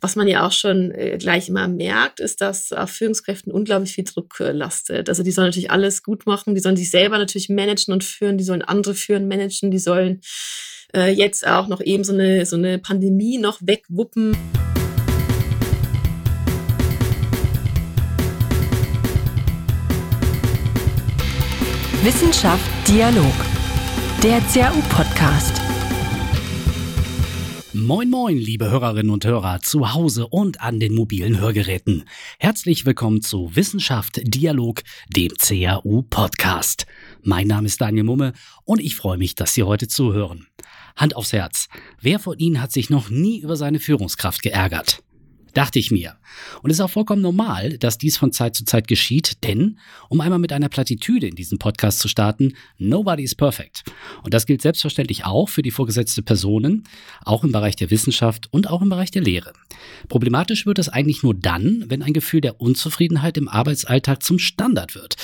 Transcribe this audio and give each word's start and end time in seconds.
was 0.00 0.16
man 0.16 0.26
ja 0.28 0.46
auch 0.46 0.52
schon 0.52 0.90
äh, 0.92 1.18
gleich 1.18 1.48
immer 1.48 1.68
merkt, 1.68 2.20
ist, 2.20 2.40
dass 2.40 2.72
auf 2.72 2.90
Führungskräften 2.90 3.52
unglaublich 3.52 3.92
viel 3.92 4.04
Druck 4.04 4.40
äh, 4.40 4.52
lastet. 4.52 5.08
Also 5.08 5.22
die 5.22 5.30
sollen 5.30 5.48
natürlich 5.48 5.70
alles 5.70 6.02
gut 6.02 6.26
machen, 6.26 6.54
die 6.54 6.60
sollen 6.60 6.76
sich 6.76 6.90
selber 6.90 7.18
natürlich 7.18 7.48
managen 7.50 7.92
und 7.92 8.02
führen, 8.02 8.38
die 8.38 8.44
sollen 8.44 8.62
andere 8.62 8.94
führen, 8.94 9.28
managen, 9.28 9.70
die 9.70 9.78
sollen 9.78 10.20
äh, 10.94 11.12
jetzt 11.12 11.46
auch 11.46 11.68
noch 11.68 11.80
eben 11.80 12.04
so 12.04 12.14
eine, 12.14 12.46
so 12.46 12.56
eine 12.56 12.78
Pandemie 12.78 13.38
noch 13.38 13.58
wegwuppen. 13.60 14.36
Wissenschaft 22.02 22.64
Dialog. 22.88 23.34
Der 24.22 24.40
CAU-Podcast. 24.52 25.59
Moin 27.72 28.10
moin, 28.10 28.36
liebe 28.36 28.68
Hörerinnen 28.68 29.12
und 29.12 29.24
Hörer 29.24 29.60
zu 29.60 29.94
Hause 29.94 30.26
und 30.26 30.60
an 30.60 30.80
den 30.80 30.92
mobilen 30.92 31.38
Hörgeräten. 31.38 32.02
Herzlich 32.40 32.84
willkommen 32.84 33.22
zu 33.22 33.54
Wissenschaft 33.54 34.20
Dialog, 34.24 34.82
dem 35.08 35.30
CAU 35.38 36.02
Podcast. 36.02 36.86
Mein 37.22 37.46
Name 37.46 37.68
ist 37.68 37.80
Daniel 37.80 38.02
Mumme 38.02 38.32
und 38.64 38.80
ich 38.80 38.96
freue 38.96 39.18
mich, 39.18 39.36
dass 39.36 39.54
Sie 39.54 39.62
heute 39.62 39.86
zuhören. 39.86 40.48
Hand 40.96 41.14
aufs 41.14 41.32
Herz. 41.32 41.68
Wer 42.00 42.18
von 42.18 42.36
Ihnen 42.38 42.60
hat 42.60 42.72
sich 42.72 42.90
noch 42.90 43.08
nie 43.08 43.38
über 43.38 43.54
seine 43.54 43.78
Führungskraft 43.78 44.42
geärgert? 44.42 45.04
Dachte 45.54 45.78
ich 45.78 45.90
mir. 45.90 46.16
Und 46.62 46.70
es 46.70 46.78
ist 46.78 46.80
auch 46.80 46.90
vollkommen 46.90 47.22
normal, 47.22 47.78
dass 47.78 47.98
dies 47.98 48.16
von 48.16 48.32
Zeit 48.32 48.54
zu 48.54 48.64
Zeit 48.64 48.88
geschieht, 48.88 49.42
denn, 49.44 49.78
um 50.08 50.20
einmal 50.20 50.38
mit 50.38 50.52
einer 50.52 50.68
Plattitüde 50.68 51.26
in 51.26 51.34
diesem 51.34 51.58
Podcast 51.58 51.98
zu 51.98 52.08
starten, 52.08 52.54
nobody 52.78 53.22
is 53.22 53.34
perfect. 53.34 53.84
Und 54.22 54.34
das 54.34 54.46
gilt 54.46 54.62
selbstverständlich 54.62 55.24
auch 55.24 55.48
für 55.48 55.62
die 55.62 55.70
vorgesetzte 55.70 56.22
Personen, 56.22 56.84
auch 57.24 57.44
im 57.44 57.52
Bereich 57.52 57.76
der 57.76 57.90
Wissenschaft 57.90 58.48
und 58.52 58.68
auch 58.68 58.82
im 58.82 58.88
Bereich 58.88 59.10
der 59.10 59.22
Lehre. 59.22 59.52
Problematisch 60.08 60.66
wird 60.66 60.78
es 60.78 60.88
eigentlich 60.88 61.22
nur 61.22 61.34
dann, 61.34 61.84
wenn 61.88 62.02
ein 62.02 62.12
Gefühl 62.12 62.40
der 62.40 62.60
Unzufriedenheit 62.60 63.36
im 63.36 63.48
Arbeitsalltag 63.48 64.22
zum 64.22 64.38
Standard 64.38 64.94
wird. 64.94 65.16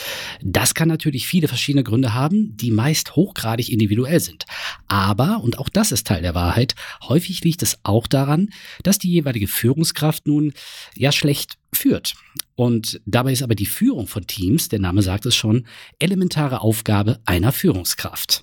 Das 0.43 0.75
kann 0.75 0.89
natürlich 0.89 1.27
viele 1.27 1.49
verschiedene 1.49 1.85
Gründe 1.85 2.15
haben, 2.15 2.57
die 2.57 2.71
meist 2.71 3.17
hochgradig 3.17 3.71
individuell 3.71 4.21
sind. 4.21 4.45
Aber, 4.89 5.41
und 5.43 5.59
auch 5.59 5.69
das 5.69 5.93
ist 5.93 6.07
Teil 6.07 6.23
der 6.23 6.35
Wahrheit, 6.35 6.75
häufig 7.03 7.43
liegt 7.43 7.63
es 7.63 7.79
auch 7.83 8.07
daran, 8.07 8.51
dass 8.83 8.99
die 8.99 9.11
jeweilige 9.11 9.49
Führungskraft 9.49 10.16
nun 10.25 10.53
ja 10.95 11.13
schlecht 11.13 11.59
führt. 11.77 12.15
Und 12.57 13.03
dabei 13.05 13.33
ist 13.33 13.43
aber 13.43 13.55
die 13.55 13.67
Führung 13.67 14.07
von 14.07 14.27
Teams, 14.27 14.71
der 14.71 14.79
Name 14.79 15.03
sagt 15.03 15.27
es 15.27 15.37
schon, 15.37 15.67
elementare 15.99 16.63
Aufgabe 16.63 17.21
einer 17.27 17.53
Führungskraft. 17.53 18.43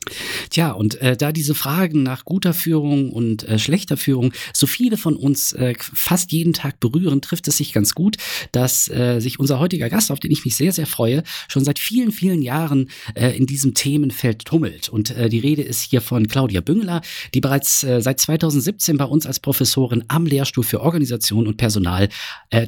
Tja, 0.51 0.71
und 0.71 1.01
äh, 1.01 1.17
da 1.17 1.31
diese 1.31 1.55
Fragen 1.55 2.03
nach 2.03 2.23
guter 2.23 2.53
Führung 2.53 3.11
und 3.11 3.43
äh, 3.49 3.57
schlechter 3.57 3.97
Führung 3.97 4.31
so 4.53 4.67
viele 4.67 4.97
von 4.97 5.15
uns 5.15 5.53
äh, 5.53 5.73
fast 5.79 6.31
jeden 6.31 6.53
Tag 6.53 6.79
berühren, 6.79 7.21
trifft 7.21 7.47
es 7.47 7.57
sich 7.57 7.73
ganz 7.73 7.95
gut, 7.95 8.17
dass 8.51 8.87
äh, 8.87 9.19
sich 9.19 9.39
unser 9.39 9.57
heutiger 9.57 9.89
Gast, 9.89 10.11
auf 10.11 10.19
den 10.19 10.31
ich 10.31 10.45
mich 10.45 10.55
sehr, 10.55 10.71
sehr 10.71 10.85
freue, 10.85 11.23
schon 11.47 11.65
seit 11.65 11.79
vielen, 11.79 12.11
vielen 12.11 12.43
Jahren 12.43 12.91
äh, 13.15 13.35
in 13.35 13.47
diesem 13.47 13.73
Themenfeld 13.73 14.45
tummelt. 14.45 14.89
Und 14.89 15.09
äh, 15.09 15.27
die 15.27 15.39
Rede 15.39 15.63
ist 15.63 15.81
hier 15.81 16.01
von 16.01 16.27
Claudia 16.27 16.61
Büngeler, 16.61 17.01
die 17.33 17.41
bereits 17.41 17.81
seit 17.81 18.19
2017 18.19 18.97
bei 18.97 19.05
uns 19.05 19.25
als 19.25 19.39
Professorin 19.39 20.03
am 20.07 20.25
Lehrstuhl 20.25 20.63
für 20.63 20.81
Organisation 20.81 21.47
und 21.47 21.57
Personal 21.57 22.09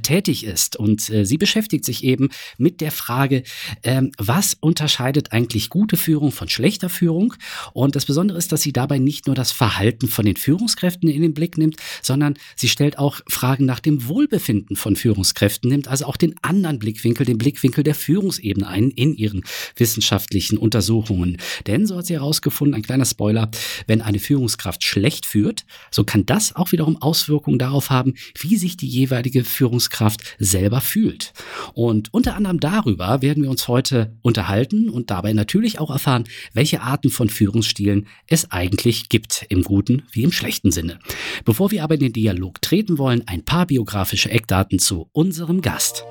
tätig 0.02 0.44
ist. 0.44 0.55
Und 0.76 1.10
äh, 1.12 1.24
sie 1.24 1.36
Sie 1.36 1.38
beschäftigt 1.38 1.84
sich 1.84 2.06
eben 2.06 2.30
mit 2.58 2.80
der 2.80 2.92
Frage, 2.92 3.44
ähm, 3.84 4.14
was 4.18 4.54
unterscheidet 4.54 5.34
eigentlich 5.34 5.68
gute 5.68 5.98
Führung 5.98 6.32
von 6.32 6.48
schlechter 6.48 6.88
Führung? 6.88 7.34
Und 7.74 7.98
das 7.98 8.06
Besondere 8.06 8.38
ist, 8.38 8.54
dass 8.54 8.62
sie 8.62 8.72
dabei 8.72 9.00
nicht 9.00 9.28
nur 9.28 9.36
das 9.36 9.52
Verhalten 9.52 10.08
von 10.08 10.26
den 10.26 10.38
Führungskräften 10.38 11.10
in 11.10 11.22
den 11.22 11.34
Blick 11.34 11.58
nimmt, 11.58 11.76
sondern 12.02 12.36
sie 12.56 12.70
stellt 12.70 12.98
auch 12.98 13.20
Fragen 13.28 13.66
nach 13.66 13.82
dem 13.82 14.08
Wohlbefinden 14.08 14.78
von 14.78 14.96
Führungskräften, 14.96 15.70
nimmt 15.70 15.90
also 15.90 16.06
auch 16.06 16.16
den 16.16 16.36
anderen 16.42 16.80
Blickwinkel, 16.80 17.26
den 17.26 17.38
Blickwinkel 17.38 17.84
der 17.84 17.96
Führungsebene 17.96 18.66
ein 18.66 18.92
in 18.92 19.14
ihren 19.14 19.44
wissenschaftlichen 19.76 20.58
Untersuchungen. 20.58 21.36
Denn, 21.68 21.86
so 21.86 21.98
hat 21.98 22.06
sie 22.06 22.14
herausgefunden, 22.14 22.76
ein 22.76 22.82
kleiner 22.82 23.04
Spoiler, 23.04 23.52
wenn 23.88 24.02
eine 24.02 24.20
Führungskraft 24.20 24.86
schlecht 24.86 25.26
führt, 25.26 25.66
so 25.92 26.06
kann 26.06 26.26
das 26.26 26.56
auch 26.56 26.72
wiederum 26.72 27.02
Auswirkungen 27.02 27.60
darauf 27.60 27.90
haben, 27.90 28.14
wie 28.40 28.56
sich 28.56 28.78
die 28.78 28.88
jeweilige 28.88 29.44
Führungskraft 29.44 30.35
selber 30.40 30.82
fühlt. 30.82 31.34
Und 31.74 32.14
unter 32.14 32.36
anderem 32.36 32.60
darüber 32.60 33.22
werden 33.22 33.44
wir 33.44 33.50
uns 33.50 33.68
heute 33.68 34.16
unterhalten 34.22 34.90
und 34.90 35.10
dabei 35.10 35.34
natürlich 35.34 35.80
auch 35.80 35.90
erfahren, 35.90 36.26
welche 36.54 36.82
Arten 36.82 37.10
von 37.10 37.30
Führungsstilen 37.30 38.08
es 38.28 38.52
eigentlich 38.52 39.10
gibt, 39.10 39.46
im 39.50 39.64
guten 39.64 40.04
wie 40.12 40.24
im 40.24 40.32
schlechten 40.32 40.72
Sinne. 40.72 41.00
Bevor 41.44 41.72
wir 41.72 41.84
aber 41.84 41.96
in 41.96 42.02
den 42.02 42.14
Dialog 42.14 42.62
treten 42.62 42.98
wollen, 42.98 43.24
ein 43.28 43.44
paar 43.44 43.66
biografische 43.66 44.30
Eckdaten 44.30 44.80
zu 44.80 45.10
unserem 45.12 45.62
Gast. 45.62 46.04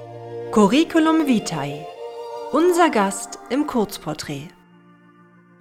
Curriculum 0.53 1.27
Vitae. 1.27 1.85
Unser 2.53 2.91
Gast 2.91 3.39
im 3.51 3.67
Kurzporträt. 3.67 4.49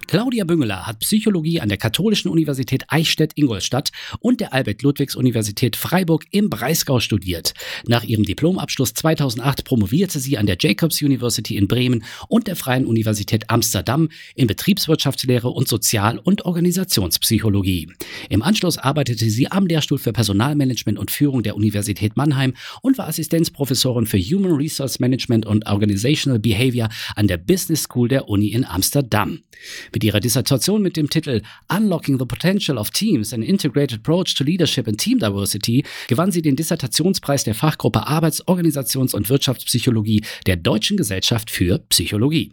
Claudia 0.06 0.44
Büngeler 0.44 0.86
hat 0.86 1.00
Psychologie 1.00 1.60
an 1.60 1.68
der 1.68 1.78
Katholischen 1.78 2.30
Universität 2.30 2.84
Eichstätt-Ingolstadt 2.88 3.90
und 4.20 4.40
der 4.40 4.52
Albert-Ludwigs-Universität 4.52 5.76
Freiburg 5.76 6.24
im 6.30 6.50
Breisgau 6.50 7.00
studiert. 7.00 7.54
Nach 7.86 8.04
ihrem 8.04 8.24
Diplomabschluss 8.24 8.94
2008 8.94 9.64
promovierte 9.64 10.18
sie 10.20 10.36
an 10.36 10.46
der 10.46 10.56
Jacobs 10.60 11.00
University 11.00 11.56
in 11.56 11.68
Bremen 11.68 12.04
und 12.28 12.46
der 12.46 12.56
Freien 12.56 12.86
Universität 12.86 13.50
Amsterdam 13.50 14.08
in 14.34 14.46
Betriebswirtschaftslehre 14.46 15.48
und 15.48 15.68
Sozial- 15.68 16.18
und 16.18 16.44
Organisationspsychologie. 16.44 17.88
Im 18.28 18.42
Anschluss 18.42 18.78
arbeitete 18.78 19.30
sie 19.30 19.50
am 19.50 19.66
Lehrstuhl 19.66 19.98
für 19.98 20.12
Personalmanagement 20.12 20.98
und 20.98 21.10
Führung 21.10 21.42
der 21.42 21.56
Universität 21.56 22.16
Mannheim 22.16 22.54
und 22.82 22.98
war 22.98 23.08
Assistenzprofessorin 23.08 24.06
für 24.06 24.18
Human 24.18 24.52
Resource 24.52 25.00
Management 25.00 25.46
und 25.46 25.66
Organizational 25.66 26.38
Behavior 26.38 26.88
an 27.16 27.26
der 27.26 27.38
Business 27.38 27.84
School 27.84 28.08
der 28.08 28.28
Uni 28.28 28.48
in 28.48 28.64
Amsterdam. 28.64 29.40
Mit 29.94 30.02
ihrer 30.02 30.18
Dissertation 30.18 30.82
mit 30.82 30.96
dem 30.96 31.08
Titel 31.08 31.40
Unlocking 31.68 32.18
the 32.18 32.24
Potential 32.24 32.78
of 32.78 32.90
Teams, 32.90 33.32
an 33.32 33.42
Integrated 33.42 34.00
Approach 34.00 34.34
to 34.34 34.42
Leadership 34.42 34.88
and 34.88 34.98
Team 34.98 35.20
Diversity 35.20 35.84
gewann 36.08 36.32
sie 36.32 36.42
den 36.42 36.56
Dissertationspreis 36.56 37.44
der 37.44 37.54
Fachgruppe 37.54 38.04
Arbeits-, 38.08 38.44
Organisations- 38.48 39.14
und 39.14 39.30
Wirtschaftspsychologie 39.30 40.24
der 40.46 40.56
Deutschen 40.56 40.96
Gesellschaft 40.96 41.48
für 41.48 41.78
Psychologie. 41.90 42.50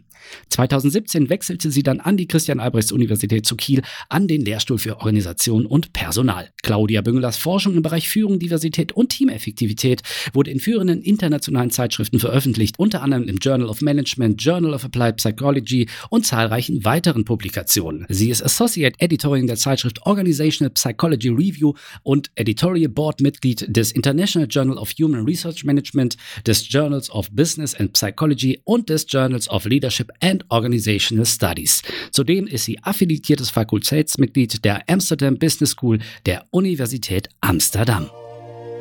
2017 0.50 1.28
wechselte 1.28 1.70
sie 1.70 1.82
dann 1.82 2.00
an 2.00 2.16
die 2.16 2.26
Christian-Albrechts-Universität 2.26 3.46
zu 3.46 3.56
Kiel 3.56 3.82
an 4.08 4.28
den 4.28 4.44
Lehrstuhl 4.44 4.78
für 4.78 4.98
Organisation 4.98 5.66
und 5.66 5.92
Personal. 5.92 6.50
Claudia 6.62 7.00
Büngelers 7.00 7.36
Forschung 7.36 7.76
im 7.76 7.82
Bereich 7.82 8.08
Führung, 8.08 8.38
Diversität 8.38 8.92
und 8.92 9.10
Teameffektivität 9.10 10.02
wurde 10.32 10.50
in 10.50 10.60
führenden 10.60 11.02
internationalen 11.02 11.70
Zeitschriften 11.70 12.18
veröffentlicht, 12.18 12.78
unter 12.78 13.02
anderem 13.02 13.28
im 13.28 13.36
Journal 13.36 13.68
of 13.68 13.80
Management, 13.80 14.42
Journal 14.42 14.74
of 14.74 14.84
Applied 14.84 15.16
Psychology 15.16 15.88
und 16.10 16.26
zahlreichen 16.26 16.84
weiteren 16.84 17.24
Publikationen. 17.24 18.06
Sie 18.08 18.30
ist 18.30 18.42
Associate 18.42 18.94
Editorial 18.98 19.46
der 19.46 19.56
Zeitschrift 19.56 20.04
Organizational 20.06 20.70
Psychology 20.70 21.28
Review 21.28 21.74
und 22.02 22.30
Editorial 22.34 22.88
Board 22.88 23.20
Mitglied 23.20 23.66
des 23.74 23.92
International 23.92 24.48
Journal 24.48 24.78
of 24.78 24.90
Human 24.98 25.24
Research 25.24 25.64
Management, 25.64 26.16
des 26.46 26.68
Journals 26.68 27.10
of 27.10 27.30
Business 27.30 27.74
and 27.74 27.92
Psychology 27.92 28.60
und 28.64 28.88
des 28.88 29.06
Journals 29.08 29.48
of 29.48 29.64
Leadership 29.64 30.11
and 30.20 30.44
Organizational 30.48 31.26
Studies. 31.26 31.82
Zudem 32.10 32.46
ist 32.46 32.64
sie 32.64 32.78
affiliiertes 32.82 33.50
Fakultätsmitglied 33.50 34.64
der 34.64 34.88
Amsterdam 34.88 35.38
Business 35.38 35.70
School 35.70 35.98
der 36.26 36.44
Universität 36.50 37.28
Amsterdam. 37.40 38.10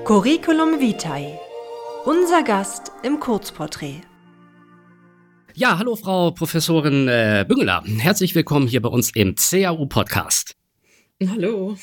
Curriculum 0.05 0.79
Vitae. 0.79 1.37
Unser 2.05 2.43
Gast 2.43 2.91
im 3.03 3.19
Kurzporträt. 3.19 4.01
Ja, 5.53 5.77
hallo 5.77 5.95
Frau 5.95 6.31
Professorin 6.31 7.07
äh, 7.07 7.45
Büngeler. 7.47 7.83
Herzlich 7.85 8.33
willkommen 8.33 8.67
hier 8.67 8.81
bei 8.81 8.89
uns 8.89 9.11
im 9.13 9.35
CAU 9.35 9.85
Podcast. 9.85 10.55
Hallo. 11.29 11.77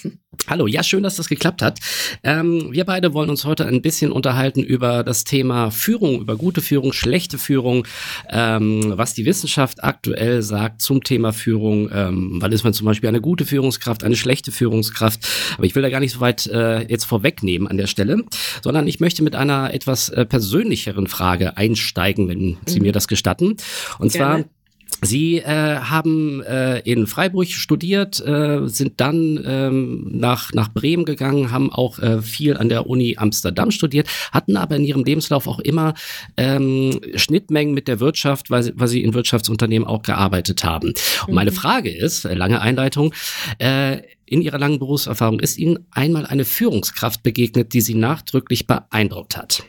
Hallo, 0.48 0.66
ja, 0.66 0.82
schön, 0.82 1.02
dass 1.02 1.16
das 1.16 1.28
geklappt 1.28 1.62
hat. 1.62 1.78
Ähm, 2.24 2.72
wir 2.72 2.84
beide 2.84 3.12
wollen 3.12 3.30
uns 3.30 3.44
heute 3.44 3.66
ein 3.66 3.82
bisschen 3.82 4.10
unterhalten 4.10 4.62
über 4.62 5.04
das 5.04 5.24
Thema 5.24 5.70
Führung, 5.70 6.20
über 6.20 6.36
gute 6.36 6.60
Führung, 6.60 6.92
schlechte 6.92 7.38
Führung, 7.38 7.86
ähm, 8.30 8.94
was 8.96 9.14
die 9.14 9.26
Wissenschaft 9.26 9.84
aktuell 9.84 10.42
sagt 10.42 10.82
zum 10.82 11.04
Thema 11.04 11.32
Führung. 11.32 11.88
Ähm, 11.92 12.38
wann 12.40 12.50
ist 12.50 12.64
man 12.64 12.72
zum 12.72 12.86
Beispiel 12.86 13.08
eine 13.08 13.20
gute 13.20 13.44
Führungskraft, 13.44 14.02
eine 14.02 14.16
schlechte 14.16 14.50
Führungskraft? 14.50 15.20
Aber 15.56 15.66
ich 15.66 15.74
will 15.74 15.82
da 15.82 15.90
gar 15.90 16.00
nicht 16.00 16.12
so 16.12 16.20
weit 16.20 16.46
äh, 16.46 16.82
jetzt 16.88 17.04
vorwegnehmen 17.04 17.68
an 17.68 17.76
der 17.76 17.86
Stelle, 17.86 18.24
sondern 18.62 18.88
ich 18.88 18.98
möchte 18.98 19.22
mit 19.22 19.36
einer 19.36 19.72
etwas 19.72 20.08
äh, 20.08 20.24
persönlicheren 20.24 21.06
Frage 21.06 21.56
einsteigen, 21.56 22.28
wenn 22.28 22.56
Sie 22.66 22.80
mhm. 22.80 22.86
mir 22.86 22.92
das 22.92 23.06
gestatten. 23.06 23.56
Und 23.98 24.12
Gerne. 24.12 24.42
zwar 24.42 24.57
Sie 25.02 25.38
äh, 25.38 25.44
haben 25.44 26.42
äh, 26.42 26.80
in 26.80 27.06
Freiburg 27.06 27.48
studiert, 27.48 28.20
äh, 28.20 28.66
sind 28.66 29.00
dann 29.00 29.42
ähm, 29.46 30.08
nach, 30.10 30.52
nach 30.52 30.72
Bremen 30.72 31.04
gegangen, 31.04 31.52
haben 31.52 31.72
auch 31.72 31.98
äh, 32.00 32.20
viel 32.20 32.56
an 32.56 32.68
der 32.68 32.88
Uni 32.88 33.16
Amsterdam 33.16 33.70
studiert, 33.70 34.08
hatten 34.32 34.56
aber 34.56 34.76
in 34.76 34.84
ihrem 34.84 35.04
Lebenslauf 35.04 35.46
auch 35.46 35.60
immer 35.60 35.94
ähm, 36.36 37.00
Schnittmengen 37.14 37.74
mit 37.74 37.86
der 37.86 38.00
Wirtschaft, 38.00 38.50
weil, 38.50 38.72
weil 38.74 38.88
sie 38.88 39.02
in 39.02 39.14
Wirtschaftsunternehmen 39.14 39.86
auch 39.86 40.02
gearbeitet 40.02 40.64
haben. 40.64 40.94
Und 41.26 41.34
meine 41.34 41.52
mhm. 41.52 41.56
Frage 41.56 41.94
ist, 41.94 42.24
äh, 42.24 42.34
lange 42.34 42.60
Einleitung, 42.60 43.14
äh, 43.58 43.98
in 44.26 44.42
Ihrer 44.42 44.58
langen 44.58 44.78
Berufserfahrung, 44.78 45.40
ist 45.40 45.58
Ihnen 45.58 45.86
einmal 45.90 46.26
eine 46.26 46.44
Führungskraft 46.44 47.22
begegnet, 47.22 47.72
die 47.72 47.80
Sie 47.80 47.94
nachdrücklich 47.94 48.66
beeindruckt 48.66 49.36
hat? 49.36 49.62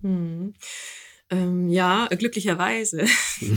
Mhm. 0.00 0.54
Ähm, 1.30 1.68
ja, 1.68 2.06
glücklicherweise. 2.10 3.04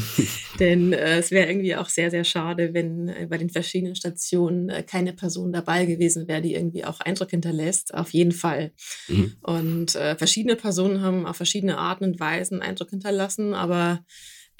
Denn 0.60 0.94
äh, 0.94 1.19
es 1.19 1.31
wäre 1.31 1.50
irgendwie 1.50 1.75
auch 1.75 1.90
sehr, 1.90 2.10
sehr 2.10 2.24
schade, 2.24 2.74
wenn 2.74 3.10
äh, 3.10 3.28
bei 3.30 3.38
den 3.38 3.50
verschiedenen 3.50 3.96
Stationen 3.96 4.69
äh, 4.69 4.84
keine 4.84 5.14
Person 5.14 5.52
dabei 5.52 5.86
gewesen 5.86 6.28
wäre, 6.28 6.42
die 6.42 6.54
irgendwie 6.54 6.86
auch 6.86 7.02
Eindruck 7.02 7.31
hinterlässt. 7.31 7.94
Auf 7.94 8.12
jeden 8.12 8.31
Fall. 8.31 8.72
Mhm. 9.10 9.34
Und 9.42 9.96
äh, 9.96 10.16
verschiedene 10.16 10.56
Personen 10.56 11.02
haben 11.02 11.25
auf 11.25 11.36
verschiedene 11.36 11.78
Arten 11.78 12.06
und 12.06 12.19
Weisen 12.19 12.62
Eindruck 12.62 12.90
hinterlassen, 12.92 13.54
aber 13.54 14.06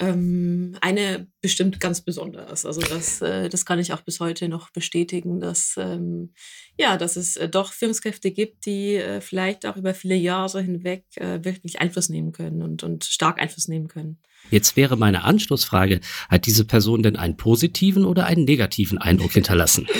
ähm, 0.00 0.76
eine 0.80 1.26
bestimmt 1.40 1.80
ganz 1.80 2.00
besonders. 2.00 2.64
Also 2.64 2.80
das, 2.80 3.20
äh, 3.20 3.48
das 3.48 3.64
kann 3.66 3.78
ich 3.78 3.92
auch 3.92 4.02
bis 4.02 4.20
heute 4.20 4.48
noch 4.48 4.70
bestätigen, 4.70 5.40
dass, 5.40 5.74
ähm, 5.76 6.32
ja, 6.76 6.96
dass 6.96 7.16
es 7.16 7.36
äh, 7.36 7.48
doch 7.48 7.72
Führungskräfte 7.72 8.30
gibt, 8.30 8.66
die 8.66 8.94
äh, 8.94 9.20
vielleicht 9.20 9.66
auch 9.66 9.76
über 9.76 9.94
viele 9.94 10.14
Jahre 10.14 10.62
hinweg 10.62 11.04
äh, 11.16 11.44
wirklich 11.44 11.80
Einfluss 11.80 12.08
nehmen 12.08 12.32
können 12.32 12.62
und, 12.62 12.84
und 12.84 13.04
stark 13.04 13.40
Einfluss 13.40 13.66
nehmen 13.66 13.88
können. 13.88 14.18
Jetzt 14.50 14.76
wäre 14.76 14.96
meine 14.96 15.24
Anschlussfrage, 15.24 16.00
hat 16.28 16.46
diese 16.46 16.64
Person 16.64 17.02
denn 17.02 17.16
einen 17.16 17.36
positiven 17.36 18.04
oder 18.04 18.26
einen 18.26 18.44
negativen 18.44 18.98
Eindruck 18.98 19.32
hinterlassen? 19.32 19.86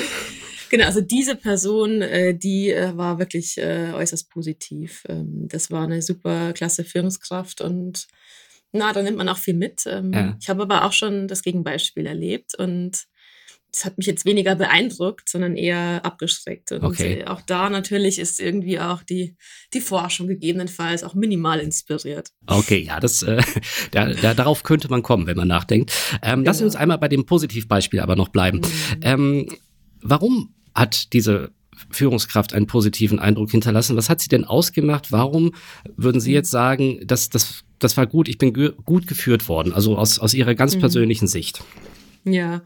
Genau, 0.70 0.84
also 0.84 1.00
diese 1.00 1.34
Person, 1.34 2.02
äh, 2.02 2.34
die 2.36 2.70
äh, 2.70 2.94
war 2.94 3.18
wirklich 3.18 3.58
äußerst 3.58 4.28
positiv. 4.28 5.02
Ähm, 5.08 5.48
das 5.48 5.70
war 5.70 5.84
eine 5.84 6.02
super 6.02 6.52
klasse 6.52 6.84
Führungskraft 6.84 7.62
und 7.62 8.06
na, 8.72 8.92
da 8.92 9.02
nimmt 9.02 9.18
man 9.18 9.28
auch 9.28 9.38
viel 9.38 9.54
mit. 9.54 9.84
Ähm, 9.86 10.12
ja. 10.12 10.36
Ich 10.40 10.48
habe 10.48 10.62
aber 10.62 10.84
auch 10.84 10.92
schon 10.92 11.28
das 11.28 11.42
Gegenbeispiel 11.42 12.06
erlebt 12.06 12.54
und 12.54 13.06
es 13.72 13.84
hat 13.84 13.98
mich 13.98 14.06
jetzt 14.06 14.24
weniger 14.24 14.54
beeindruckt, 14.54 15.28
sondern 15.28 15.54
eher 15.54 16.04
abgeschreckt. 16.04 16.72
Und 16.72 16.84
okay. 16.84 17.24
auch 17.26 17.42
da 17.42 17.68
natürlich 17.68 18.18
ist 18.18 18.40
irgendwie 18.40 18.80
auch 18.80 19.02
die, 19.02 19.36
die 19.74 19.80
Forschung 19.80 20.26
gegebenenfalls 20.26 21.04
auch 21.04 21.14
minimal 21.14 21.60
inspiriert. 21.60 22.30
Okay, 22.46 22.78
ja, 22.78 22.98
das, 22.98 23.22
äh, 23.22 23.42
da, 23.90 24.06
da, 24.06 24.34
darauf 24.34 24.62
könnte 24.62 24.88
man 24.88 25.02
kommen, 25.02 25.26
wenn 25.26 25.36
man 25.36 25.48
nachdenkt. 25.48 25.92
Ähm, 26.22 26.40
genau. 26.40 26.46
Lassen 26.46 26.60
wir 26.60 26.66
uns 26.66 26.76
einmal 26.76 26.98
bei 26.98 27.08
dem 27.08 27.26
Positivbeispiel 27.26 28.00
aber 28.00 28.16
noch 28.16 28.28
bleiben. 28.28 28.60
Mhm. 28.60 29.00
Ähm, 29.02 29.48
warum 30.00 30.54
hat 30.74 31.12
diese 31.12 31.52
Führungskraft 31.90 32.52
einen 32.52 32.66
positiven 32.66 33.18
Eindruck 33.18 33.50
hinterlassen. 33.50 33.96
Was 33.96 34.10
hat 34.10 34.20
sie 34.20 34.28
denn 34.28 34.44
ausgemacht? 34.44 35.12
Warum 35.12 35.52
würden 35.96 36.20
Sie 36.20 36.32
jetzt 36.32 36.50
sagen, 36.50 37.00
dass 37.06 37.28
das, 37.28 37.64
das 37.78 37.96
war 37.96 38.06
gut, 38.06 38.28
ich 38.28 38.38
bin 38.38 38.52
gut 38.52 39.06
geführt 39.06 39.48
worden, 39.48 39.72
also 39.72 39.96
aus, 39.96 40.18
aus 40.18 40.34
Ihrer 40.34 40.54
ganz 40.54 40.76
mhm. 40.76 40.80
persönlichen 40.80 41.26
Sicht? 41.26 41.62
Ja, 42.24 42.62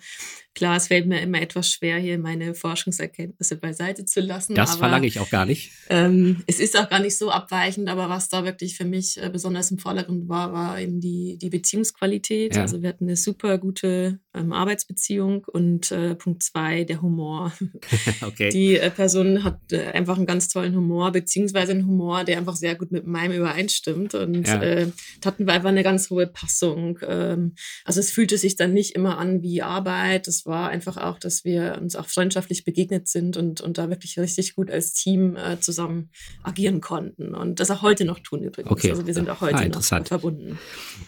Klar, 0.55 0.77
es 0.77 0.89
fällt 0.89 1.07
mir 1.07 1.21
immer 1.23 1.41
etwas 1.41 1.71
schwer, 1.71 1.99
hier 1.99 2.19
meine 2.19 2.55
Forschungserkenntnisse 2.55 3.57
beiseite 3.57 4.05
zu 4.05 4.21
lassen. 4.21 4.55
Das 4.55 4.73
aber, 4.73 4.81
verlange 4.81 5.07
ich 5.07 5.19
auch 5.19 5.31
gar 5.31 5.47
nicht. 5.47 5.73
Ähm, 5.89 6.43
es 6.47 6.61
ist 6.61 6.79
auch 6.79 6.91
gar 6.91 7.01
nicht 7.01 7.17
so 7.17 7.31
abweichend, 7.31 7.89
aber 7.89 8.11
was 8.11 8.29
da 8.29 8.45
wirklich 8.45 8.77
für 8.77 8.85
mich 8.85 9.23
äh, 9.23 9.31
besonders 9.31 9.71
im 9.71 9.79
Vordergrund 9.79 10.29
war, 10.29 10.53
war 10.53 10.79
eben 10.79 11.01
die, 11.01 11.39
die 11.39 11.49
Beziehungsqualität. 11.49 12.55
Ja. 12.55 12.63
Also 12.63 12.83
wir 12.83 12.91
hatten 12.91 13.05
eine 13.05 13.17
super 13.17 13.57
gute 13.57 14.21
ähm, 14.35 14.53
Arbeitsbeziehung 14.53 15.45
und 15.45 15.91
äh, 15.91 16.15
Punkt 16.17 16.43
zwei, 16.43 16.85
der 16.85 17.01
Humor. 17.01 17.53
okay. 18.21 18.51
Die 18.51 18.77
äh, 18.77 18.91
Person 18.91 19.45
hat 19.45 19.61
äh, 19.73 19.87
einfach 19.93 20.19
einen 20.19 20.27
ganz 20.27 20.49
tollen 20.49 20.77
Humor, 20.77 21.13
beziehungsweise 21.13 21.73
einen 21.73 21.87
Humor, 21.87 22.25
der 22.25 22.37
einfach 22.37 22.57
sehr 22.57 22.75
gut 22.75 22.93
mit 22.93 23.07
meinem 23.07 23.33
übereinstimmt. 23.33 24.15
Und 24.15 24.47
ja. 24.47 24.63
äh, 24.63 24.93
hatten 25.25 25.47
wir 25.47 25.55
einfach 25.55 25.71
eine 25.71 25.83
ganz 25.83 26.11
hohe 26.11 26.27
Passung. 26.27 26.99
Ähm, 27.07 27.55
also 27.85 28.01
es 28.01 28.11
fühlte 28.11 28.37
sich 28.37 28.57
dann 28.57 28.75
nicht 28.75 28.95
immer 28.95 29.17
an 29.17 29.43
wie 29.43 29.63
Arbeit. 29.63 30.29
War 30.47 30.69
einfach 30.69 30.97
auch, 30.97 31.19
dass 31.19 31.44
wir 31.44 31.79
uns 31.81 31.97
auch 31.97 32.06
freundschaftlich 32.06 32.65
begegnet 32.65 33.09
sind 33.09 33.37
und, 33.37 33.61
und 33.61 33.79
da 33.79 33.89
wirklich 33.89 34.19
richtig 34.19 34.55
gut 34.55 34.71
als 34.71 34.93
Team 34.93 35.37
äh, 35.37 35.61
zusammen 35.61 36.11
agieren 36.43 36.81
konnten. 36.81 37.35
Und 37.35 37.61
das 37.61 37.71
auch 37.71 37.83
heute 37.83 38.05
noch 38.05 38.19
tun 38.19 38.43
übrigens. 38.43 38.71
Okay. 38.71 38.91
Also 38.91 39.06
wir 39.06 39.15
sind 39.15 39.29
auch 39.31 39.41
heute 39.41 39.56
ah, 39.56 39.69
noch 39.69 39.83
verbunden. 39.83 40.59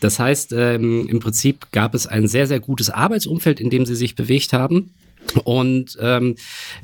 Das 0.01 0.19
heißt, 0.19 0.53
ähm, 0.53 1.09
im 1.09 1.21
Prinzip 1.21 1.71
gab 1.73 1.95
es 1.95 2.07
ein 2.07 2.29
sehr, 2.29 2.47
sehr 2.47 2.61
gutes 2.61 2.91
Arbeitsumfeld, 2.91 3.61
in 3.61 3.71
dem 3.71 3.87
Sie 3.87 3.97
sich 3.97 4.15
bewegt 4.15 4.53
haben. 4.53 4.95
Und 5.45 5.97
ähm, 6.01 6.37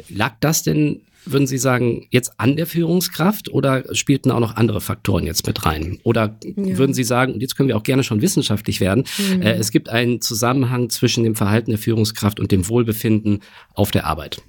lag 0.09 0.35
das 0.41 0.63
denn 0.63 1.03
würden 1.25 1.47
Sie 1.47 1.59
sagen, 1.59 2.07
jetzt 2.11 2.33
an 2.39 2.57
der 2.57 2.67
Führungskraft 2.67 3.51
oder 3.51 3.95
spielten 3.95 4.31
auch 4.31 4.41
noch 4.41 4.57
andere 4.57 4.81
Faktoren 4.81 5.27
jetzt 5.27 5.47
mit 5.47 5.65
rein? 5.65 5.99
Oder 6.03 6.39
ja. 6.45 6.79
würden 6.79 6.95
Sie 6.95 7.05
sagen, 7.05 7.35
und 7.35 7.41
jetzt 7.41 7.57
können 7.57 7.69
wir 7.69 7.77
auch 7.77 7.83
gerne 7.83 8.03
schon 8.03 8.23
wissenschaftlich 8.23 8.81
werden, 8.81 9.05
mhm. 9.19 9.43
äh, 9.43 9.55
es 9.55 9.71
gibt 9.71 9.89
einen 9.89 10.21
Zusammenhang 10.21 10.91
zwischen 10.91 11.25
dem 11.25 11.35
Verhalten 11.35 11.71
der 11.71 11.79
Führungskraft 11.79 12.41
und 12.41 12.53
dem 12.53 12.69
Wohlbefinden 12.69 13.41
auf 13.75 13.91
der 13.91 14.07
Arbeit? 14.07 14.43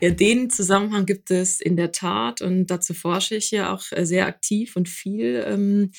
Ja, 0.00 0.10
den 0.10 0.50
Zusammenhang 0.50 1.06
gibt 1.06 1.30
es 1.30 1.60
in 1.60 1.76
der 1.76 1.92
Tat 1.92 2.42
und 2.42 2.66
dazu 2.66 2.94
forsche 2.94 3.36
ich 3.36 3.50
ja 3.50 3.74
auch 3.74 3.84
äh, 3.90 4.04
sehr 4.04 4.26
aktiv 4.26 4.76
und 4.76 4.88
viel. 4.88 5.44
Ähm, 5.46 5.90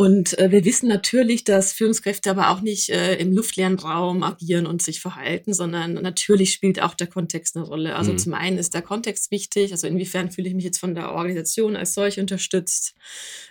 und 0.00 0.38
äh, 0.38 0.52
wir 0.52 0.64
wissen 0.64 0.88
natürlich, 0.88 1.42
dass 1.42 1.72
Führungskräfte 1.72 2.30
aber 2.30 2.50
auch 2.50 2.60
nicht 2.60 2.88
äh, 2.88 3.16
im 3.16 3.32
luftleeren 3.32 3.80
Raum 3.80 4.22
agieren 4.22 4.64
und 4.68 4.80
sich 4.80 5.00
verhalten, 5.00 5.52
sondern 5.52 5.94
natürlich 5.94 6.52
spielt 6.52 6.80
auch 6.80 6.94
der 6.94 7.08
Kontext 7.08 7.56
eine 7.56 7.66
Rolle. 7.66 7.96
Also 7.96 8.12
mhm. 8.12 8.18
zum 8.18 8.34
einen 8.34 8.58
ist 8.58 8.74
der 8.74 8.82
Kontext 8.82 9.32
wichtig, 9.32 9.72
also 9.72 9.88
inwiefern 9.88 10.30
fühle 10.30 10.46
ich 10.46 10.54
mich 10.54 10.62
jetzt 10.62 10.78
von 10.78 10.94
der 10.94 11.10
Organisation 11.10 11.74
als 11.74 11.94
solche 11.94 12.20
unterstützt, 12.20 12.94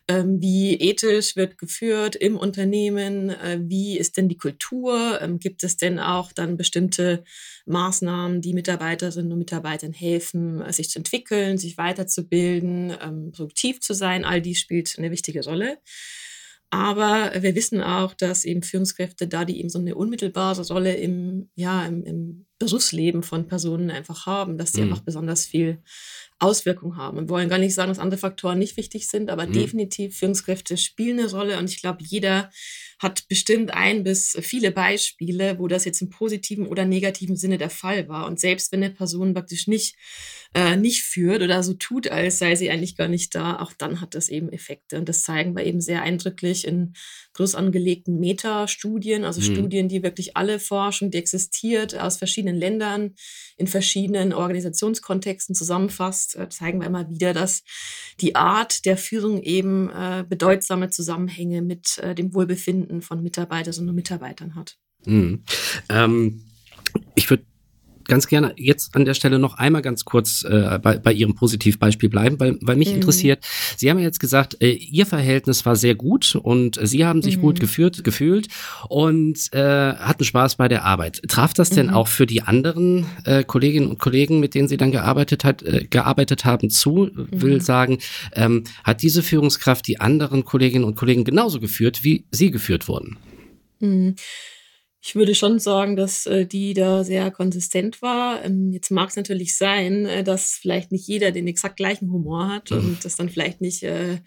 ähm, 0.07 0.39
wie 0.39 0.75
ethisch 0.75 1.35
wird 1.35 1.57
geführt 1.57 2.15
im 2.15 2.37
Unternehmen, 2.37 3.29
äh, 3.29 3.59
wie 3.61 3.97
ist 3.97 4.15
denn 4.15 4.29
die 4.29 4.37
Kultur, 4.37 5.19
ähm, 5.21 5.39
gibt 5.39 5.65
es 5.65 5.75
denn 5.75 5.99
auch 5.99 6.31
dann 6.31 6.55
bestimmte 6.55 7.25
Maßnahmen, 7.65 8.39
die 8.39 8.53
Mitarbeiterinnen 8.53 9.33
und 9.33 9.39
Mitarbeitern 9.39 9.91
helfen, 9.91 10.61
äh, 10.61 10.71
sich 10.71 10.89
zu 10.89 10.99
entwickeln, 10.99 11.57
sich 11.57 11.77
weiterzubilden, 11.77 12.95
ähm, 13.03 13.31
produktiv 13.33 13.81
zu 13.81 13.93
sein, 13.93 14.23
all 14.23 14.41
dies 14.41 14.61
spielt 14.61 14.97
eine 14.97 15.11
wichtige 15.11 15.43
Rolle. 15.43 15.79
Aber 16.69 17.31
wir 17.39 17.55
wissen 17.55 17.81
auch, 17.81 18.13
dass 18.13 18.43
eben 18.43 18.61
Führungskräfte 18.61 19.27
da, 19.27 19.45
die 19.45 19.59
eben 19.59 19.69
so 19.69 19.79
eine 19.79 19.95
unmittelbare 19.95 20.67
Rolle 20.67 20.95
im, 20.95 21.49
ja, 21.55 21.85
im, 21.85 22.03
im 22.03 22.45
Berufsleben 22.59 23.23
von 23.23 23.47
Personen 23.47 23.91
einfach 23.91 24.25
haben, 24.25 24.57
dass 24.57 24.71
die 24.71 24.81
mhm. 24.81 24.89
einfach 24.89 25.03
besonders 25.03 25.45
viel 25.45 25.81
Auswirkungen 26.39 26.97
haben. 26.97 27.17
Wir 27.17 27.29
wollen 27.29 27.49
gar 27.49 27.57
nicht 27.57 27.73
sagen, 27.73 27.89
dass 27.89 27.99
andere 27.99 28.19
Faktoren 28.19 28.59
nicht 28.59 28.77
wichtig 28.77 29.07
sind, 29.07 29.29
aber 29.29 29.47
mhm. 29.47 29.53
definitiv 29.53 30.17
Führungskräfte 30.17 30.77
spielen 30.77 31.19
eine 31.19 31.31
Rolle 31.31 31.57
und 31.57 31.69
ich 31.69 31.81
glaube, 31.81 32.03
jeder 32.03 32.49
hat 32.99 33.27
bestimmt 33.27 33.71
ein 33.73 34.03
bis 34.03 34.35
viele 34.41 34.71
Beispiele, 34.71 35.59
wo 35.59 35.67
das 35.67 35.85
jetzt 35.85 36.01
im 36.01 36.09
positiven 36.09 36.65
oder 36.65 36.85
negativen 36.85 37.35
Sinne 37.35 37.57
der 37.59 37.69
Fall 37.69 38.07
war. 38.07 38.25
Und 38.25 38.39
selbst 38.39 38.71
wenn 38.71 38.83
eine 38.83 38.93
Person 38.93 39.35
praktisch 39.35 39.67
nicht, 39.67 39.95
äh, 40.55 40.75
nicht 40.75 41.03
führt 41.03 41.43
oder 41.43 41.61
so 41.61 41.73
tut, 41.73 42.07
als 42.07 42.39
sei 42.39 42.55
sie 42.55 42.71
eigentlich 42.71 42.95
gar 42.95 43.07
nicht 43.07 43.35
da, 43.35 43.59
auch 43.59 43.73
dann 43.73 44.01
hat 44.01 44.15
das 44.15 44.29
eben 44.29 44.51
Effekte. 44.51 44.97
Und 44.97 45.07
das 45.09 45.21
zeigen 45.21 45.55
wir 45.55 45.65
eben 45.65 45.79
sehr 45.79 46.01
eindrücklich 46.01 46.65
in 46.65 46.93
groß 47.33 47.53
angelegten 47.53 48.19
Metastudien, 48.19 49.25
also 49.25 49.41
mhm. 49.41 49.53
Studien, 49.53 49.89
die 49.89 50.01
wirklich 50.01 50.35
alle 50.35 50.59
Forschung, 50.59 51.11
die 51.11 51.19
existiert, 51.19 51.95
aus 51.95 52.17
verschiedenen 52.17 52.46
Ländern, 52.55 53.15
in 53.57 53.67
verschiedenen 53.67 54.33
Organisationskontexten 54.33 55.55
zusammenfasst, 55.55 56.35
äh, 56.35 56.49
zeigen 56.49 56.79
wir 56.79 56.87
immer 56.87 57.09
wieder, 57.09 57.33
dass 57.33 57.63
die 58.21 58.35
Art 58.35 58.85
der 58.85 58.97
Führung 58.97 59.41
eben 59.41 59.89
äh, 59.89 60.23
bedeutsame 60.27 60.89
Zusammenhänge 60.89 61.61
mit 61.61 61.97
äh, 61.99 62.15
dem 62.15 62.33
Wohlbefinden 62.33 63.01
von 63.01 63.21
Mitarbeiterinnen 63.21 63.89
und 63.89 63.95
Mitarbeitern 63.95 64.55
hat. 64.55 64.77
Mhm. 65.05 65.43
Ähm, 65.89 66.43
ich 67.15 67.29
würde 67.29 67.45
ganz 68.07 68.27
gerne 68.27 68.53
jetzt 68.57 68.95
an 68.95 69.05
der 69.05 69.13
Stelle 69.13 69.39
noch 69.39 69.55
einmal 69.55 69.81
ganz 69.81 70.05
kurz 70.05 70.43
äh, 70.43 70.79
bei, 70.81 70.97
bei 70.97 71.13
Ihrem 71.13 71.35
Positivbeispiel 71.35 72.09
bleiben, 72.09 72.39
weil, 72.39 72.57
weil 72.61 72.75
mich 72.75 72.89
mhm. 72.89 72.95
interessiert, 72.95 73.45
Sie 73.75 73.89
haben 73.89 73.99
ja 73.99 74.05
jetzt 74.05 74.19
gesagt, 74.19 74.61
äh, 74.61 74.71
Ihr 74.71 75.05
Verhältnis 75.05 75.65
war 75.65 75.75
sehr 75.75 75.95
gut 75.95 76.35
und 76.35 76.79
Sie 76.81 77.05
haben 77.05 77.21
sich 77.21 77.37
mhm. 77.37 77.41
gut 77.41 77.59
geführt, 77.59 78.03
gefühlt 78.03 78.47
und 78.89 79.53
äh, 79.53 79.93
hatten 79.93 80.23
Spaß 80.23 80.55
bei 80.55 80.67
der 80.67 80.85
Arbeit. 80.85 81.21
Traf 81.27 81.53
das 81.53 81.69
denn 81.69 81.87
mhm. 81.87 81.93
auch 81.93 82.07
für 82.07 82.25
die 82.25 82.41
anderen 82.41 83.05
äh, 83.25 83.43
Kolleginnen 83.43 83.89
und 83.89 83.99
Kollegen, 83.99 84.39
mit 84.39 84.55
denen 84.55 84.67
Sie 84.67 84.77
dann 84.77 84.91
gearbeitet, 84.91 85.43
hat, 85.43 85.63
äh, 85.63 85.85
gearbeitet 85.89 86.45
haben, 86.45 86.69
zu? 86.69 87.09
Will 87.13 87.55
mhm. 87.55 87.61
sagen, 87.61 87.97
ähm, 88.33 88.63
hat 88.83 89.01
diese 89.01 89.23
Führungskraft 89.23 89.87
die 89.87 89.99
anderen 89.99 90.45
Kolleginnen 90.45 90.85
und 90.85 90.95
Kollegen 90.95 91.23
genauso 91.23 91.59
geführt, 91.59 92.03
wie 92.03 92.25
Sie 92.31 92.51
geführt 92.51 92.87
wurden? 92.87 93.17
Ich 94.99 95.15
würde 95.15 95.35
schon 95.35 95.59
sagen, 95.59 95.95
dass 95.95 96.25
äh, 96.25 96.45
die 96.45 96.73
da 96.73 97.03
sehr 97.03 97.29
konsistent 97.29 98.01
war. 98.01 98.43
Ähm, 98.43 98.71
jetzt 98.71 98.89
mag 98.89 99.09
es 99.09 99.15
natürlich 99.15 99.55
sein, 99.55 100.05
äh, 100.05 100.23
dass 100.23 100.53
vielleicht 100.53 100.91
nicht 100.91 101.07
jeder 101.07 101.31
den 101.31 101.47
exakt 101.47 101.77
gleichen 101.77 102.11
Humor 102.11 102.49
hat 102.49 102.71
mhm. 102.71 102.77
und 102.77 103.05
das 103.05 103.15
dann 103.15 103.29
vielleicht 103.29 103.61
nicht, 103.61 103.83
äh, 103.83 104.17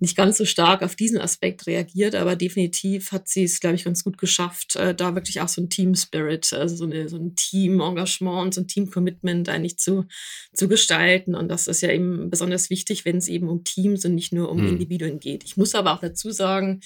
nicht 0.00 0.16
ganz 0.16 0.38
so 0.38 0.46
stark 0.46 0.82
auf 0.82 0.96
diesen 0.96 1.18
Aspekt 1.18 1.66
reagiert, 1.66 2.14
aber 2.14 2.34
definitiv 2.34 3.12
hat 3.12 3.28
sie 3.28 3.44
es, 3.44 3.60
glaube 3.60 3.76
ich, 3.76 3.84
ganz 3.84 4.04
gut 4.04 4.16
geschafft, 4.16 4.76
äh, 4.76 4.94
da 4.94 5.14
wirklich 5.14 5.40
auch 5.42 5.48
so 5.48 5.60
ein 5.60 5.68
Team-Spirit, 5.68 6.52
also 6.54 6.76
so, 6.76 6.84
eine, 6.84 7.08
so 7.08 7.18
ein 7.18 7.36
Team-Engagement, 7.36 8.54
so 8.54 8.62
ein 8.62 8.68
Team-Commitment 8.68 9.48
eigentlich 9.50 9.78
zu, 9.78 10.06
zu 10.54 10.66
gestalten. 10.66 11.34
Und 11.34 11.48
das 11.48 11.68
ist 11.68 11.82
ja 11.82 11.92
eben 11.92 12.30
besonders 12.30 12.70
wichtig, 12.70 13.04
wenn 13.04 13.18
es 13.18 13.28
eben 13.28 13.48
um 13.48 13.64
Teams 13.64 14.04
und 14.06 14.14
nicht 14.14 14.32
nur 14.32 14.50
um 14.50 14.62
mhm. 14.62 14.68
Individuen 14.70 15.20
geht. 15.20 15.44
Ich 15.44 15.58
muss 15.58 15.74
aber 15.74 15.92
auch 15.92 16.00
dazu 16.00 16.30
sagen, 16.30 16.80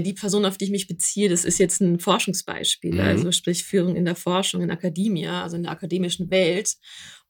die 0.00 0.14
Person, 0.14 0.44
auf 0.44 0.58
die 0.58 0.64
ich 0.64 0.70
mich 0.70 0.86
beziehe, 0.86 1.28
das 1.28 1.44
ist 1.44 1.58
jetzt 1.58 1.80
ein 1.80 1.98
Forschungsbeispiel, 1.98 2.94
mhm. 2.94 3.00
also 3.00 3.32
sprich 3.32 3.64
Führung 3.64 3.96
in 3.96 4.04
der 4.04 4.16
Forschung, 4.16 4.62
in 4.62 4.70
Akademie, 4.70 5.26
also 5.26 5.56
in 5.56 5.62
der 5.62 5.72
akademischen 5.72 6.30
Welt. 6.30 6.76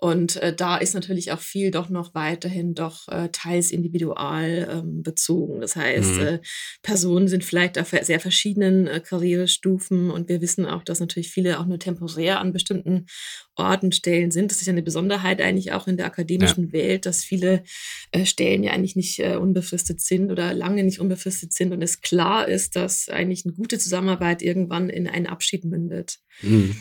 Und 0.05 0.37
äh, 0.37 0.55
da 0.55 0.77
ist 0.77 0.93
natürlich 0.93 1.33
auch 1.33 1.41
viel 1.41 1.71
doch 1.71 1.89
noch 1.89 2.15
weiterhin 2.15 2.75
doch 2.75 3.09
äh, 3.09 3.31
teils 3.33 3.71
individual 3.71 4.69
ähm, 4.71 5.03
bezogen. 5.03 5.63
Das 5.63 5.77
heißt, 5.77 6.17
mhm. 6.17 6.21
äh, 6.21 6.41
Personen 6.83 7.27
sind 7.27 7.43
vielleicht 7.43 7.79
auf 7.79 7.95
sehr 8.03 8.21
verschiedenen 8.21 8.87
äh, 8.87 9.01
Karrierestufen 9.01 10.11
und 10.11 10.29
wir 10.29 10.43
wissen 10.43 10.67
auch, 10.67 10.85
dass 10.85 11.01
natürlich 11.01 11.31
viele 11.31 11.59
auch 11.59 11.65
nur 11.65 11.79
temporär 11.79 12.39
an 12.39 12.53
bestimmten 12.53 13.07
Orten 13.55 13.93
Stellen 13.93 14.31
sind. 14.31 14.51
Das 14.51 14.59
ist 14.59 14.67
ja 14.67 14.75
eine 14.75 14.83
Besonderheit 14.83 15.41
eigentlich 15.41 15.73
auch 15.73 15.87
in 15.87 15.97
der 15.97 16.05
akademischen 16.05 16.67
ja. 16.67 16.73
Welt, 16.75 17.07
dass 17.07 17.25
viele 17.25 17.65
äh, 18.11 18.27
Stellen 18.27 18.63
ja 18.63 18.73
eigentlich 18.73 18.97
nicht 18.97 19.21
äh, 19.21 19.37
unbefristet 19.37 20.03
sind 20.03 20.31
oder 20.31 20.53
lange 20.53 20.85
nicht 20.85 21.01
unbefristet 21.01 21.55
sind 21.55 21.73
und 21.73 21.81
es 21.81 22.03
klar 22.03 22.47
ist, 22.47 22.77
dass 22.77 23.09
eigentlich 23.09 23.47
eine 23.47 23.55
gute 23.55 23.79
Zusammenarbeit 23.79 24.43
irgendwann 24.43 24.91
in 24.91 25.09
einen 25.09 25.29
Abschied 25.29 25.65
mündet. 25.65 26.19
Mhm. 26.43 26.77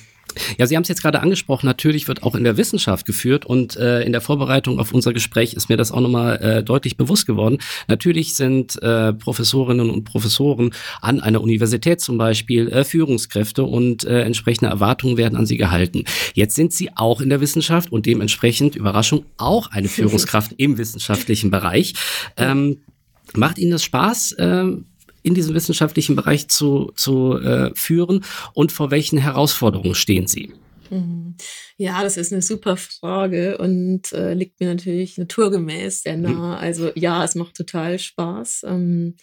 Ja, 0.58 0.66
Sie 0.66 0.76
haben 0.76 0.84
es 0.84 0.90
jetzt 0.90 1.02
gerade 1.02 1.22
angesprochen, 1.22 1.66
natürlich 1.66 2.08
wird 2.08 2.24
auch 2.24 2.36
in 2.36 2.44
der 2.44 2.58
Wissenschaft 2.58 3.06
geführt 3.06 3.46
und 3.46 3.76
äh, 3.76 4.02
in 4.04 4.12
der 4.12 4.22
Vorbereitung 4.22 4.80
auf 4.80 4.94
unser 4.94 5.14
Gespräch 5.14 5.54
ist 5.54 5.70
mir 5.70 5.78
das 5.78 5.92
auch 5.92 6.02
nochmal 6.02 6.42
äh, 6.42 6.64
deutlich 6.64 6.98
bewusst 6.98 7.26
geworden. 7.26 7.58
Natürlich 7.88 8.36
sind 8.36 8.82
äh, 8.82 9.14
Professorinnen 9.14 9.90
und 9.90 10.04
Professoren 10.04 10.74
an 11.02 11.20
einer 11.20 11.42
Universität 11.42 12.02
zum 12.02 12.18
Beispiel 12.18 12.70
äh, 12.70 12.84
Führungskräfte 12.84 13.64
und 13.64 14.04
äh, 14.04 14.22
entsprechende 14.22 14.70
Erwartungen 14.70 15.18
werden 15.18 15.36
an 15.36 15.46
sie 15.46 15.58
gehalten. 15.58 16.04
Jetzt 16.34 16.56
sind 16.56 16.74
Sie 16.74 16.90
auch 16.96 17.22
in 17.22 17.30
der 17.30 17.42
Wissenschaft 17.42 17.92
und 17.92 18.06
dementsprechend, 18.06 18.76
Überraschung, 18.76 19.26
auch 19.38 19.68
eine 19.72 19.88
Führungskraft 19.90 20.54
im 20.58 20.78
wissenschaftlichen 20.78 21.52
Bereich. 21.52 21.94
Ähm, 22.38 22.82
macht 23.36 23.58
Ihnen 23.58 23.72
das 23.72 23.84
Spaß? 23.84 24.36
Ähm, 24.40 24.86
in 25.24 25.34
diesem 25.34 25.56
wissenschaftlichen 25.56 26.16
Bereich 26.16 26.50
zu, 26.50 26.92
zu 26.96 27.38
äh, 27.40 27.72
führen 27.74 28.24
und 28.54 28.72
vor 28.72 28.92
welchen 28.92 29.18
Herausforderungen 29.18 29.96
stehen 29.96 30.28
Sie? 30.28 30.54
Mhm. 30.90 31.36
Ja, 31.78 32.04
das 32.04 32.18
ist 32.18 32.32
eine 32.32 32.42
super 32.42 32.78
Frage 32.78 33.58
und 33.58 34.12
äh, 34.12 34.34
liegt 34.34 34.60
mir 34.60 34.68
natürlich 34.68 35.18
naturgemäß 35.18 36.04
sehr 36.04 36.18
mhm. 36.18 36.24
nah. 36.24 36.58
Also 36.58 36.92
ja, 36.96 37.24
es 37.24 37.36
macht 37.36 37.56
total 37.56 37.98
Spaß. 37.98 38.66
Ähm, 38.68 39.16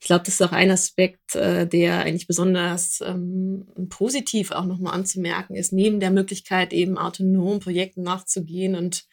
ich 0.00 0.06
glaube, 0.06 0.24
das 0.24 0.34
ist 0.34 0.42
auch 0.42 0.52
ein 0.52 0.70
Aspekt, 0.70 1.34
äh, 1.34 1.66
der 1.66 2.00
eigentlich 2.00 2.26
besonders 2.26 3.00
ähm, 3.04 3.66
positiv 3.90 4.50
auch 4.50 4.64
nochmal 4.64 4.94
anzumerken 4.94 5.56
ist, 5.56 5.74
neben 5.74 6.00
der 6.00 6.10
Möglichkeit 6.10 6.72
eben 6.72 6.96
autonom 6.96 7.60
Projekten 7.60 8.02
nachzugehen 8.02 8.74
und 8.74 9.04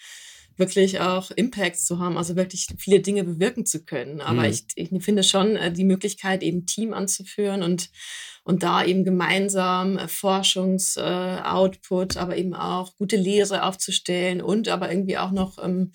wirklich 0.58 1.00
auch 1.00 1.32
Impacts 1.32 1.86
zu 1.86 2.00
haben, 2.00 2.18
also 2.18 2.36
wirklich 2.36 2.68
viele 2.78 3.00
Dinge 3.00 3.24
bewirken 3.24 3.66
zu 3.66 3.86
können. 3.86 4.22
Aber 4.22 4.42
mhm. 4.42 4.50
ich, 4.50 4.66
ich 4.76 4.90
finde 5.04 5.24
schon 5.24 5.56
äh, 5.56 5.72
die 5.72 5.84
Möglichkeit, 5.84 6.44
eben 6.44 6.66
Team 6.66 6.94
anzuführen 6.94 7.64
und, 7.64 7.90
und 8.44 8.64
da 8.64 8.84
eben 8.84 9.04
gemeinsam 9.04 9.98
äh, 9.98 10.08
Forschungsoutput, 10.08 12.16
äh, 12.16 12.20
aber 12.20 12.38
eben 12.38 12.54
auch 12.54 12.96
gute 12.98 13.18
Lehre 13.18 13.64
aufzustellen 13.64 14.42
und 14.42 14.68
aber 14.68 14.92
irgendwie 14.92 15.18
auch 15.18 15.32
noch 15.32 15.64
ähm, 15.64 15.92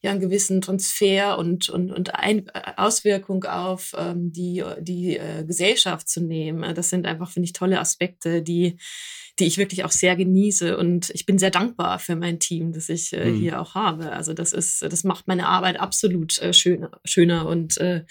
ja 0.00 0.12
einen 0.12 0.20
gewissen 0.20 0.60
Transfer 0.60 1.38
und, 1.38 1.68
und, 1.68 1.92
und 1.92 2.14
ein, 2.14 2.50
Auswirkung 2.76 3.44
auf 3.44 3.94
ähm, 3.98 4.32
die, 4.32 4.64
die 4.80 5.16
äh, 5.16 5.44
Gesellschaft 5.44 6.08
zu 6.08 6.22
nehmen. 6.22 6.74
Das 6.74 6.88
sind 6.88 7.06
einfach, 7.06 7.30
finde 7.30 7.46
ich, 7.46 7.52
tolle 7.52 7.80
Aspekte, 7.80 8.42
die 8.42 8.78
die 9.38 9.44
ich 9.44 9.58
wirklich 9.58 9.84
auch 9.84 9.90
sehr 9.90 10.16
genieße. 10.16 10.76
Und 10.76 11.10
ich 11.10 11.26
bin 11.26 11.38
sehr 11.38 11.50
dankbar 11.50 11.98
für 11.98 12.16
mein 12.16 12.38
Team, 12.38 12.72
das 12.72 12.88
ich 12.88 13.12
äh, 13.12 13.26
mhm. 13.26 13.38
hier 13.38 13.60
auch 13.60 13.74
habe. 13.74 14.12
Also 14.12 14.32
das 14.32 14.52
ist, 14.52 14.82
das 14.82 15.04
macht 15.04 15.28
meine 15.28 15.46
Arbeit 15.46 15.78
absolut 15.78 16.38
äh, 16.40 16.52
schöner, 16.52 16.90
schöner. 17.04 17.46
Und 17.46 17.78
äh, 17.78 18.04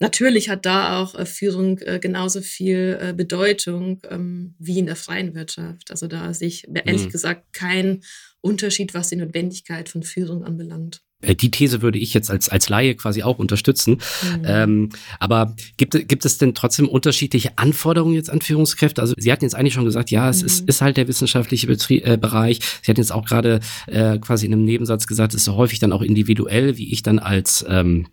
natürlich 0.00 0.48
hat 0.48 0.64
da 0.64 1.00
auch 1.00 1.26
Führung 1.26 1.78
äh, 1.78 1.98
genauso 1.98 2.40
viel 2.40 2.98
äh, 3.00 3.12
Bedeutung 3.12 4.00
ähm, 4.08 4.54
wie 4.58 4.78
in 4.78 4.86
der 4.86 4.96
freien 4.96 5.34
Wirtschaft. 5.34 5.90
Also 5.90 6.06
da 6.06 6.32
sehe 6.32 6.48
ich 6.48 6.66
ehrlich 6.68 7.06
mhm. 7.06 7.10
gesagt 7.10 7.52
keinen 7.52 8.02
Unterschied, 8.40 8.94
was 8.94 9.08
die 9.08 9.16
Notwendigkeit 9.16 9.88
von 9.88 10.02
Führung 10.02 10.44
anbelangt. 10.44 11.02
Äh, 11.22 11.34
die 11.34 11.50
These 11.50 11.82
würde 11.82 11.98
ich 11.98 12.12
jetzt 12.14 12.30
als, 12.30 12.48
als 12.48 12.68
Laie 12.68 12.94
quasi 12.94 13.22
auch 13.22 13.38
unterstützen. 13.38 13.92
Mhm. 13.92 14.44
Ähm, 14.44 14.88
aber 15.18 15.54
gibt, 15.76 16.08
gibt 16.08 16.24
es 16.24 16.38
denn 16.38 16.54
trotzdem 16.54 16.88
unterschiedliche 16.88 17.56
Anforderungen 17.56 18.14
jetzt 18.14 18.30
an 18.30 18.40
Führungskräfte? 18.40 19.00
Also 19.00 19.14
Sie 19.16 19.32
hatten 19.32 19.44
jetzt 19.44 19.54
eigentlich 19.54 19.74
schon 19.74 19.84
gesagt, 19.84 20.10
ja, 20.10 20.28
es 20.28 20.40
mhm. 20.40 20.46
ist, 20.46 20.68
ist 20.68 20.82
halt 20.82 20.96
der 20.96 21.08
wissenschaftliche 21.08 21.66
Betrie 21.66 22.02
äh, 22.02 22.18
Bereich. 22.20 22.60
Sie 22.82 22.90
hatten 22.90 23.00
jetzt 23.00 23.12
auch 23.12 23.24
gerade 23.24 23.60
äh, 23.86 24.18
quasi 24.18 24.46
in 24.46 24.52
einem 24.52 24.64
Nebensatz 24.64 25.06
gesagt, 25.06 25.34
es 25.34 25.46
ist 25.46 25.54
häufig 25.54 25.78
dann 25.78 25.92
auch 25.92 26.02
individuell, 26.02 26.76
wie 26.76 26.92
ich 26.92 27.02
dann 27.02 27.18
als 27.18 27.64
ähm, 27.68 28.08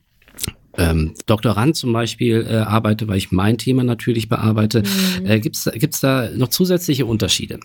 ähm, 0.78 1.14
Doktorand 1.26 1.76
zum 1.76 1.92
Beispiel 1.94 2.46
äh, 2.50 2.58
arbeite, 2.58 3.08
weil 3.08 3.18
ich 3.18 3.32
mein 3.32 3.58
Thema 3.58 3.84
natürlich 3.84 4.30
bearbeite. 4.30 4.84
Mhm. 5.20 5.26
Äh, 5.26 5.40
Gibt 5.40 5.56
es 5.56 6.00
da 6.00 6.30
noch 6.36 6.50
zusätzliche 6.50 7.06
Unterschiede? 7.06 7.60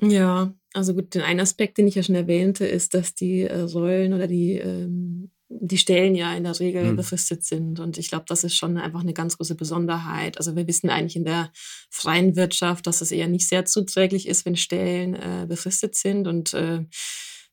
Ja, 0.00 0.52
also 0.76 0.94
gut, 0.94 1.14
den 1.14 1.22
einen 1.22 1.40
Aspekt, 1.40 1.78
den 1.78 1.88
ich 1.88 1.94
ja 1.94 2.02
schon 2.02 2.14
erwähnte, 2.14 2.66
ist, 2.66 2.92
dass 2.92 3.14
die 3.14 3.42
äh, 3.42 3.60
Rollen 3.60 4.12
oder 4.12 4.26
die, 4.26 4.54
ähm, 4.54 5.30
die 5.48 5.78
Stellen 5.78 6.14
ja 6.14 6.34
in 6.34 6.44
der 6.44 6.58
Regel 6.60 6.84
mhm. 6.84 6.96
befristet 6.96 7.44
sind. 7.44 7.80
Und 7.80 7.96
ich 7.96 8.08
glaube, 8.08 8.26
das 8.28 8.44
ist 8.44 8.56
schon 8.56 8.76
einfach 8.76 9.00
eine 9.00 9.14
ganz 9.14 9.38
große 9.38 9.54
Besonderheit. 9.54 10.36
Also 10.36 10.54
wir 10.54 10.66
wissen 10.66 10.90
eigentlich 10.90 11.16
in 11.16 11.24
der 11.24 11.50
freien 11.90 12.36
Wirtschaft, 12.36 12.86
dass 12.86 13.00
es 13.00 13.10
eher 13.10 13.26
nicht 13.26 13.48
sehr 13.48 13.64
zuträglich 13.64 14.28
ist, 14.28 14.44
wenn 14.44 14.56
Stellen 14.56 15.14
äh, 15.14 15.46
befristet 15.48 15.94
sind. 15.94 16.28
Und 16.28 16.52
äh, 16.52 16.84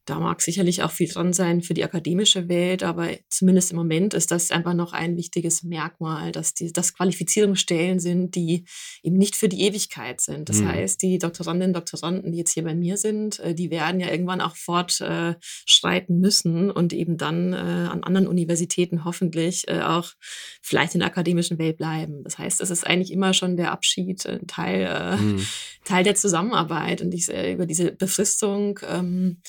da 0.05 0.19
mag 0.19 0.41
sicherlich 0.41 0.83
auch 0.83 0.91
viel 0.91 1.07
dran 1.07 1.31
sein 1.31 1.61
für 1.61 1.73
die 1.73 1.83
akademische 1.83 2.49
Welt, 2.49 2.83
aber 2.83 3.09
zumindest 3.29 3.71
im 3.71 3.77
Moment 3.77 4.13
ist 4.13 4.31
das 4.31 4.51
einfach 4.51 4.73
noch 4.73 4.91
ein 4.91 5.15
wichtiges 5.15 5.63
Merkmal, 5.63 6.33
dass 6.33 6.53
die, 6.53 6.73
dass 6.73 6.93
Qualifizierungsstellen 6.93 7.99
sind, 7.99 8.35
die 8.35 8.65
eben 9.01 9.17
nicht 9.17 9.37
für 9.37 9.47
die 9.47 9.61
Ewigkeit 9.61 10.19
sind. 10.19 10.49
Das 10.49 10.57
mhm. 10.57 10.67
heißt, 10.67 11.01
die 11.01 11.19
Doktorandinnen 11.19 11.69
und 11.69 11.77
Doktoranden, 11.77 12.33
die 12.33 12.39
jetzt 12.39 12.51
hier 12.51 12.63
bei 12.63 12.75
mir 12.75 12.97
sind, 12.97 13.39
äh, 13.39 13.55
die 13.55 13.71
werden 13.71 14.01
ja 14.01 14.11
irgendwann 14.11 14.41
auch 14.41 14.57
fortschreiten 14.57 16.19
müssen 16.19 16.69
und 16.69 16.91
eben 16.91 17.17
dann 17.17 17.53
äh, 17.53 17.55
an 17.55 18.03
anderen 18.03 18.27
Universitäten 18.27 19.05
hoffentlich 19.05 19.69
äh, 19.69 19.81
auch 19.81 20.11
vielleicht 20.61 20.95
in 20.95 20.99
der 20.99 21.07
akademischen 21.07 21.59
Welt 21.59 21.77
bleiben. 21.77 22.23
Das 22.25 22.37
heißt, 22.37 22.59
es 22.59 22.71
ist 22.71 22.85
eigentlich 22.85 23.11
immer 23.11 23.33
schon 23.33 23.55
der 23.55 23.71
Abschied, 23.71 24.25
ein 24.25 24.47
Teil, 24.47 25.17
mhm. 25.17 25.47
Teil 25.85 26.03
der 26.03 26.15
Zusammenarbeit 26.15 27.01
und 27.01 27.13
ich, 27.13 27.29
über 27.29 27.65
diese 27.65 27.93
Befristung 27.93 28.79
ähm, 28.87 29.41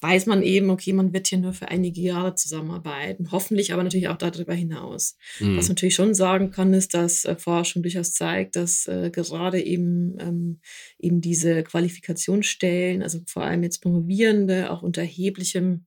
weiß 0.00 0.26
man 0.26 0.42
eben, 0.42 0.70
okay, 0.70 0.92
man 0.92 1.12
wird 1.12 1.26
hier 1.26 1.38
nur 1.38 1.52
für 1.52 1.68
einige 1.68 2.00
Jahre 2.00 2.34
zusammenarbeiten, 2.34 3.32
hoffentlich 3.32 3.72
aber 3.72 3.82
natürlich 3.82 4.08
auch 4.08 4.16
darüber 4.16 4.54
hinaus. 4.54 5.16
Mhm. 5.40 5.56
Was 5.56 5.66
man 5.66 5.74
natürlich 5.74 5.94
schon 5.94 6.14
sagen 6.14 6.50
kann, 6.50 6.72
ist, 6.72 6.94
dass 6.94 7.24
äh, 7.24 7.36
Forschung 7.36 7.82
durchaus 7.82 8.12
zeigt, 8.12 8.56
dass 8.56 8.86
äh, 8.86 9.10
gerade 9.10 9.60
eben, 9.60 10.16
ähm, 10.20 10.60
eben 10.98 11.20
diese 11.20 11.62
Qualifikationsstellen, 11.64 13.02
also 13.02 13.20
vor 13.26 13.42
allem 13.42 13.62
jetzt 13.62 13.82
Promovierende, 13.82 14.70
auch 14.70 14.82
unter 14.82 15.02
erheblichem 15.02 15.84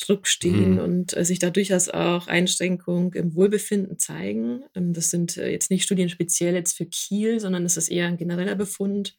Druck 0.00 0.28
stehen 0.28 0.74
mhm. 0.74 0.78
und 0.78 1.16
äh, 1.16 1.24
sich 1.24 1.40
da 1.40 1.50
durchaus 1.50 1.88
auch 1.88 2.28
Einschränkungen 2.28 3.12
im 3.12 3.34
Wohlbefinden 3.34 3.98
zeigen. 3.98 4.62
Ähm, 4.74 4.92
das 4.92 5.10
sind 5.10 5.36
äh, 5.36 5.50
jetzt 5.50 5.70
nicht 5.70 5.82
Studien 5.82 6.08
speziell 6.08 6.54
jetzt 6.54 6.76
für 6.76 6.86
Kiel, 6.86 7.40
sondern 7.40 7.64
es 7.64 7.76
ist 7.76 7.88
eher 7.88 8.06
ein 8.06 8.16
genereller 8.16 8.54
Befund 8.54 9.16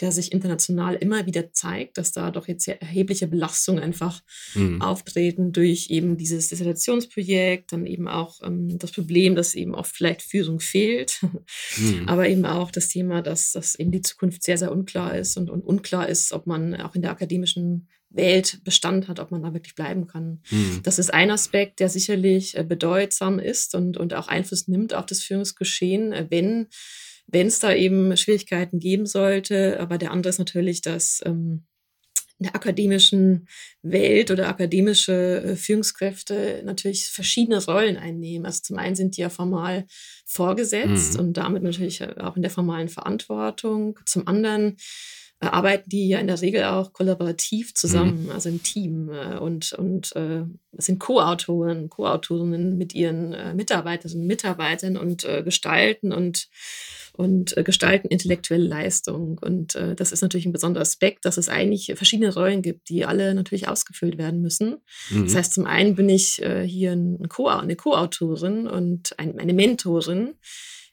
der 0.00 0.12
sich 0.12 0.32
international 0.32 0.94
immer 0.96 1.26
wieder 1.26 1.52
zeigt, 1.52 1.98
dass 1.98 2.12
da 2.12 2.30
doch 2.30 2.48
jetzt 2.48 2.64
sehr 2.64 2.80
erhebliche 2.80 3.28
Belastungen 3.28 3.82
einfach 3.82 4.22
mhm. 4.54 4.82
auftreten 4.82 5.52
durch 5.52 5.90
eben 5.90 6.16
dieses 6.16 6.48
Dissertationsprojekt, 6.48 7.72
dann 7.72 7.86
eben 7.86 8.08
auch 8.08 8.40
ähm, 8.42 8.78
das 8.78 8.92
Problem, 8.92 9.34
dass 9.34 9.54
eben 9.54 9.74
oft 9.74 9.94
vielleicht 9.94 10.22
Führung 10.22 10.60
fehlt, 10.60 11.20
mhm. 11.76 12.02
aber 12.08 12.28
eben 12.28 12.44
auch 12.44 12.70
das 12.70 12.88
Thema, 12.88 13.22
dass, 13.22 13.52
dass 13.52 13.74
eben 13.76 13.92
die 13.92 14.02
Zukunft 14.02 14.42
sehr, 14.42 14.58
sehr 14.58 14.72
unklar 14.72 15.16
ist 15.16 15.36
und, 15.36 15.50
und 15.50 15.62
unklar 15.62 16.08
ist, 16.08 16.32
ob 16.32 16.46
man 16.46 16.74
auch 16.80 16.94
in 16.94 17.02
der 17.02 17.10
akademischen 17.10 17.88
Welt 18.10 18.60
Bestand 18.64 19.08
hat, 19.08 19.18
ob 19.18 19.30
man 19.30 19.42
da 19.42 19.52
wirklich 19.52 19.74
bleiben 19.74 20.06
kann. 20.06 20.40
Mhm. 20.50 20.80
Das 20.82 20.98
ist 20.98 21.12
ein 21.12 21.30
Aspekt, 21.30 21.80
der 21.80 21.88
sicherlich 21.88 22.56
äh, 22.56 22.64
bedeutsam 22.64 23.38
ist 23.38 23.74
und, 23.74 23.96
und 23.96 24.14
auch 24.14 24.28
Einfluss 24.28 24.68
nimmt 24.68 24.94
auf 24.94 25.06
das 25.06 25.22
Führungsgeschehen, 25.22 26.12
äh, 26.12 26.26
wenn 26.30 26.68
wenn 27.26 27.46
es 27.46 27.58
da 27.58 27.74
eben 27.74 28.16
Schwierigkeiten 28.16 28.78
geben 28.78 29.06
sollte. 29.06 29.80
Aber 29.80 29.98
der 29.98 30.10
andere 30.10 30.30
ist 30.30 30.38
natürlich, 30.38 30.82
dass 30.82 31.22
ähm, 31.24 31.64
in 32.38 32.44
der 32.44 32.56
akademischen 32.56 33.48
Welt 33.82 34.30
oder 34.30 34.48
akademische 34.48 35.42
äh, 35.42 35.56
Führungskräfte 35.56 36.62
natürlich 36.64 37.06
verschiedene 37.06 37.64
Rollen 37.64 37.96
einnehmen. 37.96 38.44
Also 38.44 38.62
zum 38.62 38.78
einen 38.78 38.96
sind 38.96 39.16
die 39.16 39.20
ja 39.20 39.30
formal 39.30 39.86
vorgesetzt 40.26 41.14
mhm. 41.14 41.20
und 41.20 41.32
damit 41.36 41.62
natürlich 41.62 42.02
auch 42.18 42.36
in 42.36 42.42
der 42.42 42.50
formalen 42.50 42.88
Verantwortung. 42.88 43.98
Zum 44.04 44.26
anderen 44.26 44.76
arbeiten 45.52 45.88
die 45.88 46.08
ja 46.08 46.18
in 46.18 46.26
der 46.26 46.40
Regel 46.40 46.64
auch 46.64 46.92
kollaborativ 46.92 47.74
zusammen, 47.74 48.24
mhm. 48.24 48.30
also 48.30 48.48
im 48.48 48.62
Team 48.62 49.10
äh, 49.10 49.38
und, 49.38 49.72
und 49.72 50.14
äh, 50.16 50.44
sind 50.72 51.00
Co-Autoren, 51.00 51.88
Co-Autorinnen 51.88 52.76
mit 52.76 52.94
ihren 52.94 53.32
äh, 53.32 53.54
Mitarbeiterinnen 53.54 54.22
und 54.22 54.26
Mitarbeitern 54.26 54.96
und 54.96 55.24
äh, 55.24 55.42
gestalten 55.42 56.12
und 56.12 56.48
und 57.16 57.56
äh, 57.56 57.62
gestalten 57.62 58.08
intellektuelle 58.08 58.66
Leistung. 58.66 59.38
Und 59.38 59.76
äh, 59.76 59.94
das 59.94 60.10
ist 60.10 60.22
natürlich 60.22 60.46
ein 60.46 60.52
besonderer 60.52 60.82
Aspekt, 60.82 61.24
dass 61.24 61.36
es 61.36 61.48
eigentlich 61.48 61.92
verschiedene 61.94 62.34
Rollen 62.34 62.60
gibt, 62.60 62.88
die 62.88 63.04
alle 63.04 63.36
natürlich 63.36 63.68
ausgefüllt 63.68 64.18
werden 64.18 64.40
müssen. 64.40 64.78
Mhm. 65.10 65.24
Das 65.24 65.36
heißt, 65.36 65.54
zum 65.54 65.64
einen 65.64 65.94
bin 65.94 66.08
ich 66.08 66.42
hier 66.64 66.90
ein 66.90 67.28
Co 67.28 67.46
eine 67.46 67.76
Co-Autorin 67.76 68.66
und 68.66 69.16
ein, 69.20 69.38
eine 69.38 69.54
Mentorin. 69.54 70.34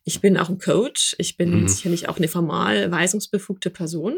Ich 0.04 0.22
bin 0.22 0.38
auch 0.38 0.50
ein 0.50 0.60
Coach. 0.60 1.16
Ich 1.20 1.38
bin 1.38 1.62
mhm. 1.62 1.68
sicherlich 1.68 2.10
auch 2.10 2.18
eine 2.18 2.28
formal 2.28 2.92
weisungsbefugte 2.92 3.70
Person. 3.70 4.16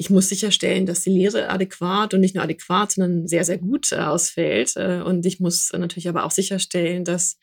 Ich 0.00 0.10
muss 0.10 0.28
sicherstellen, 0.28 0.86
dass 0.86 1.02
die 1.02 1.10
Lehre 1.10 1.50
adäquat 1.50 2.14
und 2.14 2.20
nicht 2.20 2.36
nur 2.36 2.44
adäquat, 2.44 2.92
sondern 2.92 3.26
sehr, 3.26 3.44
sehr 3.44 3.58
gut 3.58 3.90
äh, 3.90 3.96
ausfällt. 3.96 4.76
Äh, 4.76 5.02
und 5.02 5.26
ich 5.26 5.40
muss 5.40 5.72
natürlich 5.72 6.08
aber 6.08 6.24
auch 6.24 6.30
sicherstellen, 6.30 7.04
dass 7.04 7.38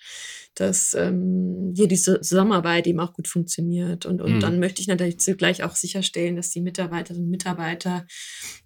dass 0.55 0.93
ähm, 0.93 1.73
hier 1.75 1.87
diese 1.87 2.21
Zusammenarbeit 2.21 2.87
eben 2.87 3.01
auch 3.01 3.11
gut 3.11 3.27
funktioniert. 3.27 4.05
Und, 4.05 4.21
und 4.21 4.35
mhm. 4.35 4.39
dann 4.39 4.59
möchte 4.59 4.81
ich 4.81 4.87
natürlich 4.87 5.19
zugleich 5.19 5.63
auch 5.63 5.75
sicherstellen, 5.75 6.37
dass 6.37 6.49
die 6.49 6.61
Mitarbeiterinnen 6.61 7.25
und 7.25 7.29
Mitarbeiter 7.29 8.07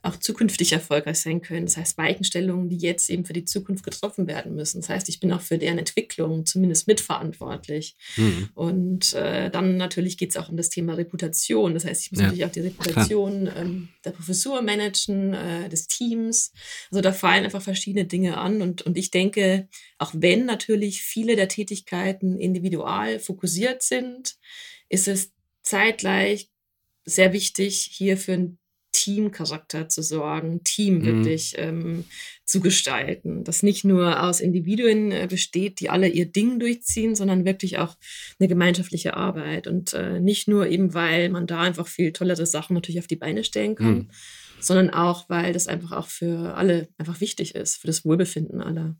auch 0.03 0.15
zukünftig 0.17 0.71
erfolgreich 0.71 1.19
sein 1.19 1.41
können. 1.41 1.65
Das 1.65 1.77
heißt, 1.77 1.97
Weichenstellungen, 1.97 2.69
die 2.69 2.77
jetzt 2.77 3.09
eben 3.09 3.25
für 3.25 3.33
die 3.33 3.45
Zukunft 3.45 3.83
getroffen 3.83 4.27
werden 4.27 4.55
müssen. 4.55 4.81
Das 4.81 4.89
heißt, 4.89 5.09
ich 5.09 5.19
bin 5.19 5.33
auch 5.33 5.41
für 5.41 5.57
deren 5.57 5.79
Entwicklung 5.79 6.45
zumindest 6.45 6.87
mitverantwortlich. 6.87 7.95
Mhm. 8.17 8.49
Und 8.53 9.13
äh, 9.15 9.49
dann 9.49 9.77
natürlich 9.77 10.17
geht 10.17 10.29
es 10.29 10.37
auch 10.37 10.49
um 10.49 10.57
das 10.57 10.69
Thema 10.69 10.93
Reputation. 10.93 11.73
Das 11.73 11.85
heißt, 11.85 12.03
ich 12.03 12.11
muss 12.11 12.19
ja. 12.19 12.27
natürlich 12.27 12.45
auch 12.45 12.51
die 12.51 12.61
Reputation 12.61 13.49
ähm, 13.57 13.78
der 14.05 14.11
Professur 14.11 14.61
managen, 14.61 15.33
äh, 15.33 15.69
des 15.69 15.87
Teams. 15.87 16.51
Also 16.91 17.01
da 17.01 17.11
fallen 17.11 17.45
einfach 17.45 17.61
verschiedene 17.61 18.05
Dinge 18.05 18.37
an. 18.37 18.61
Und, 18.61 18.83
und 18.83 18.97
ich 18.97 19.11
denke, 19.11 19.67
auch 19.97 20.11
wenn 20.15 20.45
natürlich 20.45 21.01
viele 21.01 21.35
der 21.35 21.47
Tätigkeiten 21.47 22.37
individual 22.37 23.19
fokussiert 23.19 23.81
sind, 23.81 24.37
ist 24.89 25.07
es 25.07 25.31
zeitgleich 25.63 26.49
sehr 27.05 27.33
wichtig, 27.33 27.89
hier 27.91 28.17
für 28.17 28.33
einen 28.33 28.58
Teamcharakter 28.91 29.89
zu 29.89 30.01
sorgen, 30.01 30.63
Team 30.63 30.99
mhm. 30.99 31.05
wirklich 31.05 31.55
ähm, 31.57 32.05
zu 32.45 32.59
gestalten, 32.59 33.43
das 33.43 33.63
nicht 33.63 33.85
nur 33.85 34.23
aus 34.23 34.39
Individuen 34.39 35.11
äh, 35.11 35.27
besteht, 35.29 35.79
die 35.79 35.89
alle 35.89 36.07
ihr 36.07 36.25
Ding 36.25 36.59
durchziehen, 36.59 37.15
sondern 37.15 37.45
wirklich 37.45 37.77
auch 37.77 37.95
eine 38.39 38.47
gemeinschaftliche 38.47 39.15
Arbeit 39.15 39.67
und 39.67 39.93
äh, 39.93 40.19
nicht 40.19 40.47
nur 40.47 40.67
eben, 40.67 40.93
weil 40.93 41.29
man 41.29 41.47
da 41.47 41.61
einfach 41.61 41.87
viel 41.87 42.11
tollere 42.11 42.45
Sachen 42.45 42.73
natürlich 42.73 42.99
auf 42.99 43.07
die 43.07 43.15
Beine 43.15 43.43
stellen 43.43 43.75
kann, 43.75 43.93
mhm. 43.93 44.09
sondern 44.59 44.89
auch, 44.89 45.29
weil 45.29 45.53
das 45.53 45.67
einfach 45.67 45.91
auch 45.91 46.07
für 46.07 46.55
alle 46.55 46.89
einfach 46.97 47.21
wichtig 47.21 47.55
ist, 47.55 47.77
für 47.77 47.87
das 47.87 48.05
Wohlbefinden 48.05 48.61
aller 48.61 48.95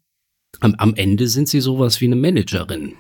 am, 0.62 0.76
am 0.76 0.96
Ende 0.96 1.28
sind 1.28 1.48
sie 1.48 1.62
sowas 1.62 2.02
wie 2.02 2.06
eine 2.06 2.16
Managerin 2.16 2.96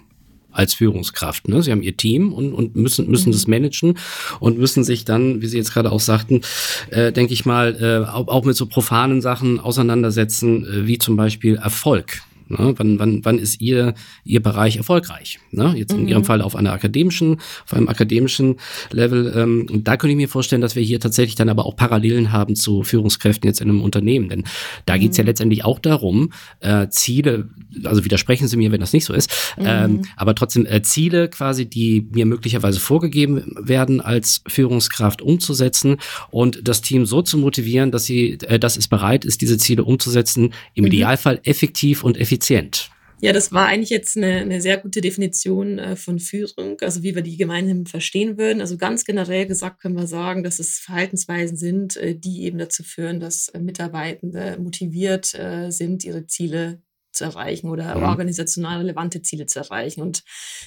als 0.52 0.74
Führungskraft. 0.74 1.48
Ne? 1.48 1.62
Sie 1.62 1.72
haben 1.72 1.84
ihr 1.84 1.96
Team 1.96 2.34
und, 2.34 2.54
und 2.54 2.76
müssen, 2.76 3.10
müssen 3.10 3.30
mhm. 3.30 3.34
das 3.34 3.48
managen 3.48 3.98
und 4.40 4.58
müssen 4.58 4.84
sich 4.84 5.06
dann, 5.06 5.42
wie 5.42 5.48
Sie 5.48 5.58
jetzt 5.58 5.74
gerade 5.74 5.92
auch 5.92 6.00
sagten, 6.00 6.42
äh, 6.90 7.12
denke 7.12 7.34
ich 7.34 7.46
mal, 7.46 7.76
äh, 7.80 8.10
auch, 8.10 8.28
auch 8.28 8.46
mit 8.46 8.56
so 8.56 8.66
profanen 8.66 9.22
Sachen 9.22 9.60
auseinandersetzen, 9.60 10.66
äh, 10.66 10.88
wie 10.88 10.98
zum 10.98 11.16
Beispiel 11.16 11.56
Erfolg. 11.56 12.22
Ne? 12.50 12.74
Wann, 12.78 13.00
wann, 13.00 13.24
wann 13.24 13.38
ist 13.38 13.62
Ihr, 13.62 13.94
Ihr 14.26 14.42
Bereich 14.42 14.78
erfolgreich? 14.78 15.40
Ne? 15.52 15.74
Jetzt 15.78 15.94
in 15.94 16.02
mhm. 16.02 16.08
Ihrem 16.08 16.26
Fall 16.26 16.42
auf 16.42 16.56
einer 16.56 16.74
akademischen, 16.74 17.40
auf 17.66 17.74
einem 17.74 17.88
akademischen 17.88 18.58
Level. 18.92 19.32
Ähm, 19.36 19.68
und 19.72 19.88
da 19.88 19.98
könnte 19.98 20.12
ich 20.12 20.18
mir 20.18 20.30
vorstellen, 20.30 20.62
dass 20.62 20.76
wir 20.76 20.84
hier 20.84 21.00
tatsächlich 21.00 21.36
dann 21.36 21.50
aber 21.50 21.66
auch 21.66 21.76
Parallelen 21.76 22.32
haben 22.32 22.56
zu 22.56 22.84
Führungskräften 22.84 23.48
jetzt 23.48 23.62
in 23.62 23.70
einem 23.70 23.82
Unternehmen. 23.82 24.30
Denn 24.30 24.44
da 24.86 24.96
mhm. 24.96 25.02
geht 25.02 25.12
es 25.12 25.18
ja 25.18 25.24
letztendlich 25.24 25.64
auch 25.64 25.80
darum, 25.80 26.32
äh, 26.60 26.88
Ziele, 26.90 27.50
also 27.84 28.04
widersprechen 28.04 28.48
Sie 28.48 28.58
mir, 28.58 28.72
wenn 28.72 28.82
das 28.82 28.94
nicht 28.94 29.06
so 29.06 29.14
ist, 29.14 29.32
mhm. 29.58 29.66
ähm, 29.66 30.02
aber 30.18 30.34
trotzdem 30.34 30.66
äh, 30.66 30.82
Ziele 30.82 31.30
quasi, 31.30 31.68
die 31.68 32.08
mir 32.12 32.26
möglicherweise 32.26 32.80
vorgegeben 32.80 33.56
werden 33.62 34.02
als 34.02 34.42
Führungskraft 34.48 35.22
umzusetzen 35.22 35.98
und 36.32 36.68
das 36.68 36.82
Team 36.82 37.06
so 37.06 37.22
zu 37.22 37.38
motivieren, 37.38 37.92
dass 37.92 38.06
sie, 38.06 38.40
äh, 38.42 38.58
dass 38.58 38.76
es 38.76 38.88
bereit 38.88 39.24
ist, 39.24 39.42
diese 39.42 39.58
Ziele 39.58 39.84
umzusetzen, 39.84 40.54
im 40.74 40.86
mhm. 40.86 40.88
Idealfall 40.88 41.40
effektiv 41.44 42.04
und 42.04 42.18
effizient 42.18 42.39
effizient. 42.40 42.90
Ja, 43.22 43.34
das 43.34 43.52
war 43.52 43.66
eigentlich 43.66 43.90
jetzt 43.90 44.16
eine, 44.16 44.38
eine 44.38 44.62
sehr 44.62 44.78
gute 44.78 45.02
Definition 45.02 45.78
äh, 45.78 45.98
von 45.98 46.20
Führung, 46.20 46.80
also 46.80 47.04
wie 47.04 47.16
wir 47.16 47.22
die 47.22 47.36
gemeinhin 47.36 47.86
verstehen 47.86 48.38
würden. 48.38 48.62
Also 48.62 48.78
ganz 48.78 49.04
generell 49.04 49.46
gesagt 49.46 49.82
können 49.82 49.98
wir 49.98 50.08
sagen, 50.08 50.42
dass 50.42 50.60
es 50.60 50.80
Verhaltensweisen 50.80 51.58
sind, 51.58 51.98
äh, 51.98 52.16
die 52.16 52.44
eben 52.44 52.58
dazu 52.58 52.82
führen, 52.82 53.20
dass 53.20 53.50
äh, 53.50 53.60
Mitarbeitende 53.60 54.58
motiviert 54.58 55.38
sind, 55.70 56.06
ihre 56.06 56.28
Ziele 56.28 56.82
zu 57.20 57.26
erreichen 57.26 57.70
oder 57.70 57.96
mhm. 57.96 58.04
organisational 58.04 58.80
relevante 58.80 59.22
Ziele 59.22 59.46
zu 59.46 59.60
erreichen. 59.60 60.02
Und 60.02 60.24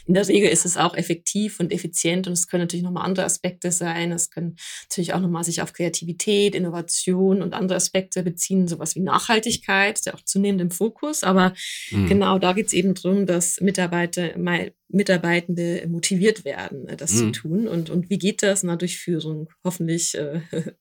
in 0.07 0.15
der 0.15 0.29
Regel 0.29 0.51
ist 0.51 0.65
es 0.65 0.77
auch 0.77 0.95
effektiv 0.95 1.59
und 1.59 1.73
effizient 1.73 2.27
und 2.27 2.35
es 2.35 2.47
können 2.47 2.63
natürlich 2.63 2.85
nochmal 2.85 3.05
andere 3.05 3.25
Aspekte 3.25 3.73
sein. 3.73 4.13
Es 4.13 4.31
können 4.31 4.57
natürlich 4.89 5.15
auch 5.15 5.21
nochmal 5.21 5.45
sich 5.45 5.63
auf 5.63 5.73
Kreativität, 5.73 6.55
Innovation 6.55 7.43
und 7.43 7.55
andere 7.55 7.77
Aspekte 7.77 8.23
beziehen, 8.23 8.69
sowas 8.69 8.95
wie 8.95 9.01
Nachhaltigkeit, 9.01 9.99
ist 9.99 10.07
ja 10.07 10.15
auch 10.15 10.25
zunehmend 10.25 10.61
im 10.61 10.71
Fokus. 10.71 11.25
Aber 11.25 11.55
mhm. 11.91 12.09
genau 12.09 12.39
da 12.39 12.53
geht 12.53 12.69
es 12.69 12.73
eben 12.73 12.95
darum, 12.95 13.27
dass 13.27 13.61
Mitarbeiter 13.61 14.39
mal 14.39 14.73
Mitarbeitende 14.93 15.87
motiviert 15.89 16.45
werden, 16.45 16.87
äh, 16.87 16.97
das 16.97 17.15
mhm. 17.15 17.19
zu 17.19 17.41
tun. 17.41 17.69
Und, 17.69 17.91
und 17.91 18.11
wie 18.11 18.19
geht 18.19 18.43
das? 18.43 18.63
Na, 18.63 18.77
durch 18.77 18.99
Führung. 18.99 19.49
Hoffentlich 19.65 20.17
äh, 20.17 20.43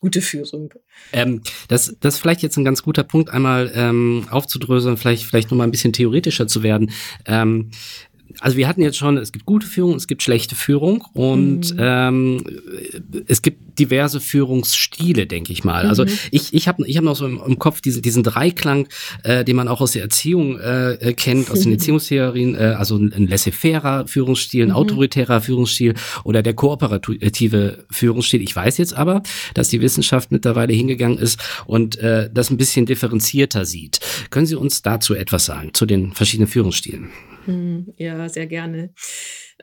gute 0.00 0.22
Führung. 0.22 0.72
Ähm, 1.12 1.42
das, 1.68 1.94
das 2.00 2.14
ist 2.14 2.20
vielleicht 2.20 2.42
jetzt 2.42 2.56
ein 2.56 2.64
ganz 2.64 2.82
guter 2.82 3.04
Punkt, 3.04 3.30
einmal 3.30 3.70
ähm, 3.74 4.26
aufzudröseln, 4.30 4.96
vielleicht, 4.96 5.09
vielleicht 5.18 5.50
nochmal 5.50 5.66
ein 5.66 5.70
bisschen 5.70 5.92
theoretischer 5.92 6.46
zu 6.46 6.62
werden. 6.62 6.90
Ähm, 7.26 7.70
also 8.40 8.56
wir 8.56 8.68
hatten 8.68 8.82
jetzt 8.82 8.96
schon, 8.96 9.16
es 9.16 9.32
gibt 9.32 9.46
gute 9.46 9.66
Führung, 9.66 9.94
es 9.94 10.06
gibt 10.06 10.22
schlechte 10.22 10.54
Führung 10.54 11.04
und 11.12 11.74
mhm. 11.74 11.78
ähm, 11.78 12.44
es 13.26 13.42
gibt 13.42 13.78
diverse 13.78 14.20
Führungsstile, 14.20 15.26
denke 15.26 15.52
ich 15.52 15.64
mal. 15.64 15.86
Also 15.86 16.04
mhm. 16.04 16.10
Also 16.10 16.18
ich, 16.30 16.54
ich 16.54 16.68
habe 16.68 16.86
ich 16.86 16.96
hab 16.96 17.04
noch 17.04 17.16
so 17.16 17.26
im, 17.26 17.40
im 17.44 17.58
Kopf 17.58 17.80
diesen, 17.80 18.02
diesen 18.02 18.22
Dreiklang, 18.22 18.88
äh, 19.22 19.44
den 19.44 19.56
man 19.56 19.68
auch 19.68 19.80
aus 19.80 19.92
der 19.92 20.02
Erziehung 20.02 20.58
äh, 20.58 20.92
äh 20.94 21.12
kennt, 21.12 21.50
aus 21.50 21.60
den 21.60 21.72
Erziehungstheorien, 21.80 22.54
äh, 22.54 22.74
also 22.78 22.96
ein 22.96 23.26
laissez-faire 23.28 24.06
Führungsstil, 24.06 24.64
ein 24.64 24.68
mhm. 24.68 24.76
autoritärer 24.76 25.40
Führungsstil 25.40 25.94
oder 26.24 26.42
der 26.42 26.54
kooperative 26.54 27.84
Führungsstil. 27.90 28.42
Ich 28.42 28.54
weiß 28.56 28.78
jetzt 28.78 28.94
aber, 28.94 29.22
dass 29.54 29.68
die 29.68 29.80
Wissenschaft 29.80 30.32
mittlerweile 30.32 30.72
hingegangen 30.72 31.18
ist 31.18 31.38
und 31.66 31.98
äh, 31.98 32.30
das 32.32 32.50
ein 32.50 32.56
bisschen 32.56 32.86
differenzierter 32.86 33.64
sieht. 33.64 34.00
Können 34.30 34.46
Sie 34.46 34.56
uns 34.56 34.82
dazu 34.82 35.14
etwas 35.14 35.44
sagen, 35.44 35.74
zu 35.74 35.86
den 35.86 36.12
verschiedenen 36.12 36.48
Führungsstilen? 36.48 37.10
Hm, 37.50 37.94
ja, 37.96 38.28
sehr 38.28 38.46
gerne. 38.46 38.92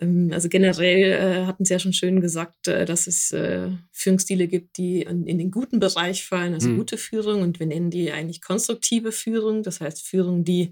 Ähm, 0.02 0.30
also 0.34 0.50
generell 0.50 1.12
äh, 1.12 1.45
hatten 1.45 1.65
Sie 1.65 1.73
ja 1.73 1.80
schon 1.80 1.93
schön 1.93 2.21
gesagt, 2.21 2.67
äh, 2.67 2.86
dass 2.86 3.08
es 3.08 3.32
äh, 3.32 3.69
Führungsstile 3.91 4.47
gibt, 4.47 4.78
die 4.78 5.02
in, 5.02 5.26
den 5.26 5.52
guten 5.52 5.80
Bereich 5.80 6.26
fallen, 6.26 6.54
also 6.54 6.69
mhm. 6.69 6.78
gute 6.78 6.97
Führung. 6.97 7.41
Und 7.41 7.60
wir 7.60 7.67
nennen 7.67 7.89
die 7.89 8.12
eigentlich 8.12 8.41
konstruktive 8.41 9.12
Führung. 9.12 9.63
Das 9.63 9.82
heißt 9.82 10.06
Führung, 10.06 10.43
die 10.43 10.71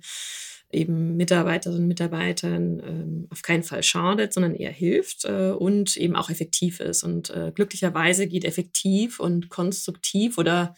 eben 0.72 1.16
Mitarbeiterinnen 1.16 1.84
und 1.84 1.88
Mitarbeitern 1.88 2.82
ähm, 2.86 3.28
auf 3.30 3.42
keinen 3.44 3.64
Fall 3.64 3.84
schadet, 3.84 4.34
sondern 4.34 4.56
eher 4.56 4.72
hilft 4.72 5.24
und 5.24 5.96
eben 5.96 6.16
auch 6.16 6.30
effektiv 6.30 6.80
ist. 6.80 7.04
Und 7.04 7.32
glücklicherweise 7.54 8.28
geht 8.28 8.44
effektiv 8.44 9.20
und 9.20 9.50
konstruktiv 9.50 10.38
oder 10.38 10.76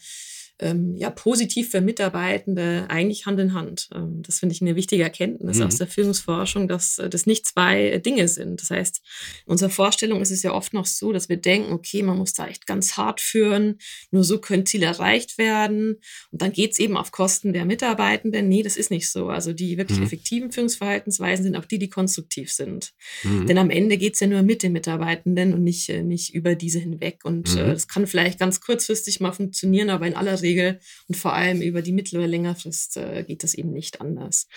ähm, 0.60 0.96
ja, 0.96 1.10
positiv 1.10 1.70
für 1.70 1.80
Mitarbeitende 1.80 2.86
eigentlich 2.88 3.26
Hand 3.26 3.38
in 3.38 3.54
Hand. 3.54 3.88
Ähm, 3.94 4.22
das 4.22 4.40
finde 4.40 4.54
ich 4.54 4.60
eine 4.60 4.74
wichtige 4.74 5.04
Erkenntnis 5.04 5.58
mhm. 5.58 5.64
aus 5.64 5.76
der 5.76 5.86
Führungsforschung, 5.86 6.66
dass 6.66 6.98
äh, 6.98 7.08
das 7.08 7.26
nicht 7.26 7.46
zwei 7.46 7.90
äh, 7.90 8.00
Dinge 8.00 8.26
sind. 8.26 8.60
Das 8.60 8.70
heißt, 8.70 9.00
in 9.46 9.52
unserer 9.52 9.70
Vorstellung 9.70 10.20
ist 10.20 10.32
es 10.32 10.42
ja 10.42 10.52
oft 10.52 10.72
noch 10.72 10.86
so, 10.86 11.12
dass 11.12 11.28
wir 11.28 11.36
denken, 11.36 11.72
okay, 11.72 12.02
man 12.02 12.18
muss 12.18 12.32
da 12.32 12.48
echt 12.48 12.66
ganz 12.66 12.96
hart 12.96 13.20
führen, 13.20 13.78
nur 14.10 14.24
so 14.24 14.38
können 14.38 14.66
Ziele 14.66 14.86
erreicht 14.86 15.38
werden. 15.38 16.00
Und 16.32 16.42
dann 16.42 16.52
geht 16.52 16.72
es 16.72 16.80
eben 16.80 16.96
auf 16.96 17.12
Kosten 17.12 17.52
der 17.52 17.64
Mitarbeitenden. 17.64 18.48
Nee, 18.48 18.64
das 18.64 18.76
ist 18.76 18.90
nicht 18.90 19.08
so. 19.08 19.28
Also 19.28 19.52
die 19.52 19.78
wirklich 19.78 19.98
mhm. 19.98 20.06
effektiven 20.06 20.50
Führungsverhaltensweisen 20.50 21.44
sind 21.44 21.56
auch 21.56 21.66
die, 21.66 21.78
die 21.78 21.88
konstruktiv 21.88 22.52
sind. 22.52 22.92
Mhm. 23.22 23.46
Denn 23.46 23.58
am 23.58 23.70
Ende 23.70 23.96
geht 23.96 24.14
es 24.14 24.20
ja 24.20 24.26
nur 24.26 24.42
mit 24.42 24.64
den 24.64 24.72
Mitarbeitenden 24.72 25.54
und 25.54 25.62
nicht, 25.62 25.88
äh, 25.88 26.02
nicht 26.02 26.34
über 26.34 26.56
diese 26.56 26.80
hinweg. 26.80 27.20
Und 27.22 27.56
äh, 27.56 27.62
mhm. 27.62 27.68
das 27.68 27.86
kann 27.86 28.08
vielleicht 28.08 28.40
ganz 28.40 28.60
kurzfristig 28.60 29.20
mal 29.20 29.32
funktionieren, 29.32 29.90
aber 29.90 30.06
in 30.06 30.14
aller 30.14 30.40
Regel 30.42 30.47
Regel. 30.48 30.78
Und 31.08 31.16
vor 31.16 31.34
allem 31.34 31.60
über 31.60 31.82
die 31.82 31.92
mittlere, 31.92 32.26
längerfrist 32.26 32.96
äh, 32.96 33.24
geht 33.26 33.42
das 33.42 33.54
eben 33.54 33.72
nicht 33.72 34.00
anders. 34.00 34.48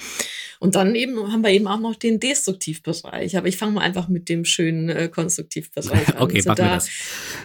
Und 0.59 0.75
dann 0.75 0.95
eben 0.95 1.31
haben 1.31 1.41
wir 1.41 1.49
eben 1.49 1.67
auch 1.67 1.79
noch 1.79 1.95
den 1.95 2.19
Destruktivbereich. 2.19 3.37
Aber 3.37 3.47
ich 3.47 3.57
fange 3.57 3.73
mal 3.73 3.81
einfach 3.81 4.07
mit 4.07 4.29
dem 4.29 4.45
schönen 4.45 4.89
äh, 4.89 5.09
Konstruktivbereich 5.09 6.09
an. 6.15 6.21
Okay, 6.21 6.37
also 6.37 6.53
da 6.53 6.79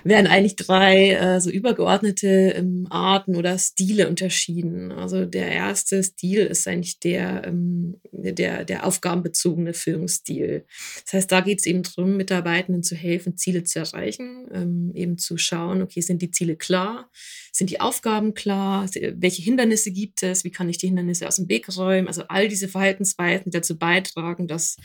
werden 0.04 0.26
eigentlich 0.26 0.56
drei 0.56 1.12
äh, 1.12 1.40
so 1.40 1.50
übergeordnete 1.50 2.54
ähm, 2.56 2.87
Arten 2.90 3.37
oder 3.37 3.59
Stile 3.59 4.09
unterschieden. 4.09 4.92
Also 4.92 5.24
der 5.24 5.48
erste 5.48 6.02
Stil 6.02 6.46
ist 6.46 6.68
eigentlich 6.68 7.00
der, 7.00 7.44
ähm, 7.46 8.00
der, 8.12 8.64
der 8.64 8.87
aufgabenbezogene 8.87 9.74
Führungsstil. 9.74 10.64
Das 11.04 11.14
heißt, 11.14 11.32
da 11.32 11.40
geht 11.40 11.61
es 11.61 11.66
eben 11.66 11.82
darum, 11.82 12.16
Mitarbeitenden 12.16 12.82
zu 12.82 12.94
helfen, 12.94 13.37
Ziele 13.37 13.64
zu 13.64 13.78
erreichen, 13.78 14.46
ähm, 14.52 14.92
eben 14.94 15.18
zu 15.18 15.38
schauen, 15.38 15.82
okay, 15.82 16.00
sind 16.00 16.22
die 16.22 16.30
Ziele 16.30 16.56
klar? 16.56 17.11
Sind 17.57 17.71
die 17.71 17.81
Aufgaben 17.81 18.35
klar? 18.35 18.87
Welche 19.14 19.40
Hindernisse 19.40 19.90
gibt 19.90 20.23
es? 20.23 20.45
Wie 20.45 20.51
kann 20.51 20.69
ich 20.69 20.77
die 20.77 20.88
Hindernisse 20.88 21.27
aus 21.27 21.37
dem 21.37 21.49
Weg 21.49 21.75
räumen? 21.75 22.07
Also 22.07 22.25
all 22.29 22.49
diese 22.49 22.69
Verhaltensweisen, 22.69 23.45
die 23.47 23.57
dazu 23.57 23.79
beitragen, 23.79 24.47
dass 24.47 24.77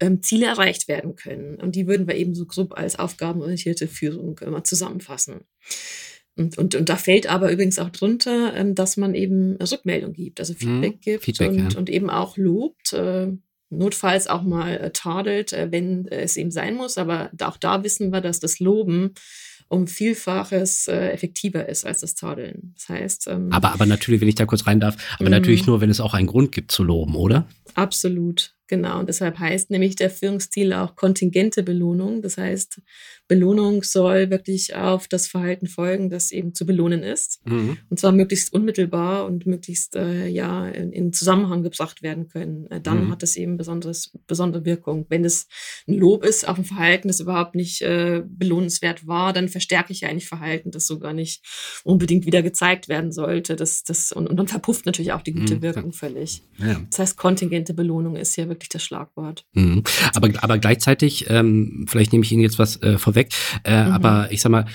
ähm, 0.00 0.20
Ziele 0.20 0.46
erreicht 0.46 0.88
werden 0.88 1.14
können. 1.14 1.60
Und 1.60 1.76
die 1.76 1.86
würden 1.86 2.08
wir 2.08 2.16
eben 2.16 2.34
so 2.34 2.44
grob 2.44 2.76
als 2.76 2.98
aufgabenorientierte 2.98 3.86
Führung 3.86 4.36
immer 4.40 4.64
zusammenfassen. 4.64 5.42
Und, 6.34 6.58
und, 6.58 6.74
und 6.74 6.88
da 6.88 6.96
fällt 6.96 7.28
aber 7.28 7.52
übrigens 7.52 7.78
auch 7.78 7.90
drunter, 7.90 8.52
ähm, 8.56 8.74
dass 8.74 8.96
man 8.96 9.14
eben 9.14 9.54
Rückmeldung 9.62 10.12
gibt, 10.12 10.40
also 10.40 10.54
Feedback 10.54 10.96
mhm, 10.96 11.00
gibt 11.00 11.24
Feedback, 11.24 11.50
und, 11.50 11.72
ja. 11.72 11.78
und 11.78 11.88
eben 11.88 12.10
auch 12.10 12.36
lobt. 12.36 12.94
Äh, 12.94 13.28
notfalls 13.70 14.26
auch 14.26 14.42
mal 14.42 14.76
äh, 14.76 14.90
tadelt, 14.90 15.52
äh, 15.52 15.70
wenn 15.70 16.08
es 16.08 16.36
eben 16.36 16.50
sein 16.50 16.74
muss. 16.74 16.98
Aber 16.98 17.30
auch 17.42 17.58
da 17.58 17.84
wissen 17.84 18.10
wir, 18.10 18.20
dass 18.20 18.40
das 18.40 18.58
Loben 18.58 19.14
um 19.68 19.86
Vielfaches 19.86 20.88
äh, 20.88 21.10
effektiver 21.10 21.68
ist 21.68 21.86
als 21.86 22.00
das 22.00 22.14
Tadeln. 22.14 22.72
Das 22.74 22.88
heißt. 22.88 23.28
Ähm, 23.28 23.52
aber, 23.52 23.72
aber 23.72 23.86
natürlich, 23.86 24.20
wenn 24.20 24.28
ich 24.28 24.34
da 24.34 24.46
kurz 24.46 24.66
rein 24.66 24.80
darf, 24.80 24.96
aber 25.18 25.30
natürlich 25.30 25.66
nur, 25.66 25.80
wenn 25.80 25.90
es 25.90 26.00
auch 26.00 26.14
einen 26.14 26.26
Grund 26.26 26.52
gibt 26.52 26.72
zu 26.72 26.82
loben, 26.82 27.14
oder? 27.14 27.46
Absolut. 27.74 28.54
Genau, 28.68 29.00
und 29.00 29.08
deshalb 29.08 29.38
heißt 29.38 29.70
nämlich 29.70 29.96
der 29.96 30.10
Führungsstil 30.10 30.74
auch 30.74 30.94
kontingente 30.94 31.62
Belohnung. 31.62 32.20
Das 32.20 32.36
heißt, 32.36 32.82
Belohnung 33.26 33.82
soll 33.82 34.30
wirklich 34.30 34.74
auf 34.74 35.08
das 35.08 35.26
Verhalten 35.26 35.66
folgen, 35.66 36.10
das 36.10 36.30
eben 36.32 36.54
zu 36.54 36.66
belohnen 36.66 37.02
ist. 37.02 37.40
Mhm. 37.46 37.78
Und 37.88 37.98
zwar 37.98 38.12
möglichst 38.12 38.52
unmittelbar 38.52 39.24
und 39.24 39.46
möglichst 39.46 39.96
äh, 39.96 40.26
ja 40.26 40.68
in, 40.68 40.92
in, 40.92 41.12
Zusammenhang 41.14 41.62
gebracht 41.62 42.02
werden 42.02 42.28
können. 42.28 42.66
Äh, 42.70 42.82
dann 42.82 43.06
mhm. 43.06 43.10
hat 43.10 43.22
es 43.22 43.36
eben 43.36 43.56
besonderes, 43.56 44.12
besondere 44.26 44.66
Wirkung. 44.66 45.06
Wenn 45.08 45.24
es 45.24 45.46
ein 45.86 45.94
Lob 45.94 46.22
ist 46.22 46.46
auf 46.46 46.58
ein 46.58 46.64
Verhalten, 46.66 47.08
das 47.08 47.20
überhaupt 47.20 47.54
nicht 47.54 47.80
äh, 47.80 48.22
belohnenswert 48.26 49.06
war, 49.06 49.32
dann 49.32 49.48
verstärke 49.48 49.92
ich 49.94 50.02
ja 50.02 50.10
eigentlich 50.10 50.28
Verhalten, 50.28 50.70
das 50.70 50.86
sogar 50.86 51.14
nicht 51.14 51.42
unbedingt 51.84 52.26
wieder 52.26 52.42
gezeigt 52.42 52.88
werden 52.88 53.12
sollte. 53.12 53.56
Das, 53.56 53.82
das, 53.82 54.12
und, 54.12 54.26
und 54.26 54.36
dann 54.36 54.48
verpufft 54.48 54.84
natürlich 54.84 55.12
auch 55.12 55.22
die 55.22 55.32
gute 55.32 55.56
mhm. 55.56 55.62
Wirkung 55.62 55.92
völlig. 55.92 56.42
Ja. 56.58 56.82
Das 56.90 56.98
heißt, 56.98 57.16
kontingente 57.16 57.72
Belohnung 57.72 58.14
ist 58.16 58.36
ja 58.36 58.46
wirklich 58.46 58.57
wirklich 58.58 58.68
das 58.68 58.82
Schlagwort. 58.82 59.44
Mhm. 59.52 59.82
Aber, 60.14 60.30
aber 60.42 60.58
gleichzeitig, 60.58 61.26
ähm, 61.30 61.86
vielleicht 61.88 62.12
nehme 62.12 62.24
ich 62.24 62.32
Ihnen 62.32 62.42
jetzt 62.42 62.58
was 62.58 62.82
äh, 62.82 62.98
vorweg, 62.98 63.32
äh, 63.64 63.84
mhm. 63.84 63.92
aber 63.92 64.32
ich 64.32 64.40
sag 64.42 64.50
mal, 64.50 64.66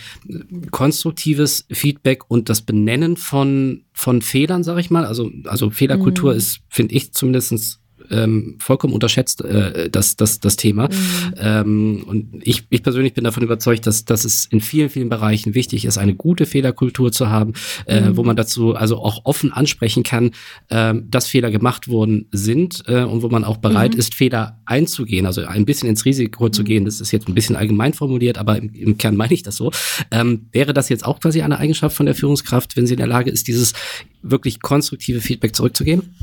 konstruktives 0.72 1.66
Feedback 1.72 2.30
und 2.30 2.50
das 2.50 2.62
Benennen 2.62 3.18
von, 3.18 3.86
von 3.94 4.22
Fehlern, 4.22 4.64
sage 4.64 4.80
ich 4.80 4.90
mal, 4.90 5.06
also, 5.06 5.30
also 5.46 5.70
Fehlerkultur 5.70 6.32
mhm. 6.32 6.38
ist, 6.38 6.62
finde 6.70 6.96
ich 6.96 7.14
zumindestens 7.14 7.83
ähm, 8.14 8.56
vollkommen 8.60 8.94
unterschätzt, 8.94 9.44
äh, 9.44 9.90
das, 9.90 10.16
das, 10.16 10.40
das 10.40 10.56
Thema. 10.56 10.88
Mhm. 10.88 11.34
Ähm, 11.38 12.04
und 12.08 12.42
ich, 12.44 12.64
ich 12.70 12.84
persönlich 12.84 13.14
bin 13.14 13.24
davon 13.24 13.44
überzeugt, 13.44 13.88
dass, 13.88 14.06
dass 14.06 14.26
es 14.26 14.46
in 14.46 14.62
vielen, 14.62 14.90
vielen 14.90 15.10
Bereichen 15.10 15.56
wichtig 15.56 15.86
ist, 15.86 15.98
eine 15.98 16.16
gute 16.16 16.46
Fehlerkultur 16.46 17.12
zu 17.12 17.30
haben, 17.30 17.54
äh, 17.86 18.02
mhm. 18.02 18.18
wo 18.18 18.24
man 18.24 18.36
dazu 18.36 18.76
also 18.76 18.98
auch 18.98 19.22
offen 19.26 19.52
ansprechen 19.52 20.04
kann, 20.04 20.32
äh, 20.70 20.94
dass 21.10 21.28
Fehler 21.28 21.52
gemacht 21.52 21.88
worden 21.88 22.28
sind 22.32 22.84
äh, 22.88 23.04
und 23.04 23.22
wo 23.22 23.30
man 23.30 23.44
auch 23.44 23.58
bereit 23.58 23.94
mhm. 23.94 24.00
ist, 24.00 24.14
Fehler 24.14 24.60
einzugehen, 24.66 25.26
also 25.26 25.44
ein 25.46 25.66
bisschen 25.66 25.90
ins 25.90 26.06
Risiko 26.06 26.50
zu 26.50 26.62
mhm. 26.62 26.66
gehen. 26.66 26.86
Das 26.86 27.02
ist 27.02 27.12
jetzt 27.12 27.28
ein 27.28 27.34
bisschen 27.34 27.56
allgemein 27.56 27.94
formuliert, 27.94 28.38
aber 28.38 28.58
im, 28.58 28.74
im 28.74 28.98
Kern 28.98 29.16
meine 29.16 29.34
ich 29.34 29.44
das 29.44 29.56
so. 29.56 29.72
Ähm, 30.12 30.48
wäre 30.52 30.74
das 30.74 30.90
jetzt 30.90 31.06
auch 31.06 31.20
quasi 31.20 31.42
eine 31.42 31.58
Eigenschaft 31.58 31.96
von 31.96 32.06
der 32.06 32.16
Führungskraft, 32.16 32.76
wenn 32.78 32.88
sie 32.88 32.94
in 32.94 33.00
der 33.00 33.08
Lage 33.08 33.32
ist, 33.32 33.48
dieses 33.48 33.74
wirklich 34.22 34.62
konstruktive 34.62 35.22
Feedback 35.22 35.56
zurückzugeben? 35.56 36.14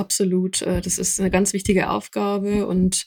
Absolut. 0.00 0.62
Äh, 0.62 0.80
das 0.80 0.96
ist 0.98 1.20
eine 1.20 1.30
ganz 1.30 1.52
wichtige 1.52 1.90
Aufgabe 1.90 2.66
und 2.66 3.06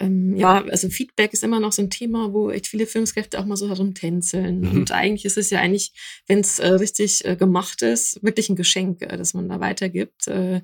ähm, 0.00 0.34
ja, 0.34 0.64
also 0.64 0.88
Feedback 0.88 1.32
ist 1.32 1.44
immer 1.44 1.60
noch 1.60 1.70
so 1.70 1.80
ein 1.80 1.90
Thema, 1.90 2.32
wo 2.32 2.50
echt 2.50 2.66
viele 2.66 2.86
Führungskräfte 2.86 3.38
auch 3.38 3.44
mal 3.44 3.56
so 3.56 3.68
herumtänzeln. 3.68 4.60
Mhm. 4.60 4.70
Und 4.72 4.92
eigentlich 4.92 5.24
ist 5.24 5.36
es 5.36 5.50
ja 5.50 5.60
eigentlich, 5.60 5.92
wenn 6.26 6.40
es 6.40 6.58
äh, 6.58 6.66
richtig 6.66 7.24
äh, 7.24 7.36
gemacht 7.36 7.82
ist, 7.82 8.20
wirklich 8.22 8.48
ein 8.48 8.56
Geschenk, 8.56 9.02
äh, 9.02 9.16
das 9.16 9.34
man 9.34 9.48
da 9.48 9.60
weitergibt. 9.60 10.26
Äh, 10.26 10.62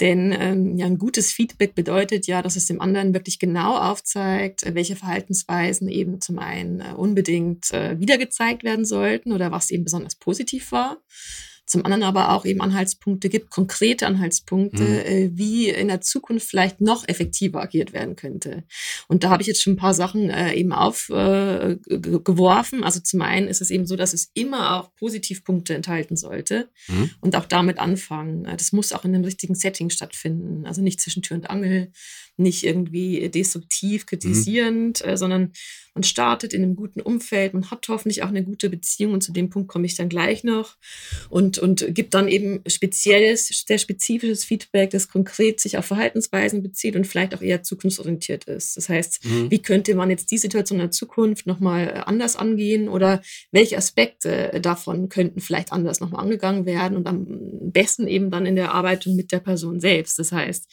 denn 0.00 0.34
ähm, 0.38 0.76
ja, 0.76 0.86
ein 0.86 0.98
gutes 0.98 1.32
Feedback 1.32 1.74
bedeutet 1.74 2.26
ja, 2.26 2.42
dass 2.42 2.56
es 2.56 2.66
dem 2.66 2.82
anderen 2.82 3.14
wirklich 3.14 3.38
genau 3.38 3.78
aufzeigt, 3.78 4.64
äh, 4.64 4.74
welche 4.74 4.96
Verhaltensweisen 4.96 5.88
eben 5.88 6.20
zum 6.20 6.38
einen 6.38 6.82
unbedingt 6.82 7.72
wiedergezeigt 7.72 8.64
werden 8.64 8.84
sollten 8.84 9.32
oder 9.32 9.50
was 9.50 9.70
eben 9.70 9.84
besonders 9.84 10.16
positiv 10.16 10.72
war 10.72 10.98
zum 11.66 11.84
anderen 11.84 12.04
aber 12.04 12.32
auch 12.32 12.44
eben 12.44 12.60
Anhaltspunkte 12.60 13.28
gibt, 13.28 13.50
konkrete 13.50 14.06
Anhaltspunkte, 14.06 14.82
mhm. 14.82 14.88
äh, 14.88 15.30
wie 15.34 15.68
in 15.68 15.88
der 15.88 16.00
Zukunft 16.00 16.48
vielleicht 16.48 16.80
noch 16.80 17.06
effektiver 17.08 17.60
agiert 17.60 17.92
werden 17.92 18.14
könnte. 18.14 18.62
Und 19.08 19.24
da 19.24 19.30
habe 19.30 19.42
ich 19.42 19.48
jetzt 19.48 19.62
schon 19.62 19.72
ein 19.72 19.78
paar 19.78 19.94
Sachen 19.94 20.30
äh, 20.30 20.54
eben 20.54 20.72
aufgeworfen. 20.72 22.80
Äh, 22.80 22.84
also 22.84 23.00
zum 23.00 23.20
einen 23.20 23.48
ist 23.48 23.60
es 23.60 23.70
eben 23.70 23.86
so, 23.86 23.96
dass 23.96 24.14
es 24.14 24.30
immer 24.34 24.76
auch 24.76 24.94
Positivpunkte 24.94 25.74
enthalten 25.74 26.16
sollte 26.16 26.68
mhm. 26.86 27.10
und 27.20 27.34
auch 27.34 27.46
damit 27.46 27.80
anfangen. 27.80 28.44
Das 28.44 28.72
muss 28.72 28.92
auch 28.92 29.04
in 29.04 29.14
einem 29.14 29.24
richtigen 29.24 29.56
Setting 29.56 29.90
stattfinden. 29.90 30.66
Also 30.66 30.82
nicht 30.82 31.00
zwischen 31.00 31.22
Tür 31.22 31.36
und 31.36 31.50
Angel, 31.50 31.90
nicht 32.36 32.64
irgendwie 32.64 33.28
destruktiv, 33.28 34.06
kritisierend, 34.06 35.04
mhm. 35.04 35.16
sondern 35.16 35.52
man 35.96 36.02
startet 36.02 36.52
in 36.52 36.62
einem 36.62 36.76
guten 36.76 37.00
Umfeld, 37.00 37.54
man 37.54 37.70
hat 37.70 37.88
hoffentlich 37.88 38.22
auch 38.22 38.28
eine 38.28 38.44
gute 38.44 38.68
Beziehung 38.68 39.14
und 39.14 39.22
zu 39.22 39.32
dem 39.32 39.48
Punkt 39.48 39.68
komme 39.68 39.86
ich 39.86 39.96
dann 39.96 40.10
gleich 40.10 40.44
noch 40.44 40.76
und, 41.30 41.56
und 41.56 41.94
gibt 41.94 42.12
dann 42.12 42.28
eben 42.28 42.60
spezielles, 42.66 43.48
sehr 43.66 43.78
spezifisches 43.78 44.44
Feedback, 44.44 44.90
das 44.90 45.08
konkret 45.08 45.58
sich 45.58 45.78
auf 45.78 45.86
Verhaltensweisen 45.86 46.62
bezieht 46.62 46.96
und 46.96 47.06
vielleicht 47.06 47.34
auch 47.34 47.40
eher 47.40 47.62
zukunftsorientiert 47.62 48.44
ist. 48.44 48.76
Das 48.76 48.90
heißt, 48.90 49.24
mhm. 49.24 49.50
wie 49.50 49.62
könnte 49.62 49.94
man 49.94 50.10
jetzt 50.10 50.30
die 50.30 50.36
Situation 50.36 50.80
in 50.80 50.84
der 50.84 50.90
Zukunft 50.90 51.46
nochmal 51.46 51.88
äh, 51.88 51.92
anders 52.04 52.36
angehen 52.36 52.90
oder 52.90 53.22
welche 53.50 53.78
Aspekte 53.78 54.60
davon 54.60 55.08
könnten 55.08 55.40
vielleicht 55.40 55.72
anders 55.72 56.00
nochmal 56.00 56.22
angegangen 56.22 56.66
werden 56.66 56.98
und 56.98 57.06
am 57.06 57.26
besten 57.72 58.06
eben 58.06 58.30
dann 58.30 58.44
in 58.44 58.56
der 58.56 58.74
Arbeit 58.74 59.06
mit 59.06 59.32
der 59.32 59.40
Person 59.40 59.80
selbst. 59.80 60.18
Das 60.18 60.30
heißt, 60.30 60.66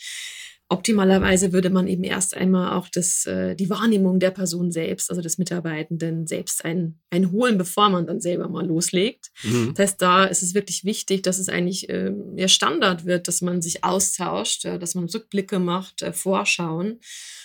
Optimalerweise 0.73 1.53
würde 1.53 1.69
man 1.69 1.87
eben 1.87 2.03
erst 2.03 2.35
einmal 2.35 2.73
auch 2.73 2.87
das, 2.89 3.27
äh, 3.27 3.55
die 3.55 3.69
Wahrnehmung 3.69 4.19
der 4.19 4.31
Person 4.31 4.71
selbst, 4.71 5.11
also 5.11 5.21
des 5.21 5.37
Mitarbeitenden, 5.37 6.25
selbst 6.25 6.65
ein, 6.65 6.99
einholen, 7.11 7.59
bevor 7.59 7.89
man 7.89 8.07
dann 8.07 8.19
selber 8.19 8.49
mal 8.49 8.65
loslegt. 8.65 9.29
Mhm. 9.43 9.75
Das 9.75 9.83
heißt, 9.91 10.01
da 10.01 10.25
ist 10.25 10.41
es 10.41 10.55
wirklich 10.55 10.83
wichtig, 10.83 11.21
dass 11.21 11.37
es 11.37 11.47
eigentlich 11.47 11.89
äh, 11.89 12.11
ja 12.35 12.47
Standard 12.47 13.05
wird, 13.05 13.27
dass 13.27 13.41
man 13.41 13.61
sich 13.61 13.83
austauscht, 13.83 14.65
äh, 14.65 14.79
dass 14.79 14.95
man 14.95 15.05
Rückblicke 15.05 15.59
macht, 15.59 16.01
äh, 16.01 16.11
Vorschauen 16.11 16.99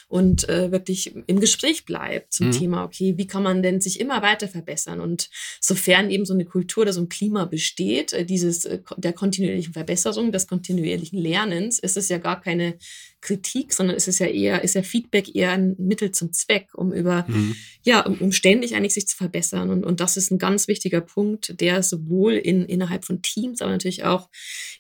und 0.08 0.48
äh, 0.48 0.72
wirklich 0.72 1.14
im 1.26 1.38
Gespräch 1.38 1.84
bleibt 1.84 2.32
zum 2.32 2.46
mhm. 2.46 2.52
Thema, 2.52 2.84
okay, 2.84 3.18
wie 3.18 3.26
kann 3.26 3.42
man 3.42 3.62
denn 3.62 3.82
sich 3.82 4.00
immer 4.00 4.22
weiter 4.22 4.48
verbessern? 4.48 5.00
Und 5.00 5.28
sofern 5.60 6.10
eben 6.10 6.24
so 6.24 6.32
eine 6.32 6.46
Kultur 6.46 6.84
oder 6.84 6.94
so 6.94 7.02
ein 7.02 7.10
Klima 7.10 7.44
besteht, 7.44 8.16
dieses 8.30 8.66
der 8.96 9.12
kontinuierlichen 9.12 9.74
Verbesserung, 9.74 10.32
des 10.32 10.46
kontinuierlichen 10.46 11.18
Lernens, 11.18 11.78
ist 11.78 11.98
es 11.98 12.08
ja 12.08 12.16
gar 12.16 12.40
keine 12.40 12.78
Kritik, 13.20 13.72
sondern 13.72 13.96
ist 13.96 14.06
es 14.06 14.20
ja 14.20 14.26
eher, 14.26 14.62
ist 14.62 14.74
ja 14.74 14.82
Feedback 14.82 15.34
eher 15.34 15.50
ein 15.50 15.74
Mittel 15.78 16.12
zum 16.12 16.32
Zweck, 16.32 16.68
um 16.74 16.92
über, 16.92 17.24
mhm. 17.26 17.56
ja, 17.82 18.00
um, 18.06 18.16
um 18.18 18.32
ständig 18.32 18.76
eigentlich 18.76 18.94
sich 18.94 19.08
zu 19.08 19.16
verbessern. 19.16 19.70
Und, 19.70 19.84
und 19.84 20.00
das 20.00 20.16
ist 20.16 20.30
ein 20.30 20.38
ganz 20.38 20.68
wichtiger 20.68 21.00
Punkt, 21.00 21.60
der 21.60 21.82
sowohl 21.82 22.34
in, 22.34 22.64
innerhalb 22.64 23.04
von 23.04 23.20
Teams, 23.22 23.60
aber 23.60 23.72
natürlich 23.72 24.04
auch 24.04 24.28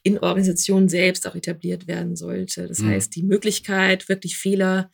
in 0.02 0.18
Organisationen 0.18 0.88
selbst 0.88 1.26
auch 1.26 1.34
etabliert 1.34 1.88
werden 1.88 2.14
sollte. 2.14 2.68
Das 2.68 2.78
mhm. 2.78 2.90
heißt, 2.90 3.14
die 3.16 3.24
Möglichkeit, 3.24 4.08
wirklich 4.08 4.36
Fehler 4.36 4.90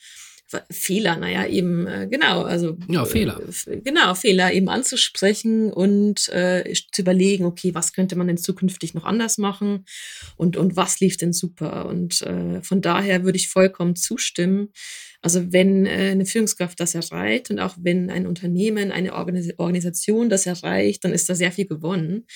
Fehler, 0.71 1.17
naja, 1.17 1.47
eben, 1.47 1.87
äh, 1.87 2.09
genau, 2.11 2.43
also. 2.43 2.77
Ja, 2.89 3.05
Fehler. 3.05 3.41
Äh, 3.67 3.79
genau, 3.79 4.15
Fehler 4.15 4.53
eben 4.53 4.69
anzusprechen 4.69 5.73
und 5.73 6.29
äh, 6.29 6.73
zu 6.93 7.03
überlegen, 7.03 7.45
okay, 7.45 7.75
was 7.75 7.93
könnte 7.93 8.17
man 8.17 8.27
denn 8.27 8.37
zukünftig 8.37 8.95
noch 8.95 9.05
anders 9.05 9.39
machen 9.39 9.85
und, 10.37 10.57
und 10.57 10.77
was 10.77 11.01
lief 11.01 11.17
denn 11.17 11.33
super? 11.33 11.87
Und 11.87 12.23
äh, 12.23 12.63
von 12.63 12.81
daher 12.81 13.25
würde 13.25 13.39
ich 13.39 13.49
vollkommen 13.49 13.97
zustimmen, 13.97 14.71
also 15.25 15.55
wenn 15.55 15.87
äh, 15.87 16.11
eine 16.11 16.27
Führungskraft 16.27 16.79
das 16.79 16.95
erreicht 16.95 17.51
und 17.51 17.59
auch 17.59 17.77
wenn 17.81 18.11
ein 18.11 18.27
Unternehmen, 18.27 18.93
eine 18.93 19.15
Organis 19.15 19.59
Organisation 19.59 20.29
das 20.29 20.45
erreicht, 20.45 21.03
dann 21.03 21.15
ist 21.15 21.31
da 21.31 21.35
sehr 21.35 21.51
viel 21.51 21.67
gewonnen. 21.67 22.27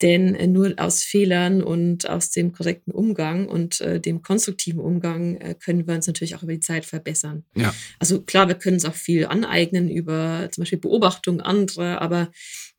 Denn 0.00 0.36
äh, 0.36 0.46
nur 0.46 0.72
aus 0.76 1.02
Fehlern 1.02 1.60
und 1.60 2.08
aus 2.08 2.30
dem 2.30 2.52
korrekten 2.52 2.92
Umgang 2.92 3.48
und 3.48 3.80
äh, 3.80 4.00
dem 4.00 4.22
konstruktiven 4.22 4.78
Umgang 4.78 5.56
können 5.58 5.88
wir 5.88 5.94
uns 5.96 6.06
natürlich 6.06 6.36
auch 6.36 6.44
über 6.44 6.52
die 6.52 6.60
Zeit 6.60 6.84
verbessern. 6.84 7.44
Ja. 7.56 7.74
Also 7.98 8.22
klar, 8.22 8.46
wir 8.46 8.54
können 8.54 8.76
uns 8.76 8.84
auch 8.84 8.94
viel 8.94 9.26
aneignen 9.26 9.90
über 9.90 10.48
zum 10.52 10.62
Beispiel 10.62 10.78
Beobachtung 10.78 11.40
anderer, 11.40 12.00
aber 12.00 12.30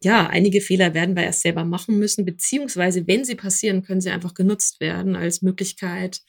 ja, 0.01 0.27
einige 0.27 0.61
Fehler 0.61 0.93
werden 0.93 1.17
wir 1.17 1.23
erst 1.23 1.41
selber 1.41 1.65
machen 1.65 1.99
müssen, 1.99 2.23
beziehungsweise 2.23 3.05
wenn 3.05 3.25
sie 3.25 3.35
passieren, 3.35 3.83
können 3.83 3.99
sie 3.99 4.11
einfach 4.11 4.33
genutzt 4.33 4.79
werden 4.79 5.17
als 5.17 5.41
Möglichkeit, 5.41 6.21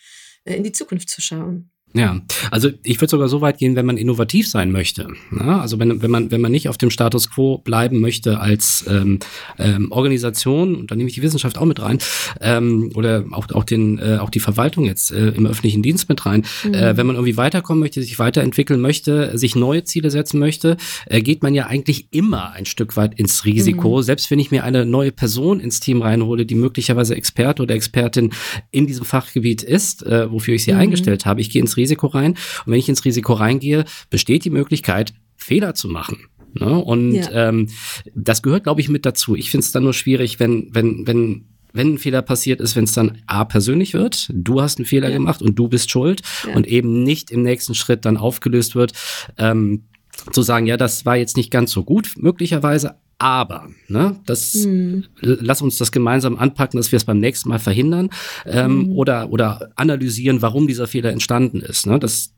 in 0.45 0.65
die 0.65 0.73
Zukunft 0.73 1.09
zu 1.09 1.21
schauen. 1.21 1.71
Ja, 1.95 2.21
also 2.51 2.69
ich 2.83 3.01
würde 3.01 3.11
sogar 3.11 3.29
so 3.29 3.41
weit 3.41 3.59
gehen, 3.59 3.75
wenn 3.75 3.87
man 3.87 3.97
innovativ 3.97 4.47
sein 4.47 4.71
möchte. 4.73 5.09
Ja, 5.33 5.61
also 5.61 5.79
wenn, 5.79 6.03
wenn, 6.03 6.11
man, 6.11 6.31
wenn 6.31 6.43
man 6.43 6.53
nicht 6.53 6.69
auf 6.69 6.77
dem 6.77 6.91
Status 6.91 7.31
quo 7.31 7.59
bleiben 7.59 8.01
möchte 8.01 8.41
als 8.41 8.85
ähm, 8.89 9.21
ähm, 9.59 9.91
Organisation, 9.91 10.77
und 10.77 10.91
da 10.91 10.97
nehme 10.97 11.09
ich 11.09 11.15
die 11.15 11.23
Wissenschaft 11.23 11.57
auch 11.57 11.65
mit 11.65 11.81
rein, 11.81 11.99
ähm, 12.43 12.91
oder 12.95 13.25
auch, 13.33 13.49
auch, 13.55 13.65
den, 13.65 13.99
äh, 13.99 14.19
auch 14.21 14.29
die 14.29 14.41
Verwaltung 14.41 14.85
jetzt 14.85 15.11
äh, 15.13 15.29
im 15.31 15.47
öffentlichen 15.47 15.83
Dienst 15.83 16.11
mit 16.11 16.27
rein, 16.27 16.45
mhm. 16.63 16.75
äh, 16.75 16.97
wenn 16.99 17.07
man 17.07 17.17
irgendwie 17.17 17.39
weiterkommen 17.39 17.81
möchte, 17.81 18.03
sich 18.03 18.19
weiterentwickeln 18.19 18.83
möchte, 18.83 19.37
sich 19.39 19.57
neue 19.57 19.85
Ziele 19.85 20.11
setzen 20.11 20.39
möchte, 20.39 20.77
äh, 21.07 21.23
geht 21.23 21.43
man 21.43 21.55
ja 21.55 21.67
eigentlich 21.67 22.09
immer 22.11 22.53
ein 22.53 22.67
Stück 22.67 22.99
weit 22.99 23.19
ins 23.19 23.47
Risiko. 23.47 23.97
Mhm. 23.97 24.03
Selbst 24.03 24.31
wenn 24.31 24.39
ich 24.39 24.51
mir 24.51 24.63
eine 24.63 24.85
neue 24.85 25.11
Person 25.11 25.59
ins 25.59 25.81
Team 25.81 26.03
reinhole, 26.03 26.45
die 26.45 26.55
möglicherweise 26.55 27.15
Experte 27.17 27.63
oder 27.63 27.75
Expertin 27.75 28.33
in 28.71 28.87
diesem 28.87 29.07
Fachgebiet 29.07 29.63
ist, 29.63 30.05
äh, 30.05 30.31
wofür 30.31 30.55
ich 30.55 30.65
sie 30.65 30.75
mhm. 30.75 30.81
eingestellt 30.81 31.25
habe, 31.25 31.41
ich 31.41 31.49
gehe 31.49 31.63
ins 31.63 31.78
Risiko 31.79 32.09
rein. 32.09 32.33
Und 32.33 32.73
wenn 32.73 32.79
ich 32.79 32.89
ins 32.89 33.05
Risiko 33.05 33.33
reingehe, 33.33 33.85
besteht 34.11 34.45
die 34.45 34.51
Möglichkeit, 34.51 35.15
Fehler 35.37 35.75
zu 35.75 35.89
machen. 35.89 36.19
Ne? 36.55 36.77
Und 36.77 37.15
ja. 37.15 37.49
ähm, 37.49 37.69
das 38.15 38.43
gehört, 38.43 38.65
glaube 38.65 38.81
ich, 38.81 38.89
mit 38.89 39.07
dazu. 39.07 39.37
Ich 39.37 39.51
finde 39.51 39.65
es 39.65 39.73
dann 39.73 39.85
nur 39.85 39.95
schwierig, 39.95 40.41
wenn, 40.41 40.69
wenn, 40.73 41.07
wenn 41.07 41.45
wenn 41.73 41.95
ein 41.95 41.99
Fehler 41.99 42.23
passiert 42.23 42.61
ist, 42.61 42.77
wenn 42.77 42.85
es 42.85 42.93
dann 42.93 43.19
A 43.27 43.45
persönlich 43.45 43.95
wird, 43.95 44.31
du 44.33 44.61
hast 44.61 44.79
einen 44.79 44.87
Fehler 44.87 45.09
ja. 45.09 45.17
gemacht 45.17 45.43
und 45.43 45.55
du 45.57 45.69
bist 45.69 45.91
schuld 45.91 46.23
ja. 46.47 46.55
und 46.57 46.67
eben 46.67 47.03
nicht 47.03 47.31
im 47.31 47.43
nächsten 47.43 47.75
Schritt 47.75 48.05
dann 48.05 48.17
aufgelöst 48.17 48.75
wird, 48.75 48.93
ähm, 49.37 49.85
zu 50.33 50.43
sagen, 50.43 50.67
ja, 50.67 50.77
das 50.77 51.07
war 51.07 51.17
jetzt 51.17 51.37
nicht 51.37 51.51
ganz 51.51 51.71
so 51.71 51.85
gut, 51.85 52.15
möglicherweise, 52.17 52.97
aber, 53.19 53.69
ne, 53.89 54.21
das, 54.27 54.55
mhm. 54.55 55.07
lass 55.21 55.61
uns 55.61 55.77
das 55.79 55.91
gemeinsam 55.91 56.37
anpacken, 56.37 56.79
dass 56.79 56.93
wir 56.93 56.99
es 56.99 57.05
beim 57.05 57.19
nächsten 57.19 57.49
Mal 57.49 57.59
verhindern 57.59 58.11
ähm, 58.47 58.85
mhm. 58.85 58.93
oder, 58.93 59.31
oder 59.31 59.73
analysieren, 59.75 60.41
warum 60.41 60.69
dieser 60.69 60.87
Fehler 60.87 61.11
entstanden 61.11 61.61
ist. 61.61 61.87
Ne? 61.87 61.99
Das, 61.99 62.33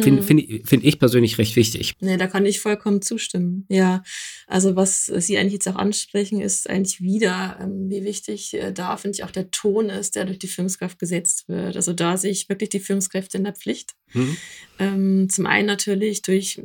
Finde 0.00 0.22
mhm. 0.22 0.26
find, 0.26 0.68
find 0.68 0.84
ich 0.84 0.98
persönlich 0.98 1.36
recht 1.36 1.54
wichtig. 1.54 1.92
Nee, 2.00 2.16
da 2.16 2.26
kann 2.26 2.46
ich 2.46 2.60
vollkommen 2.60 3.02
zustimmen. 3.02 3.66
Ja, 3.68 4.02
also 4.46 4.74
was 4.74 5.06
Sie 5.06 5.36
eigentlich 5.36 5.52
jetzt 5.54 5.68
auch 5.68 5.76
ansprechen, 5.76 6.40
ist 6.40 6.70
eigentlich 6.70 7.02
wieder, 7.02 7.58
ähm, 7.60 7.90
wie 7.90 8.02
wichtig 8.02 8.54
äh, 8.54 8.72
da, 8.72 8.96
finde 8.96 9.16
ich, 9.16 9.24
auch 9.24 9.30
der 9.30 9.50
Ton 9.50 9.90
ist, 9.90 10.16
der 10.16 10.24
durch 10.24 10.38
die 10.38 10.48
Führungskraft 10.48 10.98
gesetzt 10.98 11.48
wird. 11.48 11.76
Also 11.76 11.92
da 11.92 12.16
sehe 12.16 12.30
ich 12.30 12.48
wirklich 12.48 12.70
die 12.70 12.80
Führungskräfte 12.80 13.36
in 13.36 13.44
der 13.44 13.54
Pflicht. 13.54 13.92
Mhm. 14.14 14.36
Ähm, 14.78 15.28
zum 15.28 15.46
einen 15.46 15.66
natürlich 15.66 16.22
durch 16.22 16.62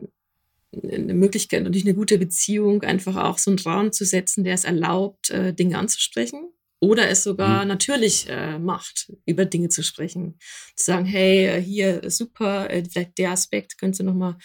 eine 0.74 1.14
Möglichkeit 1.14 1.66
und 1.66 1.74
durch 1.74 1.86
eine 1.86 1.96
gute 1.96 2.18
Beziehung 2.18 2.84
einfach 2.84 3.16
auch 3.16 3.38
so 3.38 3.52
einen 3.52 3.60
Raum 3.60 3.92
zu 3.92 4.06
setzen, 4.06 4.44
der 4.44 4.54
es 4.54 4.66
erlaubt, 4.66 5.30
äh, 5.30 5.54
Dinge 5.54 5.78
anzusprechen 5.78 6.52
oder 6.80 7.10
es 7.10 7.24
sogar 7.24 7.63
mhm. 7.63 7.70
natürlich 7.70 8.30
äh, 8.30 8.60
macht, 8.60 9.12
über 9.26 9.46
Dinge 9.46 9.70
zu 9.70 9.84
sprechen. 9.84 10.38
Zu 10.76 10.86
sagen, 10.86 11.06
hey, 11.06 11.48
äh, 11.48 11.62
hier 11.62 12.02
super, 12.10 12.70
äh, 12.70 12.84
vielleicht 12.84 13.18
der 13.18 13.32
Aspekt 13.32 13.80
könntest 13.80 14.02
du 14.02 14.04
nochmal 14.04 14.36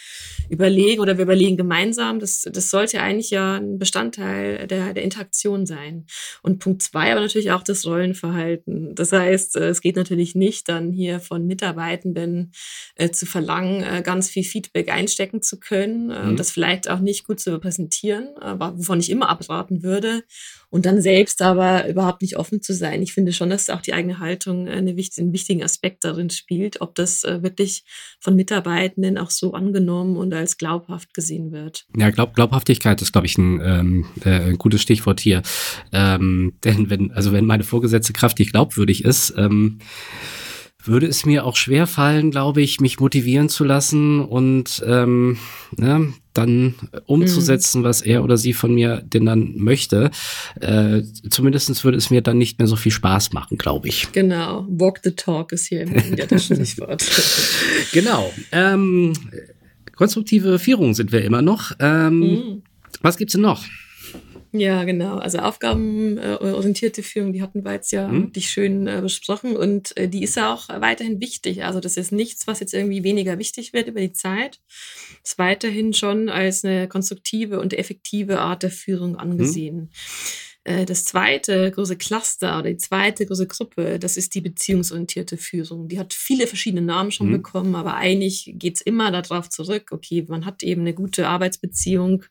überlegen 0.49 1.03
oder 1.03 1.19
wir 1.19 1.25
überlegen 1.25 1.59
gemeinsam. 1.59 2.21
Das, 2.21 2.43
das 2.51 2.71
sollte 2.71 3.03
eigentlich 3.03 3.31
ja 3.31 3.57
ein 3.57 3.79
Bestandteil 3.79 4.67
der, 4.67 4.95
der 4.95 5.03
Interaktion 5.03 5.67
sein. 5.67 6.07
Und 6.43 6.59
Punkt 6.59 6.83
zwei 6.83 7.13
aber 7.13 7.21
natürlich 7.21 7.51
auch 7.51 7.63
das 7.63 7.85
Rollenverhalten. 7.85 8.95
Das 8.95 9.13
heißt, 9.13 9.57
äh, 9.57 9.69
es 9.69 9.83
geht 9.83 9.97
natürlich 9.97 10.35
nicht 10.35 10.71
dann 10.71 10.91
hier 10.91 11.21
von 11.21 11.47
Mitarbeitenden 11.47 12.53
äh, 12.95 13.11
zu 13.11 13.27
verlangen, 13.27 13.83
äh, 13.83 14.01
ganz 14.03 14.31
viel 14.31 14.45
Feedback 14.45 14.91
einstecken 14.91 15.43
zu 15.43 15.61
können 15.61 16.11
äh, 16.11 16.23
mhm. 16.23 16.29
und 16.31 16.41
das 16.41 16.51
vielleicht 16.51 16.89
auch 16.89 17.01
nicht 17.01 17.27
gut 17.27 17.41
zu 17.41 17.59
präsentieren, 17.59 18.39
aber 18.39 18.79
wovon 18.79 19.01
ich 19.01 19.11
immer 19.11 19.29
abraten 19.29 19.83
würde 19.83 20.23
und 20.71 20.87
dann 20.87 21.03
selbst 21.03 21.43
aber 21.43 21.87
überhaupt 21.87 22.22
nicht 22.23 22.37
offen 22.37 22.63
zu 22.63 22.73
sein. 22.73 23.03
Ich 23.03 23.13
finde 23.13 23.33
schon, 23.33 23.51
dass 23.51 23.71
auch 23.71 23.83
die 23.83 23.93
eigene 23.93 24.19
Haltung 24.19 24.69
eine 24.69 24.97
wichtig, 24.97 25.23
einen 25.23 25.33
wichtigen 25.33 25.63
Aspekt 25.63 26.05
darin 26.05 26.31
spielt, 26.31 26.81
ob 26.81 26.95
das 26.95 27.25
äh, 27.25 27.43
wirklich 27.43 27.85
von 28.21 28.35
Mitarbeitenden 28.35 29.19
auch 29.19 29.31
so 29.31 29.53
angenommen 29.53 30.17
und 30.17 30.33
als 30.33 30.57
glaubhaft 30.57 31.13
gesehen 31.15 31.53
wird. 31.53 31.85
Ja, 31.97 32.11
Glaub, 32.11 32.35
Glaubhaftigkeit 32.35 33.03
ist, 33.03 33.13
glaube 33.13 33.27
ich, 33.27 33.37
ein, 33.37 33.61
ähm, 33.63 34.07
äh, 34.25 34.51
ein 34.51 34.59
gutes 34.59 34.83
Stichwort 34.83 35.21
hier. 35.21 35.43
Ähm, 35.93 36.55
denn 36.65 36.89
wenn, 36.89 37.13
also 37.13 37.33
wenn 37.33 37.45
meine 37.45 37.65
Vorgesetzte 37.65 38.13
Kraft 38.13 38.39
nicht 38.39 38.53
glaubwürdig 38.53 39.05
ist, 39.05 39.35
ähm, 39.37 39.79
würde 40.85 41.07
es 41.07 41.25
mir 41.25 41.45
auch 41.45 41.57
schwer 41.57 41.87
fallen, 41.87 42.31
glaube 42.31 42.63
ich, 42.63 42.81
mich 42.81 43.01
motivieren 43.01 43.49
zu 43.49 43.65
lassen 43.65 44.21
und 44.21 44.83
ähm, 44.87 45.39
ne, 45.77 46.13
dann 46.33 46.75
umzusetzen, 47.07 47.81
mhm. 47.81 47.85
was 47.85 48.01
er 48.01 48.25
oder 48.25 48.37
sie 48.37 48.53
von 48.53 48.75
mir 48.75 49.03
denn 49.03 49.27
dann 49.27 49.55
möchte. 49.57 50.11
Äh, 50.61 51.03
Zumindest 51.31 51.85
würde 51.85 51.99
es 51.99 52.11
mir 52.11 52.23
dann 52.23 52.39
nicht 52.39 52.59
mehr 52.59 52.69
so 52.69 52.77
viel 52.77 52.93
Spaß 52.93 53.33
machen, 53.33 53.59
glaube 53.59 53.89
ich. 53.89 54.11
Genau, 54.13 54.67
walk 54.69 55.01
the 55.05 55.13
talk 55.13 55.53
ist 55.53 55.67
hier 55.67 55.89
wieder 55.89 56.27
das 56.27 56.45
Stichwort. 56.47 57.05
genau. 57.93 58.33
Ähm, 58.51 59.13
konstruktive 59.95 60.59
Führung 60.59 60.95
sind 60.95 61.13
wir 61.13 61.23
immer 61.23 61.43
noch. 61.43 61.73
Ähm, 61.79 62.19
mhm. 62.21 62.63
Was 63.03 63.17
gibt's 63.17 63.33
denn 63.33 63.43
noch? 63.43 63.65
Ja, 64.55 64.85
genau. 64.85 65.17
Also 65.17 65.39
aufgabenorientierte 65.39 67.03
Führung, 67.03 67.33
die 67.33 67.41
hatten 67.41 67.65
wir 67.65 67.73
jetzt 67.73 67.91
ja 67.91 68.09
mhm. 68.09 68.25
wirklich 68.25 68.51
schön 68.51 68.87
äh, 68.87 69.01
besprochen 69.01 69.57
und 69.57 69.97
äh, 69.97 70.09
die 70.09 70.23
ist 70.23 70.37
ja 70.37 70.53
auch 70.53 70.69
weiterhin 70.69 71.21
wichtig. 71.23 71.65
Also 71.65 71.81
das 71.81 71.97
ist 71.97 72.13
nichts, 72.13 72.47
was 72.47 72.61
jetzt 72.61 72.75
irgendwie 72.75 73.03
weniger 73.03 73.39
wichtig 73.39 73.73
wird 73.73 73.89
über 73.89 74.01
die 74.01 74.13
Zeit. 74.13 74.61
Ist 75.25 75.39
weiterhin 75.39 75.95
schon 75.95 76.29
als 76.29 76.65
eine 76.65 76.87
konstruktive 76.87 77.61
und 77.61 77.73
effektive 77.73 78.41
Art 78.41 78.63
der 78.63 78.71
Führung 78.71 79.17
angesehen. 79.17 79.77
Mhm. 79.77 79.91
Das 80.65 81.05
zweite 81.05 81.73
große 81.73 81.97
Cluster 81.97 82.59
oder 82.61 82.71
die 82.71 82.77
zweite 82.77 83.27
große 83.27 83.49
Gruppe, 83.49 83.99
das 83.99 84.17
ist 84.17 84.33
die 84.37 84.41
beziehungsorientierte 84.41 85.37
Führung. 85.37 85.89
Die 85.89 85.99
hat 85.99 86.15
viele 86.15 86.47
verschiedene 86.47 86.83
Namen 86.83 87.11
schon 87.11 87.29
mhm. 87.29 87.33
bekommen, 87.33 87.75
aber 87.75 87.97
eigentlich 87.97 88.55
geht's 88.55 88.81
immer 88.81 89.11
darauf 89.11 89.51
zurück, 89.51 89.91
okay, 89.91 90.25
man 90.29 90.47
hat 90.47 90.63
eben 90.63 90.83
eine 90.83 90.95
gute 90.95 91.27
Arbeitsbeziehung 91.27 92.25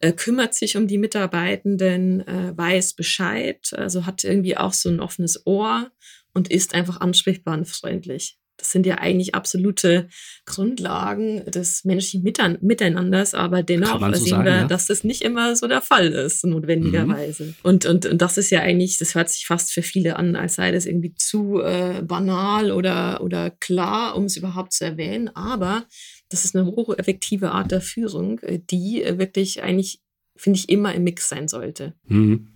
äh, 0.00 0.12
kümmert 0.12 0.54
sich 0.54 0.76
um 0.76 0.88
die 0.88 0.98
Mitarbeitenden, 0.98 2.26
äh, 2.26 2.56
weiß 2.56 2.94
Bescheid, 2.94 3.72
also 3.76 4.06
hat 4.06 4.24
irgendwie 4.24 4.56
auch 4.56 4.72
so 4.72 4.88
ein 4.88 5.00
offenes 5.00 5.46
Ohr 5.46 5.90
und 6.32 6.50
ist 6.50 6.74
einfach 6.74 7.00
ansprechbar 7.00 7.56
und 7.56 7.68
freundlich. 7.68 8.39
Das 8.60 8.70
sind 8.70 8.84
ja 8.84 8.96
eigentlich 8.96 9.34
absolute 9.34 10.08
Grundlagen 10.44 11.44
des 11.46 11.84
menschlichen 11.84 12.22
Miteinanders, 12.22 13.32
aber 13.34 13.62
dennoch 13.62 13.98
so 13.98 14.12
sehen 14.12 14.30
sagen, 14.30 14.44
wir, 14.44 14.52
ja? 14.52 14.64
dass 14.66 14.86
das 14.86 15.02
nicht 15.02 15.22
immer 15.22 15.56
so 15.56 15.66
der 15.66 15.80
Fall 15.80 16.08
ist, 16.08 16.44
notwendigerweise. 16.44 17.44
Mhm. 17.44 17.54
Und, 17.62 17.86
und, 17.86 18.04
und 18.06 18.20
das 18.20 18.36
ist 18.36 18.50
ja 18.50 18.60
eigentlich, 18.60 18.98
das 18.98 19.14
hört 19.14 19.30
sich 19.30 19.46
fast 19.46 19.72
für 19.72 19.82
viele 19.82 20.16
an, 20.16 20.36
als 20.36 20.56
sei 20.56 20.72
das 20.72 20.84
irgendwie 20.84 21.14
zu 21.14 21.60
äh, 21.62 22.02
banal 22.02 22.70
oder, 22.70 23.22
oder 23.22 23.50
klar, 23.50 24.14
um 24.14 24.24
es 24.24 24.36
überhaupt 24.36 24.74
zu 24.74 24.84
erwähnen. 24.84 25.34
Aber 25.34 25.86
das 26.28 26.44
ist 26.44 26.54
eine 26.54 26.66
hocheffektive 26.66 27.52
Art 27.52 27.70
der 27.70 27.80
Führung, 27.80 28.40
äh, 28.40 28.58
die 28.58 29.02
wirklich 29.16 29.62
eigentlich, 29.62 30.00
finde 30.36 30.58
ich, 30.58 30.68
immer 30.68 30.94
im 30.94 31.04
Mix 31.04 31.30
sein 31.30 31.48
sollte. 31.48 31.94
Mhm. 32.06 32.48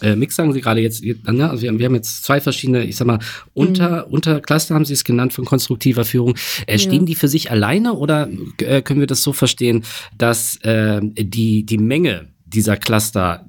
Äh, 0.00 0.16
Mix 0.16 0.36
sagen 0.36 0.52
Sie 0.52 0.60
gerade 0.60 0.80
jetzt, 0.80 1.04
ne? 1.04 1.48
also 1.48 1.62
wir 1.62 1.68
haben, 1.68 1.78
wir 1.78 1.86
haben, 1.86 1.94
jetzt 1.94 2.24
zwei 2.24 2.40
verschiedene, 2.40 2.84
ich 2.84 2.96
sag 2.96 3.06
mal, 3.06 3.20
unter, 3.54 4.06
mhm. 4.06 4.14
Untercluster 4.14 4.74
haben 4.74 4.84
Sie 4.84 4.94
es 4.94 5.04
genannt 5.04 5.32
von 5.32 5.44
konstruktiver 5.44 6.04
Führung. 6.04 6.34
Äh, 6.66 6.78
stehen 6.78 7.00
ja. 7.00 7.06
die 7.06 7.14
für 7.14 7.28
sich 7.28 7.50
alleine 7.50 7.94
oder 7.94 8.28
äh, 8.58 8.82
können 8.82 9.00
wir 9.00 9.06
das 9.06 9.22
so 9.22 9.32
verstehen, 9.32 9.84
dass 10.16 10.56
äh, 10.62 11.00
die, 11.02 11.64
die 11.64 11.78
Menge 11.78 12.28
dieser 12.46 12.76
Cluster 12.76 13.46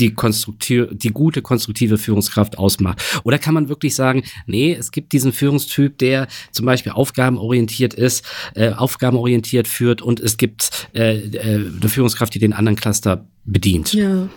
die, 0.00 0.14
die 0.92 1.10
gute 1.10 1.42
konstruktive 1.42 1.98
Führungskraft 1.98 2.58
ausmacht? 2.58 3.02
Oder 3.24 3.38
kann 3.38 3.54
man 3.54 3.68
wirklich 3.68 3.94
sagen, 3.94 4.22
nee, 4.46 4.72
es 4.72 4.92
gibt 4.92 5.12
diesen 5.12 5.32
Führungstyp, 5.32 5.98
der 5.98 6.26
zum 6.52 6.66
Beispiel 6.66 6.92
aufgabenorientiert 6.92 7.94
ist, 7.94 8.24
äh, 8.54 8.70
aufgabenorientiert 8.70 9.68
führt 9.68 10.02
und 10.02 10.20
es 10.20 10.36
gibt 10.36 10.88
äh, 10.94 11.18
äh, 11.18 11.54
eine 11.54 11.88
Führungskraft, 11.88 12.34
die 12.34 12.38
den 12.38 12.52
anderen 12.52 12.76
Cluster 12.76 13.26
bedient? 13.44 13.92
Ja. 13.92 14.28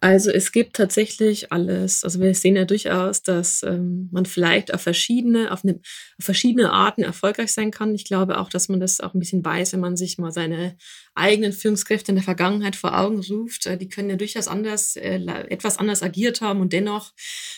Also 0.00 0.30
es 0.30 0.52
gibt 0.52 0.76
tatsächlich 0.76 1.50
alles. 1.50 2.04
Also 2.04 2.20
wir 2.20 2.32
sehen 2.34 2.56
ja 2.56 2.64
durchaus, 2.64 3.22
dass 3.22 3.62
ähm, 3.64 4.08
man 4.12 4.26
vielleicht 4.26 4.72
auf 4.72 4.82
verschiedene, 4.82 5.50
auf, 5.50 5.64
eine, 5.64 5.74
auf 6.18 6.24
verschiedene 6.24 6.72
Arten 6.72 7.02
erfolgreich 7.02 7.52
sein 7.52 7.70
kann. 7.72 7.94
Ich 7.94 8.04
glaube 8.04 8.38
auch, 8.38 8.48
dass 8.48 8.68
man 8.68 8.78
das 8.78 9.00
auch 9.00 9.14
ein 9.14 9.18
bisschen 9.18 9.44
weiß, 9.44 9.72
wenn 9.72 9.80
man 9.80 9.96
sich 9.96 10.18
mal 10.18 10.30
seine 10.30 10.76
eigenen 11.18 11.52
Führungskräfte 11.52 12.12
in 12.12 12.16
der 12.16 12.24
Vergangenheit 12.24 12.76
vor 12.76 12.98
Augen 12.98 13.20
ruft. 13.20 13.66
Äh, 13.66 13.76
die 13.76 13.88
können 13.88 14.10
ja 14.10 14.16
durchaus 14.16 14.48
anders, 14.48 14.96
äh, 14.96 15.20
etwas 15.48 15.78
anders 15.78 16.02
agiert 16.02 16.40
haben 16.40 16.60
und 16.60 16.72
dennoch 16.72 17.12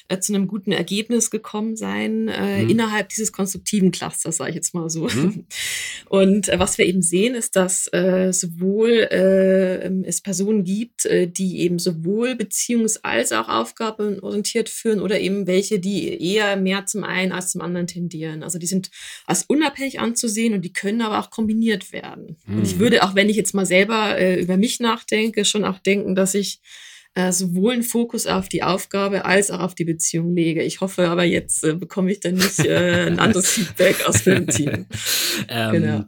äh, 0.09 0.18
zu 0.18 0.35
einem 0.35 0.49
guten 0.49 0.73
Ergebnis 0.73 1.31
gekommen 1.31 1.77
sein 1.77 2.25
mhm. 2.25 2.68
innerhalb 2.68 3.11
dieses 3.11 3.33
konstruktiven 3.33 3.90
Clusters, 3.90 4.37
sage 4.37 4.51
ich 4.51 4.57
jetzt 4.57 4.75
mal 4.75 4.88
so. 4.90 5.09
Mhm. 5.09 5.46
Und 6.09 6.49
was 6.49 6.77
wir 6.77 6.87
eben 6.87 7.03
sehen, 7.03 7.35
ist, 7.35 7.55
dass 7.55 7.85
sowohl 7.85 8.90
äh, 9.11 9.88
es 10.05 10.20
Personen 10.20 10.64
gibt, 10.64 11.09
die 11.09 11.61
eben 11.61 11.79
sowohl 11.79 12.33
beziehungs- 12.33 13.01
als 13.03 13.33
auch 13.33 13.49
aufgabenorientiert 13.49 14.68
führen 14.68 15.01
oder 15.01 15.20
eben 15.20 15.46
welche, 15.46 15.79
die 15.79 16.20
eher 16.20 16.57
mehr 16.57 16.87
zum 16.87 17.05
einen 17.05 17.33
als 17.33 17.53
zum 17.53 17.61
anderen 17.61 17.87
tendieren. 17.87 18.42
Also 18.42 18.59
die 18.59 18.66
sind 18.66 18.90
als 19.27 19.44
unabhängig 19.44 20.01
anzusehen 20.01 20.55
und 20.55 20.64
die 20.64 20.73
können 20.73 21.03
aber 21.03 21.18
auch 21.20 21.31
kombiniert 21.31 21.92
werden. 21.92 22.37
Mhm. 22.46 22.59
Und 22.59 22.66
ich 22.66 22.77
mhm. 22.77 22.81
würde 22.81 23.03
auch, 23.03 23.14
wenn 23.14 23.29
ich 23.29 23.37
jetzt 23.37 23.50
mal 23.55 23.67
selber 23.67 24.19
äh, 24.19 24.41
über 24.41 24.57
mich 24.57 24.81
nachdenke, 24.81 25.45
schon 25.45 25.65
auch 25.65 25.79
denken, 25.79 26.15
dass 26.15 26.35
ich 26.35 26.61
äh, 27.15 27.33
sowohl 27.33 27.73
einen 27.73 27.83
Fokus 27.83 28.27
auf 28.27 28.49
die 28.49 28.63
Aufgabe 28.63 29.25
als 29.25 29.51
auch 29.51 29.61
auf 29.61 29.75
die 29.75 29.85
Beziehung 29.85 30.35
lege. 30.35 30.63
Ich 30.63 30.81
hoffe 30.81 31.09
aber, 31.09 31.25
jetzt 31.25 31.65
äh, 31.65 31.75
bekomme 31.75 32.13
ich 32.13 32.21
dann 32.21 32.35
nicht 32.35 32.61
äh, 32.61 33.07
ein 33.07 33.19
anderes 33.19 33.49
Feedback 33.51 34.07
aus 34.07 34.25
dem 34.25 34.47
Team. 34.47 34.87
Ähm, 35.49 35.73
genau. 35.73 36.05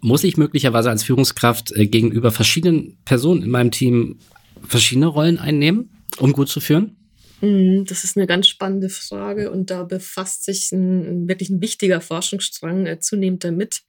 Muss 0.00 0.24
ich 0.24 0.36
möglicherweise 0.36 0.90
als 0.90 1.02
Führungskraft 1.02 1.72
äh, 1.72 1.86
gegenüber 1.86 2.30
verschiedenen 2.30 2.98
Personen 3.04 3.42
in 3.42 3.50
meinem 3.50 3.70
Team 3.70 4.18
verschiedene 4.66 5.06
Rollen 5.06 5.38
einnehmen, 5.38 5.90
um 6.18 6.32
gut 6.32 6.48
zu 6.48 6.60
führen? 6.60 6.97
Mhm, 7.40 7.84
das 7.84 8.04
ist 8.04 8.16
eine 8.16 8.26
ganz 8.26 8.48
spannende 8.48 8.88
Frage 8.88 9.50
und 9.50 9.70
da 9.70 9.84
befasst 9.84 10.44
sich 10.44 10.72
ein, 10.72 11.28
wirklich 11.28 11.50
ein 11.50 11.60
wichtiger 11.60 12.00
Forschungsstrang 12.00 12.86
äh, 12.86 12.98
zunehmend 12.98 13.44
damit. 13.44 13.82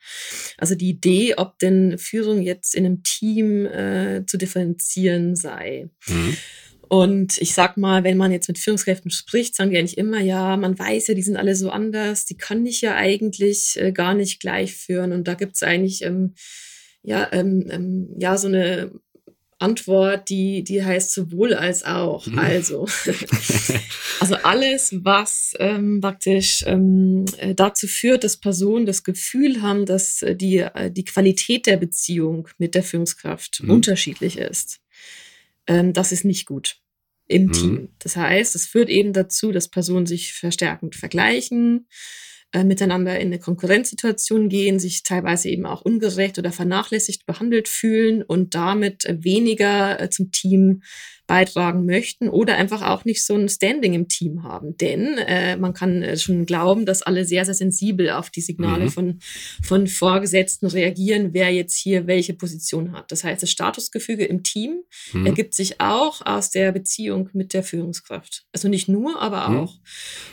Also 0.58 0.76
die 0.76 0.90
Idee, 0.90 1.36
ob 1.36 1.58
denn 1.60 1.98
Führung 1.98 2.42
jetzt 2.42 2.76
in 2.76 2.86
einem 2.86 3.04
Team 3.04 3.66
äh, 3.66 4.24
zu 4.26 4.38
differenzieren 4.38 5.36
sei. 5.36 5.90
Mhm. 6.08 6.38
Und 6.90 7.38
ich 7.38 7.54
sag 7.54 7.78
mal, 7.78 8.04
wenn 8.04 8.18
man 8.18 8.32
jetzt 8.32 8.48
mit 8.48 8.58
Führungskräften 8.58 9.12
spricht, 9.12 9.56
sagen 9.56 9.70
die 9.70 9.78
eigentlich 9.78 10.00
immer, 10.00 10.20
ja, 10.22 10.58
man 10.58 10.78
weiß 10.78 11.08
ja, 11.08 11.14
die 11.14 11.22
sind 11.22 11.38
alle 11.38 11.56
so 11.56 11.70
anders, 11.70 12.26
die 12.26 12.36
kann 12.36 12.66
ich 12.66 12.82
ja 12.82 12.96
eigentlich 12.96 13.78
äh, 13.80 13.92
gar 13.92 14.16
nicht 14.16 14.40
gleich 14.40 14.76
führen. 14.76 15.12
Und 15.12 15.28
da 15.28 15.36
gibt's 15.36 15.62
eigentlich 15.62 16.04
ähm, 16.04 16.34
ja, 17.04 17.30
ähm, 17.32 17.68
ähm, 17.70 18.10
ja 18.18 18.38
so 18.38 18.48
eine 18.48 18.92
Antwort, 19.60 20.30
die, 20.30 20.64
die 20.64 20.84
heißt 20.84 21.14
sowohl 21.14 21.54
als 21.54 21.84
auch. 21.84 22.26
Mhm. 22.26 22.40
Also, 22.40 22.88
also 24.20 24.36
alles, 24.36 24.96
was 25.04 25.54
ähm, 25.60 26.00
praktisch 26.02 26.64
ähm, 26.66 27.26
äh, 27.38 27.54
dazu 27.54 27.88
führt, 27.88 28.24
dass 28.24 28.38
Personen 28.38 28.86
das 28.86 29.04
Gefühl 29.04 29.62
haben, 29.62 29.86
dass 29.86 30.22
äh, 30.22 30.36
die, 30.36 30.58
äh, 30.58 30.90
die 30.90 31.04
Qualität 31.04 31.66
der 31.66 31.78
Beziehung 31.78 32.48
mit 32.58 32.74
der 32.74 32.84
Führungskraft 32.84 33.62
mhm. 33.62 33.72
unterschiedlich 33.72 34.38
ist, 34.38 34.80
ähm, 35.68 35.92
das 35.92 36.14
ist 36.14 36.24
nicht 36.24 36.46
gut 36.46 36.78
im 37.28 37.48
mhm. 37.48 37.52
Team. 37.52 37.90
Das 38.00 38.16
heißt, 38.16 38.56
es 38.56 38.66
führt 38.66 38.90
eben 38.90 39.12
dazu, 39.12 39.52
dass 39.52 39.68
Personen 39.68 40.06
sich 40.06 40.34
verstärkend 40.34 40.96
vergleichen, 40.96 41.88
äh, 42.52 42.64
miteinander 42.64 43.20
in 43.20 43.28
eine 43.28 43.40
Konkurrenzsituation 43.40 44.50
gehen, 44.50 44.80
sich 44.80 45.04
teilweise 45.04 45.50
eben 45.50 45.66
auch 45.66 45.82
ungerecht 45.82 46.40
oder 46.40 46.52
vernachlässigt 46.52 47.26
behandelt 47.26 47.68
fühlen 47.68 48.24
und 48.24 48.56
damit 48.56 49.06
weniger 49.08 50.00
äh, 50.02 50.10
zum 50.10 50.32
Team 50.32 50.82
beitragen 51.30 51.86
möchten 51.86 52.28
oder 52.28 52.56
einfach 52.56 52.82
auch 52.82 53.06
nicht 53.06 53.24
so 53.24 53.36
ein 53.36 53.48
Standing 53.48 53.94
im 53.94 54.08
Team 54.08 54.42
haben. 54.42 54.76
Denn 54.78 55.20
äh, 55.20 55.58
man 55.58 55.74
kann 55.74 56.02
äh, 56.02 56.18
schon 56.18 56.48
glauben, 56.48 56.88
dass 56.88 57.04
alle 57.04 57.24
sehr, 57.24 57.46
sehr 57.46 57.54
sensibel 57.54 58.10
auf 58.10 58.32
die 58.32 58.42
Signale 58.42 58.86
mhm. 58.86 58.90
von, 58.90 59.20
von 59.62 59.86
Vorgesetzten 59.86 60.66
reagieren, 60.66 61.30
wer 61.34 61.52
jetzt 61.52 61.76
hier 61.76 62.08
welche 62.08 62.34
Position 62.34 62.94
hat. 62.94 63.12
Das 63.12 63.24
heißt, 63.24 63.44
das 63.44 63.52
Statusgefüge 63.52 64.26
im 64.26 64.42
Team 64.42 64.82
mhm. 65.14 65.28
ergibt 65.28 65.54
sich 65.54 65.80
auch 65.80 66.26
aus 66.26 66.50
der 66.50 66.72
Beziehung 66.72 67.30
mit 67.34 67.54
der 67.54 67.62
Führungskraft. 67.62 68.46
Also 68.52 68.68
nicht 68.68 68.90
nur, 68.90 69.22
aber 69.22 69.50
mhm. 69.50 69.58
auch. 69.60 69.76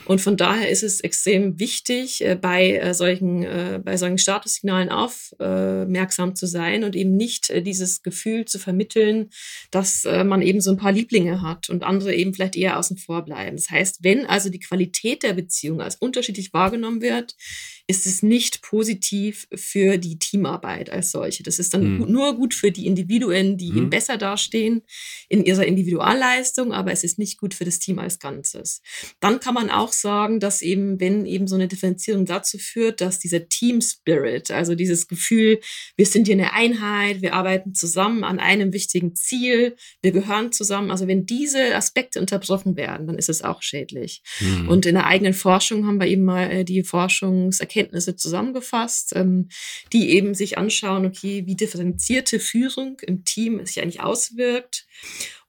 Und 0.05 0.19
von 0.19 0.35
daher 0.35 0.67
ist 0.69 0.81
es 0.81 0.99
extrem 1.01 1.59
wichtig, 1.59 2.25
äh, 2.25 2.35
bei 2.35 2.71
äh, 2.71 2.95
solchen, 2.95 3.43
äh, 3.43 3.79
bei 3.83 3.97
solchen 3.97 4.17
Statussignalen 4.17 4.89
aufmerksam 4.89 6.33
zu 6.33 6.47
sein 6.47 6.83
und 6.83 6.95
eben 6.95 7.15
nicht 7.15 7.51
äh, 7.51 7.61
dieses 7.61 8.01
Gefühl 8.01 8.45
zu 8.45 8.57
vermitteln, 8.57 9.29
dass 9.69 10.05
man 10.05 10.41
eben 10.41 10.61
so 10.61 10.71
ein 10.71 10.77
paar 10.77 10.86
paar 10.87 10.93
Lieblinge 10.93 11.41
hat 11.41 11.69
und 11.69 11.83
andere 11.83 12.15
eben 12.15 12.33
vielleicht 12.33 12.55
eher 12.55 12.79
außen 12.79 12.97
vor 12.97 13.25
bleiben. 13.25 13.57
Das 13.57 13.69
heißt, 13.69 14.05
wenn 14.05 14.25
also 14.25 14.49
die 14.49 14.61
Qualität 14.61 15.21
der 15.21 15.33
Beziehung 15.33 15.81
als 15.81 15.97
unterschiedlich 15.97 16.53
wahrgenommen 16.53 17.01
wird, 17.01 17.35
ist 17.89 18.05
es 18.05 18.21
nicht 18.21 18.61
positiv 18.61 19.47
für 19.55 19.97
die 19.97 20.19
Teamarbeit 20.19 20.89
als 20.89 21.11
solche. 21.11 21.41
Das 21.43 21.57
ist 21.57 21.73
dann 21.73 21.99
mhm. 21.99 22.11
nur 22.11 22.35
gut 22.35 22.53
für 22.53 22.69
die 22.69 22.85
Individuen, 22.85 23.57
die 23.57 23.71
mhm. 23.71 23.77
eben 23.77 23.89
besser 23.89 24.17
dastehen 24.17 24.81
in 25.29 25.45
ihrer 25.45 25.65
Individualleistung, 25.65 26.73
aber 26.73 26.91
es 26.91 27.05
ist 27.05 27.17
nicht 27.17 27.39
gut 27.39 27.53
für 27.53 27.63
das 27.63 27.79
Team 27.79 27.99
als 27.99 28.19
Ganzes. 28.19 28.81
Dann 29.21 29.39
kann 29.39 29.53
man 29.53 29.69
auch 29.69 29.93
sagen, 29.93 30.41
dass 30.41 30.61
eben, 30.61 30.99
wenn 30.99 31.25
eben 31.25 31.47
so 31.47 31.55
eine 31.55 31.69
Differenzierung 31.69 32.25
dazu 32.25 32.57
führt, 32.57 32.99
dass 32.99 33.19
dieser 33.19 33.47
Team 33.47 33.79
Spirit, 33.79 34.51
also 34.51 34.75
dieses 34.75 35.07
Gefühl, 35.07 35.61
wir 35.95 36.05
sind 36.05 36.27
hier 36.27 36.35
eine 36.35 36.51
Einheit, 36.51 37.21
wir 37.21 37.35
arbeiten 37.35 37.73
zusammen 37.73 38.25
an 38.25 38.39
einem 38.39 38.73
wichtigen 38.73 39.15
Ziel, 39.15 39.77
wir 40.01 40.11
gehören 40.11 40.51
zusammen, 40.51 40.91
also 40.91 41.07
wenn 41.07 41.25
diese 41.25 41.73
Aspekte 41.73 42.19
unterbrochen 42.19 42.75
werden, 42.75 43.07
dann 43.07 43.17
ist 43.17 43.29
es 43.29 43.43
auch 43.43 43.61
schädlich. 43.61 44.23
Mhm. 44.41 44.67
Und 44.67 44.85
in 44.85 44.95
der 44.95 45.05
eigenen 45.05 45.33
Forschung 45.33 45.87
haben 45.87 46.01
wir 46.01 46.07
eben 46.07 46.25
mal 46.25 46.51
äh, 46.51 46.65
die 46.65 46.83
Forschungserkenntnisse 46.83 47.76
Erkenntnisse 47.77 48.15
zusammengefasst, 48.15 49.13
ähm, 49.15 49.49
die 49.93 50.09
eben 50.11 50.33
sich 50.33 50.57
anschauen, 50.57 51.05
okay, 51.05 51.45
wie 51.45 51.55
differenzierte 51.55 52.39
Führung 52.39 52.99
im 53.01 53.23
Team 53.23 53.63
sich 53.65 53.81
eigentlich 53.81 54.01
auswirkt. 54.01 54.85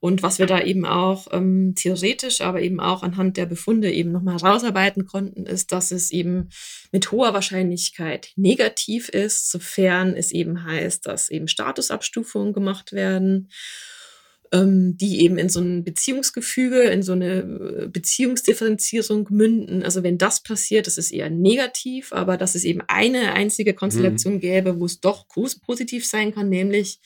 Und 0.00 0.22
was 0.22 0.38
wir 0.38 0.46
da 0.46 0.60
eben 0.60 0.86
auch 0.86 1.26
ähm, 1.32 1.74
theoretisch, 1.74 2.40
aber 2.40 2.60
eben 2.60 2.78
auch 2.78 3.02
anhand 3.02 3.36
der 3.36 3.46
Befunde 3.46 3.90
eben 3.90 4.12
nochmal 4.12 4.40
herausarbeiten 4.40 5.06
konnten, 5.06 5.44
ist, 5.44 5.72
dass 5.72 5.90
es 5.90 6.12
eben 6.12 6.50
mit 6.92 7.10
hoher 7.10 7.34
Wahrscheinlichkeit 7.34 8.30
negativ 8.36 9.08
ist, 9.08 9.50
sofern 9.50 10.14
es 10.14 10.30
eben 10.30 10.64
heißt, 10.64 11.04
dass 11.06 11.30
eben 11.30 11.48
Statusabstufungen 11.48 12.52
gemacht 12.52 12.92
werden 12.92 13.48
die 14.52 15.20
eben 15.22 15.38
in 15.38 15.48
so 15.48 15.60
ein 15.60 15.84
Beziehungsgefüge, 15.84 16.82
in 16.82 17.02
so 17.02 17.12
eine 17.12 17.40
äh, 17.40 17.88
Beziehungsdifferenzierung 17.88 19.26
münden. 19.30 19.82
Also 19.82 20.02
wenn 20.02 20.18
das 20.18 20.42
passiert, 20.42 20.86
das 20.86 20.98
ist 20.98 21.10
eher 21.10 21.30
negativ, 21.30 22.12
aber 22.12 22.36
dass 22.36 22.54
es 22.54 22.64
eben 22.64 22.80
eine 22.88 23.32
einzige 23.32 23.74
Konstellation 23.74 24.34
mhm. 24.34 24.40
gäbe, 24.40 24.80
wo 24.80 24.86
es 24.86 25.00
doch 25.00 25.26
positiv 25.28 26.06
sein 26.06 26.34
kann, 26.34 26.48
nämlich 26.48 27.00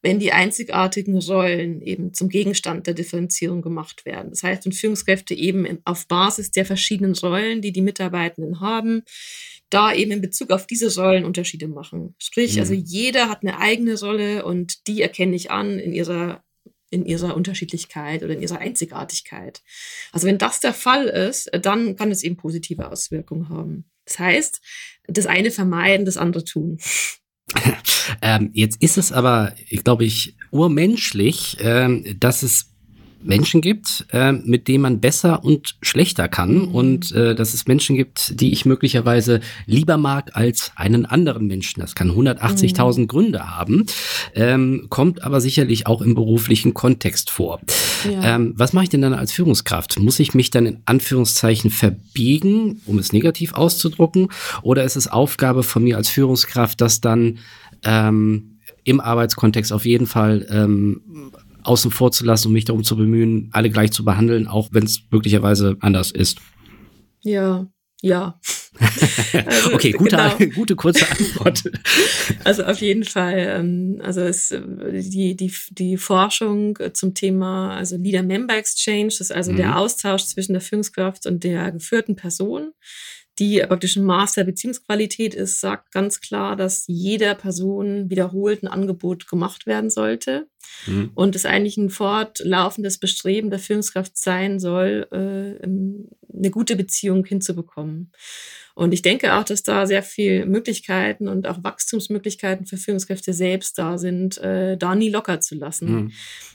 wenn 0.00 0.20
die 0.20 0.32
einzigartigen 0.32 1.18
Rollen 1.18 1.82
eben 1.82 2.14
zum 2.14 2.28
Gegenstand 2.28 2.86
der 2.86 2.94
Differenzierung 2.94 3.62
gemacht 3.62 4.06
werden. 4.06 4.30
Das 4.30 4.42
heißt, 4.42 4.64
wenn 4.64 4.72
Führungskräfte 4.72 5.34
eben 5.34 5.66
auf 5.84 6.06
Basis 6.06 6.52
der 6.52 6.64
verschiedenen 6.64 7.14
Rollen, 7.14 7.62
die 7.62 7.72
die 7.72 7.82
Mitarbeitenden 7.82 8.60
haben, 8.60 9.02
da 9.70 9.92
eben 9.92 10.12
in 10.12 10.20
Bezug 10.20 10.50
auf 10.50 10.66
diese 10.66 10.94
Rollen 10.94 11.24
Unterschiede 11.24 11.68
machen. 11.68 12.14
Sprich, 12.18 12.58
also 12.60 12.72
mhm. 12.72 12.80
also 12.80 12.90
jeder 12.90 13.28
hat 13.28 13.42
eine 13.42 13.58
eigene 13.58 13.98
Rolle 13.98 14.44
und 14.44 14.86
die 14.86 15.02
erkenne 15.02 15.34
ich 15.34 15.50
an 15.50 15.78
in 15.78 15.92
ihrer 15.92 16.44
in 16.90 17.04
ihrer 17.04 17.36
Unterschiedlichkeit 17.36 18.22
oder 18.22 18.34
in 18.34 18.42
ihrer 18.42 18.58
Einzigartigkeit. 18.58 19.62
Also 20.12 20.26
wenn 20.26 20.38
das 20.38 20.60
der 20.60 20.74
Fall 20.74 21.06
ist, 21.06 21.50
dann 21.62 21.96
kann 21.96 22.10
es 22.10 22.22
eben 22.22 22.36
positive 22.36 22.90
Auswirkungen 22.90 23.48
haben. 23.48 23.84
Das 24.04 24.18
heißt, 24.18 24.60
das 25.06 25.26
eine 25.26 25.50
vermeiden, 25.50 26.06
das 26.06 26.16
andere 26.16 26.44
tun. 26.44 26.78
ähm, 28.22 28.50
jetzt 28.52 28.82
ist 28.82 28.98
es 28.98 29.12
aber, 29.12 29.54
glaube 29.84 30.04
ich, 30.04 30.36
urmenschlich, 30.50 31.58
ähm, 31.60 32.16
dass 32.18 32.42
es 32.42 32.74
Menschen 33.22 33.60
gibt, 33.60 34.06
äh, 34.12 34.32
mit 34.32 34.68
denen 34.68 34.82
man 34.82 35.00
besser 35.00 35.44
und 35.44 35.76
schlechter 35.82 36.28
kann 36.28 36.54
mhm. 36.54 36.74
und 36.74 37.12
äh, 37.12 37.34
dass 37.34 37.54
es 37.54 37.66
Menschen 37.66 37.96
gibt, 37.96 38.40
die 38.40 38.52
ich 38.52 38.64
möglicherweise 38.64 39.40
lieber 39.66 39.96
mag 39.96 40.30
als 40.34 40.72
einen 40.76 41.04
anderen 41.06 41.46
Menschen. 41.46 41.80
Das 41.80 41.94
kann 41.94 42.10
180.000 42.10 43.00
mhm. 43.00 43.08
Gründe 43.08 43.56
haben, 43.56 43.86
ähm, 44.34 44.86
kommt 44.88 45.22
aber 45.22 45.40
sicherlich 45.40 45.86
auch 45.86 46.02
im 46.02 46.14
beruflichen 46.14 46.74
Kontext 46.74 47.30
vor. 47.30 47.60
Ja. 48.10 48.36
Ähm, 48.36 48.54
was 48.56 48.72
mache 48.72 48.84
ich 48.84 48.90
denn 48.90 49.02
dann 49.02 49.14
als 49.14 49.32
Führungskraft? 49.32 49.98
Muss 49.98 50.18
ich 50.20 50.34
mich 50.34 50.50
dann 50.50 50.66
in 50.66 50.82
Anführungszeichen 50.84 51.70
verbiegen, 51.70 52.80
um 52.86 52.98
es 52.98 53.12
negativ 53.12 53.54
auszudrucken, 53.54 54.28
oder 54.62 54.84
ist 54.84 54.96
es 54.96 55.08
Aufgabe 55.08 55.62
von 55.62 55.84
mir 55.84 55.96
als 55.96 56.08
Führungskraft, 56.08 56.80
das 56.80 57.00
dann 57.00 57.38
ähm, 57.84 58.58
im 58.84 59.00
Arbeitskontext 59.00 59.72
auf 59.72 59.84
jeden 59.84 60.06
Fall 60.06 60.46
ähm, 60.50 61.02
außen 61.62 61.90
vor 61.90 62.12
zu 62.12 62.24
lassen 62.24 62.48
und 62.48 62.54
mich 62.54 62.64
darum 62.64 62.84
zu 62.84 62.96
bemühen, 62.96 63.50
alle 63.52 63.70
gleich 63.70 63.92
zu 63.92 64.04
behandeln, 64.04 64.46
auch 64.46 64.68
wenn 64.72 64.84
es 64.84 65.02
möglicherweise 65.10 65.76
anders 65.80 66.10
ist. 66.10 66.38
Ja, 67.22 67.66
ja. 68.02 68.40
Also, 69.32 69.74
okay, 69.74 69.92
gute, 69.92 70.16
genau. 70.16 70.54
gute 70.54 70.76
kurze 70.76 71.08
Antwort. 71.10 71.64
Also 72.44 72.64
auf 72.64 72.80
jeden 72.80 73.04
Fall. 73.04 73.36
Ähm, 73.38 74.00
also 74.02 74.20
es, 74.20 74.48
die, 74.48 75.36
die, 75.36 75.52
die 75.70 75.96
Forschung 75.96 76.78
zum 76.94 77.14
Thema 77.14 77.76
also 77.76 77.96
Leader-Member-Exchange, 77.96 79.08
das 79.08 79.20
ist 79.20 79.32
also 79.32 79.52
mhm. 79.52 79.56
der 79.56 79.78
Austausch 79.78 80.24
zwischen 80.24 80.52
der 80.52 80.62
Führungskraft 80.62 81.26
und 81.26 81.44
der 81.44 81.72
geführten 81.72 82.16
Person, 82.16 82.72
die 83.38 83.62
praktisch 83.66 83.96
ein 83.96 84.04
Maß 84.04 84.32
der 84.32 84.44
Beziehungsqualität 84.44 85.34
ist, 85.34 85.60
sagt 85.60 85.92
ganz 85.92 86.20
klar, 86.20 86.56
dass 86.56 86.84
jeder 86.86 87.34
Person 87.34 88.08
wiederholt 88.08 88.62
ein 88.62 88.68
Angebot 88.68 89.28
gemacht 89.28 89.66
werden 89.66 89.90
sollte. 89.90 90.48
Mhm. 90.86 91.10
Und 91.14 91.36
es 91.36 91.44
eigentlich 91.44 91.76
ein 91.76 91.90
fortlaufendes 91.90 92.98
Bestreben 92.98 93.50
der 93.50 93.58
Führungskraft 93.58 94.16
sein 94.16 94.58
soll, 94.58 95.06
äh, 95.10 95.64
eine 95.64 96.50
gute 96.50 96.76
Beziehung 96.76 97.24
hinzubekommen. 97.24 98.12
Und 98.78 98.94
ich 98.94 99.02
denke 99.02 99.34
auch, 99.34 99.42
dass 99.42 99.64
da 99.64 99.88
sehr 99.88 100.04
viel 100.04 100.46
Möglichkeiten 100.46 101.26
und 101.26 101.48
auch 101.48 101.64
Wachstumsmöglichkeiten 101.64 102.64
für 102.64 102.76
Führungskräfte 102.76 103.32
selbst 103.32 103.76
da 103.76 103.98
sind, 103.98 104.38
äh, 104.38 104.76
da 104.76 104.94
nie 104.94 105.08
locker 105.10 105.40
zu 105.40 105.56
lassen. 105.56 105.90
Mhm. 105.90 106.12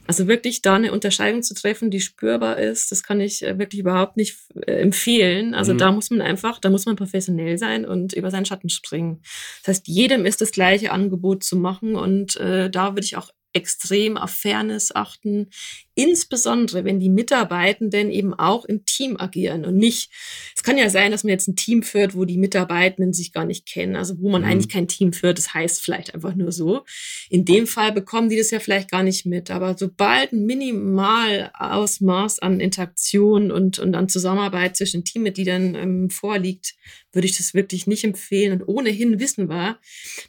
Also 0.07 0.25
wirklich 0.25 0.61
da 0.61 0.75
eine 0.75 0.93
Unterscheidung 0.93 1.43
zu 1.43 1.53
treffen, 1.53 1.91
die 1.91 1.99
spürbar 1.99 2.59
ist, 2.59 2.93
das 2.93 3.03
kann 3.03 3.19
ich 3.19 3.43
äh, 3.43 3.59
wirklich 3.59 3.81
überhaupt 3.81 4.15
nicht 4.15 4.37
äh, 4.55 4.71
empfehlen. 4.71 5.53
Also 5.53 5.73
mhm. 5.73 5.79
da 5.79 5.91
muss 5.91 6.11
man 6.11 6.21
einfach, 6.21 6.59
da 6.59 6.69
muss 6.69 6.85
man 6.85 6.95
professionell 6.95 7.57
sein 7.57 7.83
und 7.83 8.13
über 8.13 8.31
seinen 8.31 8.45
Schatten 8.45 8.69
springen. 8.69 9.21
Das 9.65 9.75
heißt, 9.75 9.87
jedem 9.89 10.25
ist 10.25 10.39
das 10.39 10.51
gleiche 10.51 10.93
Angebot 10.93 11.43
zu 11.43 11.57
machen 11.57 11.97
und 11.97 12.37
äh, 12.37 12.69
da 12.69 12.91
würde 12.91 13.03
ich 13.03 13.17
auch 13.17 13.31
extrem 13.53 14.17
auf 14.17 14.31
Fairness 14.31 14.93
achten, 14.93 15.49
insbesondere 15.95 16.85
wenn 16.85 16.99
die 16.99 17.09
Mitarbeitenden 17.09 18.09
eben 18.09 18.33
auch 18.33 18.65
im 18.65 18.85
Team 18.85 19.17
agieren 19.19 19.65
und 19.65 19.75
nicht, 19.75 20.11
es 20.55 20.63
kann 20.63 20.77
ja 20.77 20.89
sein, 20.89 21.11
dass 21.11 21.23
man 21.23 21.31
jetzt 21.31 21.47
ein 21.47 21.55
Team 21.55 21.83
führt, 21.83 22.15
wo 22.15 22.25
die 22.25 22.37
Mitarbeitenden 22.37 23.13
sich 23.13 23.31
gar 23.31 23.45
nicht 23.45 23.67
kennen, 23.67 23.95
also 23.95 24.19
wo 24.19 24.29
man 24.29 24.41
mhm. 24.41 24.47
eigentlich 24.47 24.69
kein 24.69 24.87
Team 24.87 25.13
führt, 25.13 25.37
das 25.37 25.53
heißt 25.53 25.81
vielleicht 25.81 26.13
einfach 26.15 26.35
nur 26.35 26.51
so. 26.51 26.83
In 27.29 27.45
dem 27.45 27.67
Fall 27.67 27.91
bekommen 27.91 28.29
die 28.29 28.37
das 28.37 28.51
ja 28.51 28.59
vielleicht 28.59 28.89
gar 28.89 29.03
nicht 29.03 29.25
mit, 29.25 29.51
aber 29.51 29.77
sobald 29.77 30.33
ein 30.33 30.45
Minimalausmaß 30.45 32.39
an 32.39 32.59
Interaktion 32.59 33.51
und, 33.51 33.79
und 33.79 33.95
an 33.95 34.09
Zusammenarbeit 34.09 34.77
zwischen 34.77 35.03
Teammitgliedern 35.03 35.75
ähm, 35.75 36.09
vorliegt, 36.09 36.75
würde 37.11 37.27
ich 37.27 37.37
das 37.37 37.53
wirklich 37.53 37.85
nicht 37.85 38.03
empfehlen 38.03 38.53
und 38.53 38.67
ohnehin 38.67 39.19
wissen 39.19 39.47
wir, 39.47 39.77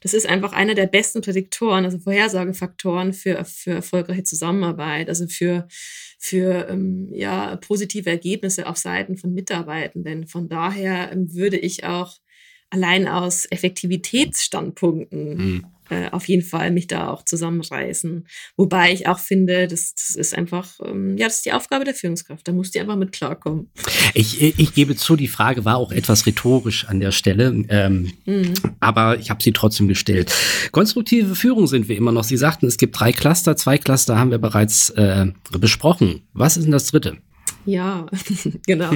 das 0.03 0.12
ist 0.12 0.26
einfach 0.26 0.53
einer 0.53 0.74
der 0.74 0.86
besten 0.86 1.22
Prädiktoren, 1.22 1.84
also 1.84 1.99
Vorhersagefaktoren 1.99 3.14
für, 3.14 3.43
für 3.45 3.72
erfolgreiche 3.72 4.24
Zusammenarbeit, 4.24 5.09
also 5.09 5.26
für 5.26 5.53
für, 5.55 5.68
für 6.18 6.68
ähm, 6.68 7.09
ja, 7.12 7.57
positive 7.57 8.11
Ergebnisse 8.11 8.66
auf 8.66 8.76
Seiten 8.76 9.16
von 9.16 9.32
Mitarbeitenden. 9.32 10.26
Von 10.26 10.48
daher 10.48 11.12
ähm, 11.12 11.32
würde 11.32 11.59
ich 11.59 11.84
auch 11.84 12.16
allein 12.70 13.07
aus 13.07 13.46
Effektivitätsstandpunkten 13.50 15.36
mhm. 15.36 15.66
Äh, 15.91 16.11
auf 16.11 16.28
jeden 16.28 16.43
Fall 16.43 16.70
mich 16.70 16.87
da 16.87 17.09
auch 17.09 17.24
zusammenreißen. 17.24 18.26
Wobei 18.57 18.93
ich 18.93 19.07
auch 19.07 19.18
finde, 19.18 19.68
das, 19.68 19.95
das 19.95 20.16
ist 20.16 20.37
einfach, 20.37 20.80
ähm, 20.85 21.16
ja, 21.16 21.26
das 21.26 21.37
ist 21.37 21.47
die 21.47 21.53
Aufgabe 21.53 21.85
der 21.85 21.95
Führungskraft. 21.95 22.47
Da 22.47 22.53
muss 22.53 22.70
die 22.70 22.80
einfach 22.80 22.97
mit 22.97 23.12
klarkommen. 23.12 23.70
Ich, 24.14 24.41
ich 24.41 24.74
gebe 24.74 24.97
zu, 24.97 25.16
die 25.16 25.28
Frage 25.28 25.64
war 25.64 25.76
auch 25.76 25.93
etwas 25.93 26.26
rhetorisch 26.26 26.87
an 26.89 27.01
der 27.01 27.12
Stelle, 27.12 27.64
ähm, 27.68 28.12
mhm. 28.24 28.55
aber 28.80 29.18
ich 29.18 29.30
habe 29.30 29.43
sie 29.43 29.53
trotzdem 29.53 29.89
gestellt. 29.89 30.32
Konstruktive 30.72 31.35
Führung 31.35 31.66
sind 31.66 31.89
wir 31.89 31.97
immer 31.97 32.12
noch. 32.12 32.24
Sie 32.24 32.37
sagten, 32.37 32.66
es 32.66 32.76
gibt 32.76 32.99
drei 32.99 33.12
Cluster, 33.12 33.57
zwei 33.57 33.78
Cluster 33.78 34.18
haben 34.18 34.30
wir 34.30 34.39
bereits 34.39 34.91
äh, 34.91 35.26
besprochen. 35.59 36.22
Was 36.32 36.57
ist 36.57 36.64
denn 36.64 36.72
das 36.72 36.87
dritte? 36.87 37.18
Ja, 37.66 38.07
genau. 38.66 38.91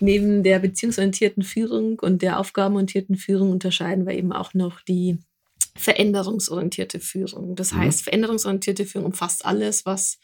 Neben 0.00 0.42
der 0.42 0.58
beziehungsorientierten 0.58 1.42
Führung 1.42 1.98
und 2.00 2.22
der 2.22 2.38
aufgabenorientierten 2.38 3.16
Führung 3.16 3.50
unterscheiden 3.50 4.06
wir 4.06 4.14
eben 4.14 4.32
auch 4.32 4.54
noch 4.54 4.80
die 4.82 5.18
veränderungsorientierte 5.76 7.00
Führung. 7.00 7.56
Das 7.56 7.72
mhm. 7.72 7.78
heißt, 7.78 8.02
veränderungsorientierte 8.02 8.86
Führung 8.86 9.06
umfasst 9.06 9.44
alles, 9.44 9.86
was, 9.86 10.18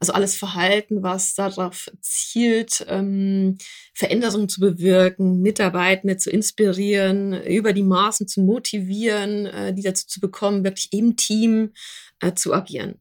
also 0.00 0.12
alles 0.12 0.36
Verhalten, 0.36 1.02
was 1.02 1.34
darauf 1.34 1.90
zielt, 2.00 2.84
ähm, 2.88 3.58
Veränderungen 3.94 4.48
zu 4.48 4.60
bewirken, 4.60 5.40
Mitarbeitende 5.40 6.16
zu 6.16 6.30
inspirieren, 6.30 7.32
über 7.44 7.72
die 7.72 7.82
Maßen 7.82 8.28
zu 8.28 8.40
motivieren, 8.42 9.46
äh, 9.46 9.74
die 9.74 9.82
dazu 9.82 10.06
zu 10.06 10.20
bekommen, 10.20 10.64
wirklich 10.64 10.92
im 10.92 11.16
Team 11.16 11.72
äh, 12.20 12.34
zu 12.34 12.52
agieren. 12.52 13.00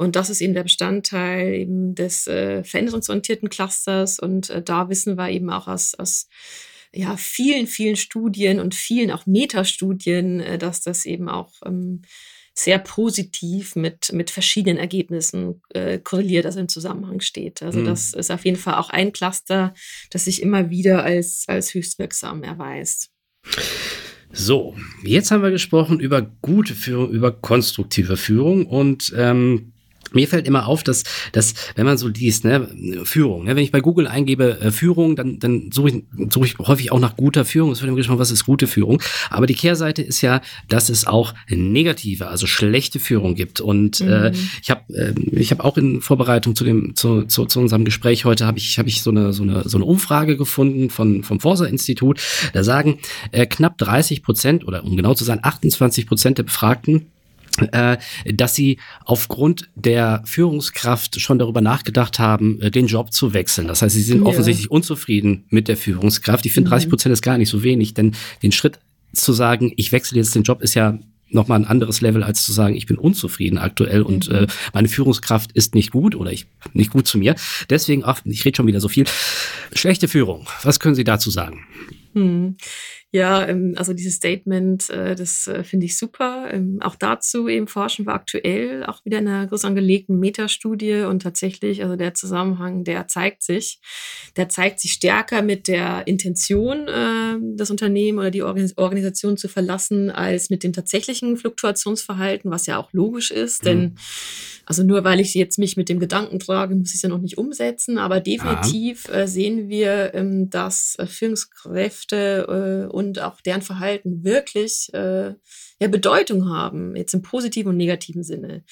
Und 0.00 0.16
das 0.16 0.30
ist 0.30 0.40
eben 0.40 0.54
der 0.54 0.62
Bestandteil 0.62 1.52
eben 1.52 1.94
des 1.94 2.26
äh, 2.26 2.64
veränderungsorientierten 2.64 3.50
Clusters. 3.50 4.18
Und 4.18 4.48
äh, 4.48 4.62
da 4.62 4.88
wissen 4.88 5.18
wir 5.18 5.28
eben 5.28 5.50
auch 5.50 5.68
aus, 5.68 5.94
aus 5.94 6.26
ja, 6.92 7.16
vielen, 7.16 7.66
vielen 7.66 7.96
Studien 7.96 8.60
und 8.60 8.74
vielen 8.74 9.10
auch 9.10 9.26
Metastudien, 9.26 10.40
äh, 10.40 10.58
dass 10.58 10.80
das 10.80 11.06
eben 11.06 11.28
auch 11.28 11.52
ähm, 11.64 12.02
sehr 12.54 12.78
positiv 12.78 13.76
mit, 13.76 14.12
mit 14.12 14.30
verschiedenen 14.30 14.76
Ergebnissen 14.76 15.62
äh, 15.72 15.98
korreliert, 15.98 16.46
also 16.46 16.60
im 16.60 16.68
Zusammenhang 16.68 17.20
steht. 17.20 17.62
Also 17.62 17.80
mhm. 17.80 17.86
das 17.86 18.12
ist 18.12 18.30
auf 18.30 18.44
jeden 18.44 18.58
Fall 18.58 18.74
auch 18.74 18.90
ein 18.90 19.12
Cluster, 19.12 19.72
das 20.10 20.24
sich 20.24 20.42
immer 20.42 20.70
wieder 20.70 21.04
als, 21.04 21.44
als 21.46 21.74
höchst 21.74 21.98
wirksam 21.98 22.42
erweist. 22.42 23.10
So, 24.32 24.76
jetzt 25.04 25.30
haben 25.30 25.42
wir 25.42 25.50
gesprochen 25.50 26.00
über 26.00 26.22
gute 26.22 26.74
Führung, 26.74 27.10
über 27.10 27.32
konstruktive 27.32 28.16
Führung 28.16 28.66
und 28.66 29.12
ähm, 29.16 29.72
mir 30.12 30.28
fällt 30.28 30.46
immer 30.46 30.66
auf, 30.66 30.82
dass, 30.82 31.04
dass 31.32 31.54
wenn 31.76 31.86
man 31.86 31.98
so 31.98 32.08
liest, 32.08 32.44
ne, 32.44 32.68
Führung, 33.04 33.44
ne, 33.44 33.56
wenn 33.56 33.62
ich 33.62 33.70
bei 33.70 33.80
Google 33.80 34.06
eingebe 34.06 34.60
äh, 34.60 34.70
Führung, 34.70 35.16
dann, 35.16 35.38
dann 35.38 35.70
suche 35.72 35.90
ich, 35.90 36.02
suche 36.32 36.46
ich 36.46 36.58
häufig 36.58 36.92
auch 36.92 37.00
nach 37.00 37.16
guter 37.16 37.44
Führung. 37.44 37.70
Es 37.72 37.80
wird 37.80 37.88
immer 37.88 37.96
gesprochen, 37.96 38.18
was 38.18 38.30
ist 38.30 38.44
gute 38.44 38.66
Führung. 38.66 39.00
Aber 39.30 39.46
die 39.46 39.54
Kehrseite 39.54 40.02
ist 40.02 40.20
ja, 40.20 40.40
dass 40.68 40.88
es 40.88 41.06
auch 41.06 41.34
negative, 41.48 42.28
also 42.28 42.46
schlechte 42.46 42.98
Führung 42.98 43.34
gibt. 43.34 43.60
Und 43.60 44.00
äh, 44.00 44.04
mhm. 44.04 44.10
äh, 44.10 44.32
ich 44.62 44.70
habe 44.70 44.94
äh, 44.94 45.14
ich 45.32 45.50
hab 45.50 45.60
auch 45.60 45.76
in 45.76 46.00
Vorbereitung 46.00 46.56
zu 46.56 46.64
dem 46.64 46.96
zu, 46.96 47.24
zu, 47.24 47.46
zu 47.46 47.60
unserem 47.60 47.84
Gespräch 47.84 48.24
heute 48.24 48.46
habe 48.46 48.58
ich 48.58 48.78
habe 48.78 48.88
ich 48.88 49.02
so 49.02 49.10
eine 49.10 49.32
so 49.32 49.42
eine 49.42 49.68
so 49.68 49.78
eine 49.78 49.84
Umfrage 49.84 50.36
gefunden 50.36 50.90
von 50.90 51.22
vom 51.22 51.40
Forsa 51.40 51.66
Institut. 51.66 52.20
Da 52.52 52.64
sagen 52.64 52.98
äh, 53.32 53.46
knapp 53.46 53.78
30 53.78 54.22
Prozent 54.22 54.66
oder 54.66 54.84
um 54.84 54.96
genau 54.96 55.14
zu 55.14 55.24
sein 55.24 55.40
28 55.42 56.06
Prozent 56.06 56.38
der 56.38 56.44
Befragten 56.44 57.06
dass 58.26 58.54
sie 58.54 58.78
aufgrund 59.04 59.68
der 59.74 60.22
Führungskraft 60.24 61.20
schon 61.20 61.38
darüber 61.38 61.60
nachgedacht 61.60 62.18
haben, 62.18 62.60
äh, 62.60 62.70
den 62.70 62.86
Job 62.86 63.12
zu 63.12 63.32
wechseln. 63.34 63.68
Das 63.68 63.82
heißt, 63.82 63.94
sie 63.94 64.02
sind 64.02 64.22
ja. 64.22 64.26
offensichtlich 64.26 64.70
unzufrieden 64.70 65.44
mit 65.50 65.68
der 65.68 65.76
Führungskraft. 65.76 66.46
Ich 66.46 66.52
finde, 66.52 66.70
30 66.70 66.86
mhm. 66.86 66.90
Prozent 66.90 67.12
ist 67.12 67.22
gar 67.22 67.38
nicht 67.38 67.48
so 67.48 67.62
wenig, 67.62 67.94
denn 67.94 68.14
den 68.42 68.52
Schritt 68.52 68.78
zu 69.12 69.32
sagen, 69.32 69.72
ich 69.76 69.92
wechsle 69.92 70.18
jetzt 70.18 70.34
den 70.34 70.44
Job, 70.44 70.62
ist 70.62 70.74
ja 70.74 70.98
nochmal 71.28 71.60
ein 71.60 71.66
anderes 71.66 72.00
Level, 72.00 72.22
als 72.22 72.44
zu 72.44 72.52
sagen, 72.52 72.74
ich 72.74 72.86
bin 72.86 72.98
unzufrieden 72.98 73.58
aktuell 73.58 74.02
und 74.02 74.28
mhm. 74.28 74.34
äh, 74.34 74.46
meine 74.72 74.88
Führungskraft 74.88 75.52
ist 75.52 75.74
nicht 75.74 75.90
gut 75.92 76.14
oder 76.14 76.32
ich 76.32 76.46
nicht 76.72 76.90
gut 76.90 77.06
zu 77.06 77.18
mir. 77.18 77.34
Deswegen, 77.68 78.04
ach, 78.04 78.20
ich 78.24 78.44
rede 78.44 78.56
schon 78.56 78.66
wieder 78.66 78.80
so 78.80 78.88
viel. 78.88 79.04
Schlechte 79.72 80.08
Führung. 80.08 80.46
Was 80.62 80.80
können 80.80 80.94
Sie 80.94 81.04
dazu 81.04 81.30
sagen? 81.30 81.64
Hm. 82.14 82.56
Ja, 83.12 83.44
ähm, 83.48 83.74
also 83.76 83.92
dieses 83.92 84.14
Statement, 84.14 84.88
äh, 84.90 85.16
das 85.16 85.48
äh, 85.48 85.64
finde 85.64 85.86
ich 85.86 85.98
super. 85.98 86.48
Ähm, 86.52 86.78
auch 86.80 86.94
dazu 86.94 87.48
eben 87.48 87.66
forschen 87.66 88.06
wir 88.06 88.14
aktuell 88.14 88.84
auch 88.84 89.04
wieder 89.04 89.18
in 89.18 89.26
einer 89.26 89.48
groß 89.48 89.64
angelegten 89.64 90.20
Metastudie 90.20 91.02
und 91.02 91.22
tatsächlich, 91.22 91.82
also 91.82 91.96
der 91.96 92.14
Zusammenhang, 92.14 92.84
der 92.84 93.08
zeigt 93.08 93.42
sich, 93.42 93.80
der 94.36 94.48
zeigt 94.48 94.78
sich 94.78 94.92
stärker 94.92 95.42
mit 95.42 95.66
der 95.66 96.06
Intention, 96.06 96.86
äh, 96.86 97.36
das 97.56 97.72
Unternehmen 97.72 98.20
oder 98.20 98.30
die 98.30 98.42
Organisation 98.42 99.36
zu 99.36 99.48
verlassen, 99.48 100.10
als 100.10 100.48
mit 100.48 100.62
dem 100.62 100.72
tatsächlichen 100.72 101.36
Fluktuationsverhalten, 101.36 102.48
was 102.48 102.66
ja 102.66 102.78
auch 102.78 102.92
logisch 102.92 103.32
ist, 103.32 103.64
mhm. 103.64 103.66
denn 103.66 103.94
also 104.70 104.84
nur 104.84 105.02
weil 105.02 105.18
ich 105.18 105.34
jetzt 105.34 105.58
mich 105.58 105.76
mit 105.76 105.88
dem 105.88 105.98
Gedanken 105.98 106.38
trage, 106.38 106.76
muss 106.76 106.90
ich 106.90 106.94
es 106.94 107.02
ja 107.02 107.08
noch 107.08 107.18
nicht 107.18 107.38
umsetzen, 107.38 107.98
aber 107.98 108.20
definitiv 108.20 109.08
äh, 109.08 109.26
sehen 109.26 109.68
wir, 109.68 110.14
ähm, 110.14 110.48
dass 110.48 110.94
äh, 110.96 111.06
Führungskräfte 111.06 112.86
äh, 112.88 112.94
und 112.94 113.18
auch 113.18 113.40
deren 113.40 113.62
Verhalten 113.62 114.22
wirklich 114.22 114.94
äh, 114.94 115.34
ja, 115.80 115.88
Bedeutung 115.88 116.50
haben, 116.50 116.94
jetzt 116.94 117.14
im 117.14 117.22
positiven 117.22 117.70
und 117.70 117.78
negativen 117.78 118.22
Sinne. 118.22 118.62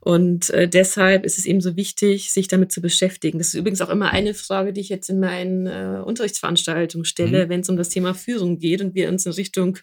Und 0.00 0.50
äh, 0.50 0.68
deshalb 0.68 1.24
ist 1.24 1.36
es 1.36 1.44
eben 1.44 1.60
so 1.60 1.76
wichtig, 1.76 2.30
sich 2.30 2.46
damit 2.46 2.70
zu 2.70 2.80
beschäftigen. 2.80 3.38
Das 3.38 3.48
ist 3.48 3.54
übrigens 3.54 3.80
auch 3.80 3.88
immer 3.88 4.10
eine 4.10 4.32
Frage, 4.32 4.72
die 4.72 4.80
ich 4.80 4.88
jetzt 4.88 5.10
in 5.10 5.18
meinen 5.18 5.66
äh, 5.66 6.00
Unterrichtsveranstaltungen 6.04 7.04
stelle, 7.04 7.46
mhm. 7.46 7.48
wenn 7.48 7.60
es 7.60 7.68
um 7.68 7.76
das 7.76 7.88
Thema 7.88 8.14
Führung 8.14 8.60
geht 8.60 8.80
und 8.80 8.94
wir 8.94 9.08
uns 9.08 9.26
in 9.26 9.32
Richtung 9.32 9.78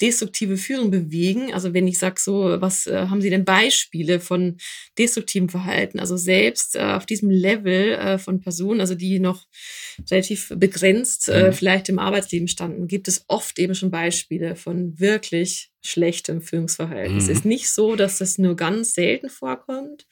destruktive 0.00 0.56
Führung 0.56 0.90
bewegen. 0.90 1.54
Also 1.54 1.72
wenn 1.72 1.86
ich 1.86 1.98
sage 1.98 2.16
so, 2.18 2.60
was 2.60 2.88
äh, 2.88 3.06
haben 3.08 3.20
Sie 3.20 3.30
denn 3.30 3.44
Beispiele 3.44 4.18
von 4.18 4.56
destruktivem 4.98 5.48
Verhalten? 5.48 6.00
Also 6.00 6.16
selbst 6.16 6.74
äh, 6.74 6.80
auf 6.80 7.06
diesem 7.06 7.30
Level 7.30 7.92
äh, 7.92 8.18
von 8.18 8.40
Personen, 8.40 8.80
also 8.80 8.96
die 8.96 9.20
noch 9.20 9.46
relativ 10.10 10.52
begrenzt 10.56 11.28
äh, 11.28 11.48
mhm. 11.48 11.52
vielleicht 11.52 11.88
im 11.88 12.00
Arbeitsleben 12.00 12.48
standen, 12.48 12.88
gibt 12.88 13.06
es 13.06 13.24
oft 13.28 13.56
eben 13.60 13.76
schon 13.76 13.92
Beispiele 13.92 14.56
von 14.56 14.98
wirklich 14.98 15.70
schlechtem 15.84 16.40
Führungsverhalten. 16.40 17.14
Mhm. 17.14 17.20
Es 17.20 17.28
ist 17.28 17.44
nicht 17.44 17.70
so, 17.70 17.94
dass 17.94 18.18
das 18.18 18.38
nur 18.38 18.56
ganz 18.56 18.94
selten 18.94 19.28
vorkommt, 19.28 20.06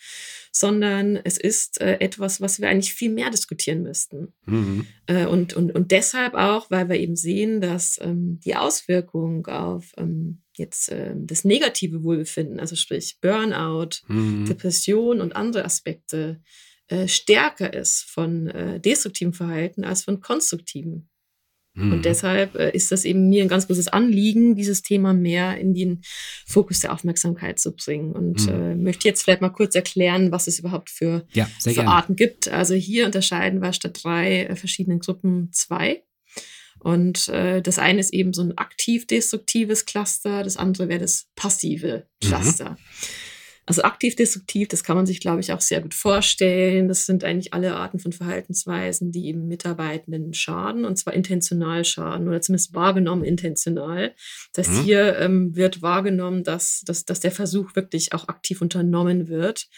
sondern 0.52 1.16
es 1.16 1.38
ist 1.38 1.80
äh, 1.80 1.98
etwas, 2.00 2.40
was 2.40 2.60
wir 2.60 2.68
eigentlich 2.68 2.92
viel 2.92 3.10
mehr 3.10 3.30
diskutieren 3.30 3.82
müssten. 3.82 4.34
Mhm. 4.44 4.86
Äh, 5.06 5.26
und, 5.26 5.54
und, 5.54 5.74
und 5.74 5.90
deshalb 5.90 6.34
auch, 6.34 6.70
weil 6.70 6.88
wir 6.90 6.96
eben 6.96 7.16
sehen, 7.16 7.62
dass 7.62 7.98
ähm, 8.02 8.38
die 8.44 8.54
Auswirkung 8.54 9.46
auf 9.46 9.92
ähm, 9.96 10.42
jetzt 10.56 10.90
äh, 10.90 11.14
das 11.16 11.44
negative 11.44 12.02
Wohlbefinden, 12.02 12.60
also 12.60 12.76
sprich 12.76 13.18
Burnout, 13.22 14.02
mhm. 14.08 14.44
Depression 14.44 15.22
und 15.22 15.34
andere 15.34 15.64
Aspekte, 15.64 16.40
äh, 16.88 17.08
stärker 17.08 17.72
ist 17.72 18.02
von 18.02 18.48
äh, 18.48 18.78
destruktivem 18.78 19.32
Verhalten 19.32 19.84
als 19.84 20.04
von 20.04 20.20
konstruktivem. 20.20 21.08
Und 21.74 21.98
mhm. 21.98 22.02
deshalb 22.02 22.54
äh, 22.54 22.70
ist 22.70 22.92
das 22.92 23.04
eben 23.04 23.30
mir 23.30 23.42
ein 23.42 23.48
ganz 23.48 23.66
großes 23.66 23.88
Anliegen, 23.88 24.54
dieses 24.54 24.82
Thema 24.82 25.14
mehr 25.14 25.58
in 25.58 25.72
den 25.72 26.02
Fokus 26.46 26.80
der 26.80 26.92
Aufmerksamkeit 26.92 27.58
zu 27.58 27.74
bringen. 27.74 28.12
Und 28.12 28.46
mhm. 28.46 28.52
äh, 28.52 28.74
möchte 28.74 29.08
jetzt 29.08 29.22
vielleicht 29.22 29.40
mal 29.40 29.48
kurz 29.48 29.74
erklären, 29.74 30.32
was 30.32 30.46
es 30.48 30.58
überhaupt 30.58 30.90
für, 30.90 31.26
ja, 31.32 31.48
für 31.62 31.86
Arten 31.86 32.14
gibt. 32.14 32.48
Also 32.48 32.74
hier 32.74 33.06
unterscheiden 33.06 33.62
wir 33.62 33.72
statt 33.72 34.00
drei 34.02 34.44
äh, 34.44 34.56
verschiedenen 34.56 34.98
Gruppen 34.98 35.48
zwei. 35.52 36.02
Und 36.78 37.28
äh, 37.28 37.62
das 37.62 37.78
eine 37.78 38.00
ist 38.00 38.12
eben 38.12 38.34
so 38.34 38.42
ein 38.42 38.58
aktiv-destruktives 38.58 39.86
Cluster, 39.86 40.42
das 40.42 40.56
andere 40.56 40.88
wäre 40.88 41.00
das 41.00 41.28
passive 41.36 42.06
mhm. 42.22 42.26
Cluster. 42.26 42.70
Mhm. 42.70 42.76
Also 43.72 43.84
aktiv-destruktiv, 43.84 44.68
das 44.68 44.84
kann 44.84 44.96
man 44.96 45.06
sich, 45.06 45.18
glaube 45.18 45.40
ich, 45.40 45.50
auch 45.50 45.62
sehr 45.62 45.80
gut 45.80 45.94
vorstellen. 45.94 46.88
Das 46.88 47.06
sind 47.06 47.24
eigentlich 47.24 47.54
alle 47.54 47.74
Arten 47.74 47.98
von 47.98 48.12
Verhaltensweisen, 48.12 49.12
die 49.12 49.28
eben 49.28 49.48
Mitarbeitenden 49.48 50.34
schaden, 50.34 50.84
und 50.84 50.96
zwar 50.96 51.14
intentional 51.14 51.82
schaden 51.86 52.28
oder 52.28 52.42
zumindest 52.42 52.74
wahrgenommen 52.74 53.24
intentional. 53.24 54.14
Das 54.52 54.68
mhm. 54.68 54.82
hier 54.82 55.18
ähm, 55.20 55.56
wird 55.56 55.80
wahrgenommen, 55.80 56.44
dass, 56.44 56.82
dass, 56.84 57.06
dass 57.06 57.20
der 57.20 57.30
Versuch 57.30 57.74
wirklich 57.74 58.12
auch 58.12 58.28
aktiv 58.28 58.60
unternommen 58.60 59.28
wird. 59.28 59.68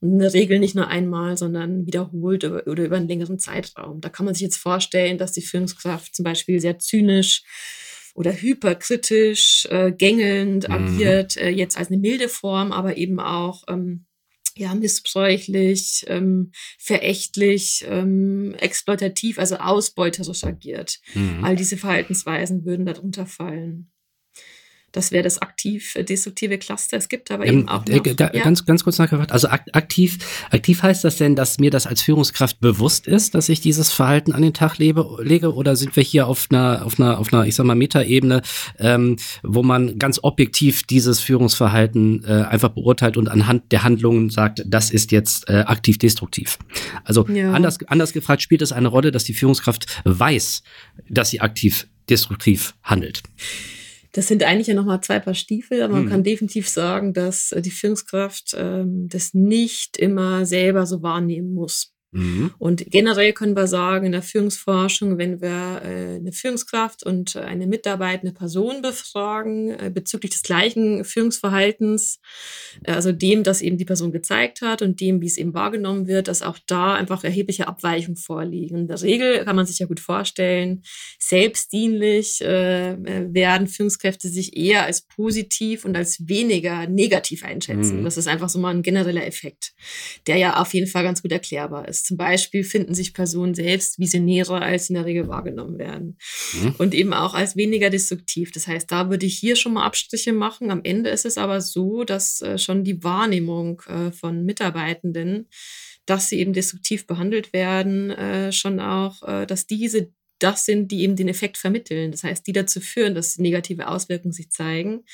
Und 0.00 0.14
in 0.14 0.18
der 0.18 0.34
Regel 0.34 0.58
nicht 0.58 0.74
nur 0.74 0.88
einmal, 0.88 1.36
sondern 1.36 1.86
wiederholt 1.86 2.42
oder, 2.42 2.66
oder 2.66 2.84
über 2.84 2.96
einen 2.96 3.06
längeren 3.06 3.38
Zeitraum. 3.38 4.00
Da 4.00 4.08
kann 4.08 4.26
man 4.26 4.34
sich 4.34 4.42
jetzt 4.42 4.56
vorstellen, 4.56 5.16
dass 5.16 5.30
die 5.30 5.42
Führungskraft 5.42 6.12
zum 6.12 6.24
Beispiel 6.24 6.58
sehr 6.58 6.80
zynisch 6.80 7.44
oder 8.14 8.32
hyperkritisch, 8.32 9.66
äh, 9.70 9.92
gängelnd 9.92 10.68
mhm. 10.68 10.74
agiert, 10.74 11.36
äh, 11.36 11.50
jetzt 11.50 11.76
als 11.76 11.88
eine 11.88 11.98
milde 11.98 12.28
Form, 12.28 12.72
aber 12.72 12.96
eben 12.96 13.20
auch 13.20 13.64
ähm, 13.68 14.06
ja, 14.56 14.74
missbräuchlich, 14.74 16.04
ähm, 16.06 16.52
verächtlich, 16.78 17.84
ähm, 17.88 18.54
exploitativ, 18.60 19.38
also 19.38 19.56
ausbeuterisch 19.56 20.44
agiert. 20.44 21.00
Mhm. 21.14 21.44
All 21.44 21.56
diese 21.56 21.76
Verhaltensweisen 21.76 22.64
würden 22.64 22.86
darunter 22.86 23.26
fallen. 23.26 23.90
Das 24.94 25.10
wäre 25.10 25.24
das 25.24 25.42
aktiv-destruktive 25.42 26.56
Cluster. 26.58 26.96
Es 26.96 27.08
gibt 27.08 27.32
aber 27.32 27.44
ähm, 27.44 27.60
eben 27.60 27.68
auch. 27.68 27.84
Noch, 27.84 28.06
äh, 28.06 28.14
da, 28.14 28.30
ja. 28.32 28.44
Ganz, 28.44 28.64
ganz 28.64 28.84
kurz 28.84 28.96
nachgefragt. 28.98 29.32
Also 29.32 29.48
aktiv, 29.48 30.18
aktiv 30.52 30.84
heißt 30.84 31.02
das 31.02 31.16
denn, 31.16 31.34
dass 31.34 31.58
mir 31.58 31.72
das 31.72 31.88
als 31.88 32.00
Führungskraft 32.00 32.60
bewusst 32.60 33.08
ist, 33.08 33.34
dass 33.34 33.48
ich 33.48 33.60
dieses 33.60 33.90
Verhalten 33.90 34.32
an 34.32 34.42
den 34.42 34.54
Tag 34.54 34.78
lebe, 34.78 35.18
lege? 35.20 35.52
Oder 35.52 35.74
sind 35.74 35.96
wir 35.96 36.04
hier 36.04 36.28
auf 36.28 36.46
einer, 36.50 36.86
auf 36.86 37.00
einer, 37.00 37.18
auf 37.18 37.32
einer, 37.32 37.44
ich 37.44 37.56
sag 37.56 37.66
mal, 37.66 37.74
Metaebene, 37.74 38.42
ähm, 38.78 39.16
wo 39.42 39.64
man 39.64 39.98
ganz 39.98 40.20
objektiv 40.22 40.84
dieses 40.84 41.18
Führungsverhalten 41.18 42.22
äh, 42.22 42.44
einfach 42.44 42.68
beurteilt 42.68 43.16
und 43.16 43.28
anhand 43.28 43.72
der 43.72 43.82
Handlungen 43.82 44.30
sagt, 44.30 44.62
das 44.64 44.92
ist 44.92 45.10
jetzt 45.10 45.50
äh, 45.50 45.64
aktiv 45.66 45.98
destruktiv? 45.98 46.56
Also 47.02 47.26
ja. 47.28 47.52
anders, 47.52 47.78
anders 47.88 48.12
gefragt, 48.12 48.42
spielt 48.42 48.62
es 48.62 48.70
eine 48.70 48.86
Rolle, 48.86 49.10
dass 49.10 49.24
die 49.24 49.34
Führungskraft 49.34 49.86
weiß, 50.04 50.62
dass 51.08 51.30
sie 51.30 51.40
aktiv 51.40 51.88
destruktiv 52.08 52.76
handelt? 52.84 53.24
Das 54.14 54.28
sind 54.28 54.44
eigentlich 54.44 54.68
ja 54.68 54.74
nochmal 54.74 55.00
zwei 55.00 55.18
Paar 55.18 55.34
Stiefel, 55.34 55.82
aber 55.82 55.94
man 55.94 56.04
mhm. 56.04 56.08
kann 56.08 56.22
definitiv 56.22 56.68
sagen, 56.68 57.12
dass 57.12 57.50
äh, 57.50 57.60
die 57.60 57.72
Führungskraft 57.72 58.54
ähm, 58.56 59.08
das 59.08 59.34
nicht 59.34 59.96
immer 59.96 60.46
selber 60.46 60.86
so 60.86 61.02
wahrnehmen 61.02 61.52
muss. 61.52 61.93
Mhm. 62.14 62.52
Und 62.58 62.84
generell 62.90 63.32
können 63.32 63.56
wir 63.56 63.66
sagen, 63.66 64.06
in 64.06 64.12
der 64.12 64.22
Führungsforschung, 64.22 65.18
wenn 65.18 65.40
wir 65.40 65.82
äh, 65.84 66.16
eine 66.16 66.32
Führungskraft 66.32 67.04
und 67.04 67.36
eine 67.36 67.66
mitarbeitende 67.66 68.32
Person 68.32 68.82
befragen 68.82 69.70
äh, 69.70 69.90
bezüglich 69.92 70.30
des 70.30 70.42
gleichen 70.42 71.04
Führungsverhaltens, 71.04 72.20
äh, 72.84 72.92
also 72.92 73.10
dem, 73.10 73.42
das 73.42 73.62
eben 73.62 73.78
die 73.78 73.84
Person 73.84 74.12
gezeigt 74.12 74.62
hat 74.62 74.80
und 74.80 75.00
dem, 75.00 75.20
wie 75.20 75.26
es 75.26 75.36
eben 75.36 75.54
wahrgenommen 75.54 76.06
wird, 76.06 76.28
dass 76.28 76.42
auch 76.42 76.58
da 76.66 76.94
einfach 76.94 77.24
erhebliche 77.24 77.66
Abweichungen 77.66 78.16
vorliegen. 78.16 78.78
In 78.78 78.88
der 78.88 79.02
Regel 79.02 79.44
kann 79.44 79.56
man 79.56 79.66
sich 79.66 79.80
ja 79.80 79.86
gut 79.86 80.00
vorstellen, 80.00 80.82
selbstdienlich 81.18 82.40
werden 82.40 83.66
Führungskräfte 83.66 84.28
sich 84.28 84.56
eher 84.56 84.84
als 84.84 85.02
positiv 85.02 85.84
und 85.84 85.96
als 85.96 86.28
weniger 86.28 86.86
negativ 86.86 87.44
einschätzen. 87.44 88.00
Mhm. 88.00 88.04
Das 88.04 88.16
ist 88.16 88.28
einfach 88.28 88.48
so 88.48 88.58
mal 88.58 88.74
ein 88.74 88.82
genereller 88.82 89.26
Effekt, 89.26 89.74
der 90.26 90.36
ja 90.36 90.60
auf 90.60 90.74
jeden 90.74 90.86
Fall 90.86 91.02
ganz 91.02 91.22
gut 91.22 91.32
erklärbar 91.32 91.88
ist. 91.88 92.03
Zum 92.04 92.16
Beispiel 92.16 92.64
finden 92.64 92.94
sich 92.94 93.14
Personen 93.14 93.54
selbst 93.54 93.98
visionärer, 93.98 94.60
als 94.60 94.90
in 94.90 94.94
der 94.94 95.06
Regel 95.06 95.26
wahrgenommen 95.26 95.78
werden. 95.78 96.18
Mhm. 96.52 96.74
Und 96.78 96.94
eben 96.94 97.14
auch 97.14 97.34
als 97.34 97.56
weniger 97.56 97.88
destruktiv. 97.88 98.52
Das 98.52 98.66
heißt, 98.66 98.92
da 98.92 99.10
würde 99.10 99.26
ich 99.26 99.38
hier 99.38 99.56
schon 99.56 99.72
mal 99.72 99.86
Abstriche 99.86 100.32
machen. 100.32 100.70
Am 100.70 100.82
Ende 100.84 101.10
ist 101.10 101.24
es 101.24 101.38
aber 101.38 101.60
so, 101.60 102.04
dass 102.04 102.42
äh, 102.42 102.58
schon 102.58 102.84
die 102.84 103.02
Wahrnehmung 103.02 103.80
äh, 103.86 104.12
von 104.12 104.44
Mitarbeitenden, 104.44 105.48
dass 106.06 106.28
sie 106.28 106.38
eben 106.38 106.52
destruktiv 106.52 107.06
behandelt 107.06 107.52
werden, 107.52 108.10
äh, 108.10 108.52
schon 108.52 108.80
auch, 108.80 109.22
äh, 109.22 109.46
dass 109.46 109.66
diese 109.66 110.12
das 110.44 110.66
sind, 110.66 110.92
die 110.92 111.00
eben 111.00 111.16
den 111.16 111.28
Effekt 111.28 111.56
vermitteln. 111.56 112.12
Das 112.12 112.22
heißt, 112.22 112.46
die 112.46 112.52
dazu 112.52 112.80
führen, 112.80 113.14
dass 113.14 113.38
negative 113.38 113.88
Auswirkungen 113.88 114.32
sich 114.32 114.50
zeigen. 114.50 115.04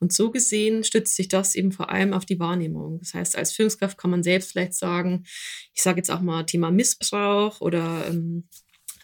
Und 0.00 0.12
so 0.12 0.30
gesehen 0.30 0.82
stützt 0.82 1.14
sich 1.14 1.28
das 1.28 1.54
eben 1.54 1.70
vor 1.70 1.90
allem 1.90 2.12
auf 2.12 2.26
die 2.26 2.40
Wahrnehmung. 2.40 2.98
Das 2.98 3.14
heißt, 3.14 3.36
als 3.36 3.52
Führungskraft 3.52 3.96
kann 3.96 4.10
man 4.10 4.24
selbst 4.24 4.52
vielleicht 4.52 4.74
sagen, 4.74 5.24
ich 5.74 5.82
sage 5.82 5.98
jetzt 5.98 6.10
auch 6.10 6.20
mal 6.20 6.44
Thema 6.44 6.72
Missbrauch 6.72 7.60
oder 7.60 8.06
ähm, 8.08 8.48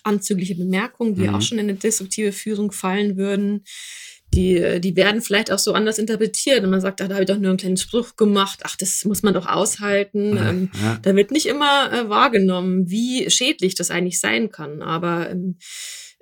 anzügliche 0.03 0.57
Bemerkungen, 0.57 1.15
die 1.15 1.29
mhm. 1.29 1.35
auch 1.37 1.43
schon 1.43 1.59
in 1.59 1.69
eine 1.69 1.79
destruktive 1.79 2.33
Führung 2.33 2.73
fallen 2.73 3.17
würden 3.17 3.63
die, 4.35 4.81
die 4.81 4.97
werden 4.97 5.23
vielleicht 5.23 5.51
auch 5.51 5.59
so 5.59 5.73
anders 5.73 5.99
interpretiert. 5.99 6.63
Und 6.65 6.71
man 6.71 6.81
sagt, 6.81 7.01
ach, 7.01 7.09
da 7.09 7.15
habe 7.15 7.25
ich 7.25 7.29
doch 7.29 7.39
nur 7.39 7.51
einen 7.51 7.59
kleinen 7.59 7.77
Spruch 7.77 8.17
gemacht, 8.17 8.61
ach, 8.65 8.77
das 8.77 9.05
muss 9.05 9.23
man 9.23 9.35
doch 9.35 9.47
aushalten. 9.47 10.37
Ähm, 10.37 10.71
ja. 10.81 10.99
Da 11.03 11.17
wird 11.17 11.31
nicht 11.31 11.47
immer 11.47 11.93
äh, 11.93 12.09
wahrgenommen, 12.09 12.91
wie 12.91 13.31
schädlich 13.31 13.75
das 13.75 13.91
eigentlich 13.91 14.21
sein 14.21 14.51
kann. 14.51 14.83
Aber 14.83 15.31
ähm, 15.31 15.57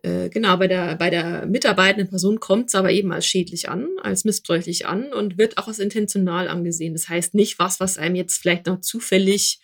äh, 0.04 0.28
genau, 0.28 0.58
bei 0.58 0.68
der, 0.68 0.96
bei 0.96 1.08
der 1.08 1.46
mitarbeitenden 1.46 2.10
Person 2.10 2.38
kommt 2.38 2.68
es 2.68 2.74
aber 2.74 2.90
eben 2.90 3.10
als 3.10 3.26
schädlich 3.26 3.70
an, 3.70 3.88
als 4.02 4.24
missbräuchlich 4.24 4.86
an 4.86 5.12
und 5.14 5.38
wird 5.38 5.56
auch 5.56 5.66
als 5.66 5.78
intentional 5.78 6.48
angesehen. 6.48 6.92
Das 6.92 7.08
heißt 7.08 7.34
nicht 7.34 7.58
was, 7.58 7.80
was 7.80 7.96
einem 7.96 8.14
jetzt 8.14 8.36
vielleicht 8.36 8.66
noch 8.66 8.82
zufällig 8.82 9.60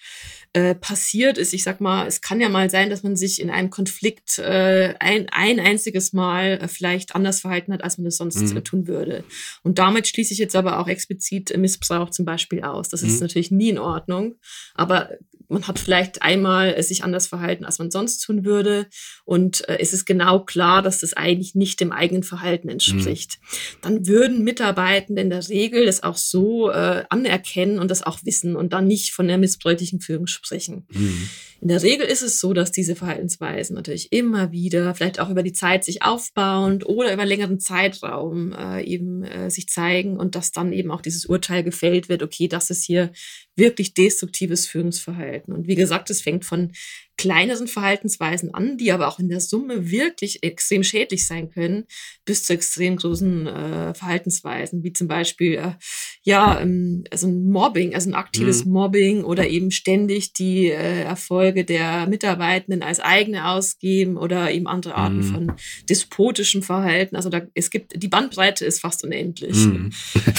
äh, 0.53 0.75
passiert 0.75 1.39
ist. 1.39 1.55
Ich 1.55 1.63
sag 1.63 1.81
mal, 1.81 2.09
es 2.09 2.23
kann 2.23 2.41
ja 2.41 2.49
mal 2.49 2.69
sein, 2.71 2.91
dass 2.91 3.05
man 3.05 3.15
sich 3.15 3.41
in 3.41 3.51
einem 3.51 3.71
Konflikt 3.71 4.39
äh, 4.39 4.95
ein, 4.99 5.29
ein 5.31 5.61
einziges 5.61 6.13
Mal 6.13 6.59
äh, 6.61 6.67
vielleicht 6.67 7.15
anders 7.15 7.41
verhalten 7.41 7.73
hat, 7.73 7.85
als 7.85 7.99
man 7.99 8.07
das 8.07 8.17
sonst 8.17 8.41
mhm. 8.41 8.65
tun 8.65 8.87
würde. 8.89 9.23
Und 9.63 9.79
damit 9.79 10.09
schließe 10.09 10.33
ich 10.33 10.41
jetzt 10.41 10.57
aber 10.57 10.81
auch 10.81 10.89
explizit 10.89 11.57
Missbrauch 11.57 12.11
zum 12.11 12.25
Beispiel 12.25 12.63
aus. 12.63 12.89
Das 12.89 13.03
ist 13.03 13.15
mhm. 13.15 13.21
natürlich 13.21 13.53
nie 13.53 13.69
in 13.69 13.79
Ordnung. 13.79 14.35
Aber 14.75 15.11
man 15.51 15.67
hat 15.67 15.79
vielleicht 15.79 16.23
einmal 16.23 16.81
sich 16.83 17.03
anders 17.03 17.27
verhalten, 17.27 17.65
als 17.65 17.79
man 17.79 17.91
sonst 17.91 18.19
tun 18.21 18.45
würde. 18.45 18.87
Und 19.25 19.69
äh, 19.69 19.79
es 19.79 19.93
ist 19.93 20.05
genau 20.05 20.45
klar, 20.45 20.81
dass 20.81 21.01
das 21.01 21.13
eigentlich 21.13 21.55
nicht 21.55 21.81
dem 21.81 21.93
eigenen 21.93 22.23
Verhalten 22.23 22.69
entspricht. 22.69 23.39
Mhm. 23.41 23.79
Dann 23.83 24.07
würden 24.07 24.45
Mitarbeitende 24.45 25.23
in 25.23 25.31
der 25.31 25.49
Regel 25.49 25.87
das 25.87 26.03
auch 26.03 26.17
so 26.17 26.71
äh, 26.71 27.05
anerkennen 27.09 27.79
und 27.79 27.91
das 27.91 28.03
auch 28.03 28.21
wissen 28.25 28.57
und 28.57 28.73
dann 28.73 28.87
nicht 28.87 29.13
von 29.13 29.27
der 29.27 29.39
missbräuchlichen 29.39 30.01
Führung 30.01 30.27
sprechen. 30.27 30.40
Mhm. 30.91 31.29
In 31.61 31.69
der 31.69 31.83
Regel 31.83 32.07
ist 32.07 32.23
es 32.23 32.41
so, 32.41 32.55
dass 32.55 32.73
diese 32.73 32.97
Verhaltensweisen 32.97 33.77
natürlich 33.77 34.13
immer 34.13 34.51
wieder, 34.51 34.95
vielleicht 34.95 35.21
auch 35.21 35.29
über 35.29 35.43
die 35.43 35.53
Zeit 35.53 35.85
sich 35.85 36.03
aufbauend 36.03 36.87
oder 36.87 37.13
über 37.13 37.23
einen 37.23 37.29
längeren 37.29 37.61
Zeitraum 37.61 38.53
äh, 38.53 38.83
eben 38.83 39.25
äh, 39.25 39.51
sich 39.51 39.69
zeigen 39.69 40.17
und 40.17 40.35
dass 40.35 40.53
dann 40.53 40.73
eben 40.73 40.91
auch 40.91 41.03
dieses 41.03 41.27
Urteil 41.27 41.63
gefällt 41.63 42.09
wird, 42.09 42.23
okay, 42.23 42.49
das 42.49 42.71
ist 42.71 42.85
hier 42.85 43.13
wirklich 43.57 43.93
destruktives 43.93 44.67
Führungsverhalten. 44.67 45.53
Und 45.53 45.67
wie 45.69 45.75
gesagt, 45.75 46.09
es 46.09 46.23
fängt 46.23 46.47
von 46.47 46.73
kleineren 47.21 47.69
Verhaltensweisen 47.69 48.55
an, 48.55 48.79
die 48.79 48.93
aber 48.93 49.07
auch 49.07 49.19
in 49.19 49.29
der 49.29 49.43
Summe 49.43 49.91
wirklich 49.91 50.43
extrem 50.43 50.83
schädlich 50.83 51.27
sein 51.27 51.51
können, 51.51 51.85
bis 52.25 52.45
zu 52.45 52.55
extrem 52.55 52.97
großen 52.97 53.47
äh, 53.47 53.93
Verhaltensweisen, 53.93 54.83
wie 54.83 54.95
zum 54.95 55.07
Beispiel 55.07 55.57
äh, 55.57 55.73
ja 56.23 56.59
ähm, 56.59 57.05
also 57.11 57.27
ein 57.27 57.51
Mobbing, 57.51 57.95
also 57.95 58.09
ein 58.09 58.15
aktives 58.15 58.65
mhm. 58.65 58.73
Mobbing 58.73 59.25
oder 59.25 59.47
eben 59.49 59.71
ständig 59.71 60.33
die 60.33 60.69
äh, 60.69 61.03
Erfolge 61.03 61.50
der 61.53 62.07
Mitarbeitenden 62.07 62.83
als 62.83 63.01
eigene 63.01 63.49
ausgeben 63.49 64.17
oder 64.17 64.51
eben 64.51 64.67
andere 64.67 64.95
Arten 64.95 65.19
mhm. 65.19 65.25
von 65.25 65.53
despotischem 65.89 66.63
Verhalten. 66.63 67.17
Also 67.17 67.29
da 67.29 67.43
es 67.55 67.71
gibt 67.71 68.03
die 68.03 68.09
Bandbreite 68.09 68.65
ist 68.65 68.81
fast 68.81 69.05
unendlich. 69.05 69.57
Mhm. 69.57 69.91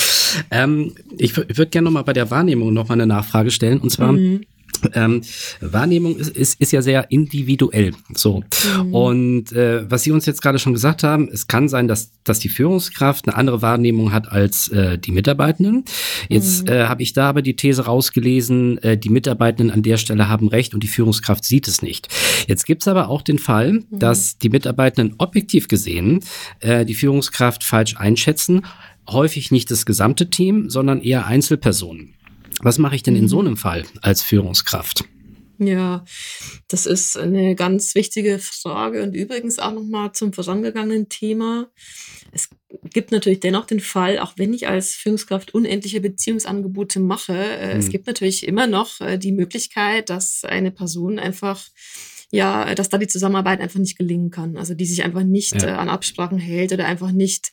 ähm, 0.51 0.95
ich 1.17 1.35
würde 1.35 1.67
gerne 1.67 1.85
noch 1.85 1.91
mal 1.91 2.03
bei 2.03 2.13
der 2.13 2.31
Wahrnehmung 2.31 2.73
noch 2.73 2.87
mal 2.87 2.95
eine 2.95 3.07
Nachfrage 3.07 3.51
stellen 3.51 3.79
und 3.79 3.89
zwar 3.89 4.13
mhm. 4.13 4.45
Ähm, 4.93 5.21
Wahrnehmung 5.59 6.17
ist, 6.17 6.29
ist, 6.29 6.59
ist 6.59 6.71
ja 6.71 6.81
sehr 6.81 7.11
individuell. 7.11 7.91
So. 8.13 8.43
Mhm. 8.83 8.93
Und 8.93 9.51
äh, 9.51 9.89
was 9.89 10.03
Sie 10.03 10.11
uns 10.11 10.25
jetzt 10.25 10.41
gerade 10.41 10.59
schon 10.59 10.73
gesagt 10.73 11.03
haben, 11.03 11.29
es 11.31 11.47
kann 11.47 11.69
sein, 11.69 11.87
dass, 11.87 12.11
dass 12.23 12.39
die 12.39 12.49
Führungskraft 12.49 13.27
eine 13.27 13.37
andere 13.37 13.61
Wahrnehmung 13.61 14.11
hat 14.11 14.31
als 14.31 14.67
äh, 14.69 14.97
die 14.97 15.11
Mitarbeitenden. 15.11 15.85
Jetzt 16.29 16.63
mhm. 16.63 16.73
äh, 16.73 16.83
habe 16.85 17.03
ich 17.03 17.13
da 17.13 17.29
aber 17.29 17.41
die 17.41 17.55
These 17.55 17.85
rausgelesen, 17.85 18.77
äh, 18.79 18.97
die 18.97 19.09
Mitarbeitenden 19.09 19.71
an 19.71 19.83
der 19.83 19.97
Stelle 19.97 20.27
haben 20.27 20.47
recht 20.47 20.73
und 20.73 20.83
die 20.83 20.87
Führungskraft 20.87 21.45
sieht 21.45 21.67
es 21.67 21.81
nicht. 21.81 22.07
Jetzt 22.47 22.65
gibt's 22.65 22.87
aber 22.87 23.09
auch 23.09 23.21
den 23.21 23.39
Fall, 23.39 23.73
mhm. 23.73 23.85
dass 23.91 24.37
die 24.37 24.49
Mitarbeitenden 24.49 25.15
objektiv 25.17 25.67
gesehen 25.67 26.21
äh, 26.59 26.85
die 26.85 26.95
Führungskraft 26.95 27.63
falsch 27.63 27.97
einschätzen. 27.97 28.65
Häufig 29.09 29.51
nicht 29.51 29.71
das 29.71 29.85
gesamte 29.85 30.29
Team, 30.29 30.69
sondern 30.69 31.01
eher 31.01 31.25
Einzelpersonen. 31.25 32.13
Was 32.63 32.77
mache 32.77 32.95
ich 32.95 33.03
denn 33.03 33.15
in 33.15 33.27
so 33.27 33.41
mhm. 33.41 33.47
einem 33.47 33.57
Fall 33.57 33.85
als 34.01 34.21
Führungskraft? 34.21 35.05
Ja, 35.57 36.03
das 36.69 36.87
ist 36.87 37.17
eine 37.17 37.53
ganz 37.53 37.93
wichtige 37.93 38.39
Frage 38.39 39.03
und 39.03 39.13
übrigens 39.13 39.59
auch 39.59 39.73
nochmal 39.73 40.11
zum 40.11 40.33
vorangegangenen 40.33 41.07
Thema. 41.07 41.69
Es 42.31 42.49
gibt 42.91 43.11
natürlich 43.11 43.41
dennoch 43.41 43.67
den 43.67 43.79
Fall, 43.79 44.17
auch 44.17 44.33
wenn 44.37 44.53
ich 44.53 44.67
als 44.67 44.95
Führungskraft 44.95 45.53
unendliche 45.53 46.01
Beziehungsangebote 46.01 46.99
mache, 46.99 47.35
äh, 47.35 47.75
mhm. 47.75 47.79
es 47.79 47.89
gibt 47.89 48.07
natürlich 48.07 48.47
immer 48.47 48.65
noch 48.65 49.01
äh, 49.01 49.19
die 49.19 49.33
Möglichkeit, 49.33 50.09
dass 50.09 50.43
eine 50.43 50.71
Person 50.71 51.19
einfach 51.19 51.61
ja, 52.33 52.73
dass 52.75 52.87
da 52.87 52.97
die 52.97 53.07
Zusammenarbeit 53.07 53.59
einfach 53.59 53.79
nicht 53.79 53.97
gelingen 53.97 54.31
kann. 54.31 54.55
Also 54.55 54.73
die 54.73 54.85
sich 54.85 55.03
einfach 55.03 55.23
nicht 55.23 55.61
Ja. 55.61 55.67
äh, 55.67 55.71
an 55.71 55.89
Absprachen 55.89 56.39
hält 56.39 56.71
oder 56.71 56.85
einfach 56.85 57.11
nicht 57.11 57.51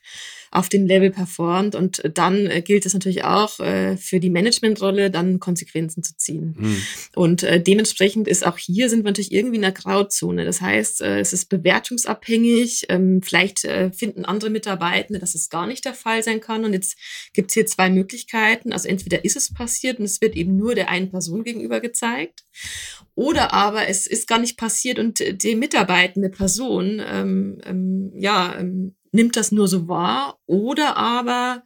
auf 0.51 0.68
dem 0.68 0.86
Level 0.86 1.11
performt. 1.11 1.74
Und 1.74 2.03
dann 2.14 2.46
äh, 2.46 2.62
gilt 2.62 2.86
es 2.86 2.94
natürlich 2.94 3.24
auch 3.24 3.61
äh, 3.61 3.96
für 3.96 4.20
die 4.20 4.30
Managementrolle, 4.30 5.11
dann 5.11 5.40
Konsequenzen 5.40 6.03
zu 6.03 6.16
ziehen. 6.16 6.57
Mhm. 6.59 6.82
Und 7.14 7.42
äh, 7.42 7.61
dementsprechend 7.61 8.28
ist 8.28 8.46
auch 8.46 8.59
hier 8.59 8.88
sind 8.88 9.01
wir 9.01 9.11
natürlich 9.11 9.32
irgendwie 9.32 9.57
in 9.57 9.64
einer 9.64 9.72
Grauzone. 9.72 10.44
Das 10.44 10.61
heißt, 10.61 11.03
äh, 11.03 11.20
es 11.20 11.32
ist 11.32 11.46
bewertungsabhängig. 11.46 12.86
Ähm, 12.88 13.20
vielleicht 13.22 13.64
äh, 13.64 13.90
finden 13.92 14.24
andere 14.24 14.51
Mitarbeitende, 14.51 15.18
dass 15.18 15.34
es 15.34 15.51
gar 15.51 15.66
nicht 15.66 15.84
der 15.84 15.94
Fall 15.94 16.22
sein 16.22 16.40
kann. 16.40 16.64
Und 16.64 16.72
jetzt 16.72 16.96
gibt 17.32 17.51
es 17.51 17.55
hier 17.55 17.66
zwei 17.66 17.90
Möglichkeiten. 17.90 18.72
Also 18.72 18.88
entweder 18.88 19.24
ist 19.24 19.36
es 19.36 19.53
passiert 19.53 19.99
und 19.99 20.05
es 20.05 20.20
wird 20.20 20.36
eben 20.36 20.57
nur 20.57 20.74
der 20.74 20.88
einen 20.88 21.11
Person 21.11 21.44
gegenüber 21.44 21.80
gezeigt. 21.80 22.44
Oder 23.14 23.53
aber 23.53 23.88
es 23.88 24.07
ist 24.07 24.28
gar 24.28 24.38
nicht 24.38 24.57
passiert 24.57 24.99
und 24.99 25.42
die 25.42 25.57
mitarbeitende 25.57 26.28
Person 26.28 27.03
ähm, 27.05 27.61
ähm, 27.64 28.12
ja, 28.16 28.57
ähm, 28.59 28.94
nimmt 29.18 29.36
das 29.36 29.52
nur 29.52 29.68
so 29.68 29.88
wahr. 29.88 30.38
Oder 30.46 30.96
aber 30.96 31.62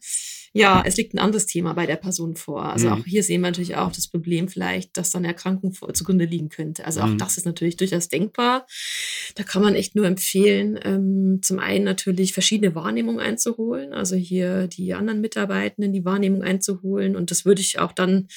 ja, 0.55 0.83
es 0.85 0.97
liegt 0.99 1.15
ein 1.15 1.19
anderes 1.19 1.47
Thema 1.47 1.73
bei 1.73 1.87
der 1.87 1.97
Person 1.97 2.35
vor. 2.37 2.65
Also 2.65 2.87
Mhm. 2.89 2.93
auch 2.93 3.05
hier 3.07 3.23
sehen 3.23 3.41
wir 3.41 3.49
natürlich 3.49 3.77
auch 3.77 3.91
das 3.93 4.09
Problem 4.09 4.49
vielleicht, 4.49 4.97
dass 4.99 5.11
dann 5.11 5.25
Erkrankung 5.25 5.73
zugrunde 5.95 6.27
liegen 6.27 6.51
könnte. 6.51 6.85
Also 6.85 7.01
auch 7.01 7.07
Mhm. 7.07 7.17
das 7.19 7.39
ist 7.39 7.47
natürlich 7.47 7.77
durchaus 7.77 8.09
denkbar. 8.09 8.67
Da 9.35 9.45
kann 9.45 9.63
man 9.63 9.75
echt 9.75 9.95
nur 9.97 10.05
empfehlen, 10.07 10.79
ähm, 10.83 11.39
zum 11.43 11.59
einen 11.59 11.85
natürlich 11.85 12.35
verschiedene 12.35 12.75
Wahrnehmungen 12.75 13.21
einzuholen. 13.21 13.95
Also 13.95 14.17
hier 14.17 14.67
die 14.67 14.93
anderen 14.93 15.21
Mitarbeitenden 15.23 15.93
die 15.95 16.05
Wahrnehmung 16.05 16.43
einzuholen. 16.43 17.17
Und 17.17 17.31
das 17.31 17.45
würde 17.47 17.63
ich 17.63 17.79
auch 17.79 17.93
dann 17.93 18.29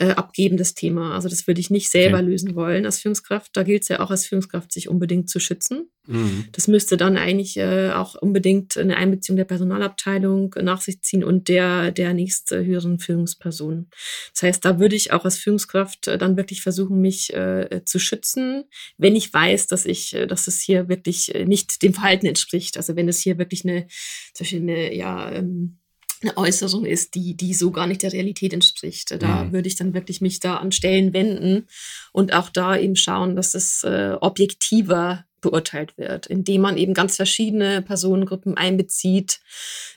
äh, 0.00 0.12
abgeben, 0.12 0.56
das 0.56 0.74
Thema. 0.74 1.14
Also 1.14 1.28
das 1.28 1.46
würde 1.46 1.60
ich 1.60 1.68
nicht 1.68 1.90
selber 1.90 2.18
Okay. 2.18 2.26
lösen 2.26 2.54
wollen 2.54 2.86
als 2.86 3.00
Führungskraft. 3.00 3.50
Da 3.54 3.62
gilt 3.62 3.82
es 3.82 3.88
ja 3.88 4.00
auch 4.00 4.10
als 4.10 4.26
Führungskraft, 4.26 4.72
sich 4.72 4.88
unbedingt 4.88 5.28
zu 5.28 5.40
schützen. 5.40 5.90
Mhm. 6.06 6.46
Das 6.52 6.68
müsste 6.68 6.96
dann 6.96 7.18
eigentlich 7.18 7.58
äh, 7.58 7.90
auch 7.90 8.14
unbedingt 8.14 8.78
eine 8.78 8.96
Einbeziehung 8.96 9.36
der 9.36 9.44
Personalabteilung 9.44 10.54
nach 10.62 10.80
sich 10.80 11.02
ziehen 11.02 11.22
und 11.22 11.48
der, 11.48 11.92
der 11.92 12.14
nächste 12.14 12.64
höheren 12.64 12.98
Führungsperson. 12.98 13.88
Das 14.32 14.42
heißt, 14.42 14.64
da 14.64 14.80
würde 14.80 14.96
ich 14.96 15.12
auch 15.12 15.26
als 15.26 15.36
Führungskraft 15.36 16.08
äh, 16.08 16.16
dann 16.16 16.38
wirklich 16.38 16.62
versuchen, 16.62 17.00
mich 17.02 17.34
äh, 17.34 17.82
zu 17.84 17.98
schützen, 17.98 18.64
wenn 18.96 19.14
ich 19.14 19.32
weiß, 19.32 19.66
dass 19.66 19.84
ich, 19.84 20.14
äh, 20.14 20.26
dass 20.26 20.46
es 20.46 20.60
hier 20.62 20.88
wirklich 20.88 21.34
äh, 21.34 21.44
nicht 21.44 21.82
dem 21.82 21.92
Verhalten 21.92 22.24
entspricht. 22.26 22.78
Also 22.78 22.96
wenn 22.96 23.08
es 23.08 23.20
hier 23.20 23.36
wirklich 23.36 23.64
eine, 23.64 23.86
zum 24.32 24.44
Beispiel 24.44 24.62
eine, 24.62 24.94
ja, 24.94 25.30
ähm, 25.30 25.79
eine 26.22 26.36
Äußerung 26.36 26.84
ist, 26.84 27.14
die, 27.14 27.34
die 27.36 27.54
so 27.54 27.70
gar 27.70 27.86
nicht 27.86 28.02
der 28.02 28.12
Realität 28.12 28.52
entspricht. 28.52 29.22
Da 29.22 29.44
Mhm. 29.44 29.52
würde 29.52 29.68
ich 29.68 29.76
dann 29.76 29.94
wirklich 29.94 30.20
mich 30.20 30.40
da 30.40 30.56
an 30.56 30.72
Stellen 30.72 31.12
wenden 31.12 31.66
und 32.12 32.32
auch 32.32 32.50
da 32.50 32.76
eben 32.76 32.96
schauen, 32.96 33.36
dass 33.36 33.54
es 33.54 33.84
äh, 33.84 34.16
objektiver 34.20 35.24
beurteilt 35.40 35.96
wird, 35.96 36.26
indem 36.26 36.60
man 36.60 36.76
eben 36.76 36.92
ganz 36.92 37.16
verschiedene 37.16 37.80
Personengruppen 37.80 38.58
einbezieht, 38.58 39.40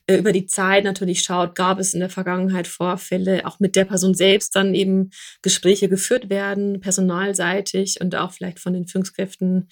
äh, 0.08 0.16
über 0.16 0.32
die 0.32 0.46
Zeit 0.46 0.86
natürlich 0.86 1.22
schaut, 1.22 1.56
gab 1.56 1.80
es 1.80 1.94
in 1.94 2.00
der 2.00 2.10
Vergangenheit 2.10 2.68
Vorfälle, 2.68 3.46
auch 3.46 3.60
mit 3.60 3.76
der 3.76 3.84
Person 3.86 4.14
selbst 4.14 4.56
dann 4.56 4.74
eben 4.74 5.10
Gespräche 5.42 5.90
geführt 5.90 6.30
werden, 6.30 6.80
personalseitig 6.80 8.00
und 8.00 8.16
auch 8.16 8.32
vielleicht 8.32 8.60
von 8.60 8.74
den 8.74 8.88
Führungskräften 8.88 9.68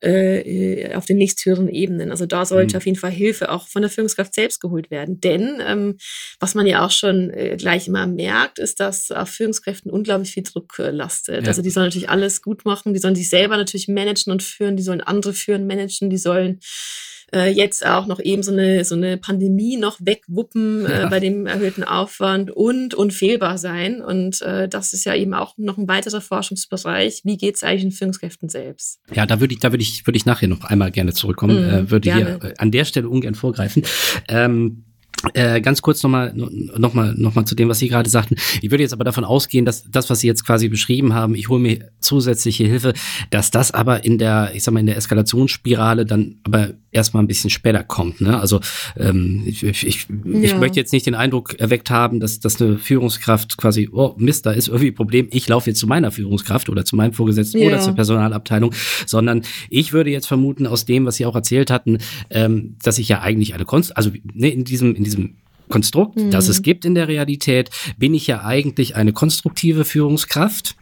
äh, 0.00 0.94
auf 0.94 1.06
den 1.06 1.18
nächsthöheren 1.18 1.68
Ebenen. 1.68 2.10
Also 2.10 2.26
da 2.26 2.44
sollte 2.44 2.74
Mhm. 2.74 2.78
auf 2.78 2.86
jeden 2.86 2.98
Fall 2.98 3.10
Hilfe 3.10 3.50
auch 3.50 3.68
von 3.68 3.82
der 3.82 3.90
Führungskraft 3.90 4.34
selbst 4.34 4.60
geholt 4.60 4.90
werden. 4.90 5.20
Denn 5.20 5.60
ähm, 5.66 5.96
was 6.38 6.54
man 6.54 6.66
ja 6.66 6.84
auch 6.84 6.90
schon 6.90 7.30
äh, 7.30 7.56
gleich 7.58 7.88
immer 7.88 8.06
merkt, 8.06 8.58
ist, 8.58 8.80
dass 8.80 9.10
auf 9.10 9.28
Führungskräften 9.30 9.90
unglaublich 9.90 10.30
viel 10.32 10.44
Druck 10.44 10.78
äh, 10.78 10.90
lastet. 10.90 11.42
Ja. 11.42 11.48
Also 11.48 11.62
die 11.62 11.70
sollen 11.70 11.86
natürlich 11.86 12.10
alles 12.10 12.42
gut 12.42 12.64
machen, 12.64 12.94
die 12.94 13.00
sollen 13.00 13.16
sich 13.16 13.28
selber 13.28 13.56
natürlich 13.56 13.88
managen 13.88 14.32
und 14.32 14.42
führen, 14.42 14.76
die 14.76 14.82
sollen 14.82 15.00
andere 15.00 15.32
führen, 15.32 15.66
managen, 15.66 16.10
die 16.10 16.18
sollen 16.18 16.60
äh, 17.34 17.50
jetzt 17.50 17.84
auch 17.84 18.06
noch 18.06 18.20
eben 18.20 18.42
so 18.42 18.52
eine, 18.52 18.84
so 18.84 18.94
eine 18.94 19.16
Pandemie 19.16 19.76
noch 19.76 19.98
wegwuppen 20.00 20.86
äh, 20.86 21.02
Ja. 21.02 21.08
bei 21.08 21.20
dem 21.20 21.46
erhöhten 21.46 21.84
Aufwand 21.84 22.50
und 22.50 22.94
unfehlbar 22.94 23.58
sein. 23.58 24.00
Und 24.02 24.42
äh, 24.42 24.68
das 24.68 24.92
ist 24.92 25.04
ja 25.04 25.14
eben 25.14 25.34
auch 25.34 25.54
noch 25.58 25.78
ein 25.78 25.88
weiterer 25.88 26.20
Forschungsbereich. 26.20 27.22
Wie 27.24 27.36
geht 27.36 27.56
es 27.56 27.62
eigentlich 27.62 27.82
den 27.82 27.92
Führungskräften 27.92 28.48
selbst? 28.48 29.00
Ja, 29.12 29.26
da 29.26 29.40
würde 29.40 29.54
ich, 29.54 29.60
da 29.60 29.72
würde 29.72 29.82
ich, 29.82 30.06
würde 30.06 30.16
ich 30.16 30.26
nachher 30.26 30.48
noch 30.48 30.64
einmal 30.64 30.90
gerne 30.90 31.12
zurückkommen. 31.12 31.62
Mhm, 31.66 31.74
äh, 31.74 31.90
würde 31.90 32.08
gerne. 32.08 32.38
hier 32.40 32.54
an 32.58 32.70
der 32.70 32.84
Stelle 32.84 33.08
ungern 33.08 33.34
vorgreifen. 33.34 33.82
Ähm, 34.28 34.84
äh, 35.34 35.60
ganz 35.60 35.82
kurz 35.82 36.02
nochmal 36.02 36.32
noch 36.34 36.94
mal, 36.94 37.14
noch 37.16 37.34
mal 37.34 37.44
zu 37.44 37.54
dem, 37.54 37.68
was 37.68 37.78
Sie 37.80 37.88
gerade 37.88 38.08
sagten. 38.08 38.36
Ich 38.62 38.70
würde 38.70 38.82
jetzt 38.84 38.92
aber 38.92 39.04
davon 39.04 39.24
ausgehen, 39.24 39.64
dass 39.64 39.84
das, 39.90 40.08
was 40.10 40.20
Sie 40.20 40.26
jetzt 40.26 40.44
quasi 40.46 40.68
beschrieben 40.68 41.12
haben, 41.14 41.34
ich 41.34 41.48
hole 41.48 41.60
mir 41.60 41.90
zusätzliche 42.00 42.64
Hilfe, 42.64 42.92
dass 43.30 43.50
das 43.50 43.72
aber 43.72 44.04
in 44.04 44.18
der, 44.18 44.52
ich 44.54 44.62
sag 44.62 44.72
mal, 44.74 44.80
in 44.80 44.86
der 44.86 44.96
Eskalationsspirale 44.96 46.06
dann 46.06 46.36
aber 46.44 46.70
erstmal 46.90 47.22
ein 47.22 47.26
bisschen 47.26 47.50
später 47.50 47.82
kommt. 47.84 48.20
Ne? 48.20 48.38
Also 48.40 48.60
ähm, 48.96 49.42
ich, 49.46 49.62
ich, 49.62 49.86
ich, 49.86 50.06
ich 50.42 50.52
Ja. 50.52 50.58
möchte 50.58 50.80
jetzt 50.80 50.92
nicht 50.92 51.04
den 51.06 51.14
Eindruck 51.14 51.58
erweckt 51.60 51.90
haben, 51.90 52.18
dass, 52.20 52.40
dass 52.40 52.60
eine 52.62 52.78
Führungskraft 52.78 53.56
quasi, 53.58 53.88
oh 53.92 54.14
Mist, 54.16 54.46
da 54.46 54.52
ist 54.52 54.68
irgendwie 54.68 54.88
ein 54.88 54.94
Problem, 54.94 55.28
ich 55.30 55.46
laufe 55.48 55.68
jetzt 55.70 55.80
zu 55.80 55.86
meiner 55.86 56.10
Führungskraft 56.10 56.68
oder 56.70 56.84
zu 56.84 56.96
meinem 56.96 57.12
Vorgesetzten 57.12 57.58
oder 57.58 57.76
Ja. 57.76 57.80
zur 57.80 57.94
Personalabteilung, 57.94 58.72
sondern 59.06 59.42
ich 59.68 59.92
würde 59.92 60.10
jetzt 60.10 60.26
vermuten, 60.26 60.66
aus 60.66 60.86
dem, 60.86 61.04
was 61.04 61.16
Sie 61.16 61.26
auch 61.26 61.34
erzählt 61.34 61.70
hatten, 61.70 61.98
ähm, 62.30 62.76
dass 62.82 62.98
ich 62.98 63.08
ja 63.08 63.20
eigentlich 63.20 63.54
eine 63.54 63.64
Konst, 63.66 63.94
also 63.96 64.10
ne, 64.32 64.48
in 64.48 64.64
diesem, 64.64 64.94
in 64.94 65.04
diesem 65.08 65.34
Konstrukt, 65.68 66.16
Mhm. 66.16 66.30
das 66.30 66.48
es 66.48 66.62
gibt 66.62 66.86
in 66.86 66.94
der 66.94 67.08
Realität, 67.08 67.68
bin 67.98 68.14
ich 68.14 68.26
ja 68.26 68.42
eigentlich 68.42 68.96
eine 68.96 69.12
konstruktive 69.12 69.84
Führungskraft, 69.84 70.76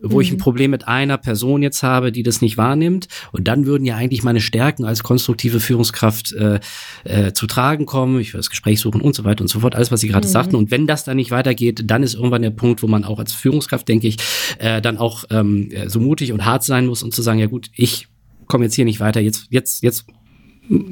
wo 0.00 0.20
ich 0.20 0.30
ein 0.30 0.34
Mhm. 0.34 0.38
Problem 0.38 0.70
mit 0.70 0.86
einer 0.86 1.18
Person 1.18 1.62
jetzt 1.62 1.82
habe, 1.82 2.12
die 2.12 2.22
das 2.22 2.40
nicht 2.40 2.56
wahrnimmt. 2.56 3.08
Und 3.32 3.48
dann 3.48 3.66
würden 3.66 3.84
ja 3.84 3.96
eigentlich 3.96 4.22
meine 4.22 4.40
Stärken 4.40 4.84
als 4.84 5.02
konstruktive 5.02 5.58
Führungskraft 5.58 6.32
äh, 6.34 6.60
äh, 7.02 7.32
zu 7.32 7.48
tragen 7.48 7.86
kommen. 7.86 8.20
Ich 8.20 8.28
würde 8.32 8.38
das 8.38 8.50
Gespräch 8.50 8.78
suchen 8.78 9.00
und 9.00 9.16
so 9.16 9.24
weiter 9.24 9.42
und 9.42 9.48
so 9.48 9.58
fort. 9.58 9.74
Alles, 9.74 9.90
was 9.90 10.00
Sie 10.00 10.06
gerade 10.08 10.28
Mhm. 10.28 10.32
sagten. 10.32 10.54
Und 10.54 10.70
wenn 10.70 10.86
das 10.86 11.02
dann 11.02 11.16
nicht 11.16 11.32
weitergeht, 11.32 11.82
dann 11.86 12.04
ist 12.04 12.14
irgendwann 12.14 12.42
der 12.42 12.50
Punkt, 12.50 12.84
wo 12.84 12.86
man 12.86 13.04
auch 13.04 13.18
als 13.18 13.32
Führungskraft, 13.32 13.88
denke 13.88 14.06
ich, 14.06 14.16
äh, 14.60 14.80
dann 14.80 14.96
auch 14.96 15.24
ähm, 15.30 15.70
so 15.88 15.98
mutig 15.98 16.32
und 16.32 16.44
hart 16.44 16.62
sein 16.62 16.86
muss 16.86 17.02
und 17.02 17.12
zu 17.12 17.22
sagen, 17.22 17.40
ja 17.40 17.46
gut, 17.46 17.68
ich 17.74 18.06
komme 18.46 18.64
jetzt 18.66 18.74
hier 18.76 18.84
nicht 18.84 19.00
weiter. 19.00 19.20
Jetzt, 19.20 19.48
jetzt, 19.50 19.82
jetzt, 19.82 20.06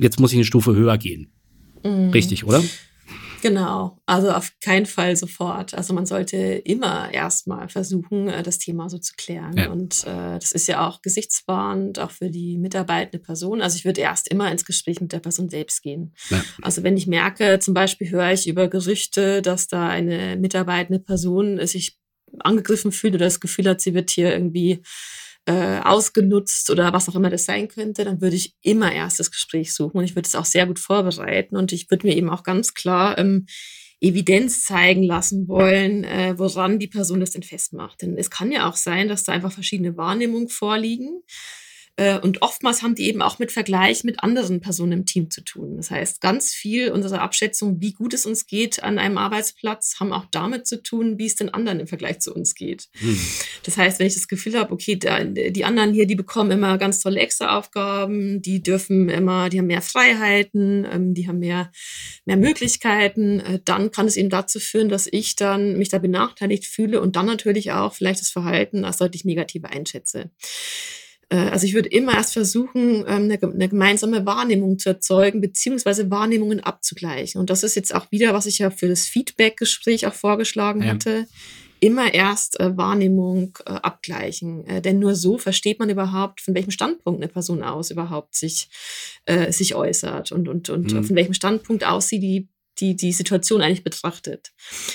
jetzt 0.01 0.18
muss 0.18 0.33
ich 0.33 0.39
eine 0.39 0.45
Stufe 0.45 0.74
höher 0.74 0.99
gehen. 0.99 1.29
Mhm. 1.83 2.11
Richtig, 2.11 2.45
oder? 2.45 2.62
Genau, 3.41 4.01
also 4.07 4.31
auf 4.31 4.53
keinen 4.61 4.87
Fall 4.87 5.16
sofort. 5.16 5.74
Also 5.74 5.95
man 5.95 6.07
sollte 6.07 6.37
immer 6.37 7.12
erstmal 7.12 7.68
versuchen, 7.68 8.29
äh, 8.29 8.43
das 8.43 8.59
Thema 8.59 8.89
so 8.89 8.99
zu 8.99 9.14
klären. 9.16 9.57
Ja. 9.57 9.70
Und 9.70 10.05
äh, 10.05 10.39
das 10.39 10.53
ist 10.53 10.66
ja 10.66 10.87
auch 10.87 11.03
gesichtswahrend, 11.03 11.99
auch 11.99 12.11
für 12.11 12.31
die 12.31 12.59
mitarbeitende 12.59 13.24
Person. 13.24 13.62
Also 13.62 13.76
ich 13.76 13.85
würde 13.85 14.01
erst 14.01 14.29
immer 14.29 14.51
ins 14.51 14.64
Gespräch 14.64 15.01
mit 15.01 15.12
der 15.12 15.20
Person 15.20 15.49
selbst 15.49 15.83
gehen. 15.83 16.14
Ja. 16.31 16.45
Also 16.62 16.83
wenn 16.83 16.97
ich 16.97 17.07
merke, 17.07 17.59
zum 17.61 17.74
Beispiel 17.74 18.11
höre 18.11 18.33
ich 18.33 18.49
über 18.49 18.68
Gerüchte, 18.68 19.43
dass 19.43 19.68
da 19.68 19.89
eine 19.89 20.37
mitarbeitende 20.37 21.01
Person 21.01 21.64
sich 21.66 21.97
angegriffen 22.41 22.93
fühlt 22.93 23.14
oder 23.14 23.24
das 23.24 23.41
Gefühl 23.41 23.68
hat, 23.68 23.81
sie 23.81 23.95
wird 23.95 24.11
hier 24.11 24.33
irgendwie 24.33 24.83
äh, 25.49 25.80
ausgenutzt 25.82 26.68
oder 26.68 26.92
was 26.92 27.09
auch 27.09 27.14
immer 27.14 27.30
das 27.30 27.46
sein 27.46 27.68
könnte, 27.68 28.05
dann 28.05 28.20
würde 28.20 28.36
ich 28.36 28.55
immer 28.61 28.92
erst 28.92 29.18
das 29.18 29.30
Gespräch 29.30 29.72
suchen 29.72 29.96
und 29.96 30.05
ich 30.05 30.14
würde 30.14 30.26
es 30.26 30.34
auch 30.34 30.44
sehr 30.44 30.66
gut 30.66 30.78
vorbereiten 30.78 31.57
und 31.57 31.72
ich 31.72 31.90
würde 31.90 32.07
mir 32.07 32.14
eben 32.14 32.28
auch 32.28 32.42
ganz 32.42 32.74
klar 32.74 33.16
ähm, 33.16 33.46
Evidenz 33.99 34.64
zeigen 34.64 35.03
lassen 35.03 35.49
wollen, 35.49 36.05
äh, 36.05 36.38
woran 36.38 36.78
die 36.78 36.86
Person 36.86 37.20
das 37.20 37.30
denn 37.30 37.42
festmacht. 37.42 38.03
Denn 38.03 38.18
es 38.18 38.30
kann 38.30 38.53
ja 38.53 38.68
auch 38.68 38.76
sein, 38.76 39.09
dass 39.09 39.24
da 39.24 39.32
einfach 39.32 39.51
verschiedene 39.51 39.96
Wahrnehmungen 39.96 40.51
vorliegen. 40.51 41.22
Äh, 41.99 42.20
Und 42.20 42.42
oftmals 42.42 42.82
haben 42.82 42.94
die 42.94 43.09
eben 43.09 43.22
auch 43.22 43.40
mit 43.40 43.51
Vergleich 43.51 44.05
mit 44.05 44.22
anderen 44.22 44.61
Personen 44.61 44.92
im 44.92 45.07
Team 45.07 45.30
zu 45.30 45.42
tun. 45.42 45.76
Das 45.76 45.90
heißt, 45.90 46.20
ganz 46.20 46.55
viel 46.55 46.92
unserer 46.92 47.22
Abschätzung, 47.22 47.80
wie 47.80 47.92
gut 47.92 48.14
es 48.14 48.24
uns 48.24 48.46
geht 48.46 48.84
an 48.84 49.01
einem 49.01 49.18
Arbeitsplatz, 49.18 49.96
haben 49.99 50.12
auch 50.12 50.26
damit 50.30 50.68
zu 50.68 50.80
tun, 50.80 51.18
wie 51.18 51.26
es 51.26 51.34
den 51.34 51.53
anderen 51.53 51.80
im 51.80 51.88
Vergleich 51.88 52.20
zu 52.20 52.32
uns 52.32 52.55
geht. 52.55 52.88
Hm. 52.99 53.18
Das 53.64 53.76
heißt, 53.76 53.99
wenn 53.99 54.07
ich 54.07 54.14
das 54.14 54.28
Gefühl 54.28 54.57
habe, 54.57 54.72
okay, 54.72 54.94
die 54.96 55.64
anderen 55.64 55.92
hier, 55.92 56.07
die 56.07 56.14
bekommen 56.14 56.53
immer 56.53 56.78
ganz 56.78 57.01
tolle 57.01 57.18
Extra-Aufgaben, 57.18 58.42
die 58.42 58.62
dürfen 58.62 59.09
immer, 59.09 59.49
die 59.49 59.59
haben 59.59 59.66
mehr 59.66 59.82
Freiheiten, 59.82 60.86
ähm, 60.88 61.14
die 61.14 61.26
haben 61.26 61.40
mehr, 61.40 61.72
mehr 62.24 62.36
Möglichkeiten, 62.36 63.40
äh, 63.40 63.59
dann 63.64 63.90
kann 63.90 64.07
es 64.07 64.16
eben 64.16 64.30
dazu 64.30 64.61
führen, 64.61 64.88
dass 64.88 65.09
ich 65.11 65.34
dann 65.34 65.76
mich 65.76 65.88
da 65.88 65.99
benachteiligt 65.99 66.64
fühle 66.64 67.01
und 67.01 67.16
dann 67.16 67.26
natürlich 67.26 67.72
auch 67.72 67.92
vielleicht 67.92 68.20
das 68.20 68.30
Verhalten 68.30 68.84
als 68.84 68.99
deutlich 68.99 69.24
negativer 69.24 69.70
einschätze. 69.70 70.30
Äh, 71.31 71.37
Also 71.37 71.66
ich 71.66 71.74
würde 71.74 71.89
immer 71.89 72.14
erst 72.14 72.33
versuchen, 72.33 73.01
ähm, 73.07 73.24
eine, 73.24 73.39
ge- 73.39 73.53
eine 73.53 73.68
gemeinsame 73.68 74.24
Wahrnehmung 74.26 74.79
zu 74.79 74.89
erzeugen, 74.91 75.41
beziehungsweise 75.41 76.11
Wahrnehmungen 76.11 76.61
abzugleichen. 76.61 77.41
Und 77.41 77.51
das 77.51 77.62
ist 77.62 77.74
jetzt 77.74 77.95
auch 77.95 78.11
wieder, 78.11 78.33
was 78.35 78.47
ich 78.47 78.59
ja 78.59 78.70
für 78.70 78.89
das 78.89 79.07
Feedback-Gespräch 79.07 80.07
auch 80.07 80.14
vorgeschlagen 80.14 80.83
Ja. 80.83 80.89
hatte. 80.95 81.26
Immer 81.81 82.12
erst 82.12 82.59
äh, 82.59 82.76
Wahrnehmung 82.76 83.57
äh, 83.64 83.70
abgleichen. 83.70 84.66
Äh, 84.66 84.83
denn 84.83 84.99
nur 84.99 85.14
so 85.14 85.39
versteht 85.39 85.79
man 85.79 85.89
überhaupt, 85.91 86.41
von 86.41 86.55
welchem 86.55 86.72
Standpunkt 86.72 87.22
eine 87.22 87.31
Person 87.33 87.62
aus 87.62 87.91
überhaupt 87.93 88.35
sich, 88.35 88.68
sich 89.51 89.74
äußert 89.74 90.33
und, 90.33 90.49
und, 90.49 90.70
und 90.70 90.93
Mhm. 90.93 91.05
von 91.05 91.14
welchem 91.16 91.35
Standpunkt 91.35 91.85
aus 91.87 92.09
sie 92.09 92.18
die 92.18 92.49
die, 92.81 92.97
die 92.97 93.12
Situation 93.12 93.62
eigentlich 93.62 93.85
betrachtet. 93.85 94.53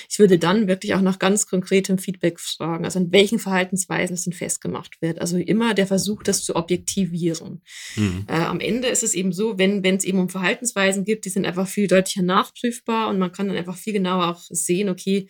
Ich 0.10 0.20
würde 0.20 0.40
dann 0.40 0.68
wirklich 0.68 0.94
auch 0.96 1.02
nach 1.02 1.20
ganz 1.20 1.48
konkretem 1.48 1.98
Feedback 1.98 2.40
fragen, 2.40 2.86
also 2.86 3.00
an 3.00 3.12
welchen 3.12 3.40
Verhaltensweisen 3.40 4.14
es 4.14 4.24
denn 4.24 4.34
festgemacht 4.34 5.02
wird. 5.02 5.20
Also 5.20 5.38
immer 5.38 5.74
der 5.74 5.88
Versuch, 5.88 6.24
das 6.24 6.44
zu 6.44 6.56
objektivieren. 6.56 7.62
Mhm. 7.96 8.26
Äh, 8.28 8.34
am 8.34 8.60
Ende 8.60 8.88
ist 8.88 9.04
es 9.04 9.14
eben 9.14 9.34
so, 9.34 9.58
wenn 9.58 9.84
es 9.84 10.04
eben 10.04 10.20
um 10.20 10.30
Verhaltensweisen 10.30 11.06
gibt, 11.06 11.26
die 11.26 11.30
sind 11.30 11.46
einfach 11.46 11.68
viel 11.68 11.88
deutlicher 11.88 12.22
nachprüfbar 12.22 13.10
und 13.10 13.20
man 13.20 13.32
kann 13.32 13.48
dann 13.48 13.58
einfach 13.58 13.78
viel 13.78 13.94
genauer 13.94 14.28
auch 14.28 14.42
sehen, 14.50 14.90
okay, 14.90 15.28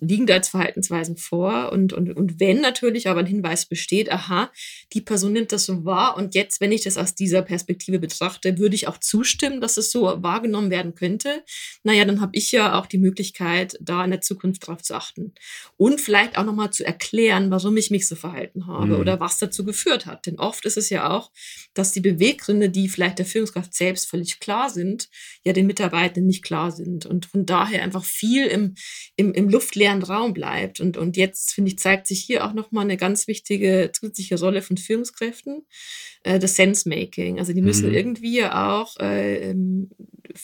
liegen 0.00 0.26
da 0.26 0.34
jetzt 0.34 0.48
Verhaltensweisen 0.48 1.16
vor 1.16 1.72
und, 1.72 1.92
und, 1.92 2.14
und 2.16 2.40
wenn 2.40 2.60
natürlich 2.60 3.08
aber 3.08 3.20
ein 3.20 3.26
Hinweis 3.26 3.66
besteht, 3.66 4.10
aha, 4.10 4.50
die 4.92 5.00
Person 5.00 5.32
nimmt 5.32 5.52
das 5.52 5.64
so 5.64 5.84
wahr 5.84 6.16
und 6.16 6.34
jetzt, 6.34 6.60
wenn 6.60 6.72
ich 6.72 6.82
das 6.82 6.96
aus 6.96 7.14
dieser 7.14 7.42
Perspektive 7.42 7.98
betrachte, 7.98 8.58
würde 8.58 8.74
ich 8.74 8.88
auch 8.88 8.98
zustimmen, 8.98 9.60
dass 9.60 9.76
es 9.76 9.90
so 9.90 10.22
wahrgenommen 10.22 10.70
werden 10.70 10.94
könnte. 10.94 11.44
Na, 11.82 11.93
naja, 11.94 12.06
dann 12.06 12.20
habe 12.20 12.32
ich 12.34 12.50
ja 12.50 12.76
auch 12.76 12.86
die 12.86 12.98
Möglichkeit, 12.98 13.78
da 13.80 14.04
in 14.04 14.10
der 14.10 14.20
Zukunft 14.20 14.66
drauf 14.66 14.82
zu 14.82 14.94
achten. 14.94 15.32
Und 15.76 16.00
vielleicht 16.00 16.36
auch 16.36 16.44
nochmal 16.44 16.72
zu 16.72 16.84
erklären, 16.84 17.52
warum 17.52 17.76
ich 17.76 17.92
mich 17.92 18.08
so 18.08 18.16
verhalten 18.16 18.66
habe 18.66 18.94
mhm. 18.94 19.00
oder 19.00 19.20
was 19.20 19.38
dazu 19.38 19.64
geführt 19.64 20.04
hat. 20.06 20.26
Denn 20.26 20.40
oft 20.40 20.64
ist 20.64 20.76
es 20.76 20.90
ja 20.90 21.08
auch, 21.08 21.30
dass 21.72 21.92
die 21.92 22.00
Beweggründe, 22.00 22.68
die 22.68 22.88
vielleicht 22.88 23.20
der 23.20 23.26
Führungskraft 23.26 23.74
selbst 23.74 24.10
völlig 24.10 24.40
klar 24.40 24.70
sind, 24.70 25.08
ja 25.44 25.52
den 25.52 25.68
Mitarbeitenden 25.68 26.26
nicht 26.26 26.42
klar 26.42 26.72
sind. 26.72 27.06
Und 27.06 27.26
von 27.26 27.46
daher 27.46 27.84
einfach 27.84 28.04
viel 28.04 28.46
im, 28.46 28.74
im, 29.14 29.32
im 29.32 29.48
luftleeren 29.48 30.02
Raum 30.02 30.34
bleibt. 30.34 30.80
Und, 30.80 30.96
und 30.96 31.16
jetzt, 31.16 31.54
finde 31.54 31.70
ich, 31.70 31.78
zeigt 31.78 32.08
sich 32.08 32.24
hier 32.24 32.44
auch 32.44 32.54
nochmal 32.54 32.84
eine 32.84 32.96
ganz 32.96 33.28
wichtige 33.28 33.90
zusätzliche 33.92 34.40
Rolle 34.40 34.62
von 34.62 34.78
Führungskräften, 34.78 35.64
äh, 36.24 36.40
das 36.40 36.56
Sense-Making. 36.56 37.38
Also 37.38 37.52
die 37.52 37.62
müssen 37.62 37.90
mhm. 37.90 37.94
irgendwie 37.94 38.44
auch 38.44 38.96
äh, 38.98 39.50
ähm, 39.50 39.90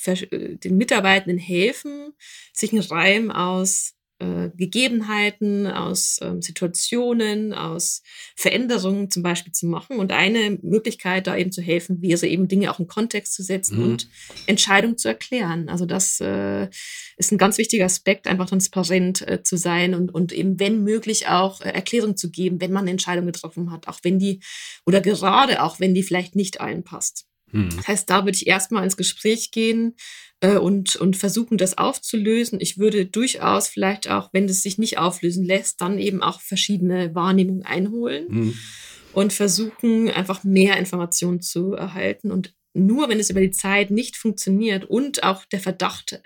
den 0.05 0.76
Mitarbeitenden 0.76 1.39
helfen, 1.39 2.12
sich 2.53 2.72
einen 2.72 2.83
Reim 2.83 3.31
aus 3.31 3.95
äh, 4.20 4.51
Gegebenheiten, 4.55 5.66
aus 5.66 6.18
ähm, 6.20 6.43
Situationen, 6.43 7.55
aus 7.55 8.03
Veränderungen 8.37 9.11
zum 9.11 9.22
Beispiel 9.22 9.53
zu 9.53 9.66
machen. 9.66 9.97
Und 9.97 10.12
eine 10.12 10.59
Möglichkeit, 10.62 11.26
da 11.26 11.37
eben 11.37 11.53
zu 11.53 11.62
helfen, 11.62 12.03
wäre 12.03 12.26
eben 12.26 12.47
Dinge 12.47 12.70
auch 12.70 12.78
in 12.78 12.87
Kontext 12.87 13.33
zu 13.33 13.43
setzen 13.43 13.78
mhm. 13.78 13.85
und 13.85 14.09
Entscheidungen 14.47 14.99
zu 14.99 15.09
erklären. 15.09 15.70
Also 15.70 15.87
das 15.87 16.20
äh, 16.20 16.68
ist 17.16 17.33
ein 17.33 17.39
ganz 17.39 17.57
wichtiger 17.57 17.87
Aspekt, 17.87 18.26
einfach 18.26 18.51
transparent 18.51 19.26
äh, 19.26 19.43
zu 19.43 19.57
sein 19.57 19.95
und, 19.95 20.12
und 20.12 20.33
eben, 20.33 20.61
wenn 20.61 20.85
möglich, 20.85 21.28
auch 21.28 21.62
äh, 21.62 21.70
Erklärung 21.70 22.16
zu 22.16 22.31
geben, 22.31 22.61
wenn 22.61 22.72
man 22.72 22.83
eine 22.83 22.91
Entscheidung 22.91 23.24
getroffen 23.24 23.70
hat, 23.70 23.89
auch 23.89 24.01
wenn 24.03 24.18
die 24.18 24.41
oder 24.85 25.01
gerade 25.01 25.62
auch 25.62 25.81
wenn 25.81 25.95
die 25.95 26.03
vielleicht 26.03 26.37
nicht 26.37 26.61
allen 26.61 26.85
passt. 26.85 27.30
Mhm. 27.53 27.71
Das 27.77 27.89
heißt, 27.89 28.11
da 28.11 28.25
würde 28.25 28.37
ich 28.37 28.47
erstmal 28.47 28.85
ins 28.85 28.97
Gespräch 28.97 29.51
gehen 29.51 29.95
äh, 30.41 30.57
und, 30.57 30.97
und 30.97 31.17
versuchen, 31.17 31.59
das 31.59 31.79
aufzulösen. 31.79 32.61
Ich 32.61 32.79
würde 32.79 33.07
durchaus 33.07 33.69
vielleicht 33.69 34.11
auch, 34.11 34.31
wenn 34.33 34.47
es 34.47 34.63
sich 34.63 34.79
nicht 34.79 34.99
auflösen 34.99 35.45
lässt, 35.45 35.81
dann 35.81 35.99
eben 35.99 36.23
auch 36.23 36.41
verschiedene 36.41 37.15
Wahrnehmungen 37.15 37.65
einholen 37.65 38.27
mhm. 38.29 38.55
und 39.13 39.33
versuchen, 39.33 40.09
einfach 40.11 40.45
mehr 40.45 40.77
Informationen 40.77 41.41
zu 41.41 41.73
erhalten. 41.73 42.31
Und 42.31 42.55
nur 42.75 43.09
wenn 43.09 43.21
es 43.21 43.31
über 43.31 43.41
die 43.41 43.51
Zeit 43.51 43.91
nicht 43.91 44.16
funktioniert 44.16 44.85
und 44.85 45.23
auch 45.23 45.45
der 45.47 45.61
Verdacht 45.61 46.21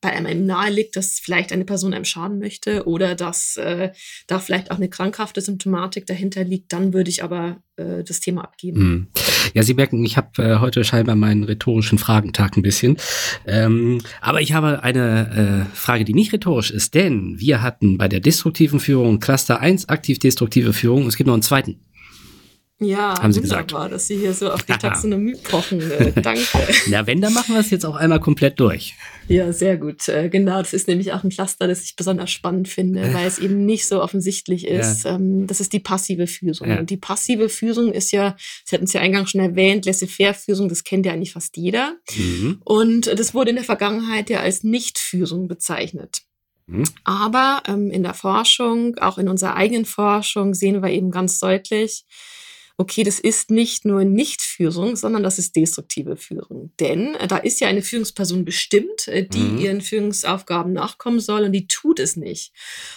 bei 0.00 0.10
einem 0.12 0.46
nahe 0.46 0.70
liegt, 0.70 0.96
dass 0.96 1.18
vielleicht 1.18 1.52
eine 1.52 1.64
Person 1.64 1.92
einem 1.92 2.04
schaden 2.04 2.38
möchte 2.38 2.86
oder 2.86 3.16
dass 3.16 3.56
äh, 3.56 3.90
da 4.28 4.38
vielleicht 4.38 4.70
auch 4.70 4.76
eine 4.76 4.88
krankhafte 4.88 5.40
Symptomatik 5.40 6.06
dahinter 6.06 6.44
liegt, 6.44 6.72
dann 6.72 6.92
würde 6.92 7.10
ich 7.10 7.24
aber 7.24 7.62
äh, 7.76 8.04
das 8.04 8.20
Thema 8.20 8.42
abgeben. 8.42 8.80
Hm. 8.80 9.06
Ja, 9.54 9.62
Sie 9.62 9.74
merken, 9.74 10.04
ich 10.04 10.16
habe 10.16 10.42
äh, 10.42 10.58
heute 10.60 10.84
scheinbar 10.84 11.16
meinen 11.16 11.42
rhetorischen 11.42 11.98
Fragentag 11.98 12.56
ein 12.56 12.62
bisschen. 12.62 12.96
Ähm, 13.46 14.00
aber 14.20 14.40
ich 14.40 14.52
habe 14.52 14.84
eine 14.84 15.66
äh, 15.70 15.76
Frage, 15.76 16.04
die 16.04 16.14
nicht 16.14 16.32
rhetorisch 16.32 16.70
ist, 16.70 16.94
denn 16.94 17.40
wir 17.40 17.62
hatten 17.62 17.98
bei 17.98 18.08
der 18.08 18.20
destruktiven 18.20 18.78
Führung 18.78 19.18
Cluster 19.18 19.60
1 19.60 19.88
aktiv 19.88 20.20
destruktive 20.20 20.72
Führung. 20.72 21.06
Es 21.06 21.16
gibt 21.16 21.26
noch 21.26 21.34
einen 21.34 21.42
zweiten. 21.42 21.80
Ja, 22.80 23.20
haben 23.20 23.32
Sie 23.32 23.40
gesagt. 23.40 23.72
dass 23.72 24.06
Sie 24.06 24.16
hier 24.16 24.32
so 24.34 24.50
auf 24.52 24.62
die 24.62 24.72
Taxonomie 24.78 25.34
pochen. 25.42 25.80
Äh, 25.90 26.12
danke. 26.22 26.42
Na, 26.88 27.06
wenn, 27.08 27.20
dann 27.20 27.32
machen 27.32 27.54
wir 27.54 27.60
es 27.60 27.70
jetzt 27.70 27.84
auch 27.84 27.96
einmal 27.96 28.20
komplett 28.20 28.60
durch. 28.60 28.94
Ja, 29.26 29.52
sehr 29.52 29.76
gut. 29.76 30.06
Äh, 30.08 30.28
genau, 30.28 30.58
das 30.58 30.72
ist 30.72 30.86
nämlich 30.86 31.12
auch 31.12 31.24
ein 31.24 31.30
Cluster, 31.30 31.66
das 31.66 31.82
ich 31.82 31.96
besonders 31.96 32.30
spannend 32.30 32.68
finde, 32.68 33.02
weil 33.14 33.26
es 33.26 33.40
eben 33.40 33.66
nicht 33.66 33.86
so 33.86 34.00
offensichtlich 34.00 34.66
ist. 34.66 35.04
Ja. 35.04 35.16
Ähm, 35.16 35.48
das 35.48 35.60
ist 35.60 35.72
die 35.72 35.80
passive 35.80 36.28
Führung. 36.28 36.70
Ja. 36.70 36.78
Und 36.78 36.90
die 36.90 36.96
passive 36.96 37.48
Führung 37.48 37.92
ist 37.92 38.12
ja, 38.12 38.36
Sie 38.64 38.76
hatten 38.76 38.84
es 38.84 38.92
ja 38.92 39.00
eingangs 39.00 39.30
schon 39.30 39.40
erwähnt, 39.40 39.84
Laissez-faire-Führung, 39.84 40.68
das 40.68 40.84
kennt 40.84 41.04
ja 41.04 41.12
eigentlich 41.12 41.32
fast 41.32 41.56
jeder. 41.56 41.96
Mhm. 42.16 42.60
Und 42.64 43.06
das 43.06 43.34
wurde 43.34 43.50
in 43.50 43.56
der 43.56 43.64
Vergangenheit 43.64 44.30
ja 44.30 44.40
als 44.40 44.62
Nicht-Führung 44.62 45.48
bezeichnet. 45.48 46.22
Mhm. 46.68 46.84
Aber 47.02 47.62
ähm, 47.66 47.90
in 47.90 48.04
der 48.04 48.14
Forschung, 48.14 48.96
auch 48.98 49.18
in 49.18 49.28
unserer 49.28 49.56
eigenen 49.56 49.84
Forschung, 49.84 50.54
sehen 50.54 50.80
wir 50.80 50.90
eben 50.90 51.10
ganz 51.10 51.40
deutlich, 51.40 52.04
okay, 52.80 53.02
das 53.02 53.18
ist 53.18 53.50
nicht 53.50 53.84
nur 53.84 54.04
Nichtführung, 54.04 54.94
sondern 54.94 55.24
das 55.24 55.40
ist 55.40 55.56
destruktive 55.56 56.16
Führung. 56.16 56.70
Denn 56.78 57.16
äh, 57.16 57.26
da 57.26 57.36
ist 57.36 57.58
ja 57.58 57.66
eine 57.66 57.82
Führungsperson 57.82 58.44
bestimmt, 58.44 59.08
äh, 59.08 59.26
die 59.26 59.38
mhm. 59.40 59.58
ihren 59.58 59.80
Führungsaufgaben 59.80 60.72
nachkommen 60.72 61.18
soll 61.18 61.42
und 61.42 61.52
die 61.52 61.66
tut 61.66 61.98
es 61.98 62.14
nicht. 62.14 62.52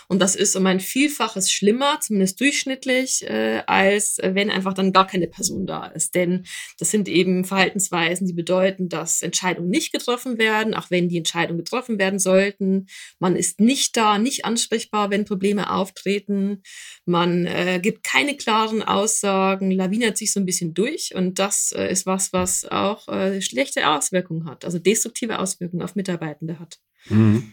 Und 0.07 0.21
das 0.21 0.35
ist 0.35 0.55
um 0.55 0.67
ein 0.67 0.79
Vielfaches 0.79 1.51
schlimmer, 1.51 1.99
zumindest 1.99 2.39
durchschnittlich, 2.39 3.27
äh, 3.27 3.63
als 3.65 4.19
wenn 4.21 4.51
einfach 4.51 4.75
dann 4.75 4.93
gar 4.93 5.07
keine 5.07 5.25
Person 5.25 5.65
da 5.65 5.87
ist. 5.87 6.13
Denn 6.13 6.45
das 6.77 6.91
sind 6.91 7.09
eben 7.09 7.43
Verhaltensweisen, 7.43 8.27
die 8.27 8.33
bedeuten, 8.33 8.87
dass 8.87 9.23
Entscheidungen 9.23 9.69
nicht 9.69 9.91
getroffen 9.91 10.37
werden, 10.37 10.75
auch 10.75 10.91
wenn 10.91 11.09
die 11.09 11.17
Entscheidungen 11.17 11.57
getroffen 11.57 11.97
werden 11.97 12.19
sollten. 12.19 12.85
Man 13.17 13.35
ist 13.35 13.59
nicht 13.59 13.97
da, 13.97 14.19
nicht 14.19 14.45
ansprechbar, 14.45 15.09
wenn 15.09 15.25
Probleme 15.25 15.71
auftreten. 15.71 16.61
Man 17.05 17.49
gibt 17.81 18.03
keine 18.03 18.37
klaren 18.37 18.83
Aussagen 18.83 19.70
lawinert 19.75 20.17
sich 20.17 20.31
so 20.31 20.39
ein 20.39 20.45
bisschen 20.45 20.73
durch 20.73 21.13
und 21.15 21.39
das 21.39 21.71
äh, 21.71 21.91
ist 21.91 22.05
was, 22.05 22.33
was 22.33 22.65
auch 22.65 23.07
äh, 23.07 23.41
schlechte 23.41 23.87
Auswirkungen 23.87 24.45
hat, 24.45 24.65
also 24.65 24.79
destruktive 24.79 25.39
Auswirkungen 25.39 25.83
auf 25.83 25.95
Mitarbeitende 25.95 26.59
hat. 26.59 26.79
Mhm. 27.09 27.51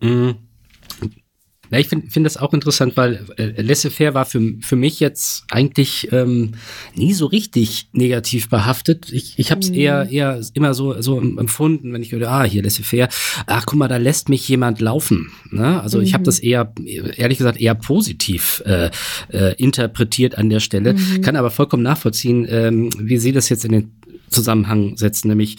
Mhm. 0.00 0.36
Ja, 1.72 1.78
ich 1.78 1.88
finde 1.88 2.10
find 2.10 2.26
das 2.26 2.36
auch 2.36 2.52
interessant, 2.52 2.98
weil 2.98 3.24
äh, 3.38 3.62
Laissez-faire 3.62 4.12
war 4.12 4.26
für, 4.26 4.56
für 4.60 4.76
mich 4.76 5.00
jetzt 5.00 5.44
eigentlich 5.50 6.12
ähm, 6.12 6.52
nie 6.94 7.14
so 7.14 7.24
richtig 7.24 7.88
negativ 7.92 8.50
behaftet. 8.50 9.10
Ich, 9.10 9.38
ich 9.38 9.50
habe 9.50 9.62
es 9.62 9.70
mhm. 9.70 9.76
eher, 9.76 10.10
eher 10.10 10.40
immer 10.52 10.74
so, 10.74 11.00
so 11.00 11.18
empfunden, 11.18 11.94
wenn 11.94 12.02
ich 12.02 12.12
höre, 12.12 12.28
ah, 12.28 12.44
hier 12.44 12.62
Laissez-faire, 12.62 13.08
ach 13.46 13.64
guck 13.64 13.78
mal, 13.78 13.88
da 13.88 13.96
lässt 13.96 14.28
mich 14.28 14.46
jemand 14.46 14.82
laufen. 14.82 15.32
Ne? 15.50 15.80
Also 15.80 15.96
mhm. 15.96 16.04
ich 16.04 16.12
habe 16.12 16.24
das 16.24 16.40
eher, 16.40 16.74
ehrlich 17.16 17.38
gesagt, 17.38 17.58
eher 17.58 17.74
positiv 17.74 18.62
äh, 18.66 18.90
äh, 19.32 19.54
interpretiert 19.56 20.36
an 20.36 20.50
der 20.50 20.60
Stelle, 20.60 20.92
mhm. 20.92 21.22
kann 21.22 21.36
aber 21.36 21.50
vollkommen 21.50 21.82
nachvollziehen, 21.82 22.46
ähm, 22.50 22.90
wie 22.98 23.16
Sie 23.16 23.32
das 23.32 23.48
jetzt 23.48 23.64
in 23.64 23.72
den 23.72 23.92
Zusammenhang 24.28 24.98
setzen, 24.98 25.28
nämlich, 25.28 25.56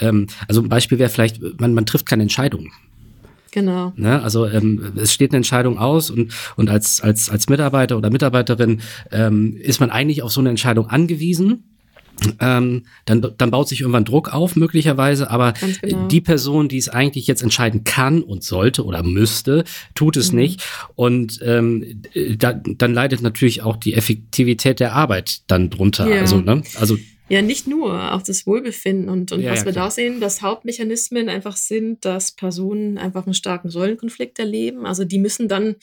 ähm, 0.00 0.28
also 0.46 0.62
ein 0.62 0.68
Beispiel 0.68 1.00
wäre 1.00 1.10
vielleicht, 1.10 1.40
man, 1.60 1.74
man 1.74 1.84
trifft 1.84 2.06
keine 2.06 2.22
Entscheidung. 2.22 2.70
Genau. 3.50 3.92
Ne? 3.96 4.22
Also 4.22 4.46
ähm, 4.46 4.92
es 4.96 5.12
steht 5.12 5.30
eine 5.30 5.38
Entscheidung 5.38 5.78
aus 5.78 6.10
und, 6.10 6.32
und 6.56 6.68
als, 6.70 7.00
als, 7.00 7.30
als 7.30 7.48
Mitarbeiter 7.48 7.96
oder 7.96 8.10
Mitarbeiterin 8.10 8.80
ähm, 9.10 9.56
ist 9.56 9.80
man 9.80 9.90
eigentlich 9.90 10.22
auf 10.22 10.32
so 10.32 10.40
eine 10.40 10.50
Entscheidung 10.50 10.88
angewiesen. 10.88 11.64
Ähm, 12.40 12.82
dann, 13.04 13.24
dann 13.38 13.50
baut 13.50 13.68
sich 13.68 13.80
irgendwann 13.80 14.04
Druck 14.04 14.32
auf, 14.32 14.56
möglicherweise, 14.56 15.30
aber 15.30 15.54
genau. 15.80 16.08
die 16.08 16.20
Person, 16.20 16.68
die 16.68 16.78
es 16.78 16.88
eigentlich 16.88 17.28
jetzt 17.28 17.42
entscheiden 17.42 17.84
kann 17.84 18.22
und 18.22 18.42
sollte 18.42 18.84
oder 18.84 19.02
müsste, 19.02 19.64
tut 19.94 20.16
es 20.16 20.32
mhm. 20.32 20.38
nicht. 20.38 20.64
Und 20.96 21.38
ähm, 21.42 22.02
da, 22.36 22.54
dann 22.54 22.92
leidet 22.92 23.22
natürlich 23.22 23.62
auch 23.62 23.76
die 23.76 23.94
Effektivität 23.94 24.80
der 24.80 24.94
Arbeit 24.94 25.42
dann 25.46 25.70
drunter. 25.70 26.08
Ja. 26.08 26.20
Also, 26.20 26.40
ne? 26.40 26.62
also 26.78 26.96
ja, 27.28 27.42
nicht 27.42 27.66
nur, 27.66 28.14
auch 28.14 28.22
das 28.22 28.46
Wohlbefinden 28.46 29.08
und, 29.08 29.32
und 29.32 29.40
ja, 29.40 29.50
was 29.52 29.60
ja, 29.60 29.66
wir 29.66 29.72
klar. 29.72 29.86
da 29.86 29.90
sehen, 29.90 30.20
dass 30.20 30.42
Hauptmechanismen 30.42 31.28
einfach 31.28 31.56
sind, 31.56 32.04
dass 32.04 32.32
Personen 32.32 32.96
einfach 32.96 33.26
einen 33.26 33.34
starken 33.34 33.68
Rollenkonflikt 33.68 34.38
erleben. 34.38 34.86
Also 34.86 35.04
die 35.04 35.18
müssen 35.18 35.48
dann 35.48 35.76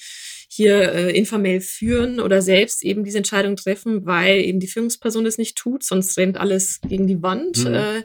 hier 0.47 0.91
äh, 0.91 1.17
informell 1.17 1.61
führen 1.61 2.19
oder 2.19 2.41
selbst 2.41 2.83
eben 2.83 3.03
diese 3.03 3.17
Entscheidung 3.17 3.55
treffen, 3.55 4.05
weil 4.05 4.39
eben 4.39 4.59
die 4.59 4.67
Führungsperson 4.67 5.25
es 5.25 5.37
nicht 5.37 5.55
tut, 5.55 5.83
sonst 5.83 6.17
rennt 6.17 6.37
alles 6.37 6.79
gegen 6.87 7.07
die 7.07 7.21
Wand. 7.21 7.65
Mhm. 7.65 7.73
Äh, 7.73 8.03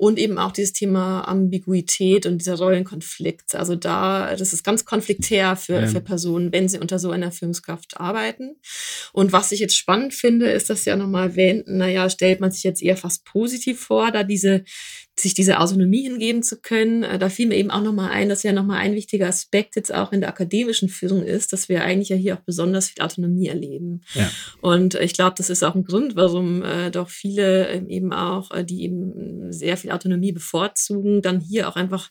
und 0.00 0.18
eben 0.18 0.38
auch 0.38 0.52
dieses 0.52 0.72
Thema 0.72 1.28
Ambiguität 1.28 2.24
und 2.24 2.38
dieser 2.38 2.56
Rollenkonflikt. 2.56 3.54
Also 3.54 3.76
da, 3.76 4.34
das 4.34 4.54
ist 4.54 4.64
ganz 4.64 4.86
konfliktär 4.86 5.56
für, 5.56 5.82
ja. 5.82 5.86
für 5.86 6.00
Personen, 6.00 6.52
wenn 6.52 6.70
sie 6.70 6.78
unter 6.78 6.98
so 6.98 7.10
einer 7.10 7.30
Führungskraft 7.30 8.00
arbeiten. 8.00 8.56
Und 9.12 9.34
was 9.34 9.52
ich 9.52 9.60
jetzt 9.60 9.76
spannend 9.76 10.14
finde, 10.14 10.50
ist, 10.50 10.70
dass 10.70 10.84
Sie 10.84 10.90
ja 10.90 10.96
nochmal 10.96 11.28
erwähnten, 11.28 11.76
naja, 11.76 12.08
stellt 12.08 12.40
man 12.40 12.50
sich 12.50 12.62
jetzt 12.62 12.82
eher 12.82 12.96
fast 12.96 13.26
positiv 13.26 13.78
vor, 13.78 14.10
da 14.10 14.24
diese 14.24 14.64
sich 15.20 15.34
diese 15.34 15.60
Autonomie 15.60 16.02
hingeben 16.02 16.42
zu 16.42 16.60
können. 16.60 17.02
Äh, 17.02 17.18
da 17.18 17.28
fiel 17.28 17.48
mir 17.48 17.56
eben 17.56 17.70
auch 17.70 17.82
nochmal 17.82 18.10
ein, 18.10 18.28
dass 18.28 18.42
ja 18.42 18.52
nochmal 18.52 18.78
ein 18.78 18.94
wichtiger 18.94 19.28
Aspekt 19.28 19.76
jetzt 19.76 19.92
auch 19.92 20.12
in 20.12 20.20
der 20.20 20.30
akademischen 20.30 20.88
Führung 20.88 21.22
ist, 21.22 21.52
dass 21.52 21.68
wir 21.68 21.82
eigentlich 21.82 22.08
ja 22.08 22.16
hier 22.16 22.34
auch 22.34 22.40
besonders 22.40 22.88
viel 22.88 23.02
Autonomie 23.02 23.48
erleben. 23.48 24.02
Ja. 24.14 24.30
Und 24.60 24.94
ich 24.94 25.14
glaube, 25.14 25.34
das 25.36 25.50
ist 25.50 25.62
auch 25.62 25.74
ein 25.74 25.84
Grund, 25.84 26.16
warum 26.16 26.62
äh, 26.62 26.90
doch 26.90 27.08
viele 27.08 27.68
ähm, 27.68 27.88
eben 27.88 28.12
auch, 28.12 28.50
äh, 28.50 28.64
die 28.64 28.82
eben 28.82 29.52
sehr 29.52 29.76
viel 29.76 29.92
Autonomie 29.92 30.32
bevorzugen, 30.32 31.22
dann 31.22 31.40
hier 31.40 31.68
auch 31.68 31.76
einfach 31.76 32.10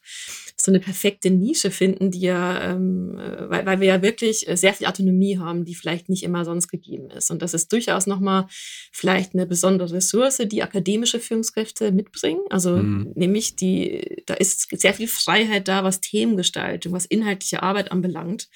so 0.62 0.72
eine 0.72 0.80
perfekte 0.80 1.30
Nische 1.30 1.72
finden, 1.72 2.12
die 2.12 2.22
ja, 2.22 2.72
ähm, 2.72 3.18
äh, 3.18 3.50
weil, 3.50 3.66
weil 3.66 3.80
wir 3.80 3.88
ja 3.88 4.02
wirklich 4.02 4.48
äh, 4.48 4.58
sehr 4.58 4.74
viel 4.74 4.88
Autonomie 4.88 5.38
haben, 5.38 5.66
die 5.66 5.76
vielleicht 5.76 6.10
nicht 6.10 6.24
immer 6.24 6.46
sonst 6.46 6.68
gegeben 6.68 7.10
ist. 7.10 7.32
Und 7.32 7.42
das 7.42 7.54
ist 7.54 7.72
durchaus 7.72 8.08
nochmal 8.08 8.48
vielleicht 8.92 9.34
eine 9.34 9.46
besondere 9.46 9.94
Ressource, 9.94 10.38
die 10.46 10.64
akademische 10.64 11.20
Führungskräfte 11.20 11.92
mitbringen. 11.92 12.42
Also 12.50 12.78
mhm. 12.78 13.12
nämlich 13.16 13.56
die, 13.56 14.24
da 14.26 14.34
ist 14.34 14.68
sehr 14.80 14.94
viel 14.94 15.08
Freiheit 15.08 15.68
da, 15.68 15.84
was 15.84 16.02
Themengestaltung, 16.02 16.94
was 16.94 17.06
inhaltliche 17.06 17.64
Arbeit 17.64 17.92
anbelangt, 17.92 18.48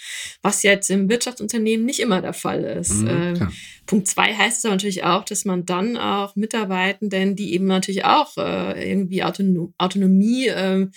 was 0.41 0.63
jetzt 0.63 0.89
im 0.89 1.09
Wirtschaftsunternehmen 1.09 1.85
nicht 1.85 1.99
immer 1.99 2.21
der 2.21 2.33
Fall 2.33 2.63
ist. 2.63 2.93
Mhm, 2.93 3.07
ähm, 3.07 3.51
Punkt 3.85 4.07
zwei 4.07 4.33
heißt 4.33 4.59
es 4.59 4.65
aber 4.65 4.75
natürlich 4.75 5.03
auch, 5.03 5.25
dass 5.25 5.43
man 5.43 5.65
dann 5.65 5.97
auch 5.97 6.35
Mitarbeitenden, 6.35 7.35
die 7.35 7.53
eben 7.53 7.65
natürlich 7.65 8.05
auch 8.05 8.37
äh, 8.37 8.91
irgendwie 8.91 9.23
Autonom 9.23 9.73
Autonomie 9.77 10.47
äh, 10.47 10.87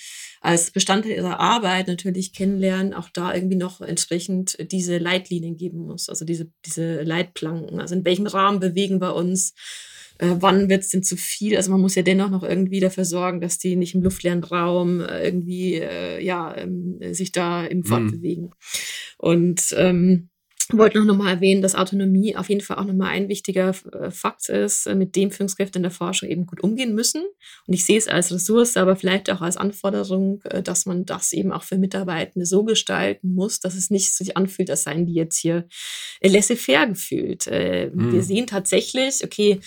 als 0.41 0.71
Bestandteil 0.71 1.13
ihrer 1.13 1.41
Arbeit 1.41 1.89
natürlich 1.89 2.33
kennenlernen, 2.33 2.95
auch 2.95 3.09
da 3.09 3.35
irgendwie 3.35 3.57
noch 3.57 3.81
entsprechend 3.81 4.57
diese 4.71 4.99
Leitlinien 4.99 5.57
geben 5.57 5.81
muss, 5.81 6.09
also 6.09 6.25
diese, 6.25 6.51
diese 6.65 7.03
Leitplanken. 7.03 7.81
Also 7.81 7.97
in 7.97 8.05
welchem 8.05 8.27
Rahmen 8.27 8.61
bewegen 8.61 9.01
wir 9.01 9.17
uns? 9.17 9.55
Äh, 10.19 10.37
wann 10.39 10.69
wird 10.69 10.83
es 10.83 10.91
denn 10.91 11.03
zu 11.03 11.17
viel? 11.17 11.57
Also 11.57 11.73
man 11.73 11.81
muss 11.81 11.97
ja 11.97 12.03
dennoch 12.03 12.31
noch 12.31 12.43
irgendwie 12.43 12.81
dafür 12.81 13.05
sorgen, 13.05 13.41
dass 13.41 13.59
die 13.59 13.77
nicht 13.77 13.95
im 13.95 14.03
luftleeren 14.03 14.45
Raum 14.45 15.01
äh, 15.01 15.25
irgendwie 15.25 15.75
äh, 15.75 16.25
ja 16.25 16.57
ähm, 16.57 16.99
sich 17.13 17.33
da 17.33 17.67
im 17.67 17.85
Fortbewegen. 17.85 18.45
Mhm. 18.45 18.53
Und 19.19 19.75
ähm, 19.77 20.29
wollte 20.73 21.05
noch 21.05 21.17
mal 21.17 21.31
erwähnen, 21.31 21.63
dass 21.63 21.75
Autonomie 21.75 22.37
auf 22.37 22.49
jeden 22.49 22.61
Fall 22.61 22.79
auch 22.79 22.85
nochmal 22.85 23.11
ein 23.11 23.29
wichtiger 23.29 23.75
äh, 23.93 24.11
Fakt 24.11 24.49
ist, 24.49 24.87
äh, 24.87 24.95
mit 24.95 25.15
dem 25.17 25.31
Führungskräfte 25.31 25.79
in 25.79 25.83
der 25.83 25.91
Forschung 25.93 26.29
eben 26.29 26.47
gut 26.47 26.63
umgehen 26.63 26.95
müssen. 26.95 27.23
Und 27.67 27.75
ich 27.75 27.85
sehe 27.85 27.99
es 27.99 28.09
als 28.09 28.33
Ressource, 28.33 28.77
aber 28.77 28.97
vielleicht 28.97 29.31
auch 29.31 29.41
als 29.41 29.57
Anforderung, 29.57 30.43
äh, 30.45 30.63
dass 30.63 30.87
man 30.87 31.05
das 31.05 31.33
eben 31.33 31.53
auch 31.53 31.63
für 31.63 31.79
Mitarbeitende 31.79 32.47
so 32.47 32.65
gestalten 32.65 33.35
muss, 33.35 33.61
dass 33.61 33.75
es 33.75 33.91
nicht 33.91 34.15
sich 34.15 34.37
anfühlt, 34.37 34.71
als 34.71 34.85
seien 34.85 35.07
die 35.07 35.15
jetzt 35.15 35.39
hier 35.39 35.69
laissez-faire 36.23 36.87
gefühlt. 36.87 37.47
Mhm. 37.47 38.13
Wir 38.13 38.23
sehen 38.23 38.47
tatsächlich, 38.47 39.23
okay, 39.25 39.61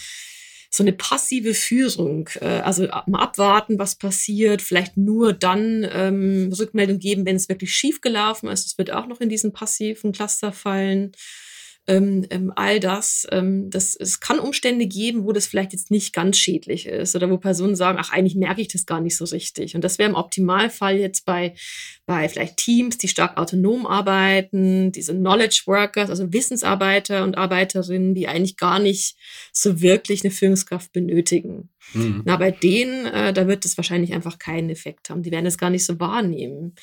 so 0.69 0.83
eine 0.83 0.93
passive 0.93 1.53
Führung. 1.53 2.29
Äh, 2.41 2.61
also 2.61 2.87
mal 3.07 3.21
abwarten, 3.21 3.79
was 3.79 3.95
passiert, 3.95 4.61
vielleicht 4.61 4.97
nur 4.97 5.33
dann 5.33 5.87
ähm, 5.91 6.53
Rückmeldung 6.57 6.99
geben, 6.99 7.25
wenn 7.25 7.35
es 7.35 7.49
wirklich 7.49 7.73
schief 7.73 8.01
gelaufen 8.01 8.49
ist. 8.49 8.67
Es 8.67 8.77
wird 8.77 8.91
auch 8.91 9.07
noch 9.07 9.21
in 9.21 9.29
diesen 9.29 9.51
passiven 9.51 10.11
Cluster 10.11 10.51
fallen 10.51 11.11
ähm, 11.89 12.23
ähm, 12.29 12.53
all 12.55 12.79
das, 12.79 13.25
ähm, 13.31 13.71
das, 13.71 13.95
es 13.95 14.19
kann 14.19 14.39
Umstände 14.39 14.85
geben, 14.85 15.23
wo 15.23 15.31
das 15.31 15.47
vielleicht 15.47 15.73
jetzt 15.73 15.89
nicht 15.89 16.13
ganz 16.13 16.37
schädlich 16.37 16.85
ist 16.85 17.15
oder 17.15 17.31
wo 17.31 17.37
Personen 17.37 17.75
sagen, 17.75 17.97
ach, 17.99 18.11
eigentlich 18.11 18.35
merke 18.35 18.61
ich 18.61 18.67
das 18.67 18.85
gar 18.85 19.01
nicht 19.01 19.17
so 19.17 19.25
richtig. 19.25 19.73
Und 19.73 19.83
das 19.83 19.97
wäre 19.97 20.07
im 20.07 20.15
Optimalfall 20.15 20.97
jetzt 20.97 21.25
bei, 21.25 21.55
bei 22.05 22.29
vielleicht 22.29 22.57
Teams, 22.57 22.99
die 22.99 23.07
stark 23.07 23.37
autonom 23.37 23.87
arbeiten, 23.87 24.91
diese 24.91 25.15
Knowledge 25.15 25.63
Workers, 25.65 26.11
also 26.11 26.31
Wissensarbeiter 26.31 27.23
und 27.23 27.39
Arbeiterinnen, 27.39 28.13
die 28.13 28.27
eigentlich 28.27 28.55
gar 28.55 28.77
nicht 28.77 29.15
so 29.51 29.81
wirklich 29.81 30.23
eine 30.23 30.31
Führungskraft 30.31 30.93
benötigen. 30.93 31.69
Mhm. 31.93 32.21
Na, 32.23 32.37
bei 32.37 32.51
denen, 32.51 33.07
äh, 33.07 33.33
da 33.33 33.47
wird 33.47 33.65
es 33.65 33.77
wahrscheinlich 33.77 34.13
einfach 34.13 34.37
keinen 34.37 34.69
Effekt 34.69 35.09
haben. 35.09 35.23
Die 35.23 35.31
werden 35.31 35.47
es 35.47 35.57
gar 35.57 35.71
nicht 35.71 35.85
so 35.85 35.99
wahrnehmen. 35.99 36.75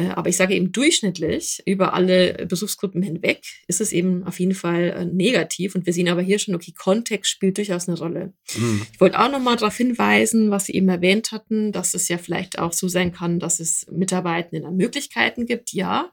Äh, 0.00 0.10
aber 0.10 0.28
ich 0.28 0.36
sage 0.36 0.54
eben 0.54 0.72
durchschnittlich 0.72 1.62
über 1.66 1.94
alle 1.94 2.46
Berufsgruppen 2.46 3.02
hinweg 3.02 3.42
ist 3.66 3.80
es 3.80 3.92
eben 3.92 4.24
auf 4.24 4.40
jeden 4.40 4.54
Fall 4.54 4.82
äh, 4.96 5.04
negativ. 5.04 5.74
Und 5.74 5.86
wir 5.86 5.92
sehen 5.92 6.08
aber 6.08 6.22
hier 6.22 6.38
schon, 6.38 6.54
okay, 6.54 6.72
Kontext 6.76 7.30
spielt 7.30 7.58
durchaus 7.58 7.88
eine 7.88 7.98
Rolle. 7.98 8.32
Mhm. 8.56 8.82
Ich 8.92 9.00
wollte 9.00 9.18
auch 9.18 9.30
nochmal 9.30 9.56
darauf 9.56 9.76
hinweisen, 9.76 10.50
was 10.50 10.66
Sie 10.66 10.72
eben 10.72 10.88
erwähnt 10.88 11.32
hatten, 11.32 11.72
dass 11.72 11.94
es 11.94 12.08
ja 12.08 12.18
vielleicht 12.18 12.58
auch 12.58 12.72
so 12.72 12.88
sein 12.88 13.12
kann, 13.12 13.38
dass 13.38 13.60
es 13.60 13.86
Mitarbeitenden 13.90 14.76
Möglichkeiten 14.76 15.46
gibt. 15.46 15.72
Ja. 15.72 16.12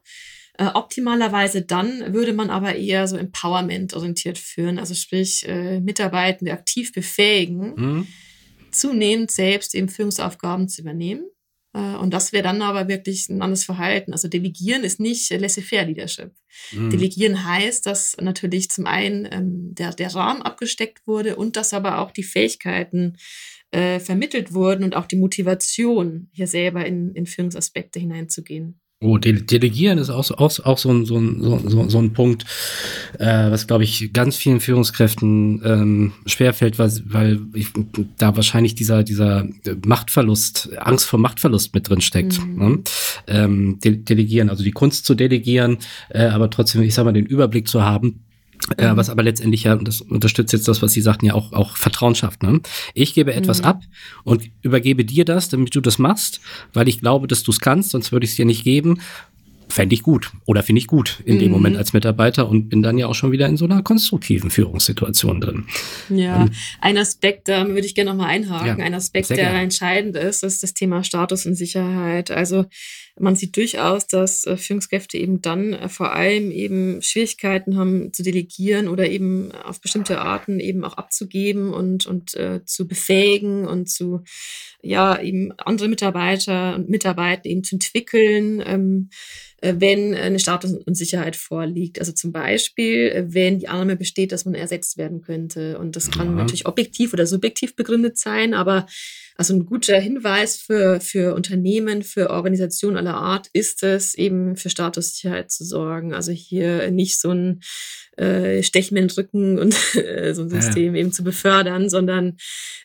Äh, 0.58 0.68
optimalerweise 0.74 1.62
dann 1.62 2.14
würde 2.14 2.34
man 2.34 2.50
aber 2.50 2.76
eher 2.76 3.08
so 3.08 3.16
Empowerment-orientiert 3.16 4.38
führen, 4.38 4.80
also 4.80 4.96
sprich 4.96 5.48
äh, 5.48 5.80
Mitarbeitende 5.80 6.52
aktiv 6.52 6.92
befähigen, 6.92 7.74
mhm. 7.76 8.08
zunehmend 8.72 9.32
selbst 9.32 9.76
eben 9.76 9.88
Führungsaufgaben 9.88 10.68
zu 10.68 10.82
übernehmen 10.82 11.26
und 11.78 12.14
das 12.14 12.32
wäre 12.32 12.44
dann 12.44 12.62
aber 12.62 12.88
wirklich 12.88 13.30
ein 13.30 13.42
anderes 13.42 13.64
Verhalten. 13.64 14.12
Also 14.12 14.28
Delegieren 14.28 14.84
ist 14.84 15.00
nicht 15.00 15.30
laissez-faire 15.30 15.86
Leadership. 15.86 16.32
Mhm. 16.72 16.90
Delegieren 16.90 17.46
heißt, 17.46 17.86
dass 17.86 18.18
natürlich 18.20 18.70
zum 18.70 18.86
einen 18.88 19.28
ähm, 19.32 19.76
der, 19.76 19.94
der 19.94 20.14
Rahmen 20.14 20.42
abgesteckt 20.42 21.06
wurde 21.06 21.36
und 21.36 21.56
dass 21.56 21.74
aber 21.74 22.00
auch 22.00 22.12
die 22.12 22.24
Fähigkeiten 22.24 23.18
äh, 23.72 24.00
vermittelt 24.00 24.54
wurden 24.54 24.84
und 24.84 24.96
auch 24.96 25.06
die 25.06 25.18
Motivation, 25.18 26.30
hier 26.32 26.48
selber 26.48 26.86
in, 26.86 27.14
in 27.14 27.26
Führungsaspekte 27.26 28.00
hineinzugehen. 28.00 28.80
Oh, 29.00 29.20
De 29.20 29.32
Delegieren 29.32 30.00
ist 30.00 30.10
auch, 30.10 30.24
so, 30.24 30.36
auch, 30.38 30.60
auch 30.66 30.78
so, 30.80 30.90
ein, 30.90 31.06
so, 31.06 31.18
ein, 31.18 31.40
so, 31.40 31.88
so 31.88 32.00
ein 32.00 32.14
Punkt, 32.14 32.46
äh, 33.20 33.52
was, 33.52 33.68
glaube 33.68 33.84
ich, 33.84 34.12
ganz 34.12 34.38
vielen 34.38 34.60
Führungskräften 34.60 35.62
ähm, 35.64 36.14
schwerfällt, 36.26 36.80
weil, 36.80 36.92
weil 37.06 37.40
ich, 37.54 37.68
da 38.18 38.36
wahrscheinlich 38.36 38.74
dieser, 38.74 39.04
dieser 39.04 39.46
Machtverlust, 39.86 40.76
Angst 40.80 41.06
vor 41.06 41.20
Machtverlust 41.20 41.76
mit 41.76 41.88
drin 41.88 42.02
steckt. 42.02 42.40
Mhm. 42.40 42.56
Ne? 42.58 42.84
Ähm, 43.28 43.80
De 43.84 43.98
Delegieren, 43.98 44.50
also 44.50 44.64
die 44.64 44.72
Kunst 44.72 45.06
zu 45.06 45.14
delegieren, 45.14 45.78
äh, 46.10 46.26
aber 46.26 46.50
trotzdem, 46.50 46.82
ich 46.82 46.96
sag 46.96 47.06
mal, 47.06 47.14
den 47.14 47.28
Überblick 47.28 47.68
zu 47.68 47.84
haben 47.84 48.24
äh, 48.78 48.92
mhm. 48.92 48.98
was 48.98 49.10
aber 49.10 49.24
letztendlich 49.24 49.64
ja, 49.64 49.76
das 49.76 50.02
unterstützt 50.02 50.54
jetzt 50.54 50.68
das, 50.68 50.82
was 50.82 50.92
Sie 50.92 51.02
sagten, 51.02 51.26
ja 51.26 51.34
auch, 51.34 51.54
auch 51.54 51.78
Vertrauen 51.78 52.16
schafft. 52.16 52.44
Ne? 52.44 52.62
Ich 52.94 53.14
gebe 53.14 53.34
etwas 53.34 53.60
mhm. 53.62 53.66
ab 53.66 53.82
und 54.24 54.50
übergebe 54.62 55.06
dir 55.06 55.26
das, 55.26 55.50
damit 55.50 55.76
du 55.76 55.82
das 55.82 56.00
machst, 56.00 56.42
weil 56.74 56.88
ich 56.88 57.00
glaube, 57.00 57.28
dass 57.28 57.44
du 57.44 57.52
es 57.52 57.60
kannst, 57.60 57.92
sonst 57.92 58.12
würde 58.12 58.26
ich 58.26 58.32
es 58.32 58.36
dir 58.36 58.46
nicht 58.46 58.64
geben 58.64 59.00
fände 59.70 59.94
ich 59.94 60.04
gut 60.04 60.32
oder 60.46 60.64
finde 60.64 60.80
ich 60.80 60.88
gut 60.88 61.22
in 61.26 61.36
mhm. 61.36 61.40
dem 61.40 61.52
Moment 61.52 61.78
als 61.78 61.94
Mitarbeiter 61.94 62.48
und 62.48 62.70
bin 62.70 62.82
dann 62.82 62.98
ja 62.98 63.08
auch 63.08 63.16
schon 63.16 63.32
wieder 63.32 63.48
in 63.48 63.58
so 63.58 63.66
einer 63.66 63.84
konstruktiven 63.84 64.50
Führungssituation 64.50 65.42
drin. 65.42 65.66
Ja, 66.10 66.44
ähm, 66.44 66.52
ein 66.82 66.98
Aspekt, 66.98 67.48
da 67.48 67.68
würde 67.68 67.86
ich 67.86 67.96
gerne 67.96 68.12
nochmal 68.12 68.30
einhaken, 68.30 68.80
ja, 68.80 68.86
ein 68.86 68.94
Aspekt, 68.94 69.30
der 69.30 69.54
entscheidend 69.54 70.16
ist, 70.16 70.44
ist 70.44 70.64
das 70.64 70.74
Thema 70.74 71.04
Status 71.04 71.46
und 71.46 71.56
Sicherheit. 71.56 72.32
Also 72.32 72.66
man 73.20 73.36
sieht 73.36 73.56
durchaus, 73.58 74.08
dass 74.08 74.46
äh, 74.46 74.58
Führungskräfte 74.58 75.18
eben 75.18 75.42
dann 75.42 75.74
äh, 75.74 75.90
vor 75.90 76.14
allem 76.14 76.52
eben 76.52 77.02
Schwierigkeiten 77.02 77.78
haben 77.78 78.14
zu 78.14 78.24
delegieren 78.24 78.88
oder 78.88 79.10
eben 79.10 79.52
auf 79.52 79.82
bestimmte 79.82 80.20
Arten 80.20 80.60
eben 80.60 80.84
auch 80.84 80.94
abzugeben 80.94 81.74
und, 81.74 82.06
und 82.06 82.36
äh, 82.36 82.64
zu 82.66 82.88
befähigen 82.88 83.66
und 83.68 83.90
zu 83.90 84.24
ja 84.82 85.20
eben 85.22 85.52
andere 85.58 85.88
Mitarbeiter 85.88 86.76
und 86.76 86.90
Mitarbeiter 86.90 87.46
eben 87.46 87.64
zu 87.64 87.76
entwickeln. 87.76 88.64
Ähm, 88.66 89.10
äh, 89.62 89.76
wenn 89.80 90.14
eine 90.14 90.40
Statusunsicherheit 90.40 91.36
vorliegt. 91.36 92.00
Also 92.00 92.12
zum 92.12 92.32
Beispiel, 92.32 93.26
wenn 93.30 93.58
die 93.58 93.68
Annahme 93.68 93.96
besteht, 93.96 94.32
dass 94.32 94.46
man 94.46 94.54
ersetzt 94.54 94.98
werden 94.98 95.22
könnte. 95.22 95.80
Und 95.80 95.96
das 95.96 96.12
kann 96.12 96.28
ja. 96.28 96.34
natürlich 96.34 96.68
objektiv 96.68 97.14
oder 97.14 97.26
subjektiv 97.26 97.76
begründet 97.76 98.18
sein, 98.20 98.54
aber 98.54 98.86
also 99.38 99.54
ein 99.54 99.66
guter 99.68 100.00
Hinweis 100.00 100.58
für, 100.58 101.00
für 101.00 101.36
Unternehmen, 101.36 102.02
für 102.02 102.32
Organisationen 102.32 102.98
aller 102.98 103.14
Art 103.14 103.48
ist 103.54 103.84
es, 103.84 104.16
eben 104.16 104.56
für 104.56 104.72
Statussicherheit 104.72 105.52
zu 105.52 105.64
sorgen. 105.64 106.14
Also 106.14 106.32
hier 106.32 106.90
nicht 106.90 107.20
so 107.20 107.32
ein 107.32 107.62
äh, 108.18 108.64
Stech 108.64 108.92
mir 108.92 109.00
in 109.00 109.08
den 109.08 109.16
Rücken 109.16 109.60
und 109.60 109.76
äh, 109.96 110.34
so 110.34 110.42
ein 110.42 110.50
System 110.50 110.96
ja. 110.96 111.02
eben 111.02 111.12
zu 111.12 111.24
befördern, 111.24 111.88
sondern 111.88 112.38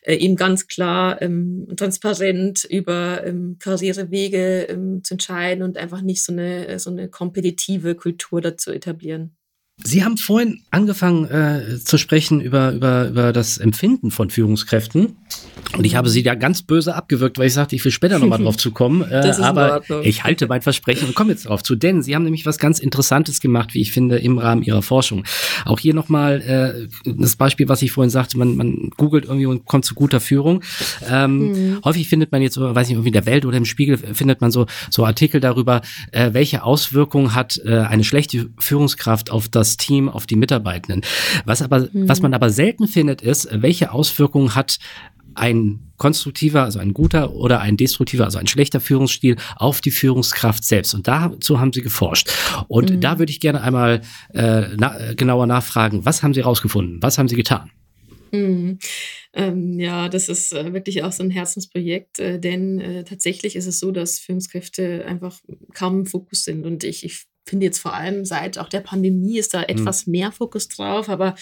äh, 0.03 0.15
eben 0.15 0.35
ganz 0.35 0.67
klar 0.67 1.19
ähm, 1.23 1.67
transparent 1.75 2.65
über 2.65 3.25
ähm, 3.25 3.57
Karrierewege 3.57 4.67
ähm, 4.69 5.03
zu 5.03 5.15
entscheiden 5.15 5.63
und 5.63 5.77
einfach 5.77 6.01
nicht 6.01 6.23
so 6.23 6.31
eine, 6.31 6.77
so 6.77 6.91
eine 6.91 7.09
kompetitive 7.09 7.95
Kultur 7.95 8.41
dazu 8.41 8.71
etablieren. 8.71 9.35
Sie 9.77 10.03
haben 10.03 10.17
vorhin 10.17 10.61
angefangen 10.69 11.25
äh, 11.25 11.79
zu 11.79 11.97
sprechen 11.97 12.41
über, 12.41 12.73
über, 12.73 13.07
über 13.07 13.33
das 13.33 13.57
Empfinden 13.57 14.11
von 14.11 14.29
Führungskräften. 14.29 15.17
Und 15.75 15.85
ich 15.85 15.95
habe 15.95 16.09
Sie 16.09 16.21
da 16.21 16.35
ganz 16.35 16.61
böse 16.61 16.93
abgewürgt, 16.93 17.39
weil 17.39 17.47
ich 17.47 17.53
sagte, 17.53 17.75
ich 17.75 17.83
will 17.83 17.91
später 17.91 18.19
nochmal 18.19 18.37
drauf 18.37 18.55
zu 18.63 18.69
kommen. 18.69 19.01
Äh, 19.01 19.33
aber 19.41 19.81
ich 20.03 20.23
halte 20.23 20.45
mein 20.45 20.61
Versprechen 20.61 21.07
und 21.07 21.15
komme 21.15 21.31
jetzt 21.31 21.45
darauf 21.45 21.63
zu. 21.63 21.75
Denn 21.75 22.03
Sie 22.03 22.13
haben 22.13 22.23
nämlich 22.23 22.45
was 22.45 22.59
ganz 22.59 22.77
Interessantes 22.77 23.39
gemacht, 23.39 23.73
wie 23.73 23.81
ich 23.81 23.91
finde, 23.91 24.19
im 24.19 24.37
Rahmen 24.37 24.61
Ihrer 24.61 24.83
Forschung. 24.83 25.23
Auch 25.65 25.79
hier 25.79 25.95
nochmal 25.95 26.41
äh, 27.05 27.11
das 27.11 27.35
Beispiel, 27.35 27.67
was 27.67 27.81
ich 27.81 27.91
vorhin 27.91 28.11
sagte, 28.11 28.37
man, 28.37 28.55
man 28.55 28.91
googelt 28.95 29.25
irgendwie 29.25 29.47
und 29.47 29.65
kommt 29.65 29.85
zu 29.85 29.95
guter 29.95 30.19
Führung. 30.19 30.63
Ähm, 31.09 31.37
mhm. 31.37 31.79
Häufig 31.83 32.07
findet 32.07 32.31
man 32.31 32.43
jetzt, 32.43 32.59
weiß 32.59 32.87
nicht, 32.87 32.95
irgendwie 32.95 33.09
in 33.09 33.13
der 33.13 33.25
Welt 33.25 33.45
oder 33.47 33.57
im 33.57 33.65
Spiegel 33.65 33.97
findet 33.97 34.39
man 34.39 34.51
so, 34.51 34.67
so 34.91 35.03
Artikel 35.03 35.41
darüber, 35.41 35.81
äh, 36.11 36.33
welche 36.33 36.63
Auswirkungen 36.63 37.33
hat 37.33 37.59
äh, 37.65 37.79
eine 37.79 38.03
schlechte 38.03 38.49
Führungskraft 38.59 39.31
auf 39.31 39.47
das 39.47 39.62
das 39.63 39.77
Team, 39.77 40.09
auf 40.09 40.25
die 40.25 40.35
Mitarbeitenden. 40.35 41.01
Was 41.45 41.61
aber, 41.61 41.87
mhm. 41.91 42.07
was 42.07 42.21
man 42.21 42.33
aber 42.33 42.49
selten 42.49 42.87
findet, 42.87 43.21
ist, 43.21 43.47
welche 43.51 43.91
Auswirkungen 43.91 44.55
hat 44.55 44.79
ein 45.35 45.91
konstruktiver, 45.97 46.63
also 46.63 46.79
ein 46.79 46.93
guter 46.93 47.33
oder 47.33 47.59
ein 47.59 47.77
destruktiver, 47.77 48.25
also 48.25 48.37
ein 48.37 48.47
schlechter 48.47 48.79
Führungsstil 48.79 49.37
auf 49.55 49.81
die 49.81 49.91
Führungskraft 49.91 50.63
selbst. 50.63 50.93
Und 50.93 51.07
dazu 51.07 51.59
haben 51.59 51.73
Sie 51.73 51.81
geforscht. 51.81 52.29
Und 52.67 52.91
mhm. 52.91 53.01
da 53.01 53.19
würde 53.19 53.31
ich 53.31 53.39
gerne 53.39 53.61
einmal 53.61 54.01
äh, 54.33 54.67
na, 54.77 55.13
genauer 55.13 55.47
nachfragen, 55.47 56.05
was 56.05 56.21
haben 56.23 56.33
Sie 56.33 56.41
rausgefunden? 56.41 57.01
Was 57.01 57.17
haben 57.17 57.27
Sie 57.27 57.35
getan? 57.35 57.71
Mhm. 58.31 58.79
Ähm, 59.33 59.79
ja, 59.79 60.09
das 60.09 60.29
ist 60.29 60.53
äh, 60.53 60.73
wirklich 60.73 61.03
auch 61.03 61.11
so 61.11 61.23
ein 61.23 61.29
Herzensprojekt, 61.29 62.19
äh, 62.19 62.39
denn 62.39 62.79
äh, 62.79 63.03
tatsächlich 63.03 63.55
ist 63.55 63.67
es 63.67 63.79
so, 63.79 63.91
dass 63.91 64.19
Führungskräfte 64.19 65.05
einfach 65.05 65.39
kaum 65.73 66.01
im 66.01 66.05
Fokus 66.05 66.43
sind. 66.43 66.65
Und 66.65 66.83
ich, 66.83 67.03
ich 67.03 67.25
finde 67.45 67.65
jetzt 67.65 67.79
vor 67.79 67.93
allem 67.93 68.25
seit 68.25 68.57
auch 68.57 68.69
der 68.69 68.79
Pandemie 68.79 69.37
ist 69.37 69.53
da 69.53 69.59
mhm. 69.59 69.65
etwas 69.67 70.07
mehr 70.07 70.31
Fokus 70.31 70.67
drauf, 70.67 71.09
aber 71.09 71.35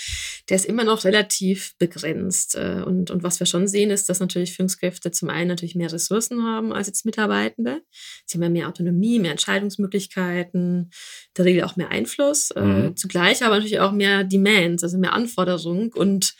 der 0.50 0.58
ist 0.58 0.66
immer 0.66 0.84
noch 0.84 1.04
relativ 1.04 1.76
begrenzt. 1.78 2.56
Äh, 2.56 2.84
und, 2.86 3.12
und 3.12 3.24
was 3.24 3.40
wir 3.40 3.48
schon 3.48 3.68
sehen, 3.68 3.92
ist, 3.92 4.10
dass 4.10 4.20
natürlich 4.20 4.56
Führungskräfte 4.56 5.12
zum 5.12 5.30
einen 5.30 5.50
natürlich 5.50 5.76
mehr 5.76 5.92
Ressourcen 5.92 6.44
haben 6.44 6.74
als 6.74 6.88
jetzt 6.88 7.06
Mitarbeitende. 7.06 7.82
Sie 8.26 8.38
haben 8.38 8.44
ja 8.44 8.50
mehr 8.50 8.68
Autonomie, 8.68 9.20
mehr 9.20 9.32
Entscheidungsmöglichkeiten, 9.32 10.92
der 11.38 11.46
Regel 11.46 11.64
auch 11.64 11.76
mehr 11.76 11.90
Einfluss. 11.90 12.50
Mhm. 12.56 12.96
Zugleich 12.96 13.44
aber 13.44 13.56
natürlich 13.56 13.80
auch 13.80 13.92
mehr 13.92 14.24
Demands, 14.24 14.84
also 14.84 14.98
mehr 14.98 15.14
Anforderungen 15.14 15.92
und 15.94 16.36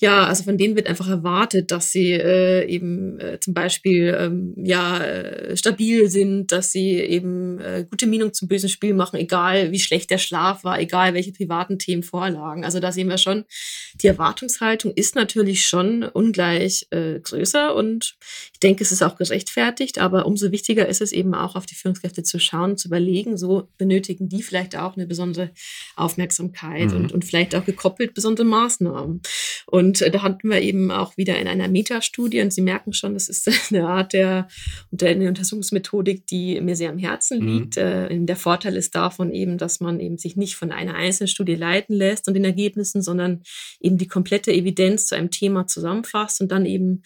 ja, 0.00 0.26
also 0.26 0.42
von 0.42 0.58
denen 0.58 0.74
wird 0.74 0.88
einfach 0.88 1.08
erwartet, 1.08 1.70
dass 1.70 1.92
sie 1.92 2.12
äh, 2.12 2.66
eben 2.66 3.20
äh, 3.20 3.38
zum 3.38 3.54
Beispiel 3.54 4.16
ähm, 4.18 4.52
ja 4.56 4.98
äh, 4.98 5.56
stabil 5.56 6.10
sind, 6.10 6.50
dass 6.50 6.72
sie 6.72 6.98
eben 6.98 7.60
äh, 7.60 7.86
gute 7.88 8.08
Meinung 8.08 8.32
zum 8.32 8.48
bösen 8.48 8.68
Spiel 8.68 8.92
machen, 8.92 9.20
egal 9.20 9.70
wie 9.70 9.78
schlecht 9.78 10.10
der 10.10 10.18
Schlaf 10.18 10.64
war, 10.64 10.80
egal 10.80 11.14
welche 11.14 11.30
privaten 11.30 11.78
Themen 11.78 12.02
vorlagen. 12.02 12.64
Also 12.64 12.80
da 12.80 12.90
sehen 12.90 13.08
wir 13.08 13.18
schon, 13.18 13.44
die 14.02 14.08
Erwartungshaltung 14.08 14.92
ist 14.94 15.14
natürlich 15.14 15.64
schon 15.64 16.02
ungleich 16.02 16.88
äh, 16.90 17.20
größer 17.20 17.76
und 17.76 18.16
ich 18.52 18.58
denke, 18.58 18.82
es 18.82 18.90
ist 18.90 19.02
auch 19.02 19.16
gerechtfertigt, 19.16 19.98
aber 19.98 20.26
umso 20.26 20.50
wichtiger 20.50 20.88
ist 20.88 21.02
es 21.02 21.12
eben 21.12 21.34
auch 21.34 21.54
auf 21.54 21.66
die 21.66 21.76
Führungskräfte 21.76 22.24
zu 22.24 22.40
schauen, 22.40 22.76
zu 22.76 22.88
überlegen, 22.88 23.36
so 23.36 23.68
benötigen 23.78 24.28
die 24.28 24.42
vielleicht 24.42 24.76
auch 24.76 24.96
eine 24.96 25.06
besondere 25.06 25.50
Aufmerksamkeit 25.94 26.90
mhm. 26.90 26.96
und, 26.96 27.12
und 27.12 27.24
vielleicht 27.24 27.54
auch 27.54 27.64
gekoppelt 27.64 28.12
besondere 28.12 28.46
Maßnahmen. 28.46 29.22
Und 29.66 29.83
und 29.84 30.00
äh, 30.00 30.10
da 30.10 30.22
hatten 30.22 30.48
wir 30.48 30.62
eben 30.62 30.90
auch 30.90 31.16
wieder 31.16 31.38
in 31.38 31.46
einer 31.46 31.68
Metastudie, 31.68 32.40
und 32.40 32.52
Sie 32.52 32.62
merken 32.62 32.92
schon, 32.92 33.14
das 33.14 33.28
ist 33.28 33.48
eine 33.70 33.86
Art 33.86 34.12
der, 34.12 34.48
der 34.90 35.16
Untersuchungsmethodik, 35.28 36.26
die 36.26 36.60
mir 36.60 36.76
sehr 36.76 36.90
am 36.90 36.98
Herzen 36.98 37.40
mhm. 37.40 37.46
liegt. 37.46 37.76
Mhm. 37.76 38.26
Der 38.26 38.36
Vorteil 38.36 38.76
ist 38.76 38.94
davon 38.94 39.32
eben, 39.32 39.58
dass 39.58 39.80
man 39.80 40.00
eben 40.00 40.18
sich 40.18 40.36
nicht 40.36 40.56
von 40.56 40.72
einer 40.72 40.94
einzelnen 40.94 41.28
Studie 41.28 41.54
leiten 41.54 41.94
lässt 41.94 42.28
und 42.28 42.34
den 42.34 42.44
Ergebnissen, 42.44 43.02
sondern 43.02 43.42
eben 43.80 43.98
die 43.98 44.08
komplette 44.08 44.52
Evidenz 44.52 45.06
zu 45.06 45.14
einem 45.14 45.30
Thema 45.30 45.66
zusammenfasst 45.66 46.40
und 46.40 46.50
dann 46.50 46.66
eben 46.66 47.02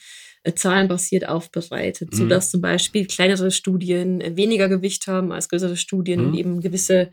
zahlenbasiert 0.54 1.28
aufbereitet, 1.28 2.12
mhm. 2.12 2.16
sodass 2.16 2.50
zum 2.50 2.60
Beispiel 2.60 3.06
kleinere 3.06 3.50
Studien 3.50 4.20
äh, 4.20 4.36
weniger 4.36 4.68
Gewicht 4.68 5.06
haben 5.06 5.32
als 5.32 5.48
größere 5.48 5.76
Studien 5.76 6.20
mhm. 6.20 6.26
und 6.26 6.34
eben 6.34 6.60
gewisse 6.60 7.10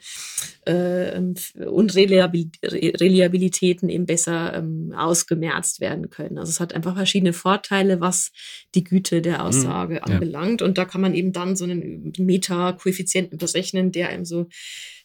äh, 0.65 1.19
Unreliabilitäten 1.65 3.89
eben 3.89 4.05
besser 4.05 4.53
ähm, 4.53 4.93
ausgemerzt 4.95 5.81
werden 5.81 6.09
können. 6.09 6.37
Also 6.37 6.49
es 6.49 6.59
hat 6.59 6.73
einfach 6.73 6.95
verschiedene 6.95 7.33
Vorteile, 7.33 7.99
was 7.99 8.31
die 8.75 8.83
Güte 8.83 9.21
der 9.21 9.39
mhm. 9.39 9.41
Aussage 9.41 9.95
mhm. 9.95 10.13
anbelangt. 10.13 10.61
Ja. 10.61 10.67
Und 10.67 10.77
da 10.77 10.85
kann 10.85 11.01
man 11.01 11.13
eben 11.13 11.33
dann 11.33 11.55
so 11.55 11.65
einen 11.65 12.13
Meta-Koeffizienten 12.17 13.37
berechnen, 13.37 13.91
der 13.91 14.09
einem 14.09 14.25
so 14.25 14.47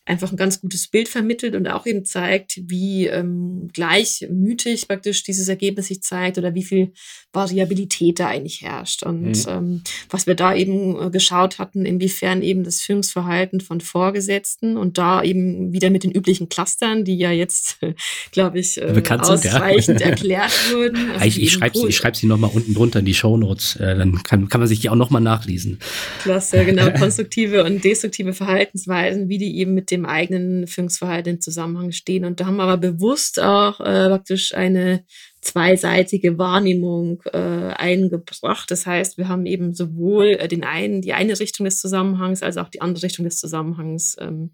einfach 0.06 0.32
ein 0.32 0.36
ganz 0.36 0.60
gutes 0.60 0.88
Bild 0.88 1.08
vermittelt 1.08 1.54
und 1.54 1.68
auch 1.68 1.86
eben 1.86 2.04
zeigt, 2.04 2.60
wie 2.66 3.06
ähm, 3.06 3.68
gleichmütig 3.72 4.88
praktisch 4.88 5.22
dieses 5.22 5.48
Ergebnis 5.48 5.88
sich 5.88 6.02
zeigt 6.02 6.38
oder 6.38 6.54
wie 6.54 6.64
viel 6.64 6.92
Variabilität 7.32 8.18
da 8.18 8.28
eigentlich 8.28 8.62
herrscht. 8.62 9.02
Und 9.04 9.32
mhm. 9.32 9.44
ähm, 9.48 9.82
was 10.08 10.26
wir 10.26 10.34
da 10.34 10.54
eben 10.54 11.00
äh, 11.00 11.10
geschaut 11.10 11.58
hatten, 11.58 11.84
inwiefern 11.84 12.42
eben 12.42 12.64
das 12.64 12.80
Führungsverhalten 12.80 13.60
von 13.60 13.80
Vorgesetzten 13.80 14.76
und 14.76 14.98
da 14.98 15.22
eben 15.22 15.72
wieder 15.72 15.90
mit 15.90 16.02
den 16.02 16.10
üblichen 16.10 16.48
Clustern, 16.48 17.04
die 17.04 17.16
ja 17.16 17.30
jetzt, 17.30 17.76
äh, 17.82 17.94
glaube 18.32 18.58
ich, 18.58 18.80
äh, 18.80 19.02
ausreichend 19.06 19.84
sind, 19.84 20.00
ja. 20.00 20.06
erklärt 20.10 20.72
wurden. 20.72 21.10
Also 21.12 21.26
ich 21.26 21.40
ich 21.42 21.52
schreibe 21.52 21.78
sie, 21.78 21.86
ich 21.86 21.96
schreib 21.96 22.16
sie 22.16 22.26
nochmal 22.26 22.50
unten 22.52 22.74
drunter 22.74 23.00
in 23.00 23.04
die 23.04 23.14
Shownotes, 23.14 23.76
äh, 23.76 23.96
dann 23.96 24.22
kann, 24.22 24.48
kann 24.48 24.60
man 24.60 24.68
sich 24.68 24.80
die 24.80 24.88
auch 24.88 24.96
nochmal 24.96 25.22
nachlesen. 25.22 25.78
Klasse, 26.22 26.64
genau, 26.64 26.90
konstruktive 26.98 27.64
und 27.64 27.84
destruktive 27.84 28.32
Verhaltensweisen, 28.32 29.28
wie 29.28 29.38
die 29.38 29.58
eben 29.58 29.74
mit 29.74 29.89
dem 29.90 30.06
eigenen 30.06 30.66
Führungsverhalten 30.66 31.34
in 31.34 31.40
Zusammenhang 31.40 31.92
stehen. 31.92 32.24
Und 32.24 32.40
da 32.40 32.46
haben 32.46 32.56
wir 32.56 32.64
aber 32.64 32.76
bewusst 32.76 33.40
auch 33.40 33.80
äh, 33.80 34.08
praktisch 34.08 34.54
eine 34.54 35.04
zweiseitige 35.40 36.38
Wahrnehmung 36.38 37.22
äh, 37.32 37.38
eingebracht. 37.38 38.70
Das 38.70 38.86
heißt, 38.86 39.16
wir 39.16 39.28
haben 39.28 39.46
eben 39.46 39.72
sowohl 39.74 40.36
äh, 40.38 40.48
den 40.48 40.64
einen, 40.64 41.00
die 41.00 41.12
eine 41.12 41.38
Richtung 41.38 41.64
des 41.64 41.80
Zusammenhangs 41.80 42.42
als 42.42 42.56
auch 42.56 42.68
die 42.68 42.80
andere 42.80 43.04
Richtung 43.04 43.24
des 43.24 43.38
Zusammenhangs 43.38 44.16
ähm, 44.20 44.50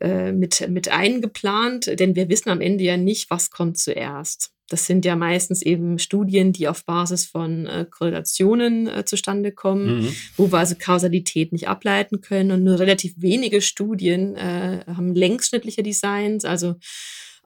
äh, 0.00 0.32
mit, 0.32 0.68
mit 0.68 0.88
eingeplant, 0.88 1.98
denn 2.00 2.16
wir 2.16 2.28
wissen 2.28 2.50
am 2.50 2.60
Ende 2.60 2.84
ja 2.84 2.96
nicht, 2.96 3.30
was 3.30 3.50
kommt 3.50 3.78
zuerst. 3.78 4.52
Das 4.70 4.86
sind 4.86 5.04
ja 5.04 5.16
meistens 5.16 5.62
eben 5.62 5.98
Studien, 5.98 6.52
die 6.52 6.68
auf 6.68 6.84
Basis 6.84 7.26
von 7.26 7.66
äh, 7.66 7.86
Korrelationen 7.90 8.86
äh, 8.86 9.04
zustande 9.04 9.50
kommen, 9.50 10.02
mhm. 10.02 10.14
wo 10.36 10.52
wir 10.52 10.58
also 10.58 10.76
Kausalität 10.78 11.52
nicht 11.52 11.66
ableiten 11.66 12.20
können. 12.20 12.52
Und 12.52 12.62
nur 12.62 12.78
relativ 12.78 13.14
wenige 13.16 13.62
Studien 13.62 14.36
äh, 14.36 14.84
haben 14.86 15.14
längsschnittliche 15.14 15.82
Designs, 15.82 16.44
also 16.44 16.76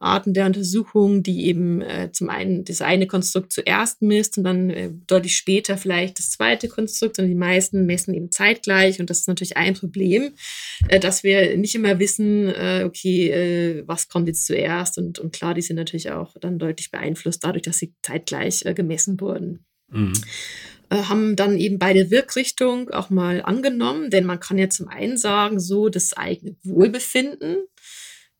Arten 0.04 0.34
der 0.34 0.46
Untersuchung, 0.46 1.22
die 1.22 1.46
eben 1.46 1.80
äh, 1.80 2.10
zum 2.12 2.30
einen 2.30 2.64
das 2.64 2.82
eine 2.82 3.06
Konstrukt 3.06 3.52
zuerst 3.52 4.02
misst 4.02 4.38
und 4.38 4.44
dann 4.44 4.70
äh, 4.70 4.90
deutlich 5.06 5.36
später 5.36 5.76
vielleicht 5.76 6.18
das 6.18 6.30
zweite 6.30 6.68
Konstrukt, 6.68 7.18
und 7.18 7.26
die 7.26 7.34
meisten 7.34 7.86
messen 7.86 8.14
eben 8.14 8.30
zeitgleich 8.30 9.00
und 9.00 9.10
das 9.10 9.20
ist 9.20 9.28
natürlich 9.28 9.56
ein 9.56 9.74
Problem, 9.74 10.32
äh, 10.88 11.00
dass 11.00 11.24
wir 11.24 11.56
nicht 11.56 11.74
immer 11.74 11.98
wissen, 11.98 12.48
äh, 12.48 12.84
okay, 12.86 13.30
äh, 13.30 13.84
was 13.86 14.08
kommt 14.08 14.28
jetzt 14.28 14.46
zuerst. 14.46 14.98
Und, 14.98 15.18
und 15.18 15.32
klar, 15.32 15.54
die 15.54 15.62
sind 15.62 15.76
natürlich 15.76 16.10
auch 16.10 16.34
dann 16.40 16.58
deutlich 16.58 16.90
beeinflusst 16.90 17.42
dadurch, 17.44 17.62
dass 17.62 17.78
sie 17.78 17.94
zeitgleich 18.02 18.64
äh, 18.64 18.74
gemessen 18.74 19.20
wurden. 19.20 19.64
Mhm. 19.90 20.12
Haben 20.90 21.34
dann 21.34 21.58
eben 21.58 21.78
beide 21.78 22.10
Wirkrichtung 22.10 22.90
auch 22.90 23.10
mal 23.10 23.42
angenommen, 23.42 24.10
denn 24.10 24.26
man 24.26 24.38
kann 24.38 24.58
ja 24.58 24.68
zum 24.68 24.86
einen 24.86 25.16
sagen, 25.16 25.58
so 25.58 25.88
das 25.88 26.12
eigene 26.12 26.56
Wohlbefinden 26.62 27.56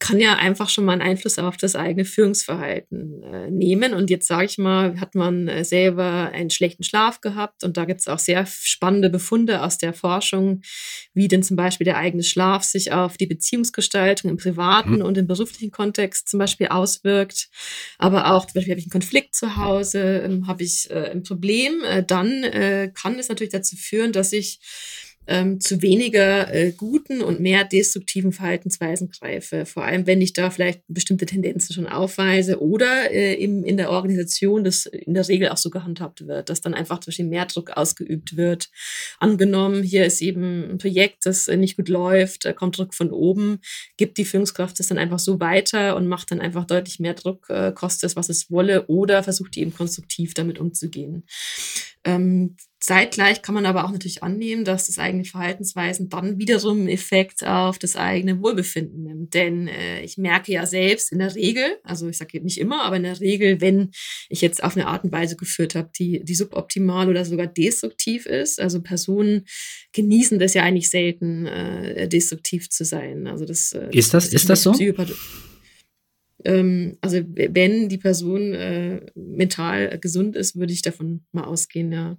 kann 0.01 0.19
ja 0.21 0.35
einfach 0.35 0.69
schon 0.69 0.85
mal 0.85 0.93
einen 0.93 1.03
Einfluss 1.03 1.39
auf 1.39 1.57
das 1.57 1.77
eigene 1.77 2.05
Führungsverhalten 2.05 3.23
äh, 3.23 3.51
nehmen. 3.51 3.95
Und 3.95 4.11
jetzt 4.11 4.27
sage 4.27 4.47
ich 4.47 4.59
mal, 4.59 5.01
hat 5.01 5.15
man 5.15 5.49
äh, 5.49 5.65
selber 5.65 6.31
einen 6.33 6.51
schlechten 6.51 6.83
Schlaf 6.83 7.21
gehabt 7.21 7.65
und 7.65 7.77
da 7.77 7.85
gibt 7.85 8.01
es 8.01 8.09
auch 8.09 8.19
sehr 8.19 8.45
spannende 8.47 9.09
Befunde 9.09 9.63
aus 9.63 9.79
der 9.79 9.95
Forschung, 9.95 10.63
wie 11.15 11.29
denn 11.29 11.43
zum 11.43 11.57
Beispiel 11.57 11.85
der 11.85 11.97
eigene 11.97 12.23
Schlaf 12.23 12.65
sich 12.65 12.93
auf 12.93 13.17
die 13.17 13.27
Beziehungsgestaltung 13.27 14.31
im 14.31 14.37
privaten 14.37 14.97
mhm. 14.97 15.03
und 15.03 15.17
im 15.17 15.27
beruflichen 15.27 15.71
Kontext 15.71 16.29
zum 16.29 16.39
Beispiel 16.39 16.67
auswirkt. 16.69 17.49
Aber 17.99 18.33
auch 18.33 18.47
zum 18.47 18.55
Beispiel 18.55 18.73
habe 18.73 18.81
ich 18.81 18.87
einen 18.87 18.93
Konflikt 18.93 19.35
zu 19.35 19.57
Hause, 19.57 20.23
ähm, 20.25 20.47
habe 20.47 20.65
ich 20.65 20.91
äh, 20.91 21.11
ein 21.13 21.23
Problem, 21.23 21.83
äh, 21.85 22.03
dann 22.05 22.43
äh, 22.43 22.91
kann 22.93 23.19
es 23.19 23.29
natürlich 23.29 23.53
dazu 23.53 23.77
führen, 23.77 24.13
dass 24.13 24.33
ich 24.33 24.59
ähm, 25.27 25.61
zu 25.61 25.83
weniger 25.83 26.53
äh, 26.53 26.73
guten 26.73 27.23
und 27.23 27.41
mehr 27.41 27.65
destruktiven 27.65 28.33
Verhaltensweisen 28.33 29.11
greife. 29.11 29.67
Vor 29.67 29.85
allem, 29.85 30.07
wenn 30.07 30.21
ich 30.21 30.33
da 30.33 30.51
vielleicht 30.51 30.83
bestimmte 30.89 31.27
Tendenzen 31.27 31.75
schon 31.75 31.87
aufweise 31.87 32.61
oder 32.61 33.11
äh, 33.11 33.35
im, 33.35 33.65
in 33.65 33.77
der 33.77 33.91
Organisation 33.91 34.65
das 34.65 34.87
in 34.87 35.15
der 35.15 35.27
Regel 35.29 35.49
auch 35.49 35.57
so 35.57 35.71
gehandhabt 35.71 36.27
wird, 36.27 36.51
dass 36.51 36.61
dann 36.61 36.75
einfach 36.75 37.01
zum 37.01 37.11
Beispiel 37.11 37.27
mehr 37.27 37.47
Druck 37.47 37.71
ausgeübt 37.71 38.37
wird. 38.37 38.71
Angenommen, 39.19 39.83
hier 39.83 40.05
ist 40.05 40.21
eben 40.21 40.73
ein 40.73 40.79
Projekt, 40.79 41.25
das 41.25 41.49
äh, 41.49 41.57
nicht 41.57 41.77
gut 41.77 41.89
läuft, 41.89 42.45
da 42.45 42.53
kommt 42.53 42.77
Druck 42.77 42.95
von 42.95 43.11
oben, 43.11 43.61
gibt 43.97 44.19
die 44.19 44.25
Führungskraft 44.25 44.79
es 44.81 44.89
dann 44.89 44.99
einfach 44.99 45.19
so 45.19 45.41
weiter 45.41 45.97
und 45.97 46.07
macht 46.07 46.31
dann 46.31 46.41
einfach 46.41 46.67
deutlich 46.67 47.01
mehr 47.01 47.15
Druck, 47.15 47.49
äh, 47.49 47.73
kostet 47.73 48.11
es, 48.11 48.17
was 48.17 48.29
es 48.29 48.51
wolle, 48.51 48.87
oder 48.87 49.23
versucht 49.23 49.55
die 49.55 49.61
eben 49.61 49.75
konstruktiv 49.75 50.35
damit 50.35 50.59
umzugehen. 50.59 51.25
Ähm, 52.05 52.57
zeitgleich 52.85 53.41
kann 53.41 53.55
man 53.55 53.65
aber 53.65 53.87
auch 53.87 53.91
natürlich 53.91 54.23
annehmen, 54.23 54.67
dass 54.67 54.89
das 54.89 54.99
eigene 54.99 55.25
Verhaltensweisen 55.25 56.11
dann 56.11 56.39
wiederum 56.39 56.81
einen 56.81 56.89
Effekt 56.89 57.43
auf 57.43 57.79
das 57.79 57.97
eigene 57.97 58.43
Wohlbefinden 58.43 59.05
nimmt. 59.05 59.33
Denn 59.33 59.69
äh, 59.69 60.03
ich 60.03 60.19
merke 60.19 60.53
ja 60.53 60.67
selbst 60.67 61.11
in 61.11 61.19
der 61.19 61.35
Regel, 61.35 61.65
also 61.83 62.09
ich 62.09 62.19
sage 62.19 62.43
nicht 62.43 62.59
immer, 62.59 62.83
aber 62.83 62.97
in 62.97 63.05
der 63.05 63.19
Regel, 63.21 63.63
wenn 63.63 63.91
ich 64.29 64.43
jetzt 64.43 64.63
auf 64.63 64.77
eine 64.77 64.87
Art 64.87 65.03
und 65.03 65.13
Weise 65.13 65.37
geführt 65.37 65.75
habe, 65.75 65.91
die, 65.99 66.23
die 66.23 66.35
suboptimal 66.35 67.09
oder 67.09 67.25
sogar 67.25 67.47
destruktiv 67.47 68.27
ist, 68.27 68.61
also 68.61 68.83
Personen 68.83 69.47
genießen 69.93 70.39
das 70.39 70.53
ja 70.53 70.63
eigentlich 70.63 70.91
selten, 70.91 71.47
äh, 71.47 72.07
destruktiv 72.07 72.69
zu 72.69 72.85
sein. 72.85 73.27
Also 73.27 73.47
das 73.47 73.73
äh, 73.73 73.89
ist 73.93 74.13
das, 74.13 74.29
ist 74.29 74.51
das 74.51 74.63
so? 74.63 74.73
Psychopath 74.73 75.15
ähm, 76.45 76.97
also 77.01 77.19
wenn 77.35 77.89
die 77.89 77.99
Person 77.99 78.53
äh, 78.53 79.01
mental 79.15 79.99
gesund 79.99 80.37
ist, 80.37 80.57
würde 80.57 80.73
ich 80.73 80.83
davon 80.83 81.23
mal 81.33 81.45
ausgehen, 81.45 81.91
ja. 81.91 82.17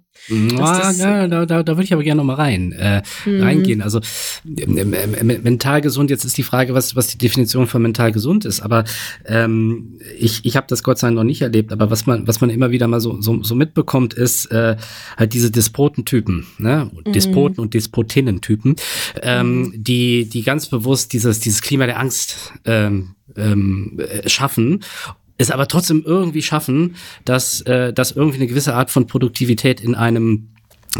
Ah, 0.58 0.92
ja 0.92 1.28
da, 1.28 1.46
da, 1.46 1.62
da 1.62 1.72
würde 1.72 1.84
ich 1.84 1.92
aber 1.92 2.02
gerne 2.02 2.18
noch 2.18 2.24
mal 2.26 2.34
rein, 2.34 2.72
äh, 2.72 3.02
mhm. 3.24 3.42
reingehen. 3.42 3.82
Also 3.82 4.00
äh, 4.44 4.66
mental 4.66 5.80
gesund, 5.80 6.10
jetzt 6.10 6.24
ist 6.24 6.36
die 6.36 6.42
Frage, 6.42 6.74
was, 6.74 6.96
was 6.96 7.06
die 7.06 7.18
Definition 7.18 7.66
von 7.66 7.82
mental 7.82 8.10
gesund 8.10 8.44
ist. 8.44 8.60
Aber 8.60 8.84
ähm, 9.26 9.98
ich, 10.18 10.44
ich 10.44 10.56
habe 10.56 10.66
das 10.68 10.82
Gott 10.82 10.98
sei 10.98 11.06
Dank 11.08 11.16
noch 11.16 11.24
nicht 11.24 11.42
erlebt, 11.42 11.72
aber 11.72 11.90
was 11.90 12.06
man, 12.06 12.26
was 12.26 12.40
man 12.40 12.50
immer 12.50 12.70
wieder 12.70 12.88
mal 12.88 13.00
so, 13.00 13.20
so, 13.20 13.42
so 13.42 13.54
mitbekommt, 13.54 14.14
ist 14.14 14.46
äh, 14.46 14.76
halt 15.16 15.34
diese 15.34 15.50
Despotentypen, 15.50 16.46
ne? 16.58 16.90
Mhm. 16.92 17.12
Despoten 17.12 17.60
und 17.60 17.74
Despotinnen-Typen, 17.74 18.76
ähm, 19.22 19.60
mhm. 19.60 19.74
die, 19.76 20.28
die 20.28 20.42
ganz 20.42 20.66
bewusst 20.66 21.12
dieses, 21.12 21.38
dieses 21.38 21.62
Klima 21.62 21.86
der 21.86 22.00
Angst 22.00 22.52
ähm, 22.64 23.16
ähm, 23.36 23.98
schaffen 24.26 24.80
es 25.38 25.50
aber 25.50 25.68
trotzdem 25.68 26.02
irgendwie 26.04 26.42
schaffen, 26.42 26.96
dass, 27.24 27.60
äh, 27.62 27.92
dass 27.92 28.12
irgendwie 28.12 28.38
eine 28.38 28.46
gewisse 28.46 28.74
Art 28.74 28.90
von 28.90 29.06
Produktivität 29.06 29.80
in 29.80 29.94
einem 29.94 30.48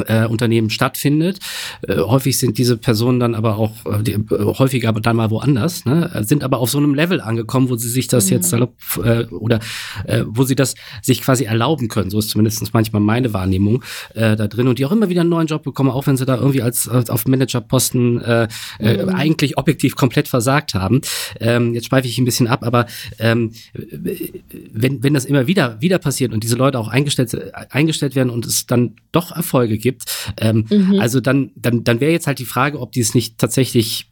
äh, 0.06 0.26
Unternehmen 0.26 0.70
stattfindet. 0.70 1.38
Äh, 1.86 1.96
häufig 1.98 2.38
sind 2.38 2.58
diese 2.58 2.76
Personen 2.76 3.20
dann 3.20 3.34
aber 3.34 3.58
auch 3.58 3.72
äh, 3.86 4.02
die, 4.02 4.12
äh, 4.12 4.18
häufiger 4.58 4.88
aber 4.88 5.00
dann 5.00 5.16
mal 5.16 5.30
woanders, 5.30 5.84
ne? 5.84 6.10
sind 6.26 6.44
aber 6.44 6.58
auf 6.58 6.70
so 6.70 6.78
einem 6.78 6.94
Level 6.94 7.20
angekommen, 7.20 7.68
wo 7.68 7.76
sie 7.76 7.88
sich 7.88 8.08
das 8.08 8.26
mhm. 8.26 8.32
jetzt 8.32 8.50
salopp, 8.50 8.74
äh, 9.02 9.24
oder 9.26 9.60
äh, 10.04 10.24
wo 10.26 10.44
sie 10.44 10.54
das 10.54 10.74
sich 11.02 11.22
quasi 11.22 11.44
erlauben 11.44 11.88
können. 11.88 12.10
So 12.10 12.18
ist 12.18 12.30
zumindest 12.30 12.72
manchmal 12.72 13.02
meine 13.02 13.32
Wahrnehmung 13.32 13.82
äh, 14.14 14.36
da 14.36 14.46
drin 14.48 14.68
und 14.68 14.78
die 14.78 14.86
auch 14.86 14.92
immer 14.92 15.08
wieder 15.08 15.22
einen 15.22 15.30
neuen 15.30 15.46
Job 15.46 15.62
bekommen, 15.62 15.90
auch 15.90 16.06
wenn 16.06 16.16
sie 16.16 16.26
da 16.26 16.36
irgendwie 16.36 16.62
als, 16.62 16.88
als 16.88 17.10
auf 17.10 17.26
Managerposten 17.26 18.20
äh, 18.22 18.48
äh, 18.78 19.02
mhm. 19.02 19.08
eigentlich 19.10 19.58
objektiv 19.58 19.96
komplett 19.96 20.28
versagt 20.28 20.74
haben. 20.74 21.00
Ähm, 21.40 21.74
jetzt 21.74 21.86
schweife 21.86 22.06
ich 22.06 22.18
ein 22.18 22.24
bisschen 22.24 22.46
ab, 22.46 22.62
aber 22.62 22.86
ähm, 23.18 23.52
wenn, 23.72 25.02
wenn 25.02 25.14
das 25.14 25.24
immer 25.24 25.46
wieder 25.46 25.80
wieder 25.80 25.98
passiert 25.98 26.32
und 26.32 26.42
diese 26.42 26.56
Leute 26.56 26.78
auch 26.78 26.88
eingestellt, 26.88 27.36
eingestellt 27.70 28.14
werden 28.14 28.30
und 28.30 28.46
es 28.46 28.66
dann 28.66 28.96
doch 29.12 29.32
Erfolge 29.32 29.78
gibt, 29.78 29.85
gibt. 29.86 30.34
Ähm, 30.40 30.66
mhm. 30.68 30.98
Also 30.98 31.20
dann, 31.20 31.52
dann, 31.54 31.84
dann 31.84 32.00
wäre 32.00 32.12
jetzt 32.12 32.26
halt 32.26 32.38
die 32.40 32.44
Frage, 32.44 32.80
ob 32.80 32.92
die 32.92 33.00
es 33.00 33.14
nicht 33.14 33.38
tatsächlich 33.38 34.10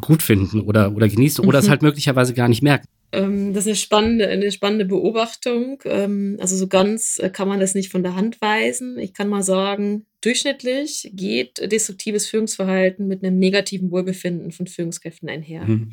gut 0.00 0.22
finden 0.22 0.60
oder, 0.62 0.94
oder 0.94 1.08
genießen 1.08 1.44
oder 1.44 1.58
mhm. 1.58 1.64
es 1.64 1.70
halt 1.70 1.82
möglicherweise 1.82 2.32
gar 2.34 2.48
nicht 2.48 2.62
merken. 2.62 2.86
Ähm, 3.12 3.52
das 3.52 3.64
ist 3.64 3.68
eine 3.68 3.76
spannende, 3.76 4.28
eine 4.28 4.50
spannende 4.52 4.84
Beobachtung. 4.84 5.82
Ähm, 5.84 6.38
also 6.40 6.56
so 6.56 6.68
ganz 6.68 7.18
äh, 7.18 7.28
kann 7.28 7.48
man 7.48 7.60
das 7.60 7.74
nicht 7.74 7.90
von 7.90 8.02
der 8.02 8.14
Hand 8.14 8.40
weisen. 8.40 8.98
Ich 8.98 9.14
kann 9.14 9.28
mal 9.28 9.42
sagen, 9.42 10.06
durchschnittlich 10.20 11.10
geht 11.12 11.58
destruktives 11.70 12.26
Führungsverhalten 12.28 13.06
mit 13.06 13.24
einem 13.24 13.38
negativen 13.38 13.90
Wohlbefinden 13.90 14.52
von 14.52 14.66
Führungskräften 14.66 15.28
einher. 15.28 15.64
Mhm. 15.64 15.90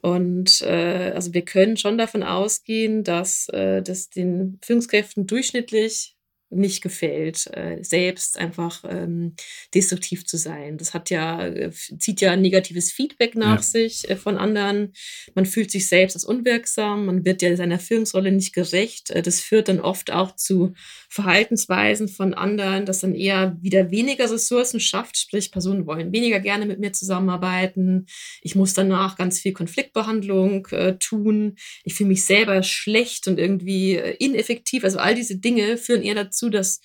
Und 0.00 0.62
äh, 0.62 1.12
also 1.14 1.34
wir 1.34 1.42
können 1.42 1.76
schon 1.76 1.98
davon 1.98 2.22
ausgehen, 2.22 3.02
dass 3.02 3.48
äh, 3.48 3.82
das 3.82 4.10
den 4.10 4.58
Führungskräften 4.62 5.26
durchschnittlich 5.26 6.14
nicht 6.50 6.82
gefällt, 6.82 7.46
äh, 7.48 7.78
selbst 7.82 8.38
einfach 8.38 8.82
ähm, 8.88 9.34
destruktiv 9.74 10.24
zu 10.26 10.38
sein. 10.38 10.78
Das 10.78 10.94
hat 10.94 11.10
ja, 11.10 11.46
äh, 11.46 11.70
zieht 11.70 12.20
ja 12.20 12.36
negatives 12.36 12.90
Feedback 12.90 13.34
nach 13.34 13.56
ja. 13.58 13.62
sich 13.62 14.08
äh, 14.08 14.16
von 14.16 14.38
anderen. 14.38 14.92
Man 15.34 15.44
fühlt 15.44 15.70
sich 15.70 15.88
selbst 15.88 16.16
als 16.16 16.24
unwirksam, 16.24 17.06
man 17.06 17.24
wird 17.24 17.42
ja 17.42 17.54
seiner 17.54 17.78
Führungsrolle 17.78 18.32
nicht 18.32 18.54
gerecht. 18.54 19.12
Das 19.26 19.40
führt 19.40 19.68
dann 19.68 19.80
oft 19.80 20.10
auch 20.10 20.36
zu 20.36 20.72
Verhaltensweisen 21.10 22.08
von 22.08 22.32
anderen, 22.34 22.86
das 22.86 23.00
dann 23.00 23.14
eher 23.14 23.56
wieder 23.60 23.90
weniger 23.90 24.30
Ressourcen 24.30 24.80
schafft, 24.80 25.18
sprich 25.18 25.50
Personen 25.52 25.86
wollen 25.86 26.12
weniger 26.12 26.40
gerne 26.40 26.66
mit 26.66 26.80
mir 26.80 26.92
zusammenarbeiten. 26.92 28.06
Ich 28.42 28.54
muss 28.54 28.74
danach 28.74 29.16
ganz 29.16 29.38
viel 29.40 29.52
Konfliktbehandlung 29.52 30.66
äh, 30.68 30.96
tun. 30.98 31.56
Ich 31.84 31.94
fühle 31.94 32.08
mich 32.08 32.24
selber 32.24 32.62
schlecht 32.62 33.28
und 33.28 33.38
irgendwie 33.38 33.94
ineffektiv. 33.94 34.84
Also 34.84 34.98
all 34.98 35.14
diese 35.14 35.36
Dinge 35.36 35.76
führen 35.76 36.02
eher 36.02 36.14
dazu, 36.14 36.37
dazu, 36.38 36.50
dass, 36.50 36.80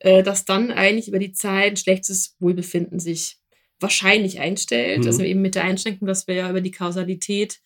äh, 0.00 0.22
dass 0.22 0.44
dann 0.44 0.70
eigentlich 0.70 1.08
über 1.08 1.18
die 1.18 1.32
Zeit 1.32 1.72
ein 1.72 1.76
schlechtes 1.76 2.36
Wohlbefinden 2.40 2.98
sich 2.98 3.38
wahrscheinlich 3.80 4.40
einstellt. 4.40 5.00
Mhm. 5.00 5.06
Also 5.06 5.22
eben 5.22 5.42
mit 5.42 5.54
der 5.54 5.64
Einschränkung, 5.64 6.08
dass 6.08 6.26
wir 6.26 6.34
ja 6.34 6.50
über 6.50 6.60
die 6.60 6.70
Kausalität 6.70 7.60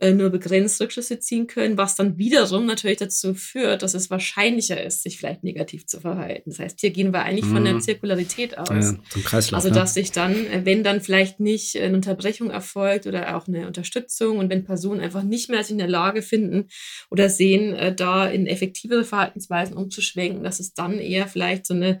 nur 0.00 0.30
begrenzt 0.30 0.80
Rückschlüsse 0.80 1.18
ziehen 1.18 1.46
können, 1.46 1.76
was 1.76 1.94
dann 1.94 2.16
wiederum 2.16 2.64
natürlich 2.64 2.96
dazu 2.96 3.34
führt, 3.34 3.82
dass 3.82 3.94
es 3.94 4.10
wahrscheinlicher 4.10 4.82
ist, 4.82 5.02
sich 5.02 5.18
vielleicht 5.18 5.44
negativ 5.44 5.86
zu 5.86 6.00
verhalten. 6.00 6.50
Das 6.50 6.58
heißt, 6.58 6.80
hier 6.80 6.90
gehen 6.90 7.12
wir 7.12 7.22
eigentlich 7.22 7.44
mhm. 7.44 7.54
von 7.54 7.64
der 7.64 7.74
mhm. 7.74 7.80
Zirkularität 7.80 8.56
aus. 8.56 8.68
Ja, 8.70 8.94
zum 9.10 9.24
Kreislauf, 9.24 9.62
also, 9.62 9.74
dass 9.74 9.94
sich 9.94 10.12
dann, 10.12 10.34
äh, 10.46 10.62
wenn 10.64 10.82
dann 10.82 11.00
vielleicht 11.00 11.40
nicht 11.40 11.76
eine 11.76 11.94
Unterbrechung 11.94 12.50
erfolgt 12.50 13.06
oder 13.06 13.36
auch 13.36 13.46
eine 13.46 13.66
Unterstützung 13.66 14.38
und 14.38 14.48
wenn 14.48 14.64
Personen 14.64 15.00
einfach 15.00 15.22
nicht 15.22 15.50
mehr 15.50 15.62
sich 15.62 15.72
in 15.72 15.78
der 15.78 15.88
Lage 15.88 16.22
finden 16.22 16.68
oder 17.10 17.28
sehen, 17.28 17.74
äh, 17.74 17.94
da 17.94 18.26
in 18.26 18.46
effektivere 18.46 19.04
Verhaltensweisen 19.04 19.76
umzuschwenken, 19.76 20.42
dass 20.42 20.60
es 20.60 20.72
dann 20.72 20.98
eher 20.98 21.26
vielleicht 21.26 21.66
so 21.66 21.74
eine, 21.74 22.00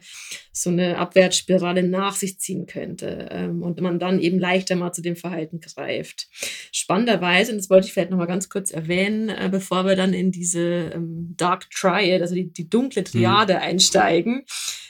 so 0.52 0.70
eine 0.70 0.98
Abwärtsspirale 0.98 1.82
nach 1.82 2.16
sich 2.16 2.38
ziehen 2.38 2.66
könnte 2.66 3.28
ähm, 3.30 3.62
und 3.62 3.80
man 3.80 3.98
dann 3.98 4.20
eben 4.20 4.38
leichter 4.38 4.76
mal 4.76 4.92
zu 4.92 5.02
dem 5.02 5.16
Verhalten 5.16 5.60
greift. 5.60 6.28
Spannenderweise, 6.72 7.52
und 7.52 7.58
das 7.58 7.68
wollte 7.68 7.86
ich 7.86 7.89
ich 7.90 7.94
vielleicht 7.94 8.10
noch 8.10 8.18
mal 8.18 8.26
ganz 8.26 8.48
kurz 8.48 8.70
erwähnen, 8.70 9.28
äh, 9.28 9.48
bevor 9.50 9.84
wir 9.84 9.96
dann 9.96 10.14
in 10.14 10.32
diese 10.32 10.92
ähm, 10.94 11.34
Dark 11.36 11.70
Triad, 11.70 12.22
also 12.22 12.34
die, 12.34 12.52
die 12.52 12.70
dunkle 12.70 13.04
Triade 13.04 13.54
mhm. 13.54 13.60
einsteigen, 13.60 14.44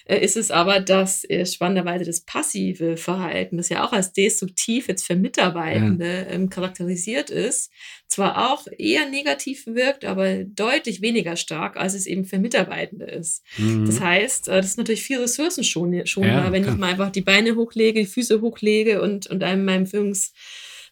äh, 0.05 0.19
ist 0.25 0.37
es 0.37 0.51
aber, 0.51 0.81
dass 0.81 1.25
äh, 1.29 1.47
spannenderweise 1.47 2.05
das 2.05 2.23
passive 2.23 2.97
Verhalten, 2.97 3.57
das 3.57 3.69
ja 3.69 3.85
auch 3.85 3.93
als 3.93 4.13
destruktiv 4.13 4.89
jetzt 4.89 5.07
für 5.07 5.17
Mitarbeitende 5.17 6.27
ja. 6.29 6.35
ähm, 6.35 6.51
charakterisiert 6.51 7.31
ist, 7.31 7.71
zwar 8.09 8.53
auch 8.53 8.67
eher 8.77 9.09
negativ 9.09 9.67
wirkt, 9.67 10.05
aber 10.05 10.45
deutlich 10.45 11.01
weniger 11.01 11.37
stark, 11.37 11.77
als 11.77 11.95
es 11.95 12.07
eben 12.07 12.25
für 12.25 12.39
Mitarbeitende 12.39 13.07
ist. 13.07 13.45
Mhm. 13.57 13.87
Das 13.87 14.01
heißt, 14.01 14.49
äh, 14.49 14.57
das 14.57 14.67
ist 14.67 14.79
natürlich 14.79 15.03
viel 15.03 15.21
Ressourcen 15.21 15.65
schon, 15.65 16.07
schon 16.07 16.25
ja, 16.25 16.51
wenn 16.51 16.63
klar. 16.63 16.75
ich 16.75 16.81
mal 16.81 16.91
einfach 16.91 17.11
die 17.11 17.21
Beine 17.21 17.55
hochlege, 17.55 18.01
die 18.01 18.07
Füße 18.07 18.41
hochlege 18.41 19.01
und, 19.01 19.29
und 19.29 19.45
einem 19.45 19.65
meinem 19.65 19.87
Führungs 19.87 20.33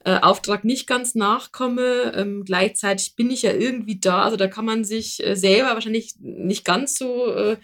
äh, 0.09 0.21
Auftrag 0.23 0.65
nicht 0.65 0.87
ganz 0.87 1.15
nachkomme. 1.15 2.15
Ähm, 2.17 2.43
gleichzeitig 2.45 3.15
bin 3.15 3.31
ich 3.31 3.43
ja 3.43 3.53
irgendwie 3.53 3.99
da. 4.01 4.23
Also 4.23 4.39
da 4.39 4.47
kann 4.47 4.65
man 4.65 4.83
sich 4.83 5.23
äh, 5.23 5.37
selber 5.37 5.75
wahrscheinlich 5.75 6.15
nicht 6.19 6.65
ganz 6.65 6.97
so 6.97 7.31
äh, 7.31 7.57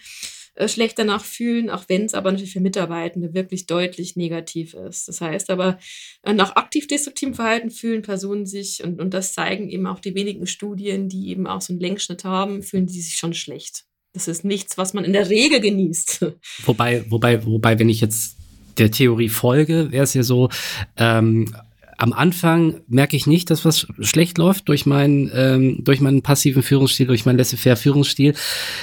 äh 0.53 0.67
schlecht 0.67 0.99
danach 0.99 1.25
fühlen, 1.25 1.71
auch 1.71 1.85
wenn 1.87 2.05
es 2.05 2.13
aber 2.13 2.31
natürlich 2.31 2.53
für 2.53 2.59
Mitarbeitende 2.59 3.33
wirklich 3.33 3.65
deutlich 3.65 4.15
negativ 4.15 4.75
ist. 4.75 5.07
Das 5.07 5.21
heißt 5.21 5.49
aber, 5.49 5.79
äh, 6.21 6.33
nach 6.33 6.55
aktiv 6.55 6.85
destruktivem 6.85 7.33
Verhalten 7.33 7.71
fühlen 7.71 8.03
Personen 8.03 8.45
sich, 8.45 8.83
und, 8.83 9.01
und 9.01 9.15
das 9.15 9.33
zeigen 9.33 9.67
eben 9.67 9.87
auch 9.87 9.99
die 9.99 10.13
wenigen 10.13 10.45
Studien, 10.45 11.09
die 11.09 11.29
eben 11.29 11.47
auch 11.47 11.61
so 11.61 11.73
einen 11.73 11.79
Längsschnitt 11.79 12.25
haben, 12.25 12.61
fühlen 12.61 12.85
die 12.85 13.01
sich 13.01 13.15
schon 13.15 13.33
schlecht. 13.33 13.85
Das 14.13 14.27
ist 14.27 14.45
nichts, 14.45 14.77
was 14.77 14.93
man 14.93 15.03
in 15.03 15.13
der 15.13 15.31
Regel 15.31 15.61
genießt. 15.61 16.27
Wobei, 16.65 17.09
wobei, 17.09 17.43
wobei, 17.43 17.79
wenn 17.79 17.89
ich 17.89 18.01
jetzt 18.01 18.37
der 18.77 18.91
Theorie 18.91 19.29
folge, 19.29 19.91
wäre 19.91 20.03
es 20.03 20.13
ja 20.13 20.21
so, 20.21 20.49
ähm, 20.97 21.55
am 21.97 22.13
Anfang 22.13 22.81
merke 22.87 23.15
ich 23.15 23.27
nicht, 23.27 23.49
dass 23.49 23.65
was 23.65 23.87
schlecht 23.99 24.37
läuft 24.37 24.67
durch 24.69 24.85
meinen, 24.85 25.29
ähm, 25.33 25.83
durch 25.83 26.01
meinen 26.01 26.21
passiven 26.21 26.63
Führungsstil, 26.63 27.07
durch 27.07 27.25
meinen 27.25 27.37
laissez-faire 27.37 27.77
Führungsstil. 27.77 28.33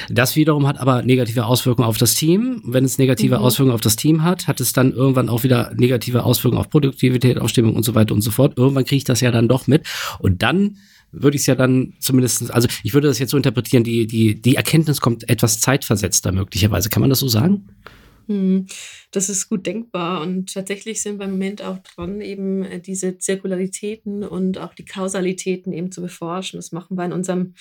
Das 0.08 0.36
wiederum 0.36 0.66
hat 0.66 0.78
aber 0.78 1.02
negative 1.02 1.46
Auswirkungen 1.46 1.88
auf 1.88 1.98
das 1.98 2.14
Team. 2.14 2.62
Wenn 2.64 2.84
es 2.84 2.98
negative 2.98 3.38
mhm. 3.38 3.44
Auswirkungen 3.44 3.74
auf 3.74 3.80
das 3.80 3.96
Team 3.96 4.22
hat, 4.22 4.48
hat 4.48 4.60
es 4.60 4.72
dann 4.72 4.92
irgendwann 4.92 5.28
auch 5.28 5.42
wieder 5.42 5.72
negative 5.76 6.24
Auswirkungen 6.24 6.60
auf 6.60 6.70
Produktivität, 6.70 7.38
auf 7.38 7.50
Stimmung 7.50 7.76
und 7.76 7.84
so 7.84 7.94
weiter 7.94 8.14
und 8.14 8.22
so 8.22 8.30
fort. 8.30 8.56
Irgendwann 8.56 8.84
kriege 8.84 8.98
ich 8.98 9.04
das 9.04 9.20
ja 9.20 9.30
dann 9.30 9.48
doch 9.48 9.66
mit. 9.66 9.86
Und 10.18 10.42
dann 10.42 10.76
würde 11.12 11.36
ich 11.36 11.42
es 11.42 11.46
ja 11.46 11.54
dann 11.54 11.92
zumindest, 11.98 12.50
also 12.50 12.68
ich 12.82 12.94
würde 12.94 13.08
das 13.08 13.18
jetzt 13.18 13.30
so 13.30 13.36
interpretieren, 13.36 13.84
die, 13.84 14.06
die, 14.06 14.40
die 14.40 14.56
Erkenntnis 14.56 15.00
kommt 15.00 15.28
etwas 15.28 15.60
zeitversetzter 15.60 16.32
möglicherweise. 16.32 16.88
Kann 16.88 17.02
man 17.02 17.10
das 17.10 17.18
so 17.18 17.28
sagen? 17.28 17.68
Hm, 18.26 18.66
das 19.10 19.28
ist 19.28 19.48
gut 19.48 19.66
denkbar 19.66 20.22
und 20.22 20.54
tatsächlich 20.54 21.02
sind 21.02 21.18
wir 21.18 21.24
im 21.24 21.32
Moment 21.32 21.62
auch 21.62 21.78
dran, 21.78 22.20
eben 22.20 22.64
äh, 22.64 22.80
diese 22.80 23.18
Zirkularitäten 23.18 24.24
und 24.24 24.58
auch 24.58 24.74
die 24.74 24.84
Kausalitäten 24.84 25.72
eben 25.72 25.90
zu 25.90 26.00
beforschen. 26.00 26.58
Das 26.58 26.72
machen 26.72 26.96
wir 26.96 27.04
in 27.04 27.12
unserem 27.12 27.54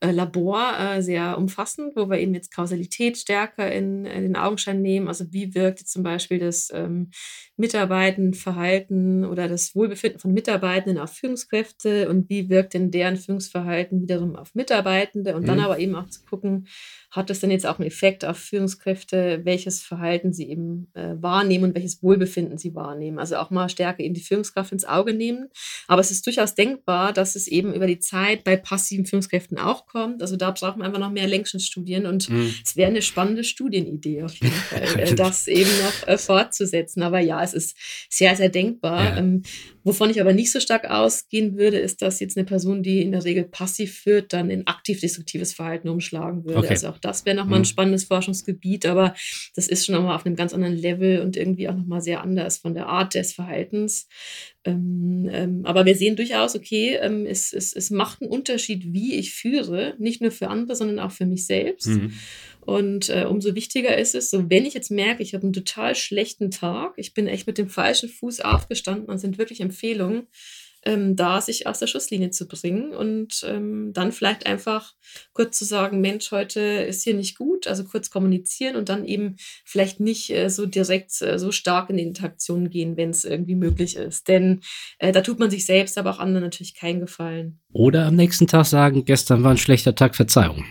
äh, 0.00 0.10
Labor 0.10 0.78
äh, 0.78 1.02
sehr 1.02 1.38
umfassend, 1.38 1.96
wo 1.96 2.10
wir 2.10 2.18
eben 2.18 2.34
jetzt 2.34 2.54
Kausalität 2.54 3.16
stärker 3.16 3.72
in, 3.72 4.04
in 4.04 4.22
den 4.22 4.36
Augenschein 4.36 4.82
nehmen. 4.82 5.08
Also 5.08 5.32
wie 5.32 5.54
wirkt 5.54 5.80
jetzt 5.80 5.92
zum 5.92 6.02
Beispiel 6.02 6.38
das 6.38 6.70
ähm, 6.74 7.10
Mitarbeitendenverhalten 7.56 9.24
oder 9.24 9.48
das 9.48 9.74
Wohlbefinden 9.74 10.20
von 10.20 10.32
Mitarbeitenden 10.32 10.98
auf 10.98 11.12
Führungskräfte 11.12 12.08
und 12.08 12.28
wie 12.28 12.48
wirkt 12.48 12.74
denn 12.74 12.90
deren 12.90 13.16
Führungsverhalten 13.16 14.02
wiederum 14.02 14.36
auf 14.36 14.54
Mitarbeitende 14.54 15.34
und 15.36 15.42
mhm. 15.42 15.46
dann 15.46 15.60
aber 15.60 15.78
eben 15.78 15.94
auch 15.94 16.08
zu 16.08 16.24
gucken, 16.24 16.66
hat 17.14 17.30
das 17.30 17.38
denn 17.38 17.52
jetzt 17.52 17.64
auch 17.64 17.78
einen 17.78 17.86
Effekt 17.86 18.24
auf 18.24 18.36
Führungskräfte, 18.36 19.42
welches 19.44 19.82
Verhalten 19.82 20.32
sie 20.32 20.48
eben 20.50 20.88
äh, 20.94 21.14
wahrnehmen 21.20 21.64
und 21.64 21.74
welches 21.76 22.02
Wohlbefinden 22.02 22.58
sie 22.58 22.74
wahrnehmen. 22.74 23.20
Also 23.20 23.36
auch 23.36 23.50
mal 23.50 23.68
stärker 23.68 24.00
eben 24.02 24.14
die 24.14 24.20
Führungskraft 24.20 24.72
ins 24.72 24.84
Auge 24.84 25.14
nehmen. 25.14 25.48
Aber 25.86 26.00
es 26.00 26.10
ist 26.10 26.26
durchaus 26.26 26.56
denkbar, 26.56 27.12
dass 27.12 27.36
es 27.36 27.46
eben 27.46 27.72
über 27.72 27.86
die 27.86 28.00
Zeit 28.00 28.42
bei 28.42 28.56
passiven 28.56 29.06
Führungskräften 29.06 29.58
auch 29.58 29.86
kommt. 29.86 30.22
Also 30.22 30.36
da 30.36 30.50
brauchen 30.50 30.80
wir 30.80 30.86
einfach 30.86 30.98
noch 30.98 31.12
mehr 31.12 31.28
Längsschnittstudien 31.28 32.06
und 32.06 32.28
mhm. 32.28 32.52
es 32.64 32.76
wäre 32.76 32.90
eine 32.90 33.02
spannende 33.02 33.44
Studienidee 33.44 34.24
auf 34.24 34.34
jeden 34.34 34.54
Fall, 34.54 35.00
äh, 35.00 35.14
das 35.14 35.46
eben 35.46 35.70
noch 35.84 36.08
äh, 36.08 36.18
fortzusetzen. 36.18 37.04
Aber 37.04 37.20
ja, 37.20 37.44
es 37.44 37.54
ist 37.54 37.76
sehr, 38.10 38.34
sehr 38.34 38.48
denkbar. 38.48 39.04
Ja. 39.04 39.16
Ähm, 39.18 39.42
wovon 39.84 40.10
ich 40.10 40.20
aber 40.20 40.32
nicht 40.32 40.50
so 40.50 40.58
stark 40.58 40.90
ausgehen 40.90 41.56
würde, 41.56 41.78
ist, 41.78 42.02
dass 42.02 42.18
jetzt 42.18 42.36
eine 42.36 42.46
Person, 42.46 42.82
die 42.82 43.02
in 43.02 43.12
der 43.12 43.24
Regel 43.24 43.44
passiv 43.44 43.98
führt, 43.98 44.32
dann 44.32 44.50
in 44.50 44.66
aktiv-destruktives 44.66 45.52
Verhalten 45.52 45.88
umschlagen 45.88 46.44
würde. 46.44 46.58
Okay. 46.58 46.70
Also 46.70 46.88
auch 46.88 46.98
das 46.98 47.24
wäre 47.24 47.36
nochmal 47.36 47.58
mhm. 47.58 47.62
ein 47.62 47.66
spannendes 47.66 48.04
Forschungsgebiet, 48.04 48.86
aber 48.86 49.14
das 49.54 49.68
ist 49.68 49.86
schon 49.86 49.94
nochmal 49.94 50.16
auf 50.16 50.26
einem 50.26 50.36
ganz 50.36 50.52
anderen 50.54 50.76
Level 50.76 51.20
und 51.20 51.36
irgendwie 51.36 51.68
auch 51.68 51.76
nochmal 51.76 52.00
sehr 52.00 52.22
anders 52.22 52.58
von 52.58 52.74
der 52.74 52.86
Art 52.86 53.14
des 53.14 53.34
Verhaltens. 53.34 54.08
Ähm, 54.64 55.28
ähm, 55.30 55.60
aber 55.64 55.84
wir 55.84 55.94
sehen 55.94 56.16
durchaus, 56.16 56.56
okay, 56.56 56.98
ähm, 57.00 57.26
es, 57.26 57.52
es, 57.52 57.74
es 57.74 57.90
macht 57.90 58.22
einen 58.22 58.30
Unterschied, 58.30 58.92
wie 58.92 59.14
ich 59.14 59.34
führe, 59.34 59.94
nicht 59.98 60.22
nur 60.22 60.30
für 60.30 60.48
andere, 60.48 60.74
sondern 60.74 60.98
auch 60.98 61.12
für 61.12 61.26
mich 61.26 61.46
selbst. 61.46 61.88
Mhm. 61.88 62.14
Und 62.64 63.10
äh, 63.10 63.26
umso 63.28 63.54
wichtiger 63.54 63.96
ist 63.96 64.14
es, 64.14 64.30
so 64.30 64.48
wenn 64.50 64.64
ich 64.64 64.74
jetzt 64.74 64.90
merke, 64.90 65.22
ich 65.22 65.34
habe 65.34 65.44
einen 65.44 65.52
total 65.52 65.94
schlechten 65.94 66.50
Tag, 66.50 66.94
ich 66.96 67.12
bin 67.12 67.26
echt 67.26 67.46
mit 67.46 67.58
dem 67.58 67.68
falschen 67.68 68.08
Fuß 68.08 68.40
aufgestanden 68.40 69.08
und 69.08 69.18
sind 69.18 69.38
wirklich 69.38 69.60
Empfehlungen, 69.60 70.28
ähm, 70.86 71.16
da 71.16 71.40
sich 71.40 71.66
aus 71.66 71.78
der 71.78 71.86
Schusslinie 71.86 72.30
zu 72.30 72.46
bringen 72.46 72.92
und 72.92 73.44
ähm, 73.46 73.92
dann 73.92 74.12
vielleicht 74.12 74.46
einfach 74.46 74.94
kurz 75.32 75.58
zu 75.58 75.64
sagen, 75.64 76.00
Mensch, 76.00 76.30
heute 76.30 76.60
ist 76.60 77.02
hier 77.02 77.14
nicht 77.14 77.36
gut, 77.36 77.66
also 77.66 77.84
kurz 77.84 78.10
kommunizieren 78.10 78.76
und 78.76 78.88
dann 78.88 79.04
eben 79.04 79.36
vielleicht 79.64 80.00
nicht 80.00 80.30
äh, 80.30 80.48
so 80.48 80.66
direkt 80.66 81.20
äh, 81.22 81.38
so 81.38 81.52
stark 81.52 81.90
in 81.90 81.96
die 81.96 82.02
Interaktion 82.02 82.70
gehen, 82.70 82.96
wenn 82.96 83.10
es 83.10 83.24
irgendwie 83.24 83.54
möglich 83.54 83.96
ist. 83.96 84.28
Denn 84.28 84.60
äh, 84.98 85.12
da 85.12 85.22
tut 85.22 85.38
man 85.38 85.50
sich 85.50 85.66
selbst, 85.66 85.98
aber 85.98 86.10
auch 86.10 86.18
anderen 86.18 86.44
natürlich 86.44 86.74
keinen 86.74 87.00
Gefallen. 87.00 87.60
Oder 87.72 88.06
am 88.06 88.16
nächsten 88.16 88.46
Tag 88.46 88.66
sagen, 88.66 89.04
gestern 89.04 89.42
war 89.42 89.52
ein 89.52 89.58
schlechter 89.58 89.94
Tag, 89.94 90.14
Verzeihung. 90.14 90.64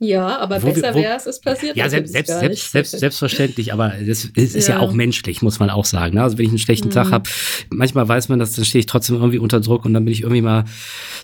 Ja, 0.00 0.38
aber 0.38 0.62
wo 0.62 0.68
besser 0.68 0.94
wäre 0.94 1.16
es, 1.16 1.26
es 1.26 1.40
passiert. 1.40 1.76
Ja, 1.76 1.88
selbst, 1.88 2.12
selbst, 2.12 2.38
selbst, 2.38 2.70
selbst, 2.70 2.98
selbstverständlich, 2.98 3.72
aber 3.72 3.94
das 3.98 4.26
ist, 4.26 4.54
ist 4.54 4.68
ja. 4.68 4.76
ja. 4.76 4.80
auch 4.80 4.92
menschlich, 4.92 5.42
muss 5.42 5.58
man 5.58 5.70
auch 5.70 5.84
sagen. 5.84 6.14
Ne? 6.14 6.22
Also 6.22 6.38
wenn 6.38 6.44
ich 6.44 6.50
einen 6.50 6.58
schlechten 6.58 6.88
mhm. 6.88 6.92
Tag 6.92 7.10
habe, 7.10 7.28
manchmal 7.70 8.06
weiß 8.06 8.28
man 8.28 8.38
das, 8.38 8.52
dann 8.52 8.64
stehe 8.64 8.78
ich 8.78 8.86
trotzdem 8.86 9.16
irgendwie 9.16 9.38
unter 9.38 9.58
Druck 9.60 9.84
und 9.84 9.94
dann 9.94 10.04
bin 10.04 10.12
ich 10.12 10.22
irgendwie 10.22 10.42
mal 10.42 10.64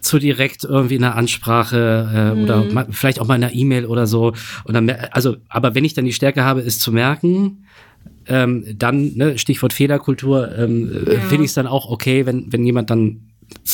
zu 0.01 0.19
direkt 0.19 0.65
irgendwie 0.65 0.97
in 0.97 1.05
einer 1.05 1.15
Ansprache 1.15 2.11
äh, 2.13 2.35
mhm. 2.35 2.43
oder 2.43 2.65
mal, 2.65 2.87
vielleicht 2.91 3.21
auch 3.21 3.29
mal 3.29 3.37
in 3.37 3.45
einer 3.45 3.55
E-Mail 3.55 3.87
oder 3.87 4.09
so. 4.09 4.33
Und 4.65 4.75
dann, 4.75 4.91
also, 4.91 5.37
aber 5.49 5.77
wenn 5.77 5.85
ich 5.85 5.95
dann 5.95 6.05
die 6.05 6.13
Stärke 6.13 6.43
habe, 6.43 6.61
es 6.61 6.81
zu 6.81 6.91
merken, 6.91 7.67
ähm, 8.27 8.65
dann, 8.77 9.15
ne, 9.15 9.39
Stichwort 9.39 9.73
Fehlerkultur, 9.73 10.51
ähm, 10.59 11.07
ja. 11.07 11.21
finde 11.21 11.45
ich 11.45 11.51
es 11.51 11.55
dann 11.55 11.69
auch 11.69 11.89
okay, 11.91 12.27
wenn, 12.27 12.53
wenn 12.53 12.65
jemand 12.65 12.91
dann 12.91 13.21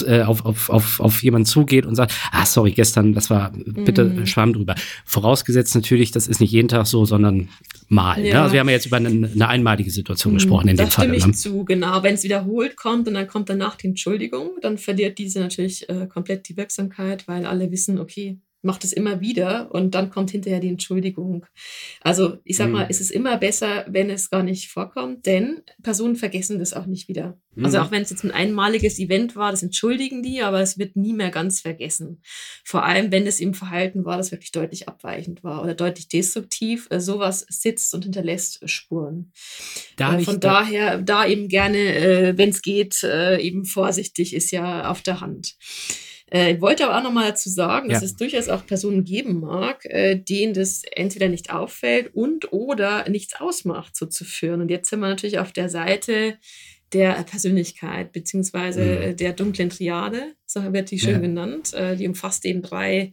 äh, 0.06 0.22
auf, 0.22 0.44
auf, 0.44 0.70
auf, 0.70 1.00
auf 1.00 1.22
jemanden 1.22 1.46
zugeht 1.46 1.86
und 1.86 1.94
sagt, 1.94 2.12
ah, 2.32 2.46
sorry, 2.46 2.72
gestern, 2.72 3.12
das 3.12 3.30
war, 3.30 3.52
bitte 3.52 4.04
mhm. 4.04 4.26
schwamm 4.26 4.52
drüber. 4.52 4.74
Vorausgesetzt 5.04 5.74
natürlich, 5.74 6.10
das 6.10 6.26
ist 6.26 6.40
nicht 6.40 6.52
jeden 6.52 6.68
Tag 6.68 6.86
so, 6.86 7.04
sondern 7.04 7.48
mal. 7.88 8.20
Ne? 8.20 8.28
Ja. 8.28 8.34
Ne? 8.34 8.40
Also 8.42 8.52
wir 8.54 8.60
haben 8.60 8.68
ja 8.68 8.74
jetzt 8.74 8.86
über 8.86 8.96
eine, 8.96 9.08
eine 9.08 9.48
einmalige 9.48 9.90
Situation 9.90 10.32
mhm. 10.32 10.38
gesprochen 10.38 10.68
in 10.68 10.76
da 10.76 10.84
dem 10.84 10.90
Fall. 10.90 11.08
Da 11.08 11.14
stimme 11.14 11.30
ich 11.32 11.38
zu, 11.38 11.64
genau. 11.64 12.02
Wenn 12.02 12.14
es 12.14 12.24
wiederholt 12.24 12.76
kommt 12.76 13.08
und 13.08 13.14
dann 13.14 13.26
kommt 13.26 13.48
danach 13.48 13.76
die 13.76 13.88
Entschuldigung, 13.88 14.50
dann 14.62 14.78
verliert 14.78 15.18
diese 15.18 15.40
natürlich 15.40 15.88
äh, 15.88 16.06
komplett 16.06 16.48
die 16.48 16.56
Wirksamkeit, 16.56 17.26
weil 17.28 17.46
alle 17.46 17.70
wissen, 17.70 17.98
okay, 17.98 18.38
macht 18.62 18.84
es 18.84 18.92
immer 18.92 19.20
wieder 19.20 19.72
und 19.72 19.94
dann 19.94 20.10
kommt 20.10 20.30
hinterher 20.30 20.60
die 20.60 20.68
Entschuldigung. 20.68 21.46
Also 22.02 22.38
ich 22.44 22.56
sag 22.56 22.70
mal, 22.70 22.84
mhm. 22.84 22.90
es 22.90 23.00
ist 23.00 23.10
immer 23.10 23.36
besser, 23.38 23.86
wenn 23.88 24.10
es 24.10 24.30
gar 24.30 24.42
nicht 24.42 24.70
vorkommt, 24.70 25.26
denn 25.26 25.62
Personen 25.82 26.16
vergessen 26.16 26.58
das 26.58 26.74
auch 26.74 26.86
nicht 26.86 27.08
wieder. 27.08 27.38
Mhm. 27.54 27.64
Also 27.64 27.78
auch 27.78 27.90
wenn 27.90 28.02
es 28.02 28.10
jetzt 28.10 28.24
ein 28.24 28.30
einmaliges 28.30 28.98
Event 28.98 29.34
war, 29.34 29.50
das 29.50 29.62
entschuldigen 29.62 30.22
die, 30.22 30.42
aber 30.42 30.60
es 30.60 30.78
wird 30.78 30.96
nie 30.96 31.12
mehr 31.12 31.30
ganz 31.30 31.60
vergessen. 31.60 32.22
Vor 32.64 32.84
allem, 32.84 33.10
wenn 33.10 33.26
es 33.26 33.40
im 33.40 33.54
Verhalten 33.54 34.04
war, 34.04 34.16
das 34.16 34.30
wirklich 34.30 34.52
deutlich 34.52 34.88
abweichend 34.88 35.42
war 35.42 35.62
oder 35.62 35.74
deutlich 35.74 36.08
destruktiv. 36.08 36.86
Äh, 36.90 37.00
sowas 37.00 37.46
sitzt 37.48 37.94
und 37.94 38.04
hinterlässt 38.04 38.68
Spuren. 38.68 39.32
Da 39.96 40.18
äh, 40.18 40.20
von 40.22 40.38
daher, 40.38 41.00
da 41.00 41.26
eben 41.26 41.48
gerne, 41.48 41.78
äh, 41.78 42.38
wenn 42.38 42.50
es 42.50 42.62
geht, 42.62 43.02
äh, 43.02 43.40
eben 43.40 43.64
vorsichtig 43.64 44.34
ist 44.34 44.50
ja 44.50 44.90
auf 44.90 45.02
der 45.02 45.20
Hand. 45.20 45.56
Äh, 46.32 46.54
ich 46.54 46.60
wollte 46.60 46.86
aber 46.86 46.98
auch 46.98 47.02
nochmal 47.02 47.28
dazu 47.28 47.48
sagen, 47.48 47.90
ja. 47.90 47.94
dass 47.94 48.02
es 48.02 48.16
durchaus 48.16 48.48
auch 48.48 48.66
Personen 48.66 49.04
geben 49.04 49.40
mag, 49.40 49.84
äh, 49.84 50.16
denen 50.16 50.54
das 50.54 50.82
entweder 50.92 51.28
nicht 51.28 51.52
auffällt 51.52 52.14
und 52.14 52.52
oder 52.52 53.08
nichts 53.08 53.40
ausmacht, 53.40 53.96
so 53.96 54.06
zu 54.06 54.24
führen. 54.24 54.60
Und 54.60 54.70
jetzt 54.70 54.90
sind 54.90 55.00
wir 55.00 55.08
natürlich 55.08 55.38
auf 55.38 55.52
der 55.52 55.68
Seite 55.68 56.38
der 56.92 57.12
Persönlichkeit, 57.22 58.12
beziehungsweise 58.12 58.82
mhm. 58.82 59.16
der 59.16 59.32
dunklen 59.32 59.70
Triade, 59.70 60.34
so 60.46 60.72
wird 60.72 60.90
die 60.90 60.98
schön 60.98 61.12
ja. 61.12 61.18
genannt. 61.18 61.72
Äh, 61.74 61.96
die 61.96 62.08
umfasst 62.08 62.44
eben 62.44 62.62
drei 62.62 63.12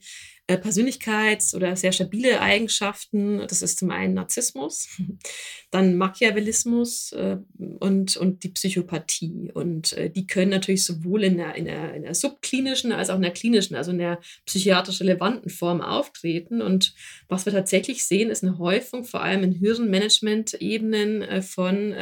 Persönlichkeits- 0.56 1.54
oder 1.54 1.76
sehr 1.76 1.92
stabile 1.92 2.40
Eigenschaften. 2.40 3.46
Das 3.48 3.62
ist 3.62 3.80
zum 3.80 3.92
einen 3.92 4.14
Narzissmus, 4.14 4.88
dann 5.72 5.98
Machiavellismus 5.98 7.12
äh, 7.12 7.38
und, 7.80 8.16
und 8.16 8.44
die 8.44 8.50
Psychopathie. 8.50 9.52
Und 9.54 9.94
äh, 9.94 10.10
die 10.10 10.26
können 10.26 10.52
natürlich 10.52 10.86
sowohl 10.86 11.26
in 11.26 11.38
der, 11.38 11.56
in, 11.56 11.66
der, 11.66 11.94
in 11.94 12.04
der 12.04 12.16
subklinischen 12.16 12.94
als 12.94 13.10
auch 13.10 13.18
in 13.18 13.24
der 13.24 13.32
klinischen, 13.32 13.76
also 13.76 13.92
in 13.92 13.98
der 13.98 14.22
psychiatrisch 14.46 15.02
relevanten 15.02 15.50
Form 15.50 15.82
auftreten. 15.82 16.62
Und 16.62 16.94
was 17.28 17.46
wir 17.46 17.52
tatsächlich 17.52 18.06
sehen, 18.06 18.30
ist 18.30 18.44
eine 18.44 18.58
Häufung, 18.58 19.04
vor 19.04 19.22
allem 19.22 19.44
in 19.44 19.60
höheren 19.60 19.90
Management-Ebenen 19.90 21.44
von 21.44 21.94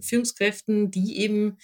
Führungskräften, 0.00 0.90
die 0.90 1.18
eben 1.18 1.58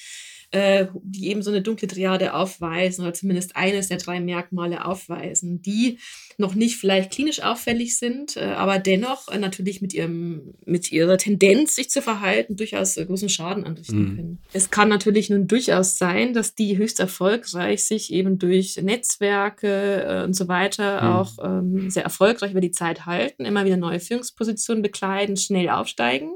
äh, 0.52 0.86
die 1.02 1.28
eben 1.28 1.42
so 1.42 1.50
eine 1.50 1.62
dunkle 1.62 1.88
Triade 1.88 2.32
aufweisen 2.32 3.02
oder 3.02 3.14
zumindest 3.14 3.56
eines 3.56 3.88
der 3.88 3.98
drei 3.98 4.20
Merkmale 4.20 4.84
aufweisen, 4.84 5.60
die 5.60 5.98
noch 6.38 6.54
nicht 6.54 6.76
vielleicht 6.76 7.12
klinisch 7.12 7.42
auffällig 7.42 7.98
sind, 7.98 8.36
äh, 8.36 8.44
aber 8.44 8.78
dennoch 8.78 9.28
äh, 9.28 9.38
natürlich 9.38 9.80
mit, 9.80 9.94
ihrem, 9.94 10.54
mit 10.64 10.92
ihrer 10.92 11.16
Tendenz, 11.18 11.74
sich 11.74 11.90
zu 11.90 12.02
verhalten, 12.02 12.56
durchaus 12.56 12.96
äh, 12.96 13.06
großen 13.06 13.28
Schaden 13.28 13.64
anrichten 13.64 13.98
mhm. 13.98 14.16
können. 14.16 14.38
Es 14.52 14.70
kann 14.70 14.88
natürlich 14.88 15.30
nun 15.30 15.46
durchaus 15.46 15.98
sein, 15.98 16.34
dass 16.34 16.54
die 16.54 16.76
höchst 16.76 17.00
erfolgreich 17.00 17.84
sich 17.84 18.12
eben 18.12 18.38
durch 18.38 18.76
Netzwerke 18.82 20.24
und 20.24 20.34
so 20.34 20.48
weiter 20.48 21.02
mhm. 21.02 21.08
auch 21.08 21.32
ähm, 21.42 21.90
sehr 21.90 22.04
erfolgreich 22.04 22.52
über 22.52 22.60
die 22.60 22.70
Zeit 22.70 23.06
halten, 23.06 23.44
immer 23.44 23.64
wieder 23.64 23.76
neue 23.76 24.00
Führungspositionen 24.00 24.82
bekleiden, 24.82 25.36
schnell 25.36 25.68
aufsteigen. 25.68 26.32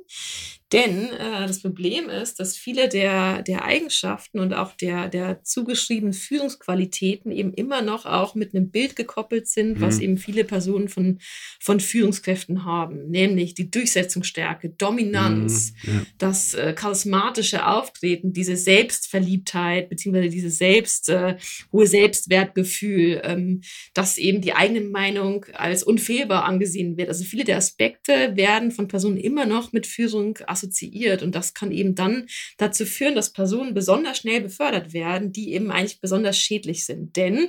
Denn 0.72 1.08
äh, 1.08 1.46
das 1.46 1.62
Problem 1.62 2.08
ist, 2.08 2.38
dass 2.38 2.56
viele 2.56 2.88
der, 2.88 3.42
der 3.42 3.64
Eigenschaften 3.64 4.38
und 4.38 4.54
auch 4.54 4.72
der, 4.74 5.08
der 5.08 5.42
zugeschriebenen 5.42 6.12
Führungsqualitäten 6.12 7.32
eben 7.32 7.52
immer 7.52 7.82
noch 7.82 8.06
auch 8.06 8.36
mit 8.36 8.54
einem 8.54 8.70
Bild 8.70 8.94
gekoppelt 8.94 9.48
sind, 9.48 9.78
mhm. 9.78 9.82
Was 9.90 10.00
eben 10.00 10.18
viele 10.18 10.44
Personen 10.44 10.88
von, 10.88 11.18
von 11.60 11.80
Führungskräften 11.80 12.64
haben, 12.64 13.08
nämlich 13.10 13.54
die 13.54 13.70
Durchsetzungsstärke, 13.70 14.70
Dominanz, 14.70 15.72
mhm. 15.82 15.92
ja. 15.92 16.02
das 16.18 16.54
äh, 16.54 16.72
charismatische 16.74 17.66
Auftreten, 17.66 18.32
diese 18.32 18.56
Selbstverliebtheit, 18.56 19.88
beziehungsweise 19.88 20.28
dieses 20.28 20.58
selbst, 20.58 21.08
äh, 21.08 21.36
hohe 21.72 21.86
Selbstwertgefühl, 21.86 23.20
ähm, 23.24 23.62
dass 23.94 24.18
eben 24.18 24.40
die 24.40 24.52
eigene 24.52 24.80
Meinung 24.80 25.46
als 25.52 25.82
unfehlbar 25.82 26.44
angesehen 26.44 26.96
wird. 26.96 27.08
Also 27.08 27.24
viele 27.24 27.44
der 27.44 27.56
Aspekte 27.56 28.36
werden 28.36 28.70
von 28.70 28.88
Personen 28.88 29.16
immer 29.16 29.46
noch 29.46 29.72
mit 29.72 29.86
Führung 29.86 30.38
assoziiert. 30.46 31.22
Und 31.22 31.34
das 31.34 31.54
kann 31.54 31.72
eben 31.72 31.94
dann 31.94 32.26
dazu 32.58 32.86
führen, 32.86 33.14
dass 33.14 33.32
Personen 33.32 33.74
besonders 33.74 34.18
schnell 34.18 34.40
befördert 34.40 34.92
werden, 34.92 35.32
die 35.32 35.52
eben 35.52 35.70
eigentlich 35.70 36.00
besonders 36.00 36.38
schädlich 36.38 36.84
sind. 36.84 37.16
Denn 37.16 37.48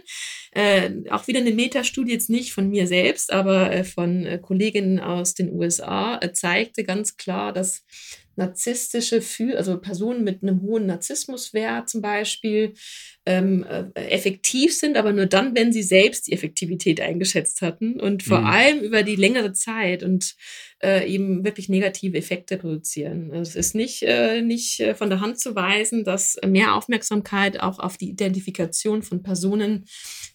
äh, 0.52 0.90
auch 1.10 1.28
wieder 1.28 1.40
eine 1.40 1.52
Metastudie, 1.52 2.12
jetzt 2.12 2.30
nicht 2.32 2.53
von 2.53 2.70
mir 2.70 2.88
selbst, 2.88 3.32
aber 3.32 3.72
äh, 3.72 3.84
von 3.84 4.26
äh, 4.26 4.40
Kolleginnen 4.40 4.99
aus 4.99 5.36
den 5.36 5.53
USA, 5.53 6.18
äh, 6.22 6.32
zeigte 6.34 6.84
ganz 6.84 7.18
klar, 7.18 7.53
dass 7.53 7.84
narzisstische, 8.36 9.22
Fühl 9.22 9.56
also 9.56 9.78
Personen 9.80 10.24
mit 10.24 10.41
einem 10.41 10.62
hohen 10.62 10.86
Narzissmuswert 10.86 11.90
zum 11.90 12.02
Beispiel, 12.02 12.74
ähm, 13.26 13.64
äh, 13.64 13.86
effektiv 14.10 14.76
sind, 14.76 14.98
aber 14.98 15.12
nur 15.12 15.28
dann, 15.28 15.56
wenn 15.56 15.72
sie 15.72 15.84
selbst 15.84 16.28
die 16.28 16.32
Effektivität 16.32 17.02
eingeschätzt 17.02 17.62
hatten 17.62 17.99
und 17.99 18.24
vor 18.24 18.40
mhm. 18.40 18.48
allem 18.48 18.80
über 18.80 19.03
die 19.03 19.16
längere 19.16 19.53
Zeit 19.53 20.02
und 20.02 20.36
äh, 20.84 21.08
eben 21.08 21.44
wirklich 21.44 21.70
negative 21.70 22.18
Effekte 22.18 22.58
produzieren. 22.58 23.32
Also 23.32 23.52
es 23.52 23.56
ist 23.56 23.76
nicht, 23.76 24.03
äh, 24.03 24.41
nicht 24.41 24.80
äh, 24.80 24.95
von 24.95 25.10
der 25.10 25.20
Hand 25.20 25.40
zu 25.40 25.56
weisen, 25.56 26.03
dass 26.03 26.38
mehr 26.45 26.76
Aufmerksamkeit 26.76 27.60
auch 27.60 27.80
auf 27.80 27.98
die 27.98 28.10
Identifikation 28.10 29.03
von 29.03 29.24
Personen, 29.24 29.86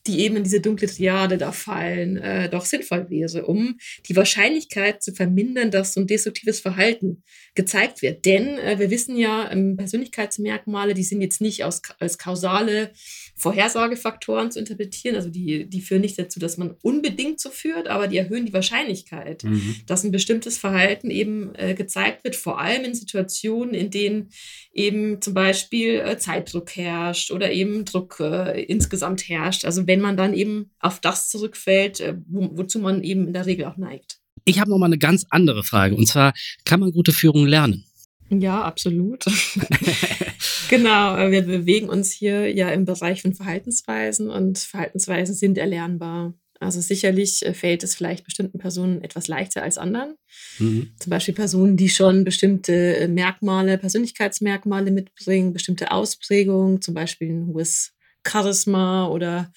die 0.06 0.20
eben 0.20 0.36
in 0.36 0.44
diese 0.44 0.60
dunkle 0.60 0.88
Triade 0.88 1.36
da 1.38 1.52
fallen, 1.52 2.16
äh, 2.16 2.48
doch 2.48 2.64
sinnvoll 2.64 3.10
wäre, 3.10 3.46
um 3.46 3.76
die 4.08 4.16
Wahrscheinlichkeit 4.16 5.02
zu 5.02 5.12
vermindern, 5.12 5.70
dass 5.70 5.94
so 5.94 6.00
ein 6.00 6.06
destruktives 6.06 6.60
Verhalten 6.60 7.22
gezeigt 7.54 8.02
wird. 8.02 8.24
Denn 8.24 8.58
äh, 8.58 8.78
wir 8.78 8.90
wissen 8.90 9.16
ja, 9.16 9.50
ähm, 9.50 9.76
Persönlichkeitsmerkmale, 9.76 10.94
die 10.94 11.02
sind 11.04 11.22
jetzt 11.22 11.40
nicht 11.40 11.64
aus, 11.64 11.82
als 11.98 12.18
kausale 12.18 12.92
Vorhersagefaktoren 13.38 14.50
zu 14.50 14.58
interpretieren. 14.58 15.14
Also 15.14 15.28
die, 15.28 15.68
die 15.68 15.82
führen 15.82 16.00
nicht 16.00 16.18
dazu, 16.18 16.40
dass 16.40 16.56
man 16.56 16.74
unbedingt 16.82 17.38
so 17.38 17.50
führt, 17.50 17.86
aber 17.86 18.08
die 18.08 18.16
erhöhen 18.16 18.46
die 18.46 18.52
Wahrscheinlichkeit, 18.54 19.44
mhm. 19.44 19.76
dass 19.86 20.04
ein 20.04 20.10
bestimmtes 20.10 20.56
Verhalten 20.56 21.10
eben 21.10 21.54
äh, 21.54 21.74
gezeigt 21.74 22.24
wird, 22.24 22.34
vor 22.34 22.60
allem 22.60 22.84
in 22.84 22.94
Situationen, 22.94 23.74
in 23.74 23.90
denen 23.90 24.30
eben 24.72 25.20
zum 25.20 25.34
Beispiel 25.34 26.00
äh, 26.00 26.16
Zeitdruck 26.16 26.74
herrscht 26.76 27.30
oder 27.30 27.52
eben 27.52 27.84
Druck 27.84 28.20
äh, 28.20 28.62
insgesamt 28.62 29.28
herrscht. 29.28 29.66
Also 29.66 29.86
wenn 29.86 30.00
man 30.00 30.16
dann 30.16 30.32
eben 30.32 30.70
auf 30.80 31.00
das 31.00 31.28
zurückfällt, 31.28 32.00
äh, 32.00 32.16
wo, 32.26 32.56
wozu 32.56 32.78
man 32.78 33.02
eben 33.02 33.26
in 33.26 33.34
der 33.34 33.44
Regel 33.44 33.66
auch 33.66 33.76
neigt. 33.76 34.18
Ich 34.46 34.60
habe 34.60 34.70
noch 34.70 34.78
mal 34.78 34.86
eine 34.86 34.98
ganz 34.98 35.26
andere 35.28 35.62
Frage. 35.62 35.94
Und 35.94 36.06
zwar, 36.06 36.32
kann 36.64 36.80
man 36.80 36.92
gute 36.92 37.12
Führung 37.12 37.46
lernen? 37.46 37.84
Ja, 38.30 38.62
absolut. 38.62 39.24
genau, 40.68 41.16
äh, 41.16 41.30
wir 41.30 41.42
bewegen 41.42 41.88
uns 41.88 42.10
hier 42.12 42.52
ja 42.54 42.68
im 42.70 42.84
Bereich 42.84 43.22
von 43.22 43.34
Verhaltensweisen 43.34 44.30
und 44.30 44.58
Verhaltensweisen 44.58 45.34
sind 45.34 45.58
erlernbar. 45.58 46.34
Also 46.60 46.80
sicherlich 46.80 47.44
äh, 47.44 47.54
fällt 47.54 47.82
es 47.82 47.94
vielleicht 47.94 48.24
bestimmten 48.24 48.58
Personen 48.58 49.02
etwas 49.02 49.28
leichter 49.28 49.62
als 49.62 49.78
anderen. 49.78 50.14
Mhm. 50.58 50.90
Zum 50.98 51.10
Beispiel 51.10 51.34
Personen, 51.34 51.76
die 51.76 51.88
schon 51.88 52.24
bestimmte 52.24 52.96
äh, 52.96 53.08
Merkmale, 53.08 53.78
Persönlichkeitsmerkmale 53.78 54.90
mitbringen, 54.90 55.52
bestimmte 55.52 55.90
Ausprägungen, 55.90 56.80
zum 56.80 56.94
Beispiel 56.94 57.30
ein 57.30 57.46
hohes 57.46 57.92
Charisma 58.26 59.08
oder 59.08 59.52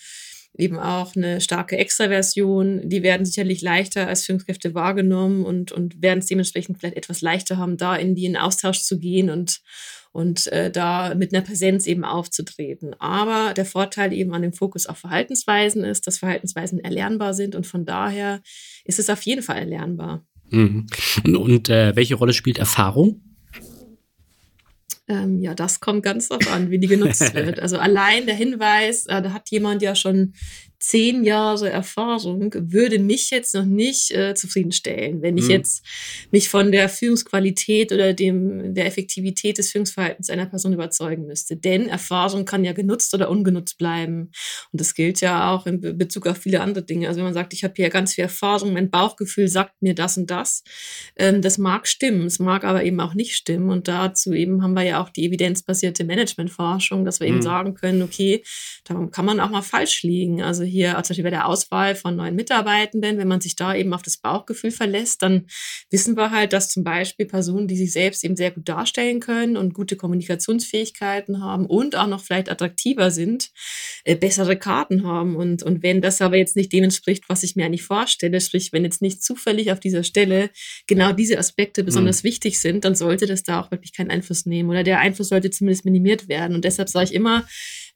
eben 0.57 0.77
auch 0.77 1.15
eine 1.15 1.39
starke 1.39 1.77
Extraversion, 1.77 2.89
die 2.89 3.01
werden 3.01 3.25
sicherlich 3.25 3.61
leichter 3.61 4.07
als 4.07 4.25
Führungskräfte 4.25 4.73
wahrgenommen 4.73 5.45
und, 5.45 5.71
und 5.71 6.01
werden 6.01 6.19
es 6.19 6.25
dementsprechend 6.25 6.79
vielleicht 6.79 6.97
etwas 6.97 7.21
leichter 7.21 7.57
haben, 7.57 7.77
da 7.77 7.95
in 7.95 8.13
den 8.15 8.35
Austausch 8.35 8.81
zu 8.81 8.99
gehen 8.99 9.29
und, 9.29 9.61
und 10.11 10.47
äh, 10.47 10.71
da 10.71 11.13
mit 11.15 11.33
einer 11.33 11.43
Präsenz 11.43 11.87
eben 11.87 12.03
aufzutreten. 12.03 12.95
Aber 12.99 13.53
der 13.53 13.65
Vorteil 13.65 14.13
eben 14.13 14.33
an 14.33 14.41
dem 14.41 14.53
Fokus 14.53 14.85
auf 14.85 14.97
Verhaltensweisen 14.97 15.83
ist, 15.83 16.07
dass 16.07 16.17
Verhaltensweisen 16.17 16.79
erlernbar 16.79 17.33
sind 17.33 17.55
und 17.55 17.67
von 17.67 17.85
daher 17.85 18.41
ist 18.85 18.99
es 18.99 19.09
auf 19.09 19.21
jeden 19.23 19.41
Fall 19.41 19.57
erlernbar. 19.57 20.25
Mhm. 20.49 20.87
Und, 21.25 21.35
und 21.35 21.69
äh, 21.69 21.95
welche 21.95 22.15
Rolle 22.15 22.33
spielt 22.33 22.57
Erfahrung? 22.57 23.21
Ähm, 25.07 25.39
ja, 25.39 25.55
das 25.55 25.79
kommt 25.79 26.03
ganz 26.03 26.29
drauf 26.29 26.51
an, 26.51 26.69
wie 26.69 26.77
die 26.77 26.87
genutzt 26.87 27.33
wird. 27.33 27.59
Also 27.59 27.79
allein 27.79 28.27
der 28.27 28.35
Hinweis, 28.35 29.07
äh, 29.07 29.21
da 29.21 29.33
hat 29.33 29.49
jemand 29.49 29.81
ja 29.81 29.95
schon 29.95 30.33
zehn 30.79 31.25
Jahre 31.25 31.69
Erfahrung 31.69 32.53
würde 32.53 32.99
mich 32.99 33.31
jetzt 33.31 33.53
noch 33.53 33.65
nicht 33.65 34.11
äh, 34.11 34.33
zufriedenstellen. 34.33 35.21
Wenn 35.21 35.37
ich 35.37 35.45
mhm. 35.45 35.51
jetzt 35.51 35.85
mich 36.31 36.47
von 36.47 36.71
der 36.71 36.87
Führungsqualität 36.87 37.91
oder 37.91 38.13
dem, 38.13 38.73
der 38.73 38.85
Effektivität 38.85 39.57
des 39.57 39.71
Führungsverhaltens 39.71 40.29
einer 40.29 40.45
Person 40.45 40.73
überzeugen 40.73 41.27
müsste. 41.27 41.57
Denn 41.57 41.89
Erfahrung 41.89 42.45
kann 42.45 42.63
ja 42.63 42.71
genutzt 42.71 43.13
oder 43.13 43.29
ungenutzt 43.29 43.77
bleiben. 43.77 44.31
Und 44.71 44.79
das 44.81 44.95
gilt 44.95 45.19
ja 45.19 45.53
auch 45.53 45.65
in 45.65 45.81
Bezug 45.97 46.27
auf 46.27 46.37
viele 46.37 46.61
andere 46.61 46.85
Dinge. 46.85 47.09
Also 47.09 47.17
wenn 47.17 47.25
man 47.25 47.33
sagt, 47.33 47.53
ich 47.53 47.65
habe 47.65 47.73
hier 47.75 47.89
ganz 47.89 48.13
viel 48.13 48.23
Erfahrung, 48.23 48.71
mein 48.71 48.89
Bauchgefühl 48.89 49.49
sagt 49.49 49.81
mir 49.81 49.93
das 49.93 50.17
und 50.17 50.31
das, 50.31 50.63
ähm, 51.17 51.41
das 51.41 51.57
mag 51.57 51.87
stimmen, 51.87 52.25
es 52.25 52.39
mag 52.39 52.63
aber 52.63 52.85
eben 52.85 53.01
auch 53.01 53.15
nicht 53.15 53.35
stimmen. 53.35 53.69
Und 53.69 53.89
dazu 53.89 54.33
eben 54.33 54.63
haben 54.63 54.73
wir 54.73 54.83
ja 54.83 55.03
auch 55.03 55.09
die 55.09 55.25
evidenzbasierte 55.25 56.05
Managementforschung, 56.05 57.03
dass 57.03 57.19
wir 57.19 57.27
mhm. 57.27 57.33
eben 57.33 57.41
sagen 57.41 57.73
können, 57.73 58.01
okay, 58.01 58.43
da 58.85 58.95
kann 59.11 59.25
man 59.25 59.41
auch 59.41 59.49
mal 59.49 59.61
falsch 59.61 60.03
liegen. 60.03 60.41
Also 60.41 60.68
hier, 60.69 60.91
zum 60.91 61.09
Beispiel 61.09 61.23
bei 61.23 61.29
der 61.29 61.47
Auswahl 61.47 61.95
von 61.95 62.15
neuen 62.15 62.35
Mitarbeitenden, 62.35 63.17
wenn 63.17 63.27
man 63.27 63.41
sich 63.41 63.55
da 63.55 63.75
eben 63.75 63.93
auf 63.93 64.01
das 64.01 64.17
Bauchgefühl 64.17 64.71
verlässt, 64.71 65.21
dann 65.21 65.47
wissen 65.89 66.15
wir 66.15 66.31
halt, 66.31 66.53
dass 66.53 66.69
zum 66.69 66.83
Beispiel 66.83 67.25
Personen, 67.25 67.67
die 67.67 67.75
sich 67.75 67.91
selbst 67.91 68.23
eben 68.23 68.35
sehr 68.35 68.51
gut 68.51 68.69
darstellen 68.69 69.19
können 69.19 69.57
und 69.57 69.73
gute 69.73 69.95
Kommunikationsfähigkeiten 69.95 71.43
haben 71.43 71.65
und 71.65 71.95
auch 71.95 72.07
noch 72.07 72.21
vielleicht 72.21 72.49
attraktiver 72.49 73.11
sind, 73.11 73.51
äh, 74.03 74.15
bessere 74.15 74.57
Karten 74.57 75.05
haben. 75.05 75.35
Und, 75.35 75.63
und 75.63 75.83
wenn 75.83 76.01
das 76.01 76.21
aber 76.21 76.37
jetzt 76.37 76.55
nicht 76.55 76.71
dem 76.71 76.85
entspricht, 76.85 77.25
was 77.27 77.43
ich 77.43 77.55
mir 77.55 77.65
eigentlich 77.65 77.83
vorstelle, 77.83 78.39
sprich, 78.41 78.71
wenn 78.71 78.83
jetzt 78.83 79.01
nicht 79.01 79.23
zufällig 79.23 79.71
auf 79.71 79.79
dieser 79.79 80.03
Stelle 80.03 80.49
genau 80.87 81.11
diese 81.11 81.37
Aspekte 81.37 81.83
besonders 81.83 82.23
mhm. 82.23 82.27
wichtig 82.27 82.59
sind, 82.59 82.85
dann 82.85 82.95
sollte 82.95 83.25
das 83.25 83.43
da 83.43 83.61
auch 83.61 83.71
wirklich 83.71 83.93
keinen 83.93 84.11
Einfluss 84.11 84.45
nehmen 84.45 84.69
oder 84.69 84.83
der 84.83 84.99
Einfluss 84.99 85.29
sollte 85.29 85.49
zumindest 85.49 85.85
minimiert 85.85 86.27
werden. 86.27 86.55
Und 86.55 86.65
deshalb 86.65 86.89
sage 86.89 87.05
ich 87.05 87.13
immer, 87.13 87.45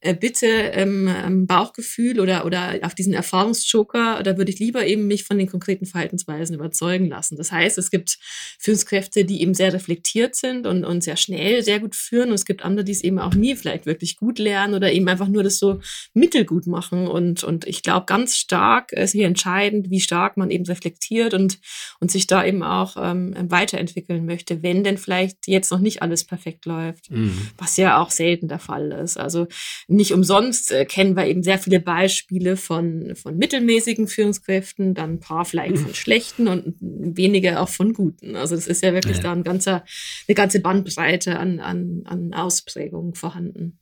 äh, 0.04 0.14
bitte 0.14 0.48
ähm, 0.48 1.48
Bauchgefühl 1.48 2.20
oder, 2.20 2.46
oder 2.46 2.80
auf 2.82 2.94
diesen 2.94 3.14
Erfahrungsjoker, 3.14 4.22
da 4.22 4.38
würde 4.38 4.52
ich 4.52 4.60
lieber 4.60 4.86
eben 4.86 5.08
mich 5.08 5.24
von 5.24 5.38
den 5.38 5.48
konkreten 5.48 5.86
Verhaltensweisen 5.86 6.56
überzeugen 6.56 7.08
lassen. 7.08 7.38
Das 7.38 7.54
heißt, 7.54 7.78
es 7.78 7.90
gibt 7.90 8.18
Führungskräfte, 8.60 9.24
die 9.24 9.42
eben 9.42 9.54
sehr 9.54 9.72
reflektiert 9.72 10.36
sind 10.36 10.68
und, 10.68 10.84
und 10.84 11.06
sehr 11.06 11.16
schnell 11.16 11.64
sehr 11.64 11.80
gut 11.80 11.96
führen 11.96 12.30
und 12.30 12.36
es 12.36 12.46
gibt 12.46 12.66
andere, 12.66 12.84
die 12.84 12.92
es 12.92 13.02
eben 13.02 13.18
auch 13.18 13.34
nie 13.34 13.56
vielleicht 13.56 13.86
wirklich 13.86 14.18
gut 14.18 14.40
lernen 14.40 14.74
oder 14.74 14.92
eben 14.92 15.08
einfach 15.08 15.30
nur 15.30 15.42
das 15.42 15.58
so 15.58 15.80
mittelgut 16.14 16.68
machen 16.68 17.08
und, 17.08 17.46
und 17.46 17.66
ich 17.66 17.82
glaube 17.82 18.06
ganz 18.06 18.36
stark 18.36 18.92
ist 18.92 19.14
hier 19.14 19.28
entscheidend, 19.28 19.90
wie 19.90 20.02
stark 20.02 20.36
man 20.36 20.52
eben 20.52 20.66
reflektiert 20.66 21.34
und, 21.34 21.60
und 22.02 22.12
sich 22.12 22.28
da 22.28 22.44
eben 22.44 22.62
auch 22.62 22.98
ähm, 23.00 23.36
weiterentwickeln 23.50 24.26
möchte, 24.26 24.64
wenn 24.64 24.84
denn 24.84 24.98
vielleicht 24.98 25.48
jetzt 25.48 25.72
noch 25.72 25.80
nicht 25.80 26.02
alles 26.02 26.26
perfekt 26.26 26.66
läuft, 26.66 27.10
mhm. 27.10 27.50
was 27.58 27.78
ja 27.78 28.02
auch 28.02 28.12
selten 28.12 28.50
der 28.50 28.60
Fall 28.60 28.92
ist. 28.92 29.18
Also 29.18 29.48
nicht 29.94 30.14
umsonst 30.14 30.72
äh, 30.72 30.86
kennen 30.86 31.16
wir 31.16 31.28
eben 31.28 31.44
sehr 31.44 31.60
viele 31.60 31.80
Beispiele 31.80 32.58
von, 32.58 33.16
von 33.16 33.38
mittelmäßigen 33.38 34.08
Führungskräften, 34.08 34.94
dann 34.94 35.14
ein 35.14 35.20
paar 35.20 35.46
vielleicht 35.46 35.78
von 35.78 35.94
schlechten 35.94 36.48
und 36.48 36.76
wenige 36.80 37.60
auch 37.60 37.70
von 37.70 37.94
guten. 37.94 38.36
Also 38.36 38.56
das 38.56 38.68
ist 38.68 38.84
ja 38.84 38.94
wirklich 38.94 39.18
ja. 39.18 39.24
da 39.24 39.32
ein 39.34 39.44
ganzer, 39.44 39.84
eine 40.28 40.36
ganze 40.36 40.60
Bandbreite 40.60 41.40
an, 41.40 41.60
an, 41.60 42.02
an 42.06 42.34
Ausprägungen 42.34 43.16
vorhanden. 43.16 43.80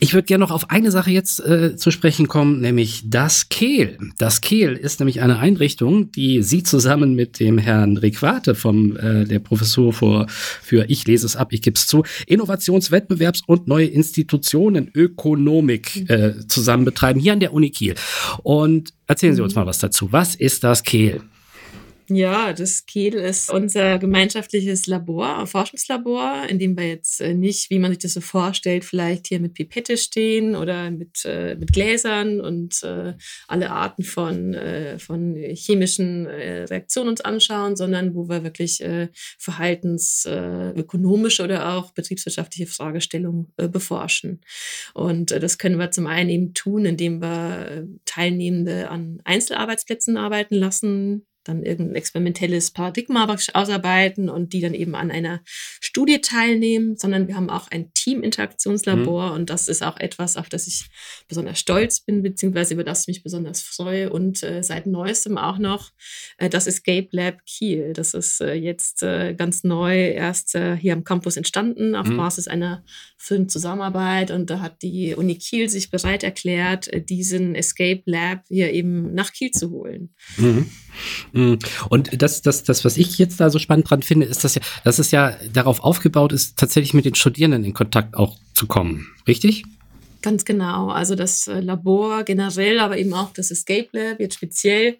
Ich 0.00 0.14
würde 0.14 0.26
gerne 0.26 0.44
noch 0.44 0.52
auf 0.52 0.70
eine 0.70 0.90
Sache 0.90 1.10
jetzt 1.10 1.40
äh, 1.40 1.76
zu 1.76 1.90
sprechen 1.90 2.28
kommen, 2.28 2.60
nämlich 2.60 3.02
das 3.06 3.48
Kehl. 3.48 3.98
Das 4.18 4.40
Kehl 4.40 4.74
ist 4.74 5.00
nämlich 5.00 5.20
eine 5.20 5.38
Einrichtung, 5.38 6.12
die 6.12 6.42
Sie 6.42 6.62
zusammen 6.62 7.14
mit 7.14 7.40
dem 7.40 7.58
Herrn 7.58 7.96
Requate 7.96 8.54
vom 8.54 8.96
äh, 8.96 9.24
der 9.24 9.40
Professur 9.40 9.92
für, 9.92 10.26
für 10.28 10.88
ich 10.88 11.06
lese 11.06 11.26
es 11.26 11.34
ab, 11.34 11.52
ich 11.52 11.62
gebe 11.62 11.74
es 11.74 11.86
zu, 11.86 12.04
Innovationswettbewerbs- 12.28 13.42
und 13.46 13.66
neue 13.66 13.86
Institutionen 13.86 14.90
Ökonomik 14.94 16.08
äh, 16.08 16.34
zusammen 16.46 16.84
betreiben 16.84 17.18
hier 17.18 17.32
an 17.32 17.40
der 17.40 17.52
Uni 17.52 17.70
Kiel. 17.70 17.94
Und 18.44 18.92
erzählen 19.08 19.34
Sie 19.34 19.42
uns 19.42 19.54
mhm. 19.54 19.62
mal 19.62 19.66
was 19.66 19.80
dazu. 19.80 20.12
Was 20.12 20.36
ist 20.36 20.62
das 20.62 20.84
Kehl? 20.84 21.22
Ja, 22.10 22.54
das 22.54 22.86
Kehl 22.86 23.12
ist 23.12 23.50
unser 23.50 23.98
gemeinschaftliches 23.98 24.86
Labor, 24.86 25.46
Forschungslabor, 25.46 26.46
in 26.48 26.58
dem 26.58 26.74
wir 26.74 26.88
jetzt 26.88 27.20
äh, 27.20 27.34
nicht, 27.34 27.68
wie 27.68 27.78
man 27.78 27.90
sich 27.90 27.98
das 27.98 28.14
so 28.14 28.22
vorstellt, 28.22 28.86
vielleicht 28.86 29.26
hier 29.26 29.40
mit 29.40 29.52
Pipette 29.52 29.98
stehen 29.98 30.56
oder 30.56 30.90
mit, 30.90 31.22
äh, 31.26 31.54
mit 31.56 31.70
Gläsern 31.70 32.40
und 32.40 32.82
äh, 32.82 33.12
alle 33.46 33.72
Arten 33.72 34.04
von, 34.04 34.54
äh, 34.54 34.98
von 34.98 35.36
chemischen 35.36 36.24
äh, 36.24 36.62
Reaktionen 36.62 37.10
uns 37.10 37.20
anschauen, 37.20 37.76
sondern 37.76 38.14
wo 38.14 38.30
wir 38.30 38.42
wirklich 38.42 38.82
äh, 38.82 39.08
verhaltensökonomische 39.38 41.44
oder 41.44 41.74
auch 41.74 41.92
betriebswirtschaftliche 41.92 42.72
Fragestellungen 42.72 43.52
beforschen. 43.56 44.40
Und 44.94 45.30
das 45.30 45.58
können 45.58 45.78
wir 45.78 45.90
zum 45.90 46.06
einen 46.06 46.30
eben 46.30 46.54
tun, 46.54 46.86
indem 46.86 47.20
wir 47.20 47.86
Teilnehmende 48.06 48.88
an 48.88 49.20
Einzelarbeitsplätzen 49.24 50.16
arbeiten 50.16 50.54
lassen, 50.54 51.26
dann 51.48 51.62
irgendein 51.62 51.96
experimentelles 51.96 52.70
Paradigma 52.70 53.34
ausarbeiten 53.54 54.28
und 54.28 54.52
die 54.52 54.60
dann 54.60 54.74
eben 54.74 54.94
an 54.94 55.10
einer 55.10 55.40
Studie 55.80 56.20
teilnehmen, 56.20 56.96
sondern 56.96 57.26
wir 57.26 57.36
haben 57.36 57.50
auch 57.50 57.70
ein 57.70 57.92
Team-Interaktionslabor 57.94 59.28
mhm. 59.28 59.32
und 59.34 59.50
das 59.50 59.68
ist 59.68 59.82
auch 59.82 59.98
etwas, 59.98 60.36
auf 60.36 60.48
das 60.48 60.66
ich 60.66 60.88
besonders 61.26 61.58
stolz 61.58 62.00
bin, 62.00 62.22
beziehungsweise 62.22 62.74
über 62.74 62.84
das 62.84 63.02
ich 63.02 63.08
mich 63.08 63.22
besonders 63.22 63.62
freue 63.62 64.10
und 64.10 64.42
äh, 64.42 64.62
seit 64.62 64.86
neuestem 64.86 65.38
auch 65.38 65.58
noch 65.58 65.90
äh, 66.36 66.48
das 66.48 66.66
Escape 66.66 67.08
Lab 67.12 67.44
Kiel. 67.46 67.92
Das 67.94 68.14
ist 68.14 68.40
äh, 68.40 68.54
jetzt 68.54 69.02
äh, 69.02 69.34
ganz 69.34 69.64
neu 69.64 70.10
erst 70.10 70.54
äh, 70.54 70.76
hier 70.76 70.92
am 70.92 71.04
Campus 71.04 71.36
entstanden 71.36 71.94
auf 71.94 72.08
mhm. 72.08 72.16
Basis 72.16 72.48
einer 72.48 72.84
Filmzusammenarbeit 73.16 74.30
und 74.30 74.50
da 74.50 74.60
hat 74.60 74.82
die 74.82 75.14
Uni 75.14 75.36
Kiel 75.36 75.68
sich 75.68 75.90
bereit 75.90 76.22
erklärt, 76.22 76.88
äh, 76.88 77.02
diesen 77.02 77.54
Escape 77.54 78.02
Lab 78.04 78.44
hier 78.48 78.72
eben 78.72 79.14
nach 79.14 79.32
Kiel 79.32 79.50
zu 79.50 79.70
holen. 79.70 80.14
Mhm. 80.36 80.66
Mhm. 81.38 81.58
Und 81.88 82.20
das, 82.20 82.42
das, 82.42 82.64
das, 82.64 82.84
was 82.84 82.96
ich 82.96 83.18
jetzt 83.18 83.40
da 83.40 83.50
so 83.50 83.58
spannend 83.58 83.88
dran 83.88 84.02
finde, 84.02 84.26
ist, 84.26 84.42
dass 84.44 84.56
ja, 84.56 84.62
dass 84.84 84.98
es 84.98 85.10
ja 85.10 85.36
darauf 85.52 85.80
aufgebaut 85.80 86.32
ist, 86.32 86.58
tatsächlich 86.58 86.94
mit 86.94 87.04
den 87.04 87.14
Studierenden 87.14 87.64
in 87.64 87.74
Kontakt 87.74 88.16
auch 88.16 88.36
zu 88.54 88.66
kommen. 88.66 89.06
Richtig? 89.26 89.64
Ganz 90.20 90.44
genau. 90.44 90.88
Also 90.88 91.14
das 91.14 91.46
äh, 91.46 91.60
Labor 91.60 92.24
generell, 92.24 92.80
aber 92.80 92.98
eben 92.98 93.14
auch 93.14 93.32
das 93.32 93.52
Escape 93.52 93.88
Lab 93.92 94.18
jetzt 94.18 94.34
speziell, 94.34 94.96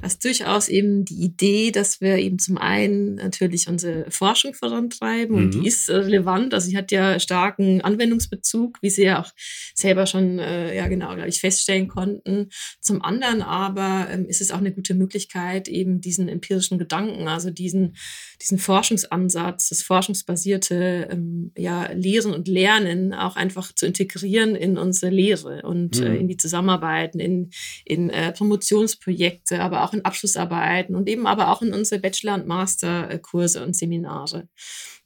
das 0.00 0.12
ist 0.12 0.24
durchaus 0.24 0.68
eben 0.68 1.04
die 1.04 1.24
Idee, 1.24 1.72
dass 1.72 2.00
wir 2.00 2.18
eben 2.18 2.38
zum 2.38 2.56
einen 2.56 3.16
natürlich 3.16 3.66
unsere 3.66 4.08
Forschung 4.10 4.54
vorantreiben 4.54 5.36
mhm. 5.36 5.42
und 5.42 5.54
die 5.54 5.66
ist 5.66 5.90
relevant. 5.90 6.54
Also 6.54 6.70
sie 6.70 6.76
hat 6.76 6.92
ja 6.92 7.18
starken 7.18 7.80
Anwendungsbezug, 7.80 8.78
wie 8.80 8.90
Sie 8.90 9.04
ja 9.04 9.20
auch 9.20 9.32
selber 9.74 10.06
schon, 10.06 10.38
äh, 10.38 10.76
ja 10.76 10.86
genau, 10.86 11.14
glaube 11.14 11.28
ich, 11.28 11.40
feststellen 11.40 11.88
konnten. 11.88 12.50
Zum 12.80 13.02
anderen 13.02 13.42
aber 13.42 14.06
ähm, 14.10 14.26
ist 14.26 14.40
es 14.40 14.52
auch 14.52 14.58
eine 14.58 14.72
gute 14.72 14.94
Möglichkeit, 14.94 15.66
eben 15.66 16.00
diesen 16.00 16.28
empirischen 16.28 16.78
Gedanken, 16.78 17.26
also 17.26 17.50
diesen, 17.50 17.96
diesen 18.40 18.58
Forschungsansatz, 18.58 19.70
das 19.70 19.82
forschungsbasierte 19.82 21.08
ähm, 21.10 21.50
ja, 21.56 21.90
Lehren 21.90 22.32
und 22.32 22.46
Lernen 22.46 23.12
auch 23.12 23.34
einfach 23.34 23.74
zu 23.74 23.86
integrieren 23.86 24.59
in 24.60 24.78
unsere 24.78 25.12
Lehre 25.12 25.62
und 25.62 26.00
mhm. 26.00 26.06
äh, 26.06 26.16
in 26.16 26.28
die 26.28 26.36
Zusammenarbeiten, 26.36 27.18
in, 27.18 27.50
in 27.84 28.10
äh, 28.10 28.32
Promotionsprojekte, 28.32 29.60
aber 29.60 29.84
auch 29.84 29.92
in 29.92 30.04
Abschlussarbeiten 30.04 30.94
und 30.94 31.08
eben 31.08 31.26
aber 31.26 31.48
auch 31.50 31.62
in 31.62 31.72
unsere 31.72 32.00
Bachelor- 32.00 32.34
und 32.34 32.46
Masterkurse 32.46 33.64
und 33.64 33.74
Seminare. 33.74 34.48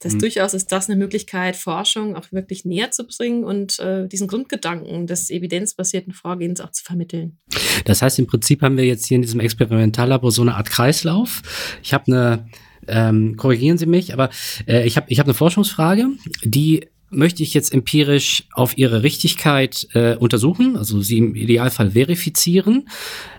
Das 0.01 0.15
mhm. 0.15 0.19
durchaus 0.19 0.55
ist 0.55 0.71
das 0.73 0.91
eine 0.91 0.99
Möglichkeit, 0.99 1.57
Forschung 1.57 2.17
auch 2.17 2.31
wirklich 2.31 2.65
näher 2.65 2.91
zu 2.91 3.07
bringen 3.07 3.45
und 3.45 3.79
äh, 3.79 4.07
diesen 4.09 4.29
Grundgedanken 4.29 5.07
des 5.07 5.31
evidenzbasierten 5.31 6.13
Vorgehens 6.13 6.61
auch 6.61 6.71
zu 6.71 6.85
vermitteln. 6.85 7.39
Das 7.85 8.03
heißt, 8.03 8.19
im 8.19 8.27
Prinzip 8.27 8.63
haben 8.63 8.77
wir 8.77 8.85
jetzt 8.85 9.07
hier 9.07 9.17
in 9.17 9.23
diesem 9.23 9.41
Experimentallabor 9.41 10.31
so 10.31 10.43
eine 10.43 10.57
Art 10.57 10.69
Kreislauf. 10.71 11.41
Ich 11.83 11.95
habe 11.95 12.07
eine 12.09 12.47
ähm, 12.87 13.37
korrigieren 13.37 13.79
Sie 13.79 13.87
mich, 13.87 14.13
aber 14.13 14.31
äh, 14.67 14.87
ich 14.87 14.97
habe 14.97 15.07
ich 15.09 15.19
hab 15.19 15.27
eine 15.27 15.35
Forschungsfrage, 15.35 16.09
die 16.43 16.87
möchte 17.15 17.43
ich 17.43 17.55
jetzt 17.55 17.73
empirisch 17.73 18.45
auf 18.53 18.77
ihre 18.77 19.03
Richtigkeit 19.03 19.89
äh, 19.95 20.17
untersuchen, 20.17 20.77
also 20.77 21.01
sie 21.01 21.19
im 21.19 21.35
Idealfall 21.35 21.93
verifizieren. 21.93 22.89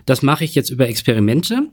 Das 0.04 0.22
mache 0.22 0.44
ich 0.44 0.54
jetzt 0.54 0.70
über 0.70 0.88
Experimente, 0.88 1.68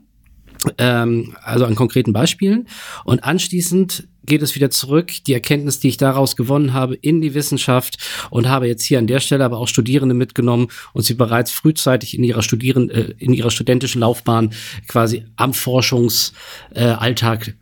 ähm, 0.78 1.36
also 1.42 1.64
an 1.64 1.74
konkreten 1.74 2.12
Beispielen. 2.12 2.68
Und 3.04 3.24
anschließend 3.24 4.08
geht 4.26 4.42
es 4.42 4.54
wieder 4.54 4.70
zurück, 4.70 5.12
die 5.26 5.34
Erkenntnis, 5.34 5.80
die 5.80 5.88
ich 5.88 5.96
daraus 5.96 6.36
gewonnen 6.36 6.72
habe, 6.72 6.94
in 6.94 7.20
die 7.20 7.34
Wissenschaft 7.34 7.98
und 8.30 8.48
habe 8.48 8.66
jetzt 8.66 8.84
hier 8.84 8.98
an 8.98 9.06
der 9.06 9.20
Stelle 9.20 9.44
aber 9.44 9.58
auch 9.58 9.68
Studierende 9.68 10.14
mitgenommen 10.14 10.68
und 10.92 11.02
sie 11.02 11.14
bereits 11.14 11.50
frühzeitig 11.50 12.16
in 12.16 12.24
ihrer 12.24 12.42
Studieren, 12.42 12.90
äh, 12.90 13.14
in 13.18 13.32
ihrer 13.32 13.50
studentischen 13.50 14.00
Laufbahn 14.00 14.52
quasi 14.88 15.24
am 15.36 15.52
Forschungsalltag 15.52 17.48
äh, 17.48 17.52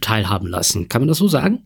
teilhaben 0.00 0.48
lassen. 0.48 0.88
Kann 0.88 1.02
man 1.02 1.08
das 1.08 1.18
so 1.18 1.28
sagen? 1.28 1.62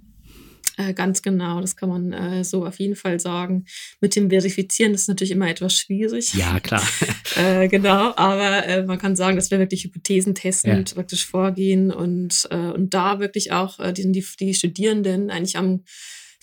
Äh, 0.77 0.93
ganz 0.93 1.23
genau, 1.23 1.61
das 1.61 1.77
kann 1.77 1.89
man 1.89 2.12
äh, 2.12 2.44
so 2.44 2.66
auf 2.66 2.78
jeden 2.78 2.97
Fall 2.97 3.19
sagen. 3.19 3.65
Mit 4.01 4.15
dem 4.15 4.31
Verifizieren 4.31 4.93
ist 4.94 5.09
natürlich 5.09 5.31
immer 5.31 5.48
etwas 5.48 5.74
schwierig. 5.74 6.35
Ja, 6.35 6.61
klar. 6.61 6.86
äh, 7.36 7.69
genau, 7.69 8.15
aber 8.16 8.66
äh, 8.66 8.85
man 8.85 8.98
kann 8.98 9.16
sagen, 9.16 9.36
dass 9.36 9.51
wir 9.51 9.59
wirklich 9.59 9.85
Hypothesen 9.85 10.35
testen 10.35 10.85
ja. 10.86 10.94
praktisch 10.94 11.27
vorgehen 11.27 11.90
und, 11.90 12.47
äh, 12.51 12.57
und 12.57 12.93
da 12.93 13.20
wirklich 13.20 13.53
auch 13.53 13.81
äh, 13.81 13.93
die, 13.93 14.27
die 14.39 14.55
Studierenden 14.55 15.31
eigentlich 15.31 15.57
am 15.57 15.82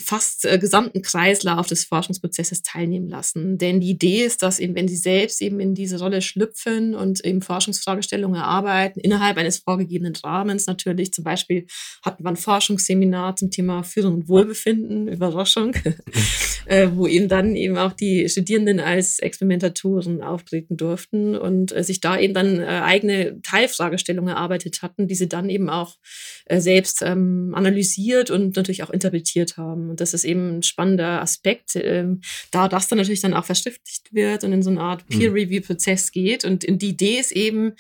fast 0.03 0.45
äh, 0.45 0.59
gesamten 0.59 1.01
Kreislauf 1.01 1.67
des 1.67 1.85
Forschungsprozesses 1.85 2.61
teilnehmen 2.61 3.09
lassen. 3.09 3.57
Denn 3.57 3.79
die 3.79 3.91
Idee 3.91 4.23
ist, 4.23 4.43
dass 4.43 4.59
eben, 4.59 4.75
wenn 4.75 4.87
sie 4.87 4.97
selbst 4.97 5.41
eben 5.41 5.59
in 5.59 5.73
diese 5.73 5.99
Rolle 5.99 6.21
schlüpfen 6.21 6.95
und 6.95 7.23
eben 7.25 7.41
Forschungsfragestellungen 7.41 8.39
erarbeiten, 8.39 8.99
innerhalb 8.99 9.37
eines 9.37 9.59
vorgegebenen 9.59 10.13
Rahmens 10.15 10.67
natürlich, 10.67 11.13
zum 11.13 11.23
Beispiel 11.23 11.65
hatten 12.03 12.23
wir 12.23 12.29
ein 12.29 12.35
Forschungsseminar 12.35 13.35
zum 13.35 13.51
Thema 13.51 13.83
Führung 13.83 14.15
und 14.15 14.27
Wohlbefinden, 14.27 15.07
Überraschung, 15.07 15.75
äh, 16.65 16.89
wo 16.93 17.07
eben 17.07 17.27
dann 17.27 17.55
eben 17.55 17.77
auch 17.77 17.93
die 17.93 18.27
Studierenden 18.27 18.79
als 18.79 19.19
Experimentatoren 19.19 20.21
auftreten 20.21 20.77
durften 20.77 21.35
und 21.35 21.75
äh, 21.75 21.83
sich 21.83 22.01
da 22.01 22.19
eben 22.19 22.33
dann 22.33 22.59
äh, 22.59 22.65
eigene 22.65 23.41
Teilfragestellungen 23.41 24.35
erarbeitet 24.35 24.81
hatten, 24.81 25.07
die 25.07 25.15
sie 25.15 25.29
dann 25.29 25.49
eben 25.49 25.69
auch 25.69 25.97
äh, 26.45 26.59
selbst 26.59 27.01
ähm, 27.01 27.53
analysiert 27.55 28.29
und 28.31 28.55
natürlich 28.55 28.83
auch 28.83 28.89
interpretiert 28.89 29.57
haben. 29.57 29.92
Und 29.93 30.01
das 30.01 30.15
ist 30.15 30.23
eben 30.23 30.57
ein 30.57 30.63
spannender 30.63 31.21
Aspekt, 31.21 31.75
ähm, 31.75 32.21
da 32.49 32.67
das 32.67 32.87
dann 32.87 32.97
natürlich 32.97 33.21
dann 33.21 33.35
auch 33.35 33.45
verschriftlicht 33.45 34.11
wird 34.11 34.43
und 34.43 34.51
in 34.51 34.63
so 34.63 34.71
eine 34.71 34.81
Art 34.81 35.07
mhm. 35.07 35.19
Peer-Review-Prozess 35.19 36.11
geht. 36.11 36.45
Und 36.45 36.65
die 36.67 36.89
Idee 36.89 37.19
ist 37.19 37.31
eben, 37.31 37.73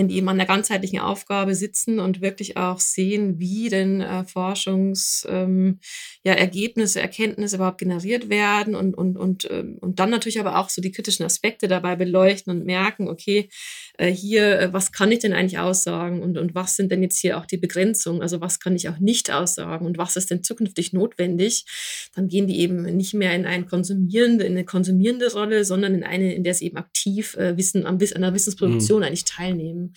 wenn 0.00 0.08
die 0.08 0.16
eben 0.16 0.30
an 0.30 0.38
der 0.38 0.46
ganzheitlichen 0.46 0.98
Aufgabe 0.98 1.54
sitzen 1.54 2.00
und 2.00 2.22
wirklich 2.22 2.56
auch 2.56 2.80
sehen, 2.80 3.38
wie 3.38 3.68
denn 3.68 4.00
äh, 4.00 4.24
Forschungs, 4.24 5.26
ähm, 5.28 5.78
ja, 6.24 6.32
Erkenntnisse 6.32 7.56
überhaupt 7.56 7.76
generiert 7.76 8.30
werden 8.30 8.74
und, 8.74 8.94
und, 8.94 9.18
und, 9.18 9.46
ähm, 9.50 9.76
und 9.78 10.00
dann 10.00 10.08
natürlich 10.08 10.40
aber 10.40 10.58
auch 10.58 10.70
so 10.70 10.80
die 10.80 10.90
kritischen 10.90 11.26
Aspekte 11.26 11.68
dabei 11.68 11.96
beleuchten 11.96 12.50
und 12.50 12.64
merken, 12.64 13.08
okay, 13.08 13.50
äh, 13.98 14.10
hier, 14.10 14.58
äh, 14.58 14.72
was 14.72 14.90
kann 14.90 15.12
ich 15.12 15.18
denn 15.18 15.34
eigentlich 15.34 15.58
aussagen 15.58 16.22
und, 16.22 16.38
und 16.38 16.54
was 16.54 16.76
sind 16.76 16.90
denn 16.90 17.02
jetzt 17.02 17.18
hier 17.18 17.36
auch 17.36 17.44
die 17.44 17.58
Begrenzungen? 17.58 18.22
Also 18.22 18.40
was 18.40 18.58
kann 18.58 18.74
ich 18.74 18.88
auch 18.88 19.00
nicht 19.00 19.30
aussagen 19.30 19.84
und 19.84 19.98
was 19.98 20.16
ist 20.16 20.30
denn 20.30 20.42
zukünftig 20.42 20.94
notwendig? 20.94 21.66
Dann 22.14 22.26
gehen 22.26 22.46
die 22.46 22.60
eben 22.60 22.84
nicht 22.96 23.12
mehr 23.12 23.34
in 23.34 23.44
eine 23.44 23.66
konsumierende, 23.66 24.46
in 24.46 24.52
eine 24.52 24.64
konsumierende 24.64 25.30
Rolle, 25.30 25.66
sondern 25.66 25.94
in 25.94 26.04
eine, 26.04 26.34
in 26.34 26.42
der 26.42 26.54
sie 26.54 26.64
eben 26.64 26.78
aktiv 26.78 27.36
äh, 27.36 27.58
Wissen 27.58 27.84
an 27.84 28.00
einer 28.00 28.32
Wissensproduktion 28.32 29.00
mhm. 29.00 29.04
eigentlich 29.04 29.26
teilnehmen. 29.26 29.89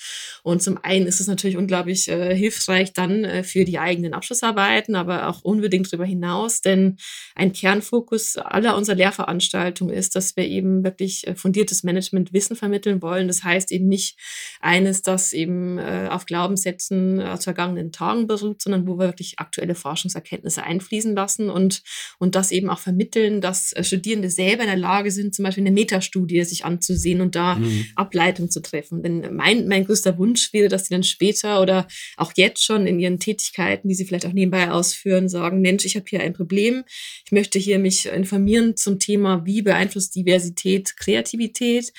Und 0.43 0.61
zum 0.61 0.77
einen 0.83 1.07
ist 1.07 1.19
es 1.19 1.27
natürlich 1.27 1.57
unglaublich 1.57 2.07
äh, 2.07 2.35
hilfreich 2.35 2.93
dann 2.93 3.23
äh, 3.23 3.43
für 3.43 3.65
die 3.65 3.79
eigenen 3.79 4.13
Abschlussarbeiten, 4.13 4.95
aber 4.95 5.27
auch 5.27 5.41
unbedingt 5.43 5.87
darüber 5.87 6.05
hinaus, 6.05 6.61
denn 6.61 6.97
ein 7.35 7.53
Kernfokus 7.53 8.37
aller 8.37 8.75
unserer 8.75 8.95
Lehrveranstaltungen 8.95 9.93
ist, 9.93 10.15
dass 10.15 10.35
wir 10.35 10.45
eben 10.45 10.83
wirklich 10.83 11.27
äh, 11.27 11.35
fundiertes 11.35 11.83
Management 11.83 12.33
Wissen 12.33 12.55
vermitteln 12.55 13.01
wollen. 13.01 13.27
Das 13.27 13.43
heißt 13.43 13.71
eben 13.71 13.87
nicht 13.87 14.17
eines, 14.59 15.01
das 15.01 15.33
eben 15.33 15.77
äh, 15.77 16.07
auf 16.09 16.25
Glaubenssätzen 16.25 17.21
aus 17.21 17.43
vergangenen 17.43 17.91
Tagen 17.91 18.27
beruht, 18.27 18.61
sondern 18.61 18.87
wo 18.87 18.97
wir 18.97 19.07
wirklich 19.07 19.39
aktuelle 19.39 19.75
Forschungserkenntnisse 19.75 20.63
einfließen 20.63 21.15
lassen 21.15 21.49
und, 21.49 21.83
und 22.19 22.35
das 22.35 22.51
eben 22.51 22.69
auch 22.69 22.79
vermitteln, 22.79 23.41
dass 23.41 23.73
äh, 23.73 23.83
Studierende 23.83 24.29
selber 24.29 24.63
in 24.63 24.69
der 24.69 24.77
Lage 24.77 25.11
sind, 25.11 25.35
zum 25.35 25.43
Beispiel 25.43 25.63
eine 25.63 25.71
Metastudie 25.71 26.43
sich 26.43 26.65
anzusehen 26.65 27.21
und 27.21 27.35
da 27.35 27.55
mhm. 27.55 27.85
Ableitung 27.95 28.49
zu 28.49 28.61
treffen. 28.61 29.03
Denn 29.03 29.35
mein, 29.35 29.67
mein 29.67 29.82
größter 29.85 30.17
Wunsch 30.17 30.53
wäre, 30.53 30.67
dass 30.67 30.85
sie 30.85 30.93
dann 30.93 31.03
später 31.03 31.61
oder 31.61 31.87
auch 32.17 32.33
jetzt 32.35 32.63
schon 32.63 32.87
in 32.87 32.99
ihren 32.99 33.19
Tätigkeiten, 33.19 33.87
die 33.87 33.95
sie 33.95 34.05
vielleicht 34.05 34.25
auch 34.25 34.33
nebenbei 34.33 34.71
ausführen, 34.71 35.29
sagen, 35.29 35.61
Mensch, 35.61 35.85
ich 35.85 35.95
habe 35.95 36.05
hier 36.09 36.21
ein 36.21 36.33
Problem, 36.33 36.83
ich 37.25 37.31
möchte 37.31 37.59
hier 37.59 37.79
mich 37.79 38.05
informieren 38.05 38.75
zum 38.75 38.99
Thema, 38.99 39.45
wie 39.45 39.61
beeinflusst 39.61 40.15
Diversität 40.15 40.95
Kreativität 40.97 41.91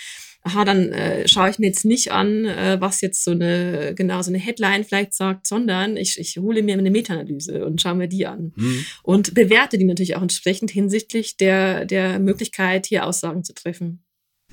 aha, 0.45 0.65
dann 0.65 0.93
äh, 0.93 1.27
schaue 1.27 1.49
ich 1.49 1.59
mir 1.59 1.67
jetzt 1.67 1.87
nicht 1.87 2.13
an, 2.13 2.45
äh, 2.45 2.77
was 2.79 3.01
jetzt 3.01 3.25
so 3.25 3.31
eine, 3.31 3.95
genau 3.97 4.21
so 4.21 4.31
eine 4.31 4.39
Headline 4.39 4.85
vielleicht 4.85 5.15
sagt, 5.15 5.47
sondern 5.47 5.97
ich, 5.97 6.19
ich 6.19 6.37
hole 6.37 6.63
mir 6.63 6.75
eine 6.75 6.91
Meta-Analyse 6.91 7.65
und 7.65 7.81
schaue 7.81 7.95
mir 7.95 8.09
die 8.09 8.27
an. 8.27 8.53
Mhm. 8.55 8.85
Und 9.03 9.35
bewerte 9.35 9.79
die 9.79 9.87
natürlich 9.87 10.17
auch 10.17 10.23
entsprechend 10.23 10.71
hinsichtlich 10.71 11.39
der, 11.39 11.87
der 11.87 12.19
Möglichkeit, 12.19 12.87
hier 12.87 13.07
Aussagen 13.07 13.43
zu 13.43 13.55
treffen. 13.55 14.04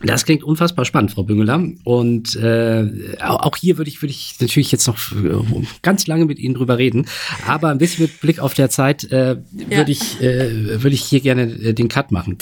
Das 0.03 0.25
klingt 0.25 0.43
unfassbar 0.43 0.85
spannend, 0.85 1.11
Frau 1.11 1.23
Büngeler. 1.23 1.63
Und 1.83 2.35
äh, 2.35 2.87
auch 3.19 3.55
hier 3.55 3.77
würde 3.77 3.89
ich, 3.89 4.01
würde 4.01 4.11
ich 4.11 4.35
natürlich 4.39 4.71
jetzt 4.71 4.87
noch 4.87 4.97
äh, 5.11 5.65
ganz 5.81 6.07
lange 6.07 6.25
mit 6.25 6.39
Ihnen 6.39 6.55
drüber 6.55 6.77
reden. 6.77 7.07
Aber 7.47 7.69
ein 7.69 7.77
bisschen 7.77 8.03
mit 8.03 8.19
Blick 8.21 8.39
auf 8.39 8.53
der 8.53 8.69
Zeit 8.69 9.11
äh, 9.11 9.37
ja. 9.69 9.77
würde 9.77 9.91
ich, 9.91 10.21
äh, 10.21 10.81
würde 10.81 10.95
ich 10.95 11.03
hier 11.03 11.21
gerne 11.21 11.43
äh, 11.43 11.73
den 11.73 11.87
Cut 11.87 12.11
machen. 12.11 12.37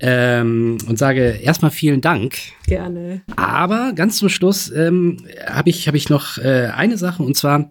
Ähm, 0.00 0.78
und 0.86 0.98
sage 0.98 1.38
erstmal 1.42 1.70
vielen 1.70 2.00
Dank. 2.00 2.36
Gerne. 2.66 3.22
Aber 3.36 3.92
ganz 3.94 4.18
zum 4.18 4.28
Schluss 4.28 4.70
ähm, 4.70 5.18
habe 5.46 5.70
ich, 5.70 5.88
hab 5.88 5.94
ich 5.94 6.08
noch 6.08 6.38
äh, 6.38 6.70
eine 6.74 6.98
Sache 6.98 7.22
und 7.22 7.36
zwar 7.36 7.70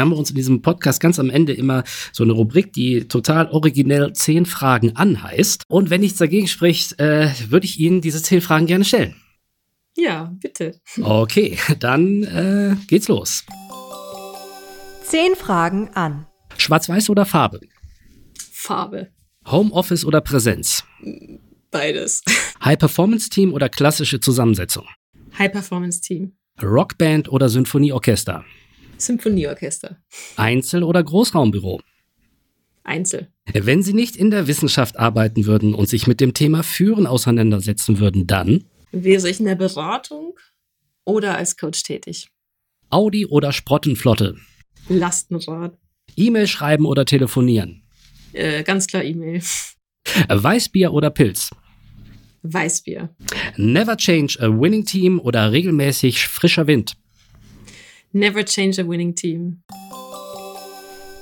haben 0.00 0.10
wir 0.10 0.16
uns 0.16 0.30
in 0.30 0.36
diesem 0.36 0.62
Podcast 0.62 1.00
ganz 1.00 1.18
am 1.18 1.30
Ende 1.30 1.52
immer 1.52 1.84
so 2.12 2.24
eine 2.24 2.32
Rubrik, 2.32 2.72
die 2.72 3.08
total 3.08 3.48
originell 3.48 4.12
zehn 4.12 4.46
Fragen 4.46 4.96
anheißt. 4.96 5.64
Und 5.68 5.90
wenn 5.90 6.00
nichts 6.00 6.18
dagegen 6.18 6.48
spricht, 6.48 6.98
äh, 7.00 7.30
würde 7.48 7.66
ich 7.66 7.78
Ihnen 7.78 8.00
diese 8.00 8.22
zehn 8.22 8.40
Fragen 8.40 8.66
gerne 8.66 8.84
stellen. 8.84 9.16
Ja, 9.96 10.32
bitte. 10.40 10.80
Okay, 11.00 11.58
dann 11.78 12.22
äh, 12.22 12.76
geht's 12.86 13.08
los. 13.08 13.44
Zehn 15.04 15.34
Fragen 15.36 15.90
an. 15.90 16.26
Schwarz-Weiß 16.56 17.10
oder 17.10 17.26
Farbe? 17.26 17.60
Farbe. 18.52 19.08
Homeoffice 19.46 20.04
oder 20.04 20.20
Präsenz? 20.20 20.84
Beides. 21.70 22.22
High-Performance-Team 22.64 23.52
oder 23.52 23.68
klassische 23.68 24.20
Zusammensetzung? 24.20 24.86
High-Performance-Team. 25.38 26.36
Rockband 26.62 27.30
oder 27.30 27.48
Symphonieorchester? 27.48 28.44
Symphonieorchester. 29.06 30.02
Einzel- 30.36 30.82
oder 30.82 31.02
Großraumbüro? 31.02 31.80
Einzel. 32.84 33.28
Wenn 33.52 33.82
Sie 33.82 33.92
nicht 33.92 34.16
in 34.16 34.30
der 34.30 34.46
Wissenschaft 34.46 34.98
arbeiten 34.98 35.46
würden 35.46 35.74
und 35.74 35.88
sich 35.88 36.06
mit 36.06 36.20
dem 36.20 36.34
Thema 36.34 36.62
Führen 36.62 37.06
auseinandersetzen 37.06 37.98
würden, 37.98 38.26
dann? 38.26 38.64
Wäre 38.90 39.28
ich 39.28 39.40
in 39.40 39.46
der 39.46 39.54
Beratung 39.54 40.36
oder 41.04 41.36
als 41.36 41.56
Coach 41.56 41.82
tätig? 41.82 42.28
Audi 42.90 43.26
oder 43.26 43.52
Sprottenflotte? 43.52 44.36
Lastenrad. 44.88 45.78
E-Mail 46.16 46.46
schreiben 46.46 46.86
oder 46.86 47.04
telefonieren? 47.04 47.82
Äh, 48.32 48.62
ganz 48.62 48.86
klar 48.86 49.04
E-Mail. 49.04 49.42
Weißbier 50.28 50.92
oder 50.92 51.10
Pilz? 51.10 51.50
Weißbier. 52.42 53.14
Never 53.56 53.96
change 53.96 54.36
a 54.40 54.48
winning 54.48 54.84
team 54.84 55.20
oder 55.20 55.52
regelmäßig 55.52 56.26
frischer 56.26 56.66
Wind? 56.66 56.96
Never 58.12 58.44
change 58.44 58.80
a 58.80 58.86
winning 58.86 59.14
team. 59.14 59.62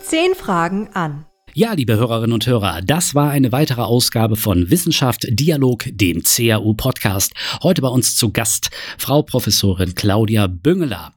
Zehn 0.03 0.35
Fragen 0.35 0.89
an. 0.93 1.25
Ja, 1.53 1.73
liebe 1.73 1.97
Hörerinnen 1.97 2.33
und 2.33 2.47
Hörer, 2.47 2.81
das 2.81 3.17
war 3.17 3.31
eine 3.31 3.51
weitere 3.51 3.83
Ausgabe 3.83 4.37
von 4.37 4.71
Wissenschaft 4.71 5.27
Dialog, 5.29 5.85
dem 5.91 6.23
CAU 6.23 6.75
Podcast. 6.75 7.33
Heute 7.63 7.83
bei 7.83 7.89
uns 7.89 8.15
zu 8.15 8.31
Gast 8.31 8.71
Frau 8.99 9.23
Professorin 9.23 9.97
Claudia 9.97 10.47
Büngeler. 10.47 11.13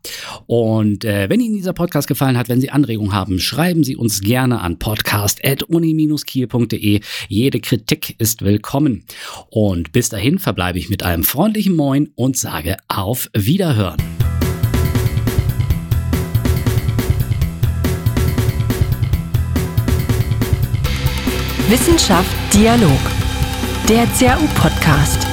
Und 0.48 1.06
äh, 1.06 1.30
wenn 1.30 1.40
Ihnen 1.40 1.54
dieser 1.56 1.74
Podcast 1.74 2.08
gefallen 2.08 2.36
hat, 2.38 2.50
wenn 2.50 2.62
Sie 2.62 2.72
Anregungen 2.72 3.14
haben, 3.14 3.40
schreiben 3.40 3.84
Sie 3.84 3.96
uns 3.96 4.22
gerne 4.22 4.62
an 4.62 4.80
podcast.uni-kiel.de. 4.80 7.02
Jede 7.30 7.60
Kritik 7.60 8.16
ist 8.20 8.44
willkommen. 8.44 9.06
Und 9.50 9.92
bis 9.92 10.10
dahin 10.10 10.40
verbleibe 10.40 10.80
ich 10.80 10.90
mit 10.90 11.04
einem 11.04 11.24
freundlichen 11.24 11.76
Moin 11.76 12.10
und 12.16 12.38
sage 12.38 12.78
auf 12.88 13.30
Wiederhören. 13.34 14.02
Wissenschaft 21.74 22.30
Dialog. 22.54 23.00
Der 23.90 24.06
CAU-Podcast. 24.06 25.33